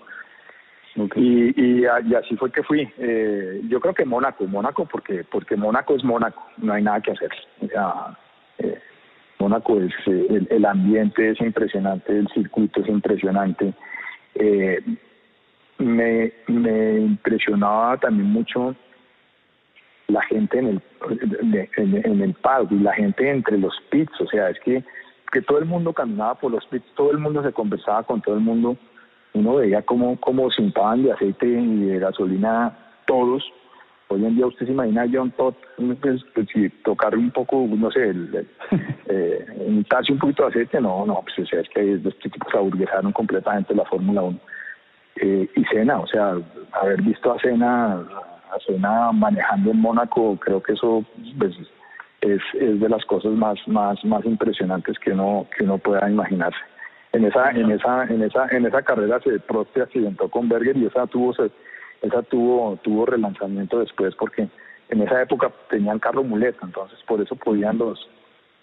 Y, 1.15 1.61
y, 1.61 1.85
así 1.85 2.35
fue 2.37 2.51
que 2.51 2.63
fui. 2.63 2.89
Eh, 2.97 3.61
yo 3.67 3.79
creo 3.79 3.93
que 3.93 4.05
Mónaco, 4.05 4.47
Mónaco 4.47 4.85
porque 4.85 5.23
porque 5.29 5.55
Mónaco 5.55 5.95
es 5.95 6.03
Mónaco, 6.03 6.41
no 6.57 6.73
hay 6.73 6.81
nada 6.81 7.01
que 7.01 7.11
hacer. 7.11 7.29
O 7.61 7.67
sea, 7.67 8.17
eh, 8.57 8.79
Mónaco 9.37 9.79
es 9.79 9.93
eh, 10.07 10.47
el, 10.49 10.65
ambiente 10.65 11.31
es 11.31 11.41
impresionante, 11.41 12.17
el 12.17 12.27
circuito 12.29 12.81
es 12.81 12.87
impresionante. 12.87 13.73
me, 15.77 16.33
me 16.47 16.99
impresionaba 16.99 17.97
también 17.97 18.31
mucho 18.31 18.75
la 20.07 20.21
gente 20.23 20.57
en 20.59 20.67
el, 20.67 20.81
en, 21.77 22.21
el 22.21 22.33
pub 22.33 22.71
y 22.71 22.79
la 22.79 22.93
gente 22.93 23.29
entre 23.29 23.57
los 23.57 23.73
pits, 23.89 24.21
o 24.21 24.27
sea, 24.27 24.49
es 24.49 24.59
que, 24.61 24.83
que 25.31 25.41
todo 25.41 25.59
el 25.59 25.65
mundo 25.65 25.93
caminaba 25.93 26.35
por 26.35 26.51
los 26.51 26.65
pits, 26.67 26.85
todo 26.95 27.11
el 27.11 27.17
mundo 27.17 27.43
se 27.43 27.53
conversaba 27.53 28.03
con 28.03 28.21
todo 28.21 28.35
el 28.35 28.41
mundo, 28.41 28.77
uno 29.33 29.55
veía 29.55 29.81
como, 29.81 30.19
como 30.19 30.49
cintaban 30.51 31.03
de 31.03 31.11
aceite 31.11 31.47
y 31.47 31.85
de 31.85 31.99
gasolina 31.99 32.77
todos, 33.05 33.43
Hoy 34.09 34.23
en 34.23 34.35
día 34.35 34.47
usted 34.47 34.65
se 34.65 34.71
imagina 34.71 35.01
a 35.01 35.07
John 35.11 35.31
Todd, 35.31 35.53
pues, 35.75 36.23
pues, 36.33 36.47
si 36.53 36.69
tocar 36.83 37.17
un 37.17 37.29
poco, 37.31 37.67
no 37.67 37.91
sé, 37.91 38.09
el, 38.09 38.47
eh, 39.07 39.45
un 39.67 40.19
poquito 40.19 40.43
de 40.43 40.49
aceite, 40.49 40.79
no, 40.79 41.05
no, 41.05 41.21
pues 41.23 41.39
o 41.39 41.45
sea, 41.45 41.59
es 41.59 41.69
que 41.69 41.95
estos 41.95 42.17
tipos 42.19 42.53
aburguesaron 42.55 43.11
completamente 43.11 43.75
la 43.75 43.83
Fórmula 43.83 44.21
1. 44.21 44.39
Eh, 45.17 45.49
y 45.55 45.63
Cena, 45.65 45.99
o 45.99 46.07
sea, 46.07 46.37
haber 46.71 47.01
visto 47.01 47.33
a 47.33 47.39
Cena, 47.39 47.95
a 47.95 48.59
Cena 48.65 49.11
manejando 49.11 49.71
en 49.71 49.81
Mónaco, 49.81 50.37
creo 50.39 50.63
que 50.63 50.73
eso 50.73 51.03
pues, 51.37 51.55
es, 52.33 52.41
es 52.53 52.79
de 52.79 52.89
las 52.89 53.03
cosas 53.05 53.31
más, 53.33 53.57
más, 53.67 54.03
más 54.05 54.25
impresionantes 54.25 54.97
que 54.99 55.11
uno, 55.11 55.47
que 55.55 55.63
uno 55.63 55.77
pueda 55.77 56.09
imaginarse. 56.09 56.59
En 57.13 57.25
esa, 57.25 57.51
en 57.51 57.71
esa, 57.71 58.03
en 58.03 58.21
esa, 58.21 58.47
en 58.49 58.65
esa 58.65 58.81
carrera 58.81 59.19
se 59.21 59.39
Prost 59.39 59.75
accidentó 59.77 60.29
con 60.29 60.49
Berger 60.49 60.77
y 60.77 60.85
esa 60.85 61.07
tuvo 61.07 61.33
esa 62.01 62.21
tuvo, 62.23 62.77
tuvo 62.83 63.05
relanzamiento 63.05 63.79
después 63.79 64.13
porque 64.15 64.47
en 64.89 65.01
esa 65.01 65.21
época 65.21 65.51
tenían 65.69 65.99
carro 65.99 66.23
muleta, 66.23 66.59
entonces 66.63 66.99
por 67.07 67.21
eso 67.21 67.35
podían 67.35 67.77
los, 67.77 68.07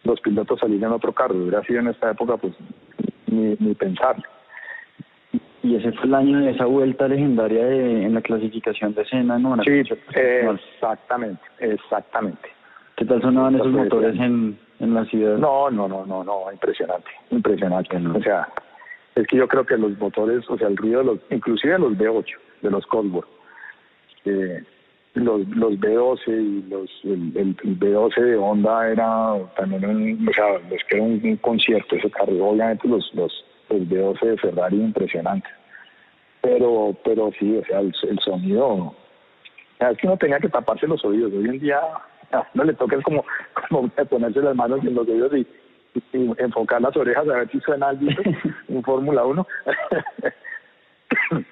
los 0.05 0.21
pilotos 0.21 0.61
salir 0.61 0.83
en 0.83 0.93
otro 0.93 1.13
carro. 1.13 1.35
Hubiera 1.35 1.63
sido 1.65 1.81
en 1.81 1.89
esta 1.89 2.11
época, 2.11 2.37
pues 2.37 2.55
ni, 3.27 3.57
ni 3.59 3.75
pensar. 3.75 4.17
Y 5.63 5.77
ese 5.77 5.93
fue 5.93 6.05
el 6.05 6.15
año 6.15 6.41
de 6.41 6.51
esa 6.51 6.67
vuelta 6.67 7.09
legendaria 7.09 7.65
de, 7.65 8.05
en 8.05 8.15
la 8.15 8.21
clasificación 8.21 8.95
de 8.95 9.03
escena, 9.03 9.39
¿no? 9.39 9.57
Sí, 9.65 9.83
exactamente, 10.13 11.43
exactamente. 11.59 12.54
¿Qué 12.97 13.05
tal 13.05 13.21
sonaban 13.21 13.57
esos 13.57 13.73
motores 13.73 14.15
en, 14.21 14.59
en 14.79 14.95
la 14.95 15.05
ciudad? 15.07 15.37
No, 15.39 15.71
no, 15.71 15.89
no, 15.89 16.07
no, 16.07 16.23
no, 16.23 16.53
impresionante, 16.53 17.11
impresionante. 17.31 17.97
O 17.97 18.23
sea, 18.23 18.49
es 19.17 19.27
que 19.27 19.37
yo 19.37 19.49
creo 19.49 19.65
que 19.67 19.77
los 19.77 19.99
motores, 19.99 20.49
o 20.49 20.57
sea, 20.57 20.69
el 20.69 20.77
ruido 20.77 21.01
de 21.01 21.07
los, 21.07 21.19
inclusive 21.31 21.79
los 21.79 21.93
V8, 21.93 22.37
de 22.63 22.71
los 22.71 22.87
Cosworth. 22.87 23.29
Eh, 24.25 24.63
los, 25.15 25.47
los 25.49 25.75
B12 25.75 26.27
y 26.27 26.69
los, 26.69 26.91
el, 27.05 27.33
el, 27.37 27.79
B12 27.79 28.21
de 28.21 28.37
Honda 28.37 28.89
era 28.89 29.39
también 29.57 29.85
un, 29.85 30.29
o 30.29 30.33
sea, 30.33 30.57
es 30.71 30.83
que 30.85 30.97
era 30.97 31.05
un, 31.05 31.37
concierto 31.37 31.95
ese 31.97 32.11
carro, 32.11 32.33
obviamente 32.33 32.89
los, 32.89 33.13
los, 33.15 33.45
los 33.69 33.81
B12 33.83 34.21
de 34.21 34.37
Ferrari 34.39 34.77
impresionantes. 34.77 35.53
Pero, 36.41 36.97
pero 37.05 37.31
sí, 37.39 37.57
o 37.57 37.65
sea, 37.65 37.81
el, 37.81 37.95
sonido, 38.21 38.95
es 39.79 39.99
que 39.99 40.07
uno 40.07 40.17
tenía 40.17 40.39
que 40.39 40.49
taparse 40.49 40.87
los 40.87 41.05
oídos, 41.05 41.33
hoy 41.33 41.49
en 41.49 41.59
día 41.61 41.81
no 42.55 42.65
le 42.65 42.75
toca 42.75 43.01
como, 43.03 43.25
como 43.69 43.89
ponerse 43.89 44.41
las 44.41 44.55
manos 44.55 44.81
en 44.81 44.95
los 44.95 45.09
oídos 45.09 45.33
y, 45.37 45.47
enfocar 46.13 46.83
las 46.83 46.97
orejas 46.97 47.29
a 47.29 47.35
ver 47.35 47.49
si 47.51 47.61
suena 47.61 47.91
algo 47.91 48.09
en 48.69 48.83
Fórmula 48.85 49.25
1. 49.25 49.47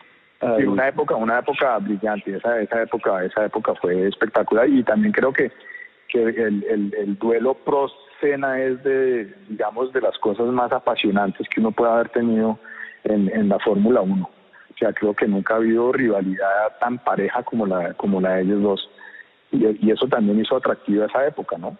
Sí, 0.58 0.64
una 0.64 0.88
época, 0.88 1.14
una 1.14 1.38
época 1.38 1.78
brillante, 1.78 2.36
esa, 2.36 2.60
esa 2.60 2.82
época, 2.82 3.24
esa 3.24 3.44
época 3.44 3.76
fue 3.76 4.08
espectacular 4.08 4.68
y 4.68 4.82
también 4.82 5.12
creo 5.12 5.32
que, 5.32 5.52
que 6.08 6.20
el, 6.20 6.64
el, 6.64 6.92
el 6.98 7.16
duelo 7.16 7.54
pro 7.54 7.88
cena 8.22 8.58
es 8.60 8.82
de, 8.82 9.32
digamos, 9.48 9.92
de 9.92 10.00
las 10.00 10.16
cosas 10.18 10.46
más 10.46 10.72
apasionantes 10.72 11.48
que 11.48 11.60
uno 11.60 11.72
puede 11.72 11.92
haber 11.92 12.08
tenido 12.08 12.58
en, 13.04 13.28
en 13.28 13.48
la 13.48 13.58
Fórmula 13.58 14.00
1. 14.00 14.24
O 14.24 14.78
sea, 14.78 14.92
creo 14.92 15.14
que 15.14 15.28
nunca 15.28 15.54
ha 15.54 15.56
habido 15.58 15.92
rivalidad 15.92 16.78
tan 16.80 16.98
pareja 16.98 17.42
como 17.42 17.66
la, 17.66 17.92
como 17.94 18.20
la 18.20 18.34
de 18.34 18.42
ellos 18.42 18.62
dos. 18.62 18.90
Y, 19.52 19.86
y 19.86 19.90
eso 19.90 20.08
también 20.08 20.40
hizo 20.40 20.56
atractiva 20.56 21.06
esa 21.06 21.26
época, 21.26 21.56
¿no? 21.58 21.76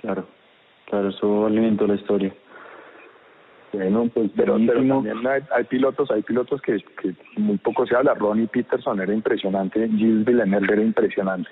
Claro, 0.00 0.26
claro, 0.86 1.08
eso 1.08 1.46
alimentó 1.46 1.86
la 1.86 1.94
historia. 1.94 2.32
Bueno, 3.72 4.08
pues 4.12 4.30
pero, 4.34 4.54
también 4.54 5.26
hay, 5.26 5.64
pilotos, 5.64 6.10
hay 6.10 6.22
pilotos 6.22 6.62
que, 6.62 6.82
muy 7.36 7.58
poco 7.58 7.86
se 7.86 7.94
habla. 7.94 8.14
Ronnie 8.14 8.46
Peterson 8.46 9.00
era 9.00 9.12
impresionante, 9.12 9.88
Gilles 9.88 10.24
Villeneuve 10.24 10.72
era 10.72 10.82
impresionante. 10.82 11.50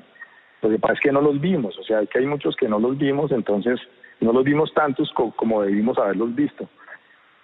Lo 0.63 0.71
que 0.71 0.79
pasa 0.79 0.95
es 0.95 1.01
que 1.01 1.13
no 1.13 1.21
los 1.21 1.41
vimos, 1.41 1.79
o 1.79 1.83
sea, 1.83 2.07
que 2.07 2.21
hay 2.21 2.27
muchos 2.27 2.57
que 2.57 2.69
no 2.69 2.79
los 2.79 2.97
vimos, 2.97 3.31
entonces 3.33 3.79
no 4.21 4.33
los 4.33 4.45
vimos 4.45 4.73
tantos 4.73 5.13
como 5.37 5.63
debimos 5.63 5.99
haberlos 5.99 6.35
visto. 6.35 6.69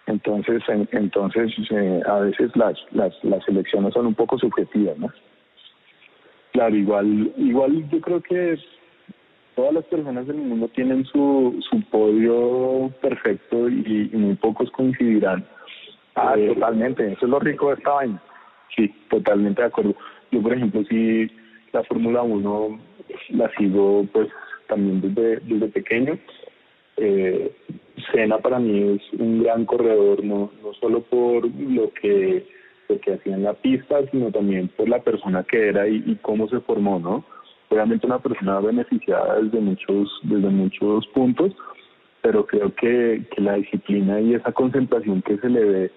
Entonces, 0.06 0.62
entonces 0.68 1.52
eh, 1.70 2.00
a 2.06 2.20
veces 2.20 2.50
las, 2.56 2.78
las, 2.92 3.12
las 3.22 3.46
elecciones 3.48 3.92
son 3.92 4.06
un 4.06 4.14
poco 4.14 4.38
subjetivas, 4.38 4.96
¿no? 4.96 5.08
Claro, 6.52 6.74
igual, 6.74 7.32
igual 7.36 7.88
yo 7.90 8.00
creo 8.00 8.20
que 8.20 8.58
todas 9.54 9.74
las 9.74 9.84
personas 9.84 10.26
del 10.26 10.36
mundo 10.36 10.68
tienen 10.68 11.04
su, 11.04 11.58
su 11.70 11.80
podio 11.90 12.90
perfecto 13.00 13.68
y, 13.68 14.10
muy 14.12 14.34
pocos 14.36 14.70
coincidirán. 14.70 15.46
Ah, 16.14 16.34
eh, 16.36 16.48
totalmente, 16.54 17.12
eso 17.12 17.26
es 17.26 17.30
lo 17.30 17.38
rico 17.38 17.68
de 17.68 17.74
esta 17.74 17.90
vaina. 17.90 18.22
Sí, 18.74 18.92
totalmente 19.08 19.62
de 19.62 19.68
acuerdo. 19.68 19.94
Yo, 20.30 20.42
por 20.42 20.54
ejemplo, 20.54 20.82
sí, 20.88 21.30
la 21.72 21.82
Fórmula 21.84 22.22
1 22.22 22.80
la 23.30 23.50
sigo 23.56 24.06
pues 24.12 24.28
también 24.68 25.00
desde, 25.00 25.40
desde 25.40 25.68
pequeño. 25.68 26.18
Eh, 26.96 27.52
Senna 28.12 28.38
para 28.38 28.58
mí 28.58 28.96
es 28.96 29.20
un 29.20 29.42
gran 29.42 29.64
corredor, 29.64 30.24
no, 30.24 30.50
no 30.62 30.74
solo 30.74 31.02
por 31.02 31.48
lo 31.48 31.92
que, 31.92 32.46
que 32.98 33.14
hacía 33.14 33.34
en 33.34 33.44
la 33.44 33.54
pista, 33.54 33.98
sino 34.10 34.30
también 34.30 34.68
por 34.68 34.88
la 34.88 35.00
persona 35.00 35.44
que 35.44 35.68
era 35.68 35.86
y, 35.86 36.02
y 36.06 36.16
cómo 36.16 36.48
se 36.48 36.60
formó, 36.60 36.98
¿no? 36.98 37.24
obviamente 37.70 38.06
una 38.06 38.18
persona 38.18 38.60
beneficiada 38.60 39.40
desde 39.40 39.60
muchos, 39.60 40.20
desde 40.24 40.48
muchos 40.48 41.06
puntos, 41.08 41.52
pero 42.20 42.44
creo 42.44 42.74
que, 42.74 43.24
que 43.34 43.40
la 43.40 43.54
disciplina 43.54 44.20
y 44.20 44.34
esa 44.34 44.52
concentración 44.52 45.22
que 45.22 45.38
se 45.38 45.48
le 45.48 45.64
ve 45.64 45.90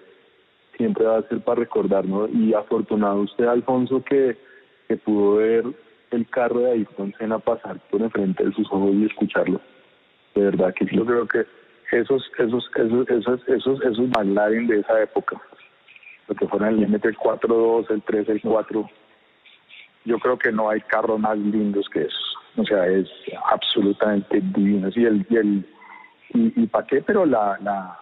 siempre 0.76 1.04
va 1.04 1.18
a 1.18 1.28
ser 1.28 1.40
para 1.40 1.60
recordarnos 1.60 2.30
y 2.32 2.54
afortunado 2.54 3.20
usted 3.20 3.46
Alfonso 3.46 4.02
que, 4.04 4.36
que 4.88 4.96
pudo 4.96 5.36
ver 5.36 5.64
el 6.12 6.28
carro 6.28 6.60
de 6.60 6.72
Ayrton 6.72 7.12
Senna 7.18 7.38
pasar 7.40 7.78
por 7.90 8.00
enfrente 8.00 8.44
de 8.44 8.52
sus 8.52 8.66
ojos 8.68 8.94
y 8.94 9.06
escucharlo. 9.06 9.60
De 10.34 10.42
verdad 10.42 10.72
que 10.74 10.86
sí. 10.86 10.96
Yo 10.96 11.04
creo 11.04 11.26
que 11.26 11.44
esos, 11.92 12.24
esos, 12.38 12.70
esos, 12.76 13.10
esos, 13.10 13.48
esos, 13.48 13.82
esos 13.82 14.08
McLaren 14.08 14.68
de 14.68 14.80
esa 14.80 15.02
época, 15.02 15.40
lo 16.28 16.34
que 16.34 16.46
fueron 16.48 16.68
el 16.68 16.88
MT-4-2, 16.88 17.90
el 17.90 18.02
3, 18.02 18.28
el 18.28 18.40
4, 18.40 18.90
yo 20.04 20.18
creo 20.18 20.38
que 20.38 20.52
no 20.52 20.70
hay 20.70 20.80
carros 20.82 21.18
más 21.18 21.38
lindos 21.38 21.88
que 21.88 22.02
esos. 22.02 22.36
O 22.56 22.64
sea, 22.64 22.86
es 22.86 23.08
absolutamente 23.50 24.40
divino. 24.40 24.88
Y 24.94 25.04
el, 25.04 25.26
y 25.28 25.36
el 25.36 25.66
y, 26.34 26.66
para 26.66 26.86
qué, 26.86 27.00
pero 27.02 27.24
la, 27.24 27.58
la 27.62 27.98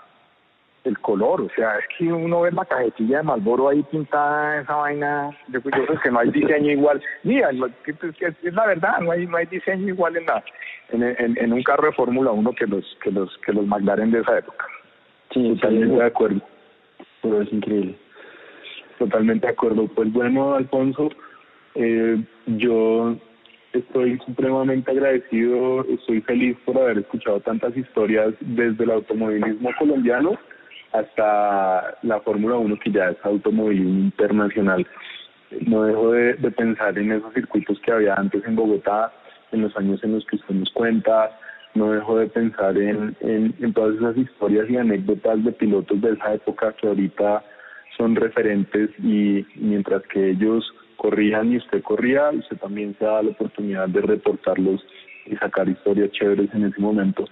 el 0.85 0.99
color, 0.99 1.43
o 1.43 1.49
sea, 1.55 1.78
es 1.78 1.85
que 1.97 2.12
uno 2.12 2.40
ve 2.40 2.51
la 2.51 2.65
cajetilla 2.65 3.19
de 3.19 3.23
Malboro 3.23 3.69
ahí 3.69 3.82
pintada 3.85 4.62
esa 4.62 4.74
vaina, 4.74 5.31
yo, 5.49 5.61
creo 5.62 6.01
que 6.01 6.11
no 6.11 6.19
hay 6.19 6.31
diseño 6.31 6.73
igual. 6.73 7.01
Mira, 7.23 7.51
es, 7.51 8.55
la 8.55 8.66
verdad, 8.66 8.99
no 9.01 9.12
hay 9.12 9.27
no 9.27 9.36
hay 9.36 9.47
diseño 9.47 9.89
igual 9.89 10.16
en 10.16 10.27
la 10.27 10.43
en, 10.90 11.39
en, 11.39 11.53
un 11.53 11.62
carro 11.62 11.86
de 11.86 11.93
Fórmula 11.93 12.32
1 12.32 12.53
que 12.53 12.66
los 12.66 12.99
que 13.03 13.11
los 13.12 13.36
que 13.39 13.53
los 13.53 13.66
McLaren 13.66 14.11
de 14.11 14.20
esa 14.20 14.39
época. 14.39 14.66
Sí, 15.32 15.55
totalmente 15.55 15.94
de 15.94 16.05
acuerdo. 16.05 16.40
Pero 17.23 17.43
es 17.43 17.53
increíble. 17.53 17.97
Totalmente 19.03 19.49
de 19.49 19.53
acuerdo. 19.53 19.89
Pues 19.89 20.12
bueno, 20.12 20.55
Alfonso, 20.55 21.11
eh, 21.74 22.23
yo 22.47 23.16
estoy 23.73 24.16
supremamente 24.24 24.93
agradecido, 24.93 25.85
estoy 25.89 26.20
feliz 26.20 26.57
por 26.65 26.79
haber 26.79 26.99
escuchado 26.99 27.41
tantas 27.41 27.77
historias 27.77 28.33
desde 28.39 28.85
el 28.85 28.93
automovilismo 28.93 29.70
colombiano 29.77 30.39
hasta 30.93 31.99
la 32.03 32.20
Fórmula 32.20 32.55
1 32.59 32.79
que 32.79 32.93
ya 32.93 33.09
es 33.09 33.16
automovilismo 33.24 34.05
internacional. 34.05 34.87
No 35.66 35.83
dejo 35.83 36.12
de, 36.12 36.35
pensar 36.53 36.97
en 36.97 37.11
esos 37.11 37.35
circuitos 37.35 37.81
que 37.81 37.91
había 37.91 38.15
antes 38.15 38.45
en 38.47 38.55
Bogotá, 38.55 39.12
en 39.51 39.62
los 39.62 39.77
años 39.77 39.99
en 40.05 40.12
los 40.12 40.24
que 40.27 40.37
usted 40.37 40.55
nos 40.55 40.70
cuenta, 40.70 41.37
no 41.74 41.91
dejo 41.91 42.19
de 42.19 42.29
pensar 42.29 42.79
en, 42.79 43.16
en, 43.19 43.53
en 43.59 43.73
todas 43.73 43.97
esas 43.97 44.16
historias 44.16 44.70
y 44.70 44.77
anécdotas 44.77 45.43
de 45.43 45.51
pilotos 45.51 46.01
de 46.01 46.12
esa 46.12 46.35
época 46.35 46.73
que 46.74 46.87
ahorita 46.87 47.43
son 47.97 48.16
referentes 48.16 48.90
y 48.98 49.44
mientras 49.56 50.02
que 50.09 50.31
ellos 50.31 50.64
corrían 50.97 51.52
y 51.52 51.56
usted 51.56 51.82
corría, 51.82 52.31
usted 52.31 52.56
también 52.59 52.94
se 52.98 53.05
da 53.05 53.23
la 53.23 53.31
oportunidad 53.31 53.89
de 53.89 54.01
reportarlos 54.02 54.85
y 55.27 55.36
sacar 55.36 55.69
historias 55.69 56.10
chéveres 56.12 56.52
en 56.55 56.64
ese 56.64 56.81
momento. 56.81 57.24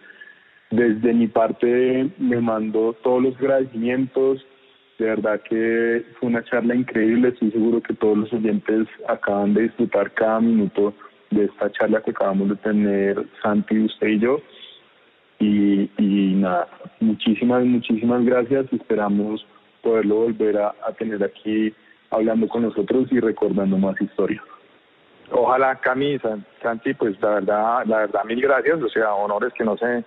Desde 0.70 1.12
mi 1.12 1.26
parte 1.26 2.10
me 2.18 2.40
mando 2.40 2.96
todos 3.02 3.22
los 3.22 3.36
agradecimientos, 3.36 4.44
de 4.98 5.06
verdad 5.06 5.40
que 5.48 6.04
fue 6.18 6.28
una 6.28 6.44
charla 6.44 6.74
increíble, 6.74 7.28
estoy 7.28 7.50
seguro 7.50 7.80
que 7.80 7.94
todos 7.94 8.18
los 8.18 8.32
oyentes 8.32 8.86
acaban 9.08 9.54
de 9.54 9.62
disfrutar 9.62 10.12
cada 10.12 10.40
minuto 10.40 10.94
de 11.30 11.44
esta 11.44 11.70
charla 11.72 12.02
que 12.02 12.10
acabamos 12.10 12.50
de 12.50 12.56
tener 12.56 13.26
Santi, 13.42 13.78
usted 13.78 14.08
y 14.08 14.18
yo. 14.18 14.40
Y, 15.38 15.90
y 15.96 16.34
nada, 16.34 16.68
muchísimas, 17.00 17.64
muchísimas 17.64 18.24
gracias, 18.24 18.66
esperamos 18.72 19.46
poderlo 19.82 20.16
volver 20.16 20.59
a 20.59 20.93
tener 20.98 21.23
aquí 21.23 21.74
hablando 22.11 22.48
con 22.48 22.62
nosotros 22.62 23.07
y 23.11 23.20
recordando 23.20 23.78
más 23.78 24.01
historias. 24.01 24.43
Ojalá, 25.32 25.77
camisa, 25.77 26.39
Santi, 26.61 26.93
pues 26.94 27.20
la 27.20 27.31
verdad, 27.31 27.85
la 27.86 27.98
verdad, 27.98 28.24
mil 28.24 28.40
gracias. 28.40 28.82
O 28.82 28.89
sea, 28.89 29.15
honores 29.15 29.52
que 29.55 29.65
no 29.65 29.77
se, 29.77 30.05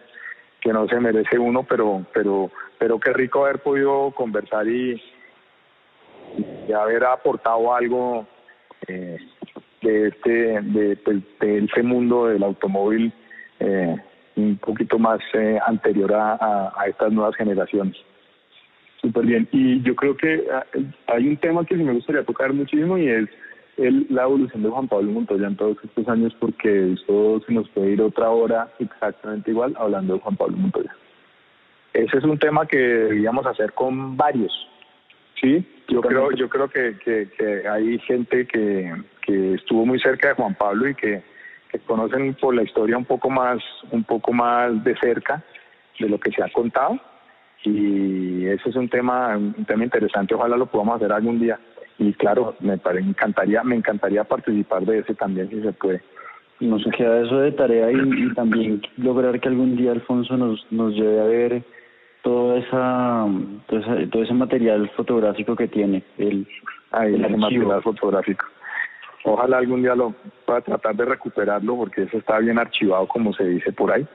que 0.59 0.73
no 0.73 0.87
se 0.87 0.99
merece 0.99 1.39
uno, 1.39 1.63
pero, 1.63 2.05
pero, 2.13 2.51
pero 2.77 2.99
qué 2.99 3.13
rico 3.13 3.45
haber 3.45 3.59
podido 3.59 4.11
conversar 4.11 4.67
y, 4.67 5.01
haber 6.75 7.05
aportado 7.05 7.73
algo 7.73 8.25
eh, 8.87 9.17
de 9.81 10.07
este, 10.07 10.61
de, 10.61 10.97
pues, 10.97 11.17
de 11.39 11.59
este 11.59 11.83
mundo 11.83 12.25
del 12.25 12.43
automóvil 12.43 13.13
eh, 13.59 13.95
un 14.35 14.57
poquito 14.57 14.97
más 14.97 15.19
eh, 15.33 15.59
anterior 15.65 16.11
a, 16.13 16.73
estas 16.87 17.11
nuevas 17.11 17.35
generaciones. 17.35 17.95
Súper 19.03 19.25
bien. 19.25 19.47
Y 19.51 19.81
yo 19.83 19.95
creo 19.95 20.17
que 20.17 20.43
ah, 20.51 20.65
hay 21.07 21.27
un 21.27 21.37
tema 21.37 21.63
que 21.65 21.75
sí 21.75 21.83
me 21.83 21.93
gustaría 21.93 22.23
tocar 22.23 22.51
muchísimo 22.53 22.97
y 22.97 23.07
es 23.07 23.29
el, 23.77 24.07
la 24.09 24.23
evolución 24.23 24.63
de 24.63 24.69
Juan 24.69 24.87
Pablo 24.87 25.11
Montoya 25.11 25.47
en 25.47 25.55
todos 25.55 25.77
estos 25.83 26.07
años, 26.07 26.35
porque 26.39 26.93
esto 26.93 27.41
se 27.45 27.53
nos 27.53 27.69
puede 27.69 27.91
ir 27.91 28.01
otra 28.01 28.29
hora 28.29 28.71
exactamente 28.79 29.51
igual 29.51 29.75
hablando 29.77 30.15
de 30.15 30.19
Juan 30.21 30.35
Pablo 30.35 30.57
Montoya. 30.57 30.95
Ese 31.93 32.17
es 32.17 32.23
un 32.23 32.39
tema 32.39 32.65
que 32.65 32.77
debíamos 32.77 33.45
hacer 33.45 33.73
con 33.73 34.17
varios. 34.17 34.51
Sí, 35.39 35.63
yo 35.89 36.01
creo, 36.01 36.31
yo 36.31 36.49
creo 36.49 36.69
que, 36.69 36.97
que, 37.03 37.29
que 37.37 37.67
hay 37.67 37.99
gente 37.99 38.47
que, 38.47 38.93
que 39.21 39.53
estuvo 39.55 39.85
muy 39.85 39.99
cerca 39.99 40.29
de 40.29 40.35
Juan 40.35 40.55
Pablo 40.55 40.89
y 40.89 40.95
que 40.95 41.21
que 41.73 41.79
conocen 41.79 42.35
por 42.35 42.53
la 42.53 42.63
historia 42.63 42.97
un 42.97 43.05
poco 43.05 43.29
más, 43.31 43.57
un 43.91 44.03
poco 44.03 44.31
más 44.31 44.83
de 44.83 44.95
cerca 44.99 45.43
de 45.99 46.07
lo 46.07 46.19
que 46.19 46.31
se 46.31 46.43
ha 46.43 46.49
contado. 46.49 46.99
Y 47.63 48.45
eso 48.47 48.69
es 48.69 48.75
un 48.75 48.89
tema, 48.89 49.37
un 49.37 49.65
tema 49.65 49.83
interesante, 49.83 50.35
ojalá 50.35 50.57
lo 50.57 50.65
podamos 50.65 50.97
hacer 50.97 51.11
algún 51.11 51.39
día. 51.39 51.59
Y 51.97 52.13
claro, 52.13 52.55
me, 52.59 52.73
encantaría, 52.73 53.63
me 53.63 53.75
encantaría 53.75 54.23
participar 54.23 54.83
de 54.83 54.99
ese 54.99 55.13
también 55.15 55.49
si 55.49 55.61
se 55.61 55.71
puede. 55.73 56.01
Nos 56.59 56.83
queda 56.95 57.21
eso 57.21 57.39
de 57.39 57.51
tarea 57.51 57.91
y, 57.91 58.33
también 58.33 58.81
lograr 58.97 59.39
que 59.39 59.49
algún 59.49 59.75
día 59.75 59.91
Alfonso 59.91 60.37
nos, 60.37 60.65
nos 60.71 60.93
lleve 60.93 61.19
a 61.19 61.25
ver 61.25 61.63
toda 62.21 62.57
esa, 62.57 63.27
todo, 63.67 63.79
ese, 63.79 64.07
todo 64.07 64.23
ese 64.23 64.33
material 64.33 64.89
fotográfico 64.95 65.55
que 65.55 65.67
tiene, 65.67 66.03
el, 66.17 66.47
Ahí, 66.91 67.15
el, 67.15 67.37
material 67.37 67.81
fotográfico. 67.81 68.45
Ojalá 69.25 69.57
algún 69.57 69.81
día 69.81 69.95
lo 69.95 70.13
pueda 70.45 70.61
tratar 70.61 70.95
de 70.95 71.05
recuperarlo 71.05 71.77
porque 71.77 72.03
eso 72.03 72.17
está 72.17 72.39
bien 72.39 72.59
archivado 72.59 73.07
como 73.07 73.33
se 73.33 73.45
dice 73.45 73.71
por 73.71 73.91
ahí. 73.91 74.05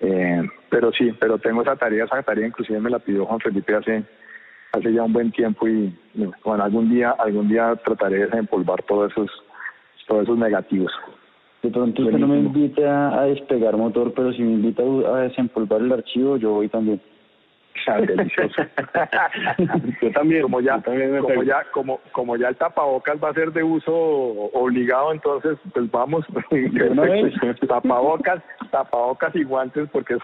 Eh, 0.00 0.42
pero 0.70 0.92
sí, 0.92 1.12
pero 1.20 1.38
tengo 1.38 1.62
esa 1.62 1.76
tarea, 1.76 2.04
esa 2.04 2.22
tarea 2.22 2.46
inclusive 2.46 2.80
me 2.80 2.90
la 2.90 2.98
pidió 2.98 3.26
Juan 3.26 3.40
Felipe 3.40 3.74
hace 3.74 4.04
hace 4.72 4.92
ya 4.92 5.02
un 5.02 5.12
buen 5.12 5.30
tiempo 5.30 5.68
y 5.68 5.94
bueno, 6.44 6.64
algún 6.64 6.88
día 6.88 7.10
algún 7.10 7.48
día 7.48 7.76
trataré 7.84 8.16
de 8.16 8.24
desempolvar 8.26 8.82
todos 8.84 9.12
esos 9.12 9.30
todos 10.06 10.24
esos 10.24 10.38
negativos. 10.38 10.92
De 11.62 11.70
pronto 11.70 12.02
usted 12.02 12.18
no 12.18 12.26
me 12.26 12.38
invita 12.38 13.20
a 13.20 13.24
despegar 13.26 13.76
motor, 13.76 14.12
pero 14.14 14.32
si 14.32 14.42
me 14.42 14.54
invita 14.54 14.82
a 14.82 15.20
desempolvar 15.20 15.80
el 15.80 15.92
archivo, 15.92 16.36
yo 16.36 16.54
voy 16.54 16.68
también. 16.68 17.00
delicioso. 18.06 18.62
yo 20.02 20.10
también, 20.12 20.42
como 20.42 20.60
ya, 20.60 20.80
como 20.82 21.42
ya, 21.42 21.64
como, 21.72 22.00
como 22.12 22.36
ya 22.36 22.48
el 22.48 22.56
tapabocas 22.56 23.22
va 23.22 23.30
a 23.30 23.34
ser 23.34 23.52
de 23.52 23.62
uso 23.62 23.92
obligado, 23.92 25.12
entonces 25.12 25.58
pues 25.72 25.90
vamos, 25.90 26.24
tapabocas, 27.68 28.42
tapabocas 28.70 29.34
y 29.34 29.44
guantes 29.44 29.88
porque 29.90 30.14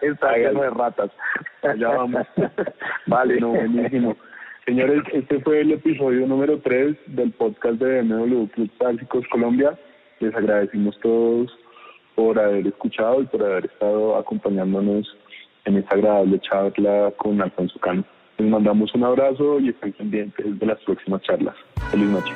está 0.00 0.36
lleno 0.36 0.62
de 0.62 0.70
ratas. 0.70 1.10
Ya 1.76 1.88
vamos. 1.88 2.26
vale, 3.06 3.40
no, 3.40 3.48
buenísimo. 3.50 4.16
Señores, 4.66 5.02
este 5.12 5.40
fue 5.40 5.62
el 5.62 5.72
episodio 5.72 6.26
número 6.26 6.60
3 6.60 6.96
del 7.06 7.32
podcast 7.32 7.80
de 7.80 8.02
BMW 8.02 8.46
Club 8.46 8.70
Tácticos 8.78 9.26
Colombia. 9.28 9.78
Les 10.20 10.34
agradecimos 10.34 10.98
todos 11.00 11.50
por 12.14 12.38
haber 12.38 12.66
escuchado 12.66 13.22
y 13.22 13.26
por 13.26 13.42
haber 13.42 13.64
estado 13.64 14.16
acompañándonos 14.16 15.16
en 15.64 15.76
esta 15.76 15.94
agradable 15.94 16.40
charla 16.40 17.12
con 17.16 17.40
Alfonso 17.40 17.78
Cano. 17.78 18.04
Les 18.38 18.48
mandamos 18.48 18.94
un 18.94 19.04
abrazo 19.04 19.60
y 19.60 19.68
estén 19.68 19.92
pendientes 19.92 20.58
de 20.58 20.66
las 20.66 20.78
próximas 20.80 21.22
charlas. 21.22 21.54
Feliz 21.90 22.08
noche. 22.08 22.32